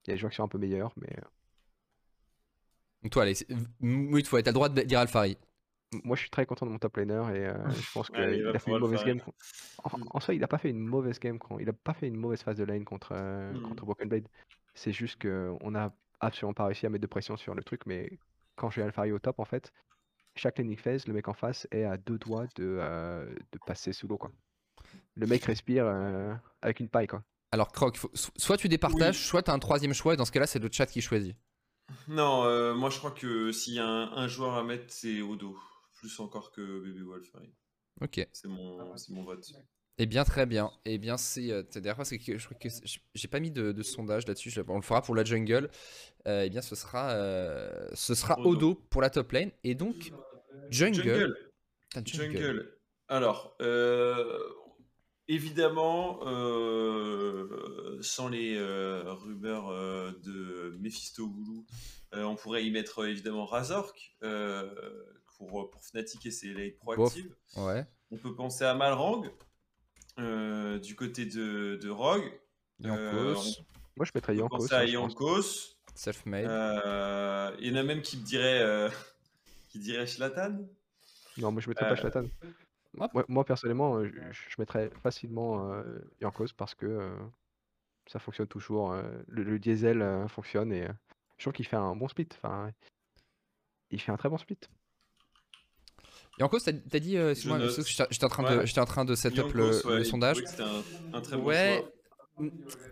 il 0.05 0.09
y 0.09 0.11
a 0.11 0.15
des 0.15 0.17
joueurs 0.17 0.31
qui 0.31 0.37
sont 0.37 0.43
un 0.43 0.49
peu 0.49 0.57
meilleurs. 0.57 0.93
Mais... 0.97 1.15
Donc 3.03 3.11
toi, 3.13 3.23
allez, 3.23 3.35
oui, 3.81 4.23
tu 4.23 4.35
as 4.35 4.39
le 4.39 4.51
droit 4.51 4.69
de 4.69 4.81
dire 4.81 4.99
Alfari. 4.99 5.37
Moi, 6.03 6.15
je 6.15 6.21
suis 6.21 6.29
très 6.29 6.45
content 6.45 6.65
de 6.65 6.71
mon 6.71 6.79
top 6.79 6.97
laner 6.97 7.23
et 7.33 7.51
je 7.69 7.91
pense 7.93 8.07
qu'il 8.09 8.47
a 8.47 8.59
fait 8.59 8.71
une 8.71 8.79
mauvaise 8.79 9.03
game. 9.03 9.21
En, 10.11 10.19
soi, 10.21 10.33
il 10.33 10.39
n'a 10.39 10.47
pas 10.47 10.57
fait 10.57 10.69
une 10.69 10.79
mauvaise 10.79 11.19
game. 11.19 11.37
Il 11.59 11.65
n'a 11.65 11.73
pas 11.73 11.93
fait 11.93 12.07
une 12.07 12.15
mauvaise 12.15 12.41
phase 12.41 12.57
de 12.57 12.63
lane 12.63 12.85
contre, 12.85 13.13
mmh. 13.13 13.61
contre 13.63 13.85
Broken 13.85 14.07
Blade. 14.07 14.27
C'est 14.75 14.93
juste 14.93 15.21
qu'on 15.21 15.71
n'a 15.71 15.93
absolument 16.21 16.53
pas 16.53 16.65
réussi 16.65 16.85
à 16.85 16.89
mettre 16.89 17.01
de 17.01 17.07
pression 17.07 17.35
sur 17.35 17.53
le 17.53 17.63
truc. 17.63 17.85
Mais 17.85 18.17
quand 18.55 18.69
j'ai 18.69 18.81
Alfari 18.81 19.11
au 19.11 19.19
top, 19.19 19.39
en 19.39 19.45
fait, 19.45 19.73
chaque 20.35 20.57
landing 20.57 20.77
phase, 20.77 21.07
le 21.07 21.13
mec 21.13 21.27
en 21.27 21.33
face 21.33 21.67
est 21.71 21.83
à 21.83 21.97
deux 21.97 22.17
doigts 22.17 22.47
de, 22.55 22.77
euh, 22.79 23.25
de 23.51 23.59
passer 23.65 23.93
sous 23.93 24.07
l'eau. 24.07 24.17
quoi. 24.17 24.31
Le 25.15 25.27
mec 25.27 25.43
respire 25.45 25.85
euh, 25.85 26.33
avec 26.61 26.79
une 26.79 26.89
paille. 26.89 27.07
quoi. 27.07 27.23
Alors, 27.51 27.71
Croc, 27.71 27.99
soit 28.13 28.57
tu 28.57 28.67
départages, 28.67 29.27
soit 29.27 29.43
tu 29.43 29.51
as 29.51 29.53
un 29.53 29.59
troisième 29.59 29.93
choix, 29.93 30.15
et 30.15 30.17
dans 30.17 30.25
ce 30.25 30.31
cas-là, 30.31 30.47
c'est 30.47 30.59
le 30.59 30.69
chat 30.71 30.87
qui 30.87 31.01
choisit. 31.01 31.35
Non, 32.07 32.45
euh, 32.45 32.73
moi 32.73 32.89
je 32.89 32.97
crois 32.97 33.11
que 33.11 33.51
s'il 33.51 33.73
y 33.75 33.79
a 33.79 33.85
un, 33.85 34.27
joueur 34.27 34.55
à 34.55 34.63
mettre, 34.63 34.85
c'est 34.87 35.21
Odo. 35.21 35.57
Plus 36.03 36.19
encore 36.19 36.51
que 36.51 36.81
Baby 36.81 37.01
Wolf. 37.01 37.33
Ok. 38.01 38.27
C'est 38.33 38.49
mon, 38.49 38.93
mon 39.09 39.23
vote. 39.23 39.53
Eh 39.97 40.05
bien, 40.05 40.25
très 40.25 40.45
bien. 40.45 40.69
Eh 40.83 40.97
bien, 40.97 41.15
c'est 41.15 41.49
euh, 41.49 41.63
d'ailleurs 41.75 41.95
parce 41.95 42.09
que 42.09 42.37
je 42.37 42.45
crois 42.45 42.57
que 42.59 42.67
j'ai 43.15 43.27
pas 43.29 43.39
mis 43.39 43.51
de, 43.51 43.81
sondage 43.83 44.27
là-dessus. 44.27 44.53
On 44.67 44.75
le 44.75 44.81
fera 44.81 45.01
pour 45.01 45.15
la 45.15 45.23
jungle. 45.23 45.69
Euh, 46.27 46.43
eh 46.45 46.49
bien, 46.49 46.61
ce 46.61 46.75
sera 46.75 47.11
euh, 47.11 47.87
ce 47.93 48.15
sera 48.15 48.37
Odo. 48.41 48.75
pour 48.89 49.01
la 49.01 49.09
top 49.09 49.31
lane 49.31 49.51
et 49.63 49.75
donc 49.75 50.11
jungle. 50.69 51.03
Jungle. 51.03 51.37
jungle. 52.05 52.77
Alors, 53.07 53.55
Évidemment, 55.29 56.19
euh, 56.27 57.97
sans 58.01 58.27
les 58.27 58.57
euh, 58.57 59.03
rumeurs 59.13 59.69
euh, 59.69 60.11
de 60.21 60.77
Mephisto 60.81 61.27
Goulou, 61.27 61.65
on 62.11 62.35
pourrait 62.35 62.65
y 62.65 62.71
mettre 62.71 63.07
évidemment 63.07 63.45
Razork 63.45 64.15
pour, 65.45 65.69
pour 65.69 65.83
Fnatic 65.83 66.25
et 66.25 66.31
ses 66.31 66.53
late 66.53 66.77
proactives. 66.77 67.35
Ouais. 67.57 67.85
On 68.11 68.17
peut 68.17 68.35
penser 68.35 68.63
à 68.63 68.73
Malrang 68.73 69.23
du 70.17 70.95
côté 70.95 71.25
de, 71.25 71.79
de 71.81 71.89
Rogue. 71.89 72.31
Yankos. 72.79 73.63
Moi 73.95 74.05
je 74.05 74.11
mettrais 74.13 74.35
Yankos. 74.35 74.57
penser 74.57 74.73
à 74.73 74.85
Yankos. 74.85 75.77
Self-made. 75.95 76.45
Il 77.59 77.67
y 77.67 77.71
en 77.71 77.75
a 77.75 77.83
même 77.83 78.01
qui 78.01 78.17
me 78.17 78.23
dirait, 78.23 78.89
qui 79.69 79.79
dirait 79.79 80.07
Shlatan. 80.07 80.59
Non, 81.37 81.51
moi 81.51 81.61
je 81.61 81.69
mettrais 81.69 81.87
pas 81.87 81.95
Shlatan. 81.95 82.25
Moi, 83.27 83.43
personnellement, 83.45 83.97
euh, 83.97 84.11
je, 84.31 84.55
mettrais 84.59 84.91
facilement 85.01 85.71
euh, 85.71 85.83
Yankos 86.21 86.53
parce 86.55 86.75
que 86.75 86.85
euh, 86.85 87.15
ça 88.07 88.19
fonctionne 88.19 88.47
toujours. 88.47 88.95
le, 89.27 89.59
diesel 89.59 90.27
fonctionne 90.29 90.71
et 90.71 90.87
je 91.37 91.43
trouve 91.43 91.53
qu'il 91.53 91.65
fait 91.65 91.75
un 91.75 91.95
bon 91.95 92.07
split. 92.07 92.27
Enfin, 92.35 92.71
il 93.89 93.99
fait 93.99 94.11
un 94.11 94.17
très 94.17 94.29
bon 94.29 94.37
split. 94.37 94.59
Yankos, 96.39 96.59
t'as 96.59 96.71
as 96.71 96.99
dit, 96.99 97.17
j'étais 98.09 98.25
en 98.25 98.29
train 98.29 98.43
de, 98.43 98.65
j'étais 98.65 98.81
en 98.81 98.85
train 98.85 99.05
de 99.05 99.15
setup 99.15 99.53
le, 99.53 100.03
sondage. 100.03 100.37
C'était 100.45 100.63
un, 101.13 101.21
très 101.21 101.37
bon 101.37 101.43
ouais, 101.43 101.83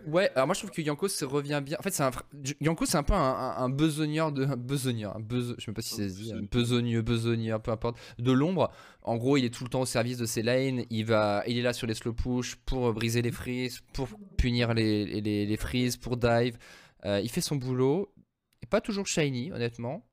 Ouais, 0.06 0.30
alors 0.36 0.46
moi 0.46 0.54
je 0.54 0.60
trouve 0.60 0.70
que 0.70 0.80
Yankos 0.80 1.08
revient 1.22 1.60
bien. 1.64 1.76
En 1.78 1.82
fait, 1.82 1.90
c'est 1.90 2.04
un 2.04 2.12
Yankos 2.60 2.86
c'est 2.86 2.96
un 2.96 3.02
peu 3.02 3.14
un, 3.14 3.54
un, 3.56 3.68
besogneur 3.68 4.30
de 4.30 4.44
un 4.44 4.56
besogneur, 4.56 5.16
un 5.16 5.22
je 5.28 5.54
sais 5.58 5.64
même 5.66 5.74
pas 5.74 5.82
si 5.82 5.96
c'est 5.96 6.06
dit, 6.06 6.32
un 6.32 6.42
besogneux, 6.42 7.02
besogneux, 7.02 7.58
peu 7.58 7.72
importe, 7.72 7.98
de 8.18 8.30
l'ombre. 8.30 8.70
En 9.02 9.16
gros, 9.16 9.36
il 9.36 9.44
est 9.44 9.52
tout 9.52 9.64
le 9.64 9.70
temps 9.70 9.80
au 9.80 9.86
service 9.86 10.16
de 10.16 10.26
ses 10.26 10.42
lanes. 10.42 10.84
Il 10.90 11.06
va, 11.06 11.42
il 11.48 11.58
est 11.58 11.62
là 11.62 11.72
sur 11.72 11.88
les 11.88 11.94
slow 11.94 12.12
push 12.12 12.54
pour 12.64 12.92
briser 12.92 13.20
les 13.20 13.32
freezes, 13.32 13.80
pour 13.92 14.08
punir 14.36 14.74
les 14.74 15.20
les, 15.20 15.46
les 15.46 15.56
freezes, 15.56 15.96
pour 15.96 16.16
dive. 16.16 16.56
Euh, 17.04 17.20
il 17.20 17.28
fait 17.28 17.40
son 17.40 17.56
boulot. 17.56 18.14
Et 18.62 18.66
pas 18.66 18.80
toujours 18.80 19.08
shiny, 19.08 19.50
honnêtement. 19.50 20.06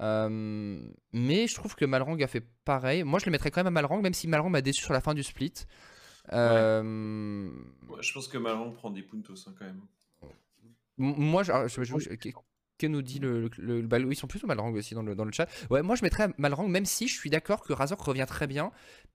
Euh, 0.00 0.80
mais 1.12 1.46
je 1.46 1.54
trouve 1.54 1.74
que 1.74 1.84
Malrang 1.84 2.20
a 2.20 2.26
fait 2.26 2.44
pareil. 2.64 3.04
Moi, 3.04 3.18
je 3.18 3.26
le 3.26 3.30
mettrais 3.30 3.50
quand 3.50 3.60
même 3.60 3.68
à 3.68 3.70
Malrang, 3.70 4.00
même 4.00 4.14
si 4.14 4.28
Malrang 4.28 4.50
m'a 4.50 4.62
déçu 4.62 4.82
sur 4.82 4.92
la 4.92 5.00
fin 5.00 5.14
du 5.14 5.22
split. 5.22 5.54
Euh, 6.32 7.50
je 8.00 8.12
pense 8.12 8.28
que 8.28 8.38
Malrang 8.38 8.70
prend 8.72 8.90
des 8.90 9.02
puntos 9.02 9.34
hein, 9.46 9.54
quand 9.58 9.64
même. 9.64 9.80
Moi, 10.98 11.42
je, 11.42 11.52
que 12.78 12.86
nous 12.86 13.02
dit 13.02 13.18
le, 13.18 13.50
le, 13.58 13.82
bah, 13.82 13.98
ils 13.98 14.16
sont 14.16 14.26
plutôt 14.26 14.46
Malrang 14.46 14.72
aussi 14.72 14.94
dans 14.94 15.02
le, 15.02 15.14
dans 15.14 15.24
le 15.24 15.32
chat. 15.32 15.48
Ouais, 15.70 15.82
moi 15.82 15.96
je 15.96 16.02
mettrais 16.02 16.28
Malrang, 16.38 16.68
même 16.68 16.84
si 16.84 17.08
je 17.08 17.14
suis 17.14 17.30
d'accord 17.30 17.62
que 17.62 17.72
Razork 17.72 18.00
revient 18.00 18.26
très 18.26 18.46
bien. 18.46 18.72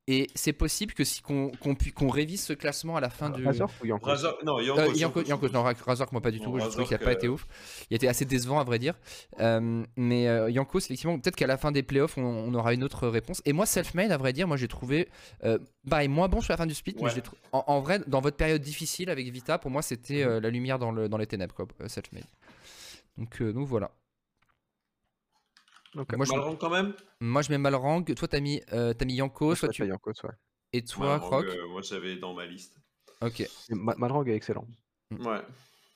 Et 0.10 0.30
c'est 0.36 0.54
possible 0.54 0.94
que 0.94 1.04
si 1.04 1.22
qu'on 1.22 1.52
qu'on 1.94 2.08
révise 2.08 2.42
ce 2.42 2.54
classement 2.54 2.96
à 2.96 3.02
la 3.02 3.10
fin 3.10 3.30
du. 3.30 3.46
Razork 3.46 3.74
ou 3.84 3.88
Yankos? 3.88 4.12
Non, 4.46 4.62
Yankos, 4.62 5.50
non, 5.50 5.64
Razork, 5.64 6.14
moi 6.14 6.22
pas 6.22 6.32
du 6.32 6.40
tout. 6.40 6.58
je 6.58 6.66
trouve 6.66 6.86
qu'il 6.86 6.98
n'a 6.98 7.04
pas 7.04 7.12
été 7.12 7.28
ouf. 7.28 7.46
Il 7.90 7.96
était 7.96 8.08
assez 8.08 8.24
décevant 8.24 8.58
à 8.58 8.64
vrai 8.64 8.80
dire. 8.80 8.94
Euh, 9.42 9.84
mais 9.98 10.30
euh, 10.30 10.50
Yankos, 10.50 10.80
effectivement, 10.80 11.20
peut-être 11.20 11.36
qu'à 11.36 11.48
la 11.48 11.58
fin 11.58 11.74
des 11.74 11.84
playoffs, 11.84 12.18
on, 12.18 12.54
aura 12.54 12.74
une 12.74 12.86
autre 12.86 13.10
réponse. 13.10 13.42
Et 13.44 13.52
moi, 13.52 13.66
Selfmade, 13.66 14.14
à 14.14 14.18
vrai 14.18 14.32
dire, 14.32 14.48
moi 14.48 14.56
j'ai 14.56 14.70
trouvé. 14.70 15.10
Euh, 15.44 15.60
pareil, 15.90 16.08
moins 16.08 16.30
bon 16.30 16.40
sur 16.40 16.54
la 16.54 16.58
fin 16.58 16.68
du 16.68 16.74
split, 16.74 16.96
mais 17.02 17.12
en, 17.52 17.66
en, 17.68 17.82
vrai, 17.82 18.00
dans 18.08 18.22
votre 18.22 18.38
période 18.38 18.62
difficile 18.62 19.10
avec 19.10 19.28
Vita, 19.28 19.58
pour 19.58 19.72
moi, 19.72 19.82
c'était 19.82 20.26
mhm. 20.26 20.38
la 20.38 20.50
lumière 20.50 20.80
dans, 20.80 20.92
le, 20.92 21.10
dans 21.10 21.18
les 21.18 21.28
ténèbres, 21.28 21.54
quoi, 21.54 21.68
Selfmade. 21.88 22.24
Donc, 23.18 23.42
euh, 23.42 23.52
donc 23.54 23.68
voilà. 23.68 23.92
Donc, 25.96 26.14
moi, 26.14 26.26
Malrang 26.30 26.56
quand 26.56 26.70
même? 26.70 26.94
Moi 27.22 27.42
je 27.42 27.50
mets 27.50 27.58
Malrang. 27.58 28.04
Toi 28.04 28.28
t'as 28.28 28.40
mis, 28.40 28.62
euh, 28.74 28.94
as 29.00 29.06
mis 29.06 29.16
Yanko. 29.16 29.56
Soit 29.56 29.70
tu... 29.70 29.86
Yankos, 29.86 30.12
ouais. 30.24 30.34
Et 30.74 30.84
toi, 30.84 31.20
Croc? 31.20 31.46
euh, 31.46 31.68
Moi 31.70 31.82
j'avais 31.82 32.18
dans 32.18 32.34
ma 32.34 32.46
liste. 32.46 32.78
Ok. 33.22 33.44
Malrang 33.70 34.26
est 34.26 34.36
excellent. 34.36 34.68
Mm. 35.10 35.26
Ouais. 35.26 35.42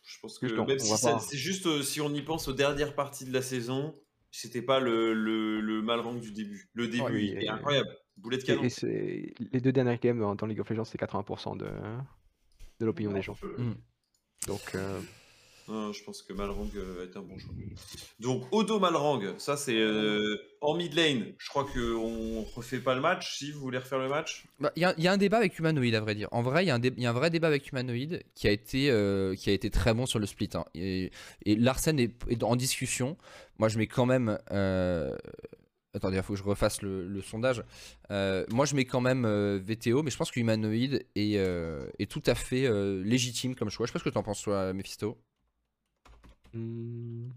Je 0.04 0.20
pense 0.20 0.40
que 0.40 0.48
même 0.48 0.80
si 0.80 0.98
c'est 0.98 1.38
juste 1.38 1.84
si 1.84 2.02
on 2.02 2.12
y 2.14 2.22
pense 2.24 2.48
aux 2.48 2.54
dernières 2.54 2.96
parties 2.96 3.26
de 3.26 3.34
la 3.34 3.44
saison, 3.44 3.96
c'était 4.32 4.64
pas 4.64 4.80
le, 4.80 5.14
le, 5.14 5.62
le 5.62 5.82
Malrang 5.84 6.16
du 6.16 6.32
début. 6.32 6.70
Le 6.74 6.88
début 6.88 7.22
il 7.22 7.44
est 7.44 7.50
incroyable. 7.50 7.90
Boulet 8.18 8.38
de 8.38 8.44
canon. 8.44 8.64
Et, 8.64 9.34
les 9.52 9.62
deux 9.62 9.72
dernières 9.72 10.00
games 10.00 10.36
dans, 10.36 10.46
League 10.48 10.60
of 10.60 10.70
Legends, 10.70 10.86
c'est 10.86 11.00
80% 11.00 11.58
de, 11.58 11.70
de 12.80 12.86
l'opinion 12.86 13.12
des 13.12 13.22
gens. 13.22 13.38
Mm. 13.58 13.74
Donc, 14.48 14.76
je 15.94 16.04
pense 16.04 16.22
que 16.22 16.34
Malrang 16.34 16.70
euh, 16.76 16.96
va 16.98 17.04
être 17.04 17.18
un 17.18 17.22
bon 17.22 17.38
choix. 17.38 17.54
Donc, 18.20 18.44
Odo 18.52 18.80
Malrang, 18.80 19.38
ça 19.38 19.58
c'est 19.58 19.80
euh, 19.80 20.38
en 20.60 20.76
mid 20.76 20.94
lane. 20.94 21.34
Je 21.38 21.50
crois 21.50 21.66
qu'on 21.66 22.44
refait 22.56 22.80
pas 22.80 22.96
le 22.96 23.02
match. 23.02 23.38
Si 23.38 23.52
vous 23.52 23.60
voulez 23.60 23.78
refaire 23.78 24.00
le 24.00 24.10
match, 24.10 24.46
bah, 24.60 24.72
il 24.76 24.82
y, 24.82 25.08
a 25.08 25.12
un 25.12 25.18
débat 25.18 25.38
avec 25.38 25.58
Humanoid, 25.58 25.94
à 25.94 26.00
vrai 26.00 26.16
dire. 26.16 26.28
En 26.32 26.42
vrai, 26.42 26.66
il 26.66 26.68
y, 26.68 26.72
a 26.72 27.10
un 27.10 27.14
vrai 27.14 27.30
débat 27.30 27.48
avec 27.48 27.70
Humanoid 27.70 28.22
qui 28.36 28.48
a 28.48 28.52
été, 28.52 28.90
euh, 28.90 29.36
qui 29.36 29.50
a 29.50 29.54
été 29.54 29.70
très 29.70 29.94
bon 29.94 30.06
sur 30.06 30.20
le 30.20 30.26
split. 30.26 30.50
Hein. 30.54 30.66
Et, 30.76 31.12
Larsen 31.46 32.00
est, 32.00 32.44
en 32.44 32.56
discussion. 32.56 33.18
Moi, 33.58 33.70
je 33.70 33.78
mets 33.78 33.88
quand 33.88 34.06
même. 34.06 34.38
Attendez, 35.94 36.16
il 36.16 36.24
faut 36.24 36.34
que 36.34 36.40
je 36.40 36.44
refasse 36.44 36.82
le, 36.82 37.22
sondage. 37.22 37.64
moi, 38.10 38.66
je 38.66 38.76
mets 38.76 38.86
quand 38.86 39.02
même 39.02 39.26
VTO, 39.58 40.04
mais 40.04 40.12
je 40.12 40.18
pense 40.18 40.32
que 40.32 40.40
Humanoid 40.40 41.02
est, 41.16 41.36
est 42.00 42.10
tout 42.10 42.24
à 42.26 42.36
fait 42.36 42.70
légitime 43.04 43.56
comme 43.56 43.70
choix. 43.70 43.86
Je 43.86 43.92
sais 43.92 43.94
pas 43.94 44.00
ce 44.00 44.06
que 44.06 44.10
tu 44.10 44.18
en 44.18 44.24
penses, 44.24 44.42
toi, 44.42 44.74
Mephisto. 44.74 45.18
Mmh. 46.54 47.30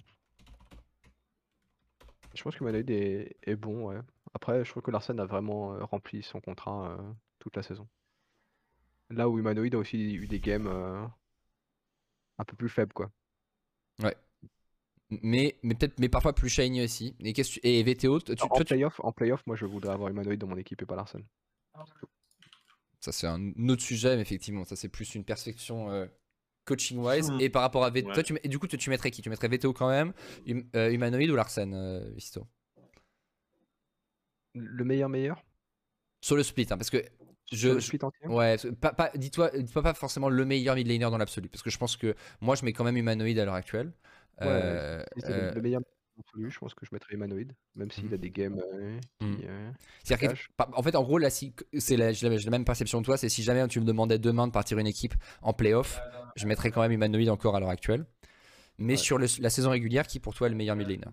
Je 2.35 2.43
pense 2.43 2.57
que 2.57 2.65
Manoïd 2.65 2.91
est, 2.91 3.37
est 3.45 3.57
bon, 3.57 3.89
ouais. 3.89 4.01
Après, 4.35 4.65
je 4.65 4.71
trouve 4.71 4.83
que 4.83 4.91
Larsen 4.91 5.19
a 5.21 5.25
vraiment 5.25 5.75
euh, 5.75 5.85
rempli 5.85 6.23
son 6.23 6.41
contrat 6.41 6.91
euh, 6.91 7.13
toute 7.39 7.55
la 7.57 7.63
saison. 7.63 7.89
Là 9.11 9.29
où 9.29 9.39
Humanoid 9.39 9.75
a 9.75 9.79
aussi 9.79 10.15
eu 10.15 10.27
des 10.27 10.41
games 10.41 10.67
euh, 10.67 11.07
un 12.39 12.45
peu 12.45 12.57
plus 12.57 12.69
faibles, 12.69 12.93
quoi. 12.93 13.11
Ouais. 14.03 14.17
Mais, 15.11 15.57
mais 15.63 15.75
peut-être 15.75 16.01
mais 16.01 16.09
parfois 16.09 16.33
plus 16.33 16.49
shiny 16.49 16.83
aussi. 16.83 17.15
Et, 17.21 17.33
et 17.63 17.83
VTO, 17.85 18.19
tu, 18.21 18.33
en, 18.43 18.49
playoff, 18.49 19.01
en 19.05 19.13
playoff, 19.13 19.47
moi 19.47 19.55
je 19.55 19.67
voudrais 19.67 19.93
avoir 19.93 20.09
Humanoid 20.09 20.37
dans 20.37 20.49
mon 20.49 20.57
équipe 20.57 20.83
et 20.83 20.87
pas 20.87 20.97
Larsen. 20.97 21.25
Ça 22.99 23.13
c'est 23.13 23.29
un 23.29 23.53
autre 23.69 23.83
sujet, 23.83 24.17
mais 24.17 24.23
effectivement, 24.23 24.65
ça 24.65 24.75
c'est 24.75 24.89
plus 24.89 25.15
une 25.15 25.25
perception 25.25 26.09
coaching 26.65 26.99
wise 26.99 27.31
hmm. 27.31 27.41
et 27.41 27.51
par 27.51 27.63
rapport 27.63 27.85
à 27.85 27.91
VTO 27.91 28.13
toi 28.13 28.23
tu, 28.23 28.39
et 28.43 28.49
du 28.49 28.59
coup 28.59 28.67
tu, 28.67 28.91
mettrais 28.91 29.11
qui? 29.11 29.23
Tu 29.23 29.31
mettrais 29.31 29.49
VTO 29.49 29.73
quand 29.73 29.89
même 29.89 30.13
hum, 30.49 30.65
euh, 30.77 30.91
humanoïde 30.91 31.31
ou 31.31 31.37
Larsen 31.37 31.73
euh, 31.75 32.11
Visto 32.15 32.47
le 34.55 34.85
meilleur 34.85 35.09
meilleur? 35.09 35.45
Sur 36.21 36.37
le 36.37 36.43
split 36.43 36.67
hein, 36.71 36.79
parce 36.79 36.91
que 36.91 37.05
je, 37.53 37.69
le 37.71 37.81
split 37.81 37.99
entier? 38.03 38.27
ouais 38.29 38.57
pas, 38.81 39.11
dis-toi 39.15 39.51
dis-toi 39.51 39.83
pas 39.83 39.95
forcément 39.95 40.29
le 40.29 40.45
meilleur 40.45 40.77
mid 40.77 40.87
laner 40.87 41.11
dans 41.11 41.19
l'absolu 41.19 41.49
parce 41.49 41.63
que 41.63 41.71
je 41.71 41.79
pense 41.79 41.97
que 41.97 42.15
moi 42.41 42.55
je 42.55 42.65
mets 42.65 42.73
quand 42.73 42.85
même 42.85 42.97
humanoïde 42.97 43.39
à 43.39 43.45
l'heure 43.45 43.55
actuelle. 43.55 43.93
Ouais, 44.41 44.49
euh, 44.49 45.05
le 45.55 45.61
meilleur 45.61 45.81
je 46.37 46.59
pense 46.59 46.75
que 46.75 46.87
je 46.87 46.91
mettrais 46.93 47.15
humanoïde, 47.15 47.55
même 47.75 47.91
s'il 47.91 48.13
a 48.13 48.17
des 48.17 48.31
games 48.31 48.61
hmm. 49.21 49.39
en 50.59 50.83
fait, 50.83 50.97
en 50.97 51.03
gros, 51.03 51.19
là, 51.19 51.31
si, 51.31 51.55
c'est 51.79 51.97
la, 51.97 52.13
la, 52.13 52.51
même 52.51 52.65
perception 52.65 53.01
que 53.01 53.07
toi, 53.07 53.17
c'est 53.17 53.29
si 53.29 53.43
jamais 53.43 53.67
tu 53.69 53.81
me 53.81 53.85
demandais 53.85 54.19
demain 54.19 54.47
de 54.47 54.53
partir 54.53 54.79
une 54.79 54.87
équipe 54.87 55.15
en 55.43 55.53
playoff, 55.53 56.01
je 56.37 56.47
mettrais 56.47 56.71
quand 56.71 56.83
même 56.83 56.93
humanoïde 56.93 57.31
encore 57.31 57.57
à 57.57 57.61
l'heure 57.61 57.71
actuelle. 57.71 58.07
Mais 58.79 58.97
sur 58.97 59.19
la 59.19 59.29
saison 59.29 59.71
régulière, 59.71 60.07
qui 60.07 60.21
pour 60.21 60.35
toi 60.35 60.49
est 60.49 60.51
le 60.51 60.57
meilleur 60.57 60.77
mid 60.77 61.05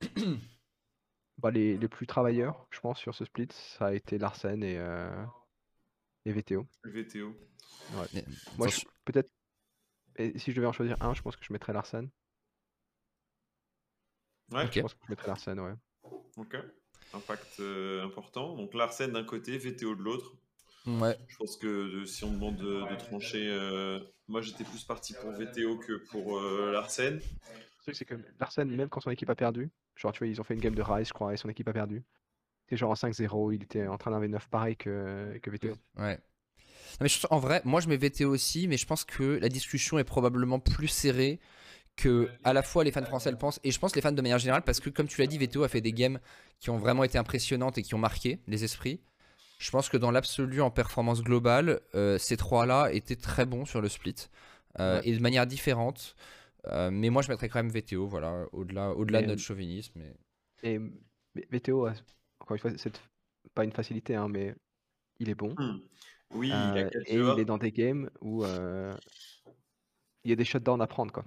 bah, 1.38 1.50
les, 1.50 1.76
les, 1.76 1.88
plus 1.88 2.06
travailleurs, 2.06 2.66
je 2.70 2.80
pense, 2.80 2.98
sur 2.98 3.14
ce 3.14 3.24
split, 3.24 3.48
ça 3.50 3.86
a 3.86 3.94
été 3.94 4.16
Larsen 4.16 4.62
et, 4.62 4.78
euh, 4.78 5.24
et 6.24 6.32
VTO. 6.32 6.66
VTO. 6.84 7.34
Moi, 8.56 8.68
peut-être. 9.04 9.30
si 10.36 10.52
je 10.52 10.56
devais 10.56 10.66
en 10.66 10.72
choisir 10.72 10.96
un, 11.02 11.14
je 11.14 11.22
pense 11.22 11.36
que 11.36 11.44
je 11.44 11.52
mettrais 11.52 11.72
Larsen. 11.72 12.08
Ouais. 14.52 14.68
Je 14.72 14.80
pense 14.80 14.94
que 14.94 15.00
je 15.04 15.10
mettrais 15.10 15.28
Larsen, 15.28 15.60
ouais. 15.60 15.74
Ok. 16.36 16.56
Impact 17.14 17.60
euh, 17.60 18.04
important. 18.04 18.54
Donc 18.56 18.74
Larsen 18.74 19.12
d'un 19.12 19.24
côté, 19.24 19.58
VTO 19.58 19.94
de 19.94 20.02
l'autre. 20.02 20.34
Ouais. 20.86 21.16
Je 21.28 21.36
pense 21.36 21.56
que 21.56 22.04
si 22.06 22.24
on 22.24 22.32
demande 22.32 22.56
de, 22.56 22.96
trancher, 22.96 23.46
euh, 23.48 24.00
moi 24.26 24.40
j'étais 24.40 24.64
plus 24.64 24.84
parti 24.84 25.14
pour 25.14 25.32
VTO 25.32 25.76
que 25.78 26.04
pour 26.10 26.38
euh, 26.38 26.72
Larsen. 26.72 27.16
Le 27.16 27.82
truc 27.82 27.96
c'est 27.96 28.04
que 28.04 28.14
Larsen, 28.40 28.70
même 28.70 28.88
quand 28.88 29.00
son 29.00 29.10
équipe 29.10 29.28
a 29.28 29.34
perdu, 29.34 29.70
genre 29.96 30.12
tu 30.12 30.18
vois, 30.18 30.28
ils 30.28 30.40
ont 30.40 30.44
fait 30.44 30.54
une 30.54 30.60
game 30.60 30.74
de 30.74 30.82
Rise, 30.82 31.08
je 31.08 31.12
crois, 31.12 31.34
et 31.34 31.36
son 31.36 31.48
équipe 31.48 31.68
a 31.68 31.72
perdu. 31.72 32.04
C'est 32.68 32.76
genre 32.76 32.90
en 32.90 32.94
5-0, 32.94 33.54
il 33.54 33.62
était 33.62 33.86
en 33.86 33.98
train 33.98 34.10
d'un 34.10 34.20
V9 34.20 34.48
pareil 34.50 34.76
que, 34.76 35.38
que 35.42 35.50
VTO. 35.50 35.74
Ouais. 35.96 36.18
mais 37.00 37.08
en 37.30 37.38
vrai, 37.38 37.60
moi 37.64 37.80
je 37.80 37.88
mets 37.88 37.96
VTO 37.96 38.30
aussi, 38.30 38.68
mais 38.68 38.76
je 38.76 38.86
pense 38.86 39.04
que 39.04 39.22
la 39.22 39.48
discussion 39.48 39.98
est 39.98 40.04
probablement 40.04 40.60
plus 40.60 40.88
serrée 40.88 41.40
que 41.98 42.28
à 42.44 42.52
la 42.52 42.62
fois 42.62 42.84
les 42.84 42.92
fans 42.92 43.04
français 43.04 43.30
le 43.30 43.36
pensent 43.36 43.60
et 43.64 43.70
je 43.70 43.78
pense 43.78 43.94
les 43.94 44.02
fans 44.02 44.12
de 44.12 44.22
manière 44.22 44.38
générale 44.38 44.62
parce 44.62 44.80
que 44.80 44.88
comme 44.88 45.08
tu 45.08 45.20
l'as 45.20 45.26
dit 45.26 45.36
VTO 45.36 45.64
a 45.64 45.68
fait 45.68 45.80
des 45.80 45.92
games 45.92 46.18
qui 46.60 46.70
ont 46.70 46.78
vraiment 46.78 47.04
été 47.04 47.18
impressionnantes 47.18 47.76
et 47.76 47.82
qui 47.82 47.94
ont 47.94 47.98
marqué 47.98 48.38
les 48.46 48.64
esprits 48.64 49.00
je 49.58 49.72
pense 49.72 49.88
que 49.88 49.96
dans 49.96 50.12
l'absolu, 50.12 50.60
en 50.60 50.70
performance 50.70 51.20
globale, 51.22 51.80
euh, 51.96 52.16
ces 52.16 52.36
trois-là 52.36 52.92
étaient 52.92 53.16
très 53.16 53.44
bons 53.44 53.64
sur 53.64 53.80
le 53.80 53.88
split. 53.88 54.28
Euh, 54.78 55.00
et 55.04 55.12
de 55.12 55.20
manière 55.20 55.46
différente. 55.46 56.14
Euh, 56.66 56.90
mais 56.90 57.10
moi, 57.10 57.22
je 57.22 57.28
mettrais 57.28 57.48
quand 57.48 57.62
même 57.62 57.70
VTO, 57.70 58.06
voilà, 58.06 58.46
au-delà 58.52 58.92
au 58.92 59.04
-delà 59.04 59.22
de 59.22 59.26
notre 59.26 59.42
chauvinisme. 59.42 60.00
Et, 60.62 60.78
VTO, 61.50 61.88
encore 62.40 62.54
une 62.54 62.58
fois, 62.58 62.70
c'est 62.76 63.00
pas 63.54 63.64
une 63.64 63.72
facilité, 63.72 64.14
hein, 64.14 64.28
mais 64.28 64.54
il 65.18 65.28
est 65.28 65.34
bon. 65.34 65.54
Hmm. 65.56 65.80
Oui, 66.34 66.48
il 66.48 66.52
a 66.52 66.86
et 67.06 67.14
il 67.14 67.40
est 67.40 67.44
dans 67.44 67.58
des 67.58 67.72
games 67.72 68.10
où 68.20 68.44
euh, 68.44 68.94
il 70.24 70.30
y 70.30 70.32
a 70.32 70.36
des 70.36 70.44
shutdowns 70.44 70.82
à 70.82 70.86
prendre, 70.86 71.12
quoi. 71.12 71.24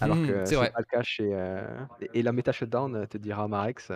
Alors 0.00 0.16
Hmm, 0.16 0.26
que 0.26 0.44
c'est 0.46 0.56
pas 0.56 0.72
le 0.78 0.84
cas 0.84 1.02
chez. 1.02 1.28
euh, 1.32 1.84
Et, 2.14 2.22
la 2.22 2.32
méta 2.32 2.52
shutdown 2.52 2.94
euh, 2.96 3.06
te 3.06 3.18
dira 3.18 3.46
Marex, 3.48 3.90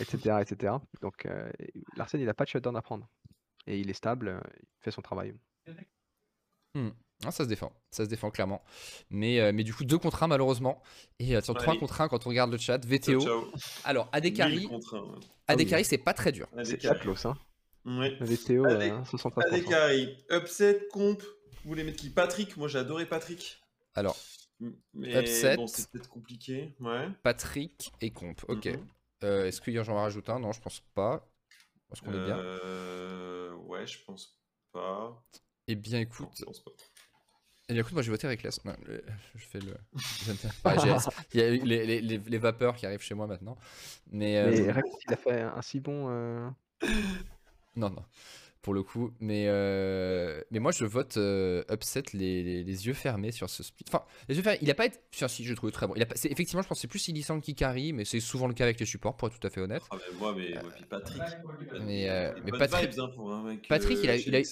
etc., 0.00 0.36
etc. 0.40 0.74
Donc 1.02 1.26
euh, 1.26 1.50
Larsen, 1.96 2.20
il 2.20 2.28
a 2.28 2.34
pas 2.34 2.44
de 2.44 2.48
shutdown 2.50 2.76
à 2.76 2.82
prendre. 2.82 3.08
Et 3.66 3.78
il 3.78 3.90
est 3.90 3.94
stable, 3.94 4.28
euh, 4.28 4.40
il 4.60 4.66
fait 4.80 4.90
son 4.90 5.02
travail. 5.02 5.34
Hmm. 6.74 6.88
Ah, 7.24 7.30
ça 7.32 7.42
se 7.44 7.48
défend, 7.48 7.72
ça 7.90 8.04
se 8.04 8.08
défend 8.08 8.30
clairement. 8.30 8.62
Mais, 9.10 9.40
euh, 9.40 9.50
mais 9.52 9.64
du 9.64 9.74
coup, 9.74 9.84
2 9.84 9.98
contre 9.98 10.22
1 10.22 10.28
malheureusement. 10.28 10.80
Et 11.18 11.36
euh, 11.36 11.40
sur 11.40 11.52
3 11.54 11.70
Allez. 11.72 11.80
contre 11.80 12.00
1 12.00 12.08
quand 12.08 12.24
on 12.26 12.30
regarde 12.30 12.52
le 12.52 12.58
chat. 12.58 12.78
VTO. 12.84 13.20
ciao. 13.20 13.52
Alors, 13.84 14.08
Adekari, 14.12 14.66
ouais. 14.66 14.78
Adekari 15.48 15.84
c'est 15.84 15.98
pas 15.98 16.14
très 16.14 16.30
dur. 16.32 16.46
C'est 16.62 16.80
pas 16.86 16.94
close, 16.94 17.26
hein. 17.26 17.36
Ouais. 17.84 18.16
VTO, 18.20 18.64
Adek- 18.66 18.92
euh, 18.92 19.02
73%. 19.04 19.40
Adekari, 19.52 20.16
upset, 20.30 20.86
comp. 20.92 21.20
Vous 21.64 21.70
voulez 21.70 21.82
mettre 21.84 21.98
qui? 21.98 22.10
Patrick 22.10 22.56
Moi 22.56 22.68
j'ai 22.68 22.78
adoré 22.78 23.04
Patrick. 23.06 23.58
Alors, 23.94 24.16
Mais 24.94 25.20
Upset. 25.20 25.56
bon, 25.56 25.66
c'est 25.66 25.88
peut-être 25.90 26.08
compliqué. 26.08 26.74
Ouais. 26.80 27.08
Patrick 27.22 27.92
et 28.00 28.10
Comp. 28.10 28.40
Ok. 28.48 28.66
Mhm. 28.66 28.86
Euh, 29.24 29.46
Est-ce 29.46 29.60
que 29.60 29.70
j'en 29.82 29.96
rajoute 29.96 30.28
un? 30.30 30.38
Non, 30.40 30.52
je 30.52 30.60
pense 30.60 30.80
pas. 30.94 31.28
Parce 31.88 32.00
qu'on 32.00 32.12
est 32.12 32.24
bien. 32.24 32.38
Euh, 32.38 33.52
Ouais, 33.66 33.86
je 33.86 33.98
pense 34.04 34.38
pas. 34.72 35.22
Eh 35.66 35.74
bien, 35.74 35.98
Non, 35.98 36.02
écoute. 36.04 36.28
je 36.38 36.44
pense 36.44 36.60
pas. 36.64 36.70
Eh 37.68 37.74
bien, 37.74 37.82
écoute, 37.82 37.92
moi 37.92 38.00
j'ai 38.02 38.10
voté 38.10 38.26
Reckless. 38.26 38.64
Non, 38.64 38.74
le- 38.86 39.04
je 39.34 39.44
fais 39.44 39.60
le. 39.60 39.76
Il 41.34 41.40
y 41.40 41.42
a 41.42 41.48
eu 41.50 41.58
les, 41.64 41.84
les- 41.86 42.00
les- 42.00 42.18
les 42.18 42.38
vapeurs 42.38 42.74
qui 42.76 42.86
arrivent 42.86 43.02
chez 43.02 43.14
moi 43.14 43.26
maintenant. 43.26 43.58
Mais. 44.10 44.38
euh, 44.38 44.50
Mais 44.50 44.72
Rex, 44.72 44.88
il 45.06 45.12
a 45.12 45.16
fait 45.16 45.40
un 45.42 45.60
si 45.62 45.78
bon. 45.80 46.06
euh, 46.08 46.48
Non, 47.76 47.90
non. 47.90 48.04
Pour 48.68 48.74
le 48.74 48.82
coup. 48.82 49.10
Mais, 49.18 49.44
euh, 49.48 50.42
mais 50.50 50.58
moi 50.58 50.72
je 50.72 50.84
vote 50.84 51.16
euh, 51.16 51.64
Upset 51.72 52.02
les, 52.12 52.42
les- 52.42 52.62
les 52.64 52.86
yeux 52.86 52.92
fermés 52.92 53.32
sur 53.32 53.48
ce 53.48 53.62
split. 53.62 53.86
Enfin, 53.88 54.04
les 54.28 54.36
yeux 54.36 54.42
fermés. 54.42 54.58
Il 54.60 54.70
a 54.70 54.74
pas 54.74 54.84
été. 54.84 54.98
Enfin, 55.14 55.26
si, 55.26 55.42
je 55.42 55.48
le 55.48 55.56
trouve 55.56 55.70
très 55.70 55.86
bon. 55.86 55.94
Il 55.96 56.02
a 56.02 56.06
pas... 56.06 56.16
c'est- 56.16 56.30
Effectivement, 56.30 56.60
je 56.60 56.68
pense 56.68 56.76
que 56.76 56.82
c'est 56.82 56.86
plus 56.88 57.08
Illisan 57.08 57.40
qui 57.40 57.54
carry, 57.54 57.94
mais 57.94 58.04
c'est 58.04 58.20
souvent 58.20 58.46
le 58.46 58.52
cas 58.52 58.64
avec 58.64 58.78
les 58.78 58.84
supports, 58.84 59.16
pour 59.16 59.28
être 59.28 59.38
tout 59.38 59.46
à 59.46 59.48
fait 59.48 59.62
honnête. 59.62 59.80
Ah, 59.90 59.96
mais 59.96 60.18
moi, 60.18 60.34
mais, 60.36 60.50
moi, 60.52 60.70
puis 60.76 60.84
Patrick. 60.84 61.22
Mais, 61.86 62.10
euh, 62.10 62.32
mais 62.44 62.50
Patrick- 62.52 62.90
vibes, 62.90 63.00
hein, 63.00 63.10
pour 63.14 63.32
un 63.32 63.42
mec, 63.42 63.66
Patrick, 63.68 63.98
il 64.02 64.10
a- 64.10 64.12
euh, 64.12 64.22
il 64.26 64.36
a- 64.36 64.42
chez- 64.44 64.50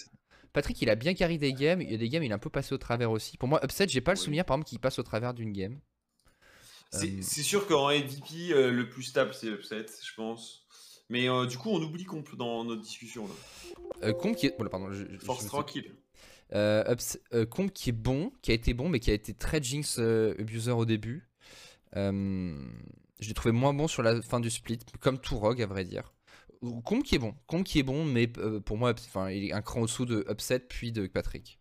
Patrick, 0.54 0.80
il 0.80 0.88
a 0.88 0.94
bien 0.94 1.12
carry 1.12 1.36
des 1.36 1.52
games. 1.52 1.82
Il 1.82 1.90
y 1.90 1.94
a 1.94 1.98
des 1.98 2.08
games, 2.08 2.22
il 2.22 2.30
est 2.30 2.34
un 2.34 2.38
peu 2.38 2.48
passé 2.48 2.74
au 2.74 2.78
travers 2.78 3.10
aussi. 3.10 3.36
Pour 3.36 3.50
moi, 3.50 3.60
Upset, 3.62 3.88
j'ai 3.88 4.00
pas 4.00 4.12
le 4.12 4.16
souvenir, 4.16 4.46
par 4.46 4.54
exemple, 4.56 4.70
qu'il 4.70 4.78
passe 4.78 4.98
au 4.98 5.02
travers 5.02 5.34
d'une 5.34 5.52
game. 5.52 5.78
C'est 6.90 7.08
Euh, 7.08 7.20
c'est 7.20 7.42
sûr 7.42 7.66
qu'en 7.66 7.90
MVP, 7.90 8.52
euh, 8.52 8.70
le 8.70 8.88
plus 8.88 9.02
stable, 9.02 9.34
c'est 9.34 9.48
Upset, 9.48 9.84
je 10.02 10.14
pense. 10.14 10.65
Mais 11.08 11.28
euh, 11.28 11.46
du 11.46 11.56
coup, 11.58 11.70
on 11.70 11.80
oublie 11.82 12.04
Comp 12.04 12.34
dans 12.36 12.64
notre 12.64 12.82
discussion. 12.82 13.26
Là. 13.26 13.34
Euh, 14.02 14.12
Comp 14.12 14.34
qui 14.36 14.46
est. 14.46 14.50
Pardon, 14.50 14.90
je- 14.92 15.04
je- 15.10 15.18
Force 15.18 15.44
je- 15.44 15.48
tranquille. 15.48 15.92
Euh, 16.52 16.92
Ups- 16.92 17.18
Comp 17.50 17.72
qui 17.72 17.90
est 17.90 17.92
bon, 17.92 18.32
qui 18.42 18.50
a 18.50 18.54
été 18.54 18.74
bon, 18.74 18.88
mais 18.88 19.00
qui 19.00 19.10
a 19.10 19.14
été 19.14 19.34
très 19.34 19.62
Jinx 19.62 19.98
abuser 19.98 20.70
au 20.72 20.84
début. 20.84 21.28
Je 21.94 23.28
l'ai 23.28 23.34
trouvé 23.34 23.52
moins 23.52 23.72
bon 23.72 23.88
sur 23.88 24.02
la 24.02 24.20
fin 24.22 24.40
du 24.40 24.50
split, 24.50 24.78
comme 25.00 25.18
tout 25.18 25.38
Rogue 25.38 25.62
à 25.62 25.66
vrai 25.66 25.84
dire. 25.84 26.12
Comp 26.84 27.02
qui 27.02 27.14
est 27.14 27.18
bon, 27.18 27.34
Comp 27.46 27.64
qui 27.64 27.78
est 27.78 27.82
bon, 27.82 28.04
mais 28.04 28.26
pour 28.26 28.76
moi, 28.76 28.92
enfin, 28.92 29.30
il 29.30 29.44
est 29.44 29.52
un 29.52 29.62
cran 29.62 29.82
au-dessous 29.82 30.06
de 30.06 30.24
Upset 30.30 30.60
puis 30.60 30.92
de 30.92 31.06
Patrick. 31.06 31.58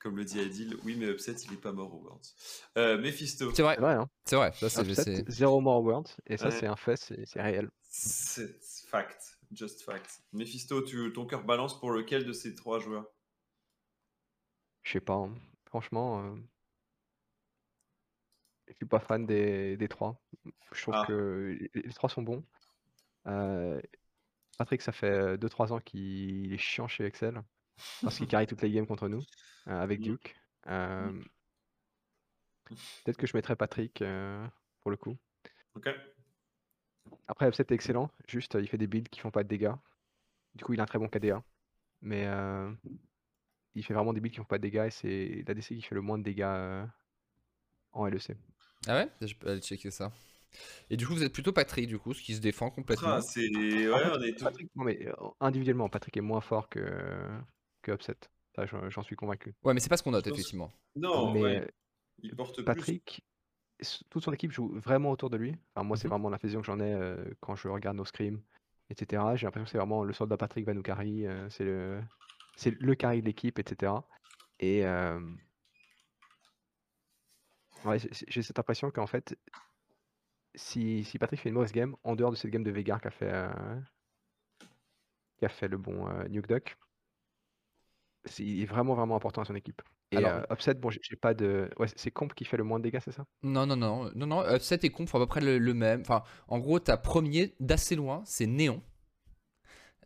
Comme 0.00 0.16
le 0.16 0.24
dit 0.24 0.40
Adil, 0.40 0.76
oui, 0.84 0.96
mais 0.98 1.06
Upset, 1.06 1.32
il 1.44 1.52
est 1.52 1.60
pas 1.60 1.72
mort 1.72 1.94
au 1.94 1.98
Worlds. 2.02 2.34
Euh, 2.78 2.96
Mephisto, 2.98 3.52
C'est 3.54 3.62
vrai, 3.62 3.74
C'est 3.74 3.80
vrai, 3.82 3.94
hein. 3.94 4.08
c'est 4.24 4.36
vrai. 4.36 4.52
Ça, 4.54 4.68
c'est, 4.70 4.88
Upset, 4.90 5.24
zéro 5.28 5.60
more 5.60 5.82
words. 5.84 6.08
Et 6.26 6.36
ça, 6.38 6.46
Ouais. 6.46 6.50
c'est 6.52 6.66
un 6.66 6.76
fait, 6.76 6.96
c'est 6.96 7.42
réel. 7.42 7.70
c'est 7.82 8.58
fact. 8.88 9.38
Just 9.52 9.82
fact. 9.82 10.22
Mephisto, 10.32 10.80
tu, 10.82 11.12
ton 11.12 11.26
cœur 11.26 11.44
balance 11.44 11.78
pour 11.78 11.90
lequel 11.90 12.24
de 12.24 12.32
ces 12.32 12.54
trois 12.54 12.78
joueurs? 12.78 13.04
Je 14.84 14.92
sais 14.92 15.00
pas. 15.00 15.14
hein. 15.14 15.34
Franchement, 15.66 16.24
euh, 16.24 16.36
je 18.68 18.74
suis 18.74 18.86
pas 18.86 19.00
fan 19.00 19.26
des, 19.26 19.76
des 19.76 19.88
trois. 19.88 20.20
Je 20.72 20.82
trouve 20.82 20.94
Ah. 20.96 21.04
que 21.06 21.58
les, 21.74 21.92
trois 21.92 22.08
sont 22.08 22.22
bons. 22.22 22.44
Euh, 23.26 23.80
Patrick, 24.56 24.80
ça 24.82 24.92
fait 24.92 25.36
2-3 25.36 25.72
ans 25.72 25.80
qu'il 25.80 26.52
est 26.52 26.58
chiant 26.58 26.88
chez 26.88 27.04
Excel. 27.04 27.42
Parce 28.02 28.16
qu'il 28.18 28.26
carry 28.28 28.46
toutes 28.46 28.60
les 28.62 28.70
games 28.70 28.86
contre 28.86 29.08
nous, 29.08 29.20
euh, 29.20 29.22
avec 29.66 30.00
Mm. 30.00 30.02
Duke. 30.02 30.36
Euh, 30.68 31.12
Peut-être 33.04 33.16
que 33.16 33.26
je 33.26 33.36
mettrais 33.36 33.56
Patrick 33.56 34.00
euh, 34.02 34.46
pour 34.80 34.90
le 34.90 34.96
coup. 34.96 35.16
Ok. 35.74 35.88
Après, 37.26 37.48
Upset 37.48 37.62
est 37.70 37.72
excellent. 37.72 38.10
Juste, 38.28 38.54
euh, 38.54 38.60
il 38.60 38.68
fait 38.68 38.78
des 38.78 38.86
builds 38.86 39.08
qui 39.08 39.20
font 39.20 39.30
pas 39.30 39.42
de 39.42 39.48
dégâts. 39.48 39.72
Du 40.54 40.64
coup, 40.64 40.72
il 40.74 40.80
a 40.80 40.84
un 40.84 40.86
très 40.86 40.98
bon 40.98 41.08
KDA. 41.08 41.42
Mais 42.02 42.26
euh, 42.26 42.72
il 43.74 43.84
fait 43.84 43.94
vraiment 43.94 44.12
des 44.12 44.20
builds 44.20 44.32
qui 44.34 44.38
font 44.38 44.44
pas 44.44 44.58
de 44.58 44.62
dégâts. 44.62 44.86
Et 44.86 44.90
c'est 44.90 45.44
l'ADC 45.48 45.66
qui 45.74 45.82
fait 45.82 45.94
le 45.94 46.00
moins 46.00 46.18
de 46.18 46.22
dégâts 46.22 46.42
euh, 46.42 46.86
en 47.92 48.06
LEC. 48.06 48.36
Ah 48.86 48.96
ouais? 48.96 49.08
Je 49.26 49.34
peux 49.34 49.48
aller 49.50 49.60
checker 49.60 49.90
ça. 49.90 50.12
Et 50.90 50.96
du 50.96 51.06
coup, 51.06 51.14
vous 51.14 51.22
êtes 51.24 51.32
plutôt 51.32 51.52
Patrick, 51.52 51.86
du 51.88 51.98
coup, 51.98 52.12
ce 52.14 52.22
qui 52.22 52.34
se 52.34 52.40
défend 52.40 52.70
complètement. 52.70 53.08
Ah, 53.14 53.20
c'est. 53.22 53.48
Ouais, 53.48 53.92
En 53.92 53.98
fait, 53.98 54.10
on 54.16 54.22
est 54.22 54.32
tous- 54.38 54.44
Patrick, 54.44 54.70
non, 54.76 54.84
mais 54.84 55.06
euh, 55.08 55.12
individuellement, 55.40 55.88
Patrick 55.88 56.16
est 56.16 56.20
moins 56.22 56.40
fort 56.40 56.68
que, 56.68 57.28
que 57.82 57.92
Upset. 57.92 58.16
Ça, 58.56 58.64
j'en 58.66 59.02
suis 59.02 59.16
convaincu. 59.16 59.54
Ouais, 59.62 59.74
mais 59.74 59.80
c'est 59.80 59.88
pas 59.88 59.96
ce 59.96 60.02
qu'on 60.02 60.10
note, 60.10 60.26
effectivement. 60.26 60.72
Non, 60.96 61.32
mais 61.32 61.40
ouais. 61.42 61.70
Il 62.22 62.34
porte 62.36 62.56
plus. 62.56 62.64
Patrick, 62.64 63.24
toute 64.10 64.24
son 64.24 64.32
équipe 64.32 64.50
joue 64.52 64.78
vraiment 64.80 65.10
autour 65.10 65.30
de 65.30 65.36
lui. 65.36 65.56
Enfin, 65.74 65.86
moi, 65.86 65.96
c'est 65.96 66.04
Mhm. 66.08 66.10
vraiment 66.10 66.30
l'infusion 66.30 66.60
que 66.60 66.66
j'en 66.66 66.80
ai 66.80 66.92
euh, 66.92 67.24
quand 67.40 67.54
je 67.56 67.68
regarde 67.68 67.96
nos 67.96 68.04
scrims, 68.04 68.42
etc. 68.90 69.36
J'ai 69.36 69.46
l'impression 69.46 69.64
que 69.64 69.70
c'est 69.70 69.78
vraiment 69.78 70.04
le 70.04 70.12
soldat 70.12 70.36
Patrick 70.36 70.66
va 70.66 70.74
nous 70.74 70.82
carry. 70.82 71.26
euh, 71.26 71.48
c'est 71.48 71.64
le, 71.64 72.02
c'est 72.56 72.78
le 72.78 72.94
carry 72.94 73.20
de 73.20 73.26
l'équipe, 73.26 73.58
etc. 73.58 74.04
Et 74.58 74.84
euh, 74.84 75.18
ouais, 77.84 77.98
j'ai- 78.28 78.42
cette 78.42 78.58
impression 78.58 78.90
qu'en 78.90 79.06
fait, 79.06 79.38
si, 80.54 81.04
si 81.04 81.18
Patrick 81.18 81.40
fait 81.40 81.48
une 81.48 81.54
mauvaise 81.54 81.72
game, 81.72 81.96
en 82.02 82.16
dehors 82.16 82.30
de 82.32 82.36
cette 82.36 82.50
game 82.50 82.64
de 82.64 82.70
Vegar 82.70 83.00
qu'a 83.00 83.10
fait, 83.10 83.30
euh, 83.32 83.80
qui 85.38 85.44
a 85.46 85.48
fait 85.48 85.68
le 85.68 85.78
bon 85.78 86.06
euh, 86.08 86.28
Nuke 86.28 86.48
Duck, 86.48 86.76
c'est 88.24 88.44
il 88.44 88.62
est 88.62 88.66
vraiment 88.66 88.94
vraiment 88.94 89.16
important 89.16 89.42
à 89.42 89.44
son 89.44 89.54
équipe. 89.54 89.82
Et 90.12 90.16
Alors- 90.16 90.32
euh, 90.32 90.54
Upset, 90.54 90.74
bon, 90.74 90.90
j'ai 90.90 91.00
j'ai 91.02 91.16
pas 91.16 91.34
de. 91.34 91.70
Ouais, 91.78 91.86
c'est 91.96 92.10
Comp 92.10 92.34
qui 92.34 92.44
fait 92.44 92.56
le 92.56 92.64
moins 92.64 92.78
de 92.78 92.84
dégâts, 92.84 92.98
c'est 93.04 93.12
ça? 93.12 93.24
Non, 93.42 93.66
non, 93.66 93.76
non, 93.76 94.10
non, 94.14 94.26
non, 94.26 94.54
Upset 94.54 94.80
et 94.82 94.90
Comp 94.90 95.08
font 95.08 95.18
à 95.18 95.20
peu 95.22 95.26
près 95.26 95.40
le, 95.40 95.58
le 95.58 95.74
même. 95.74 96.00
Enfin, 96.02 96.22
en 96.48 96.58
gros, 96.58 96.78
ta 96.80 96.96
premier 96.96 97.54
d'assez 97.60 97.96
loin, 97.96 98.22
c'est 98.26 98.46
Néon. 98.46 98.82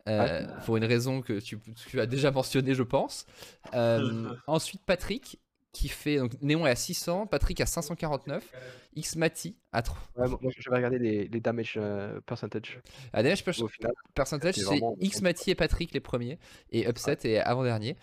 Euh, 0.07 0.47
Pour 0.67 0.77
une 0.77 0.85
raison 0.85 1.23
que 1.23 1.41
tu, 1.41 1.59
tu 1.89 1.99
as 1.99 2.05
déjà 2.07 2.31
mentionnée, 2.31 2.75
je 2.75 2.83
pense. 2.83 3.25
Euh, 3.73 4.29
ensuite, 4.47 4.83
Patrick, 4.85 5.41
qui 5.75 5.89
fait. 5.89 6.17
Donc, 6.17 6.33
Néon 6.41 6.67
est 6.67 6.71
à 6.71 6.77
600, 6.77 7.27
Patrick 7.27 7.61
à 7.61 7.67
549, 7.67 8.51
Xmati 8.97 9.57
à 9.73 9.83
3. 9.83 9.99
Ouais, 10.17 10.29
moi, 10.29 10.39
moi, 10.41 10.53
je 10.57 10.71
vais 10.71 10.77
regarder 10.77 10.99
les, 10.99 11.29
les 11.29 11.41
damage 11.41 11.75
euh, 11.77 12.21
percentage. 12.23 12.81
À 13.13 13.23
damage 13.23 13.45
per- 13.45 13.61
Au 13.63 13.69
final, 13.69 13.93
percentage, 14.15 14.55
c'est 14.55 14.81
Xmati 15.03 15.51
et 15.51 15.55
Patrick 15.55 15.93
les 15.93 16.01
premiers, 16.01 16.39
et 16.71 16.89
Upset 16.89 17.19
est 17.25 17.39
avant-dernier. 17.39 17.97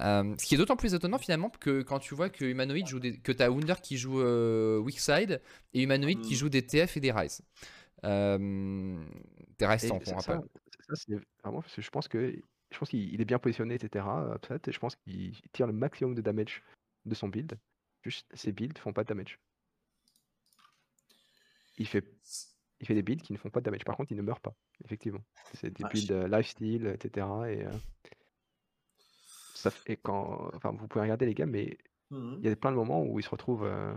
Euh, 0.00 0.34
ce 0.38 0.46
qui 0.46 0.54
est 0.54 0.58
d'autant 0.58 0.76
plus 0.76 0.94
étonnant 0.94 1.18
finalement 1.18 1.50
que 1.50 1.82
quand 1.82 1.98
tu 2.00 2.14
vois 2.14 2.30
que 2.30 2.44
Humanoid 2.44 2.86
joue 2.86 2.98
des... 3.00 3.18
que 3.18 3.32
tu 3.32 3.42
as 3.42 3.50
Wunder 3.50 3.74
qui 3.82 3.96
joue 3.96 4.20
euh, 4.20 4.78
Weak 4.78 4.98
Side 4.98 5.40
et 5.74 5.82
Humanoid 5.82 6.20
qui 6.22 6.32
Mm. 6.32 6.36
joue 6.36 6.48
des 6.48 6.62
TF 6.66 6.96
et 6.96 7.00
des 7.00 7.12
Rise. 7.12 7.42
Euh, 8.04 8.96
des 9.58 9.66
Rise 9.66 9.84
et 9.84 9.88
tank, 9.88 10.02
on 10.06 10.10
ça, 10.10 10.20
ça, 10.20 10.32
rappelle. 10.32 10.48
ça, 10.88 10.94
c'est 10.96 11.14
vraiment 11.44 11.60
parce 11.62 11.74
que 11.74 11.82
je 11.82 11.90
pense 11.90 12.08
que 12.08 12.34
je 12.72 12.78
pense 12.78 12.88
qu'il 12.88 13.12
il 13.12 13.20
est 13.20 13.24
bien 13.24 13.38
positionné, 13.40 13.74
etc. 13.74 14.04
Upset, 14.36 14.60
et 14.68 14.72
je 14.72 14.78
pense 14.78 14.94
qu'il 14.96 15.32
tire 15.52 15.66
le 15.66 15.72
maximum 15.72 16.14
de 16.14 16.22
damage 16.22 16.62
de 17.04 17.14
son 17.14 17.28
build. 17.28 17.58
Juste 18.02 18.26
ses 18.34 18.52
builds 18.52 18.78
font 18.78 18.92
pas 18.92 19.02
de 19.04 19.08
damage. 19.08 19.38
Il 21.78 21.86
fait, 21.86 22.04
il 22.80 22.86
fait 22.86 22.94
des 22.94 23.02
builds 23.02 23.22
qui 23.22 23.32
ne 23.32 23.38
font 23.38 23.50
pas 23.50 23.60
de 23.60 23.64
damage. 23.64 23.84
Par 23.84 23.96
contre, 23.96 24.12
il 24.12 24.16
ne 24.16 24.22
meurt 24.22 24.40
pas, 24.42 24.54
effectivement. 24.84 25.22
C'est 25.54 25.70
des 25.70 25.84
Ah, 25.84 25.88
builds 25.88 26.12
euh, 26.12 26.28
lifesteal, 26.28 26.86
etc. 26.88 27.26
Et, 27.48 27.64
euh, 27.66 27.70
ça, 29.54 29.70
quand, 30.02 30.50
enfin, 30.54 30.72
vous 30.72 30.88
pouvez 30.88 31.02
regarder 31.02 31.26
les 31.26 31.34
games, 31.34 31.50
mais 31.50 31.76
Mhm. 32.10 32.38
il 32.42 32.48
y 32.48 32.52
a 32.52 32.56
plein 32.56 32.70
de 32.72 32.76
moments 32.76 33.02
où 33.04 33.18
il 33.18 33.22
se 33.22 33.28
retrouve 33.30 33.64
euh, 33.64 33.94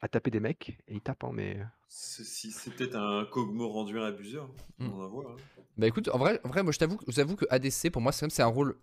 à 0.00 0.08
taper 0.08 0.30
des 0.30 0.40
mecs 0.40 0.70
et 0.88 0.94
il 0.94 1.00
tape, 1.00 1.22
hein, 1.24 1.30
mais 1.32 1.60
Ceci, 1.88 2.50
c'est 2.50 2.70
peut-être 2.74 2.96
un 2.96 3.24
Kog'Maw 3.26 3.68
rendu 3.68 3.98
un 4.00 4.04
abuseur. 4.06 4.48
Mm. 4.78 4.88
On 4.90 5.00
en 5.02 5.08
voit. 5.08 5.30
hein. 5.30 5.36
Bah 5.76 5.86
écoute, 5.86 6.08
en 6.08 6.18
vrai, 6.18 6.40
en 6.44 6.48
vrai 6.48 6.62
moi 6.62 6.72
je 6.72 6.78
t'avoue, 6.78 6.96
que 7.36 7.46
ADC 7.50 7.90
pour 7.90 8.02
moi 8.02 8.10
c'est 8.12 8.42
un 8.42 8.46
rôle, 8.46 8.76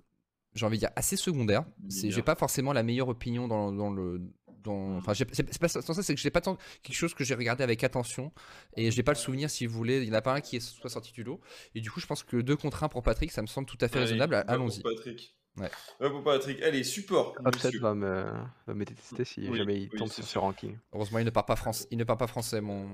j'ai 0.53 0.65
envie 0.65 0.77
de 0.77 0.81
dire 0.81 0.91
assez 0.95 1.15
secondaire. 1.15 1.65
C'est, 1.89 2.11
j'ai 2.11 2.21
pas 2.21 2.35
forcément 2.35 2.73
la 2.73 2.83
meilleure 2.83 3.07
opinion 3.09 3.47
dans, 3.47 3.71
dans 3.71 3.89
le, 3.91 4.21
dans, 4.63 4.97
enfin 4.97 5.13
j'ai- 5.13 5.25
c'est, 5.31 5.51
c'est 5.51 5.59
pas 5.59 5.67
sans 5.67 5.81
ça, 5.81 6.03
c'est 6.03 6.13
que 6.13 6.21
j'ai 6.21 6.29
pas 6.29 6.41
tant 6.41 6.57
quelque 6.83 6.95
chose 6.95 7.13
que 7.13 7.23
j'ai 7.23 7.33
regardé 7.35 7.63
avec 7.63 7.83
attention 7.83 8.31
et 8.75 8.91
j'ai 8.91 9.01
pas 9.03 9.11
le 9.13 9.17
souvenir 9.17 9.49
si 9.49 9.65
vous 9.65 9.75
voulez. 9.75 10.01
Il 10.03 10.07
y 10.09 10.11
en 10.11 10.15
a 10.15 10.21
pas 10.21 10.33
un 10.35 10.41
qui 10.41 10.57
est 10.57 10.59
soit 10.59 10.89
sorti 10.89 11.11
du 11.13 11.23
lot 11.23 11.39
et 11.73 11.81
du 11.81 11.89
coup 11.89 11.99
je 11.99 12.05
pense 12.07 12.23
que 12.23 12.37
2 12.37 12.55
contre 12.57 12.83
1 12.83 12.89
pour 12.89 13.01
Patrick, 13.01 13.31
ça 13.31 13.41
me 13.41 13.47
semble 13.47 13.65
tout 13.67 13.77
à 13.81 13.87
fait 13.87 13.95
Allez, 13.97 14.05
raisonnable. 14.05 14.43
Allons-y. 14.47 14.81
Patrick. 14.81 15.35
Ouais. 15.57 15.69
Va 15.99 16.09
pour 16.09 16.23
Patrick. 16.23 16.61
Allez, 16.61 16.83
support. 16.83 17.35
Upset 17.45 17.67
monsieur. 17.69 17.79
va 17.81 17.93
me, 17.95 18.23
va 18.67 18.73
me 18.73 18.85
détester 18.85 19.25
si 19.25 19.49
Oui, 19.49 19.57
jamais 19.57 19.81
il 19.81 19.89
oui, 19.91 19.97
tombe 19.99 20.09
sur 20.09 20.23
ce 20.23 20.37
ranking. 20.39 20.77
Heureusement 20.93 21.19
il 21.19 21.25
ne 21.25 21.29
parle 21.31 21.45
pas 21.47 21.55
français, 21.55 21.87
il 21.91 21.97
ne 21.97 22.03
parle 22.03 22.19
pas 22.19 22.27
français 22.27 22.61
mon, 22.61 22.87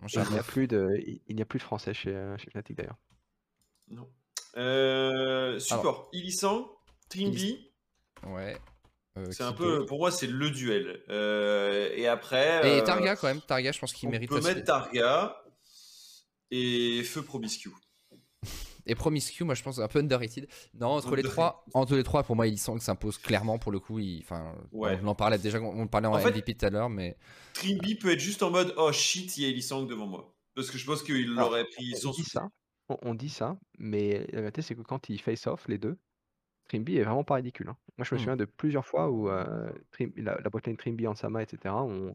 mon 0.00 0.08
cher 0.08 0.24
Il 0.28 0.32
n'y 0.34 0.38
a 0.38 0.42
plus 0.44 0.68
de, 0.68 0.88
il, 1.26 1.34
n'y 1.36 1.42
a 1.42 1.46
plus 1.46 1.58
de 1.58 1.64
français 1.64 1.94
chez, 1.94 2.14
euh, 2.14 2.36
chez 2.38 2.50
Fnatic 2.50 2.76
d'ailleurs. 2.76 2.98
Non. 3.88 4.08
Euh, 4.56 5.58
support, 5.58 6.08
Illisang, 6.12 6.66
Trimby. 7.08 7.70
Ouais. 8.26 8.56
Euh, 9.16 9.26
c'est 9.30 9.42
un 9.42 9.52
peu, 9.52 9.84
pour 9.86 9.98
moi, 9.98 10.10
c'est 10.10 10.26
le 10.26 10.50
duel. 10.50 11.02
Euh, 11.08 11.90
et 11.94 12.06
après. 12.06 12.78
Et 12.78 12.84
Targa 12.84 13.16
quand 13.16 13.28
même. 13.28 13.40
Targa, 13.40 13.72
je 13.72 13.78
pense 13.78 13.92
qu'il 13.92 14.08
mérite. 14.08 14.30
On 14.32 14.36
peut 14.36 14.42
mettre 14.42 14.64
Targa 14.64 15.42
et 16.50 17.02
Feu 17.04 17.22
Promiscue. 17.22 17.70
Et 18.86 18.94
Promiscue, 18.94 19.44
moi 19.44 19.54
je 19.54 19.62
pense 19.62 19.78
un 19.78 19.88
peu 19.88 19.98
underrated. 19.98 20.48
Non, 20.72 20.88
entre 20.88 21.14
les 21.14 21.22
trois, 21.22 21.66
entre 21.74 21.94
les 21.94 22.02
trois, 22.02 22.22
pour 22.22 22.36
moi, 22.36 22.46
il 22.46 22.58
s'impose 22.58 23.18
clairement 23.18 23.58
pour 23.58 23.70
le 23.70 23.80
coup. 23.80 24.00
Enfin, 24.20 24.54
on 24.72 25.06
en 25.06 25.14
parlait 25.14 25.36
déjà, 25.36 25.60
on 25.60 25.86
parlait 25.86 26.08
en, 26.08 26.18
MVP 26.18 26.54
tout 26.54 26.64
à 26.64 26.70
l'heure, 26.70 26.88
mais. 26.88 27.16
Trimby 27.52 27.96
peut 27.96 28.10
être 28.10 28.20
juste 28.20 28.42
en 28.42 28.50
mode 28.50 28.72
oh 28.78 28.90
shit, 28.90 29.36
il 29.36 29.42
y 29.42 29.46
a 29.46 29.50
Elisang 29.50 29.86
devant 29.86 30.06
moi. 30.06 30.34
Parce 30.54 30.70
que 30.70 30.78
je 30.78 30.86
pense 30.86 31.02
qu'il 31.02 31.26
l'aurait 31.26 31.66
pris 31.66 31.94
on 32.04 32.10
dit 32.10 32.24
ça, 32.24 32.48
on, 32.88 33.14
dit 33.14 33.28
ça, 33.28 33.58
mais 33.78 34.26
la 34.32 34.40
vérité 34.40 34.62
c'est 34.62 34.74
que 34.74 34.80
quand 34.80 35.08
ils 35.10 35.20
face 35.20 35.46
off 35.46 35.68
les 35.68 35.78
deux, 35.78 35.98
Trimby 36.68 36.98
est 36.98 37.02
vraiment 37.02 37.24
pas 37.24 37.36
ridicule. 37.36 37.68
Hein. 37.70 37.76
Moi 37.96 38.04
je 38.04 38.14
me 38.14 38.18
hmm. 38.18 38.22
souviens 38.22 38.36
de 38.36 38.44
plusieurs 38.44 38.86
fois 38.86 39.10
où 39.10 39.28
euh, 39.28 39.70
la, 40.16 40.38
la 40.40 40.50
botlane 40.50 40.76
Trimby, 40.76 41.06
Ansama, 41.06 41.42
etc. 41.42 41.74
ont 41.74 42.14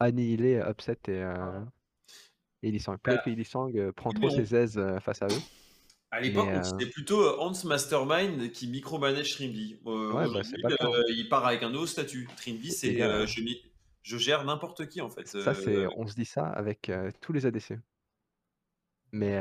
annihilé 0.00 0.62
Upset 0.68 0.98
et, 1.08 1.22
euh, 1.22 1.60
et 2.62 2.72
Peut-être 2.72 3.24
que 3.24 3.30
Ilisang 3.30 3.76
euh, 3.76 3.92
prend 3.92 4.10
trop 4.10 4.30
ses 4.30 4.54
aises 4.54 4.78
euh, 4.78 4.98
face 5.00 5.22
à 5.22 5.26
eux. 5.26 5.40
À 6.10 6.20
l'époque, 6.20 6.48
c'était 6.62 6.90
plutôt 6.90 7.38
Hans 7.38 7.52
Mastermind 7.64 8.50
qui 8.50 8.66
micromanage 8.66 9.34
Trimby. 9.34 9.78
Bah, 9.84 10.26
il 11.08 11.28
part 11.28 11.46
avec 11.46 11.62
un 11.62 11.70
nouveau 11.70 11.86
statut. 11.86 12.26
Trimby, 12.36 12.70
c'est 12.70 12.94
je, 13.26 13.54
je, 14.02 14.16
gère 14.16 14.44
n'importe 14.44 14.88
qui 14.88 15.02
en 15.02 15.10
fait. 15.10 15.28
Ça, 15.28 15.54
c'est, 15.54 15.86
on 15.96 16.06
se 16.06 16.14
dit 16.14 16.24
ça 16.24 16.46
avec 16.46 16.90
tous 17.20 17.32
les 17.32 17.44
ADC. 17.44 17.74
Mais. 19.12 19.38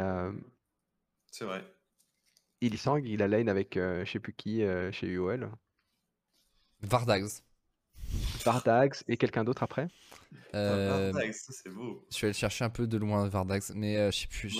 c'est 1.31 1.45
vrai. 1.45 1.63
Ilisang, 2.61 3.03
il 3.05 3.21
a 3.21 3.27
lane 3.27 3.49
avec 3.49 3.75
je 3.75 4.05
sais 4.05 4.19
plus 4.19 4.33
qui 4.33 4.63
chez 4.91 5.07
UOL. 5.07 5.49
Vardags. 6.81 7.41
Vardags 8.45 8.95
et 9.07 9.17
quelqu'un 9.17 9.43
d'autre 9.43 9.63
après? 9.63 9.87
Euh, 10.53 11.11
Vardags, 11.11 11.33
c'est 11.33 11.69
beau. 11.69 12.05
Je 12.11 12.19
vais 12.19 12.27
aller 12.27 12.33
chercher 12.33 12.65
un 12.65 12.69
peu 12.69 12.87
de 12.87 12.97
loin 12.97 13.27
Vardags, 13.27 13.63
mais 13.75 13.97
euh, 13.97 14.11
je 14.11 14.19
sais 14.19 14.27
plus. 14.27 14.55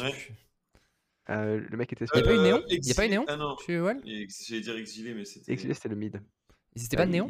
Euh, 1.30 1.60
le 1.69 1.78
mec 1.78 1.94
était. 1.94 2.06
Il 2.14 2.22
n'y 2.22 2.24
a 2.24 2.26
pas 2.26 2.36
eu 2.36 2.40
Néon? 2.40 2.64
Il 2.69 2.82
n'y 2.82 2.91
a 2.91 2.95
pas 2.95 3.06
eu 3.06 3.10
Néon? 3.10 3.26
Ah 3.28 3.38
non. 3.38 3.56
J'allais 3.65 4.61
dire 4.61 4.76
exilé, 4.78 5.14
mais 5.14 5.26
c'était. 5.26 5.52
Exilé, 5.52 5.74
c'était 5.74 5.90
le 5.90 5.95
mid. 5.95 6.22
C'était 6.76 6.98
pas 6.98 7.06
Néon? 7.06 7.30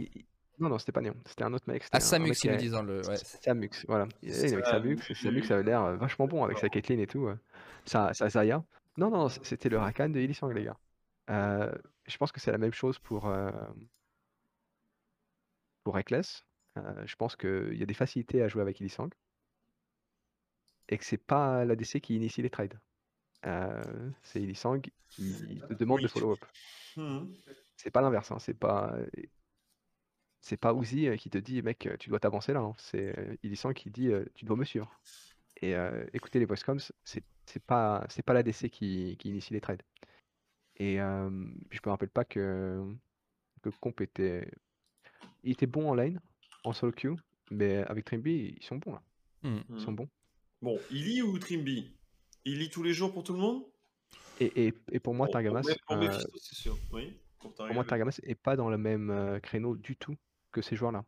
Non, 0.59 0.69
non, 0.69 0.79
c'était 0.79 0.91
pas 0.91 1.01
Néon. 1.01 1.15
C'était 1.25 1.43
un 1.43 1.53
autre 1.53 1.65
mec. 1.67 1.83
Ah, 1.91 1.99
Samux, 1.99 2.43
il 2.43 2.51
me 2.51 2.57
dit 2.57 2.69
dans 2.69 2.83
le. 2.83 3.05
Ouais. 3.07 3.17
Samux, 3.17 3.85
voilà. 3.87 4.07
Il 4.23 4.31
est 4.31 4.53
avec 4.53 4.65
Samux. 4.65 4.97
Samux 5.13 5.51
avait 5.51 5.63
l'air 5.63 5.97
vachement 5.97 6.27
bon 6.27 6.43
avec 6.43 6.57
sa 6.57 6.69
Caitlyn 6.69 6.99
et 6.99 7.07
tout. 7.07 7.29
Sa 7.85 8.13
Zaya. 8.13 8.63
Non, 8.97 9.11
non, 9.11 9.29
c'était 9.29 9.69
le 9.69 9.77
Rakan 9.77 10.09
de 10.09 10.19
Illisang, 10.19 10.51
les 10.51 10.63
gars. 10.63 10.77
je 11.29 12.17
pense 12.17 12.31
que 12.31 12.39
c'est 12.39 12.51
la 12.51 12.57
même 12.57 12.73
chose 12.73 12.99
pour. 12.99 13.31
pour 15.83 15.95
Reckless. 15.95 16.43
je 16.75 17.15
pense 17.15 17.35
qu'il 17.35 17.77
y 17.77 17.83
a 17.83 17.85
des 17.85 17.93
facilités 17.93 18.41
à 18.41 18.47
jouer 18.47 18.61
avec 18.61 18.79
Illisang. 18.79 19.09
Et 20.89 20.97
que 20.97 21.05
c'est 21.05 21.17
pas 21.17 21.65
l'ADC 21.65 21.99
qui 21.99 22.15
initie 22.15 22.41
les 22.41 22.49
trades. 22.49 22.79
Euh, 23.45 24.11
c'est 24.23 24.41
Illisang 24.41 24.81
qui 25.09 25.61
te 25.67 25.73
demande 25.73 26.01
de 26.01 26.07
follow-up. 26.07 26.43
Mmh 26.95 27.25
c'est 27.75 27.91
pas 27.91 28.01
l'inverse, 28.01 28.31
hein, 28.31 28.39
c'est 28.39 28.55
pas. 28.55 28.97
C'est 30.41 30.57
pas 30.57 30.73
Uzi 30.73 31.15
qui 31.17 31.29
te 31.29 31.37
dit, 31.37 31.61
mec, 31.61 31.87
tu 31.99 32.09
dois 32.09 32.19
t'avancer 32.19 32.53
là. 32.53 32.61
Hein. 32.61 32.73
C'est 32.77 33.37
Illisang 33.43 33.73
qui 33.73 33.91
dit, 33.91 34.09
tu 34.33 34.45
dois 34.45 34.55
me 34.55 34.65
suivre. 34.65 34.91
Et 35.61 35.75
écoutez 36.13 36.39
les 36.39 36.45
voice 36.45 36.63
coms, 36.65 36.79
c'est 37.47 37.63
pas, 37.63 38.05
c'est 38.09 38.23
pas 38.23 38.33
l'ADC 38.33 38.69
qui, 38.69 39.17
qui 39.17 39.29
initie 39.29 39.53
les 39.53 39.61
trades. 39.61 39.81
Et 40.75 40.97
je 40.97 41.79
me 41.85 41.89
rappelle 41.89 42.09
pas 42.09 42.23
que, 42.23 42.83
que 43.63 43.69
Comp 43.81 43.99
était. 44.01 44.51
Il 45.43 45.51
était 45.51 45.65
bon 45.65 45.89
en 45.89 45.95
lane, 45.95 46.21
en 46.63 46.73
solo 46.73 46.91
queue, 46.91 47.15
mais 47.49 47.77
avec 47.85 48.05
Trimby, 48.05 48.55
ils 48.59 48.63
sont 48.63 48.75
bons 48.75 48.93
là. 48.93 49.01
Mmh. 49.43 49.59
Ils 49.69 49.81
sont 49.81 49.91
bons. 49.91 50.09
Bon, 50.61 50.79
Illy 50.91 51.21
ou 51.21 51.37
Trimby? 51.39 51.91
Il 52.45 52.59
lit 52.59 52.69
tous 52.69 52.83
les 52.83 52.93
jours 52.93 53.13
pour 53.13 53.23
tout 53.23 53.33
le 53.33 53.39
monde? 53.39 53.63
Et, 54.39 54.73
et, 54.91 54.99
pour 54.99 55.13
moi, 55.13 55.27
Targamas. 55.27 55.63
Pour, 55.87 55.97
euh, 55.97 56.11
c'est 56.39 56.55
sûr. 56.55 56.77
Oui, 56.91 57.17
pour, 57.39 57.53
moi, 57.73 57.83
Targamas 57.83 58.19
n'est 58.25 58.35
pas 58.35 58.55
dans 58.55 58.69
le 58.69 58.77
même 58.77 59.09
euh, 59.09 59.39
créneau 59.39 59.75
du 59.75 59.95
tout 59.95 60.15
que 60.51 60.61
ces 60.61 60.75
joueurs-là. 60.75 61.03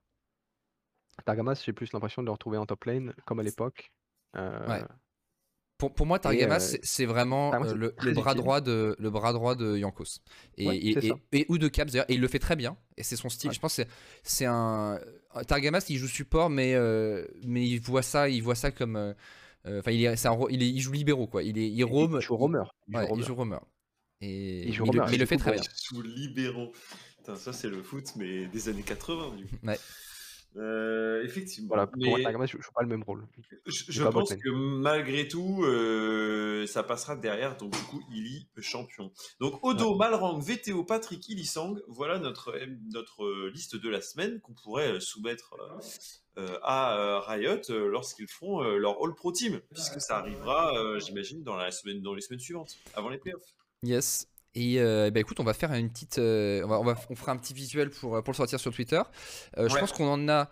Targamas, 1.25 1.61
j'ai 1.63 1.73
plus 1.73 1.93
l'impression 1.93 2.21
de 2.21 2.27
le 2.27 2.31
retrouver 2.31 2.57
en 2.57 2.65
top 2.65 2.85
lane, 2.85 3.13
comme 3.25 3.39
à 3.39 3.43
l'époque. 3.43 3.91
Euh, 4.35 4.67
ouais. 4.67 4.83
Pour, 5.79 5.91
pour, 5.91 6.05
moi, 6.05 6.19
Targamas, 6.19 6.77
c'est 6.83 7.05
vraiment 7.05 7.51
le, 7.73 8.11
bras 8.11 8.35
droit 8.35 8.61
de, 8.61 8.95
le 8.99 9.09
bras 9.09 9.33
droit 9.33 9.55
de 9.55 9.77
Yankos. 9.77 10.19
Et, 10.57 10.93
et, 11.31 11.45
ou 11.49 11.57
de 11.57 11.67
Caps, 11.67 11.91
d'ailleurs. 11.91 12.05
Et 12.09 12.13
il 12.13 12.21
le 12.21 12.27
fait 12.27 12.37
très 12.37 12.55
bien. 12.55 12.77
Et 12.97 13.03
c'est 13.03 13.15
son 13.15 13.29
style. 13.29 13.51
Je 13.51 13.59
pense 13.59 13.77
que 13.77 13.83
c'est 14.21 14.45
un. 14.45 14.99
Targamas, 15.47 15.85
il 15.89 15.97
joue 15.97 16.07
support, 16.07 16.51
mais, 16.51 16.75
mais 17.43 17.67
il, 17.67 17.79
voit 17.79 18.03
ça, 18.03 18.29
il 18.29 18.43
voit 18.43 18.55
ça 18.55 18.69
comme 18.69 19.15
euh, 19.67 19.79
enfin, 19.79 19.91
il, 19.91 20.05
est, 20.05 20.25
il, 20.49 20.63
il, 20.63 20.79
joue 20.79 20.91
libéraux, 20.91 21.27
quoi. 21.27 21.43
Il, 21.43 21.57
est, 21.57 21.69
il 21.69 21.83
roam. 21.83 22.15
Il 22.15 22.21
joue 22.21 22.37
roamer. 22.37 22.63
Il 22.87 23.23
joue 23.23 23.35
roamer. 23.35 23.59
Et 24.21 24.67
il, 24.67 24.73
joue 24.73 24.85
mais, 24.85 25.13
il, 25.13 25.19
le 25.19 25.25
fait 25.25 25.37
très 25.37 25.53
bien. 25.53 25.61
Il 25.61 25.95
joue 25.95 26.01
libéraux. 26.01 26.71
ça, 27.35 27.53
c'est 27.53 27.69
le 27.69 27.81
foot, 27.83 28.13
mais 28.15 28.47
des 28.47 28.69
années 28.69 28.83
80, 28.83 29.35
du 29.35 29.45
coup. 29.45 29.55
Ouais. 29.63 29.79
Euh, 30.55 31.23
effectivement. 31.23 31.67
Voilà, 31.69 31.87
pour 31.87 31.97
mais... 31.97 32.47
je 32.47 32.57
joue 32.57 32.71
pas 32.73 32.81
le 32.81 32.87
même 32.87 33.03
rôle. 33.03 33.25
Je, 33.65 34.03
pense 34.03 34.33
que 34.33 34.49
malgré 34.49 35.27
tout, 35.27 35.63
euh, 35.63 36.65
ça 36.65 36.83
passera 36.83 37.15
derrière. 37.15 37.55
Donc, 37.57 37.71
du 37.71 37.83
coup, 37.83 38.01
Illy 38.11 38.47
champion. 38.59 39.11
Donc, 39.39 39.63
Odo, 39.63 39.91
ouais. 39.91 39.97
Malrang, 39.97 40.39
VTO, 40.39 40.83
Patrick, 40.83 41.27
Illy 41.29 41.49
voilà 41.87 42.19
notre, 42.19 42.57
notre 42.93 43.49
liste 43.49 43.75
de 43.75 43.89
la 43.89 44.01
semaine 44.01 44.39
qu'on 44.41 44.53
pourrait 44.53 44.99
soumettre 44.99 45.55
euh, 46.39 46.57
à 46.63 46.97
euh, 46.97 47.19
Riot 47.19 47.69
euh, 47.69 47.89
lorsqu'ils 47.89 48.27
feront 48.27 48.61
leur 48.61 49.03
All 49.03 49.13
Pro 49.13 49.31
Team, 49.31 49.59
puisque 49.73 49.99
ça 49.99 50.17
arrivera, 50.17 50.99
j'imagine, 50.99 51.43
dans, 51.43 51.55
la 51.55 51.71
semaine, 51.71 52.01
dans 52.01 52.13
les 52.13 52.21
semaines 52.21 52.39
suivantes, 52.39 52.77
avant 52.93 53.09
les 53.09 53.17
playoffs. 53.17 53.55
Yes. 53.83 54.27
Et 54.55 54.79
bah 54.79 55.19
écoute, 55.19 55.39
on 55.39 55.43
va 55.43 55.53
faire 55.53 55.73
une 55.73 55.89
petite, 55.89 56.17
on, 56.17 56.67
va, 56.67 56.95
on, 57.09 57.15
fera 57.15 57.31
un 57.31 57.37
petit 57.37 57.53
visuel 57.53 57.89
pour, 57.89 58.21
pour 58.23 58.33
le 58.33 58.37
sortir 58.37 58.59
sur 58.59 58.73
Twitter. 58.73 59.01
Je 59.57 59.77
pense 59.77 59.91
qu'on 59.91 60.07
en 60.07 60.29
a 60.29 60.49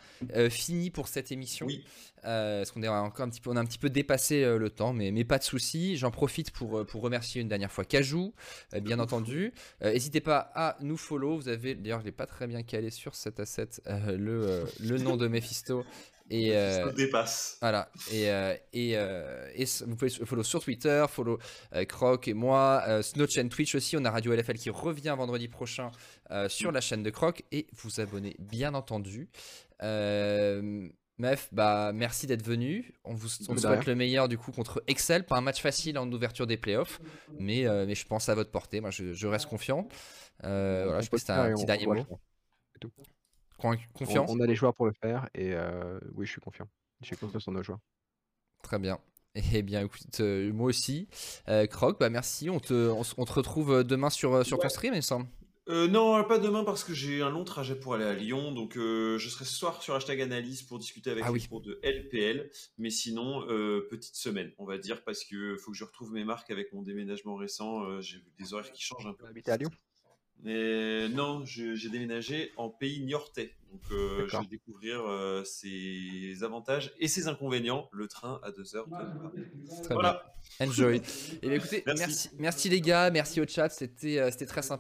fini 0.50 0.90
pour 0.92 1.08
cette 1.08 1.32
émission. 1.32 1.66
Oui. 1.66 1.84
parce 2.22 2.72
qu'on 2.72 2.84
est 2.84 2.88
encore 2.88 3.26
un 3.26 3.30
petit 3.30 3.42
peu, 3.42 3.50
on 3.50 3.56
a 3.56 3.60
un 3.60 3.66
petit 3.66 3.80
peu 3.80 3.90
dépassé 3.90 4.46
le 4.58 4.70
temps, 4.70 4.94
mais, 4.94 5.12
mais 5.12 5.24
pas 5.24 5.40
de 5.40 5.44
souci. 5.44 5.98
J'en 5.98 6.12
profite 6.12 6.52
pour, 6.52 6.86
pour 6.86 7.02
remercier 7.02 7.42
une 7.42 7.48
dernière 7.48 7.72
fois 7.72 7.86
Cajou, 7.86 8.34
bien 8.82 9.00
entendu. 9.00 9.54
N'hésitez 9.82 10.22
pas 10.22 10.52
à 10.54 10.78
nous 10.82 10.98
follow. 10.98 11.38
Vous 11.38 11.50
avez, 11.50 11.76
d'ailleurs, 11.76 12.02
je 12.02 12.06
l'ai 12.06 12.12
pas 12.12 12.28
très 12.28 12.48
bien 12.48 12.64
calé 12.64 12.92
sur 12.92 13.16
cet 13.16 13.40
asset, 13.40 13.70
le, 13.88 14.64
le 14.80 14.98
nom 15.00 15.18
de 15.18 15.28
Mephisto. 15.28 15.84
Et 16.30 16.56
euh, 16.56 16.92
dépasse. 16.92 17.58
Voilà. 17.62 17.90
Et, 18.12 18.30
euh, 18.30 18.54
et, 18.74 18.98
euh, 18.98 19.50
et, 19.56 19.66
vous 19.86 19.96
pouvez 19.96 20.10
follow 20.10 20.44
sur 20.44 20.62
Twitter, 20.62 21.06
follow 21.10 21.40
Croc 21.88 22.28
et 22.28 22.34
moi, 22.34 22.84
notre 23.16 23.32
chaîne 23.32 23.50
Twitch 23.50 23.76
aussi. 23.76 23.96
On 23.98 24.06
a 24.06 24.12
Radio 24.12 24.34
LFL 24.34 24.58
qui 24.58 24.70
revient 24.70 25.16
vendredi 25.18 25.48
prochain 25.48 25.92
sur 26.48 26.72
la 26.72 26.82
chaîne 26.82 27.04
de 27.04 27.10
Croc 27.10 27.44
et 27.52 27.68
vous 27.74 28.00
abonner 28.00 28.36
bien 28.40 28.74
entendu. 28.74 29.30
Mef, 31.20 31.50
bah 31.52 31.94
merci 31.96 32.28
d'être 32.28 32.46
venu. 32.46 32.94
On 33.04 33.16
vous 33.16 33.28
souhaite 33.28 33.88
le 33.88 33.96
meilleur 33.96 34.28
du 34.28 34.38
coup 34.38 34.52
contre 34.52 34.84
Excel. 34.88 35.26
Pas 35.26 35.38
un 35.38 35.42
match 35.42 35.62
facile 35.62 35.98
en 35.98 36.12
ouverture 36.12 36.46
des 36.46 36.58
playoffs, 36.58 37.00
mais, 37.40 37.66
mais 37.86 37.96
je 37.96 38.06
pense 38.06 38.28
à 38.30 38.36
votre 38.36 38.52
portée. 38.52 38.82
Moi, 38.82 38.92
je, 38.92 39.14
je 39.14 39.28
reste 39.28 39.48
confiant. 39.48 39.88
voilà, 40.42 41.00
je 41.00 41.10
pense 41.10 41.10
que 41.10 41.18
c'était 41.20 41.32
un 41.34 41.54
petit 41.54 41.66
dernier 41.66 41.88
mot. 41.88 42.06
Confiant 43.58 44.26
on, 44.30 44.40
a 44.40 44.46
les 44.46 44.56
joueurs 44.56 44.74
pour 44.74 44.86
le 44.86 44.94
faire 44.94 45.30
et 45.34 45.54
euh, 45.54 46.00
oui, 46.14 46.26
je 46.26 46.32
suis 46.32 46.42
confiant. 46.42 46.68
Je 47.02 47.08
suis 47.08 47.18
confiant 47.18 47.40
sur 47.40 47.52
nos 47.52 47.64
joueurs. 47.64 47.80
Très 48.64 48.80
bien. 48.80 49.00
Eh 49.54 49.62
bien, 49.62 49.84
écoute, 49.84 50.20
euh, 50.20 50.52
moi 50.52 50.68
aussi. 50.68 51.08
Euh, 51.48 51.68
Croc, 51.68 52.00
bah 52.00 52.10
merci. 52.10 52.50
On 52.50 52.60
te, 52.60 52.74
on, 52.74 53.26
te 53.26 53.34
retrouve 53.34 53.84
demain 53.84 54.10
sur, 54.10 54.44
sur 54.44 54.58
ton 54.58 54.70
stream, 54.70 54.94
il 54.94 54.98
me 54.98 55.02
semble. 55.02 55.28
non, 55.68 56.24
pas 56.24 56.40
demain 56.40 56.64
parce 56.64 56.84
que 56.84 56.94
j'ai 56.96 57.22
un 57.22 57.30
long 57.30 57.44
trajet 57.44 57.76
pour 57.76 57.94
aller 57.94 58.06
à 58.06 58.14
Lyon. 58.14 58.52
Donc, 58.52 58.74
je 58.76 59.28
serai 59.30 59.46
ce 59.46 59.54
soir 59.54 59.84
sur 59.84 59.94
hashtag 59.94 60.22
analyse 60.22 60.64
pour 60.64 60.80
discuter 60.80 61.12
avec 61.12 61.24
ah 61.28 61.32
les 61.32 61.48
oui. 61.52 61.62
de 61.62 61.80
LPL. 61.84 62.50
Mais 62.80 62.90
sinon, 62.90 63.46
petite 63.90 64.16
semaine, 64.16 64.52
on 64.58 64.66
va 64.66 64.80
dire, 64.80 65.04
parce 65.04 65.24
que 65.24 65.56
faut 65.58 65.72
que 65.72 65.78
je 65.78 65.84
retrouve 65.84 66.14
mes 66.14 66.24
marques 66.24 66.50
avec 66.50 66.74
mon 66.74 66.82
déménagement 66.82 67.36
récent. 67.36 68.02
j'ai 68.02 68.18
vu 68.18 68.32
des 68.40 68.54
horaires 68.56 68.72
qui 68.72 68.82
changent 68.82 69.06
un 69.06 69.14
peu. 69.14 69.26
à 69.26 69.58
Lyon 69.58 69.70
et 70.46 71.08
non, 71.10 71.44
j'ai 71.46 71.90
déménagé 71.90 72.52
en 72.58 72.70
pays 72.70 73.02
niortais. 73.02 73.54
Donc, 73.72 73.82
euh, 73.92 74.28
je 74.30 74.38
vais 74.38 74.46
découvrir 74.46 75.06
euh, 75.06 75.44
ses 75.44 76.44
avantages 76.44 76.94
et 77.00 77.08
ses 77.08 77.28
inconvénients. 77.28 77.90
Le 77.92 78.08
train 78.08 78.40
à 78.44 78.52
2 78.52 78.76
heures 78.76 78.88
Très 79.84 79.94
voilà. 79.94 80.34
Bien. 80.60 80.68
Enjoy. 80.68 80.98
et 80.98 81.02
eh 81.44 81.56
écoutez, 81.56 81.84
merci. 81.86 82.02
merci. 82.02 82.30
merci. 82.40 82.70
les 82.70 82.82
gars, 82.82 83.10
merci 83.12 83.42
au 83.42 83.48
chat, 83.48 83.70
c'était 83.70 84.20
euh, 84.20 84.32
très 84.32 84.62
sympa. 84.62 84.76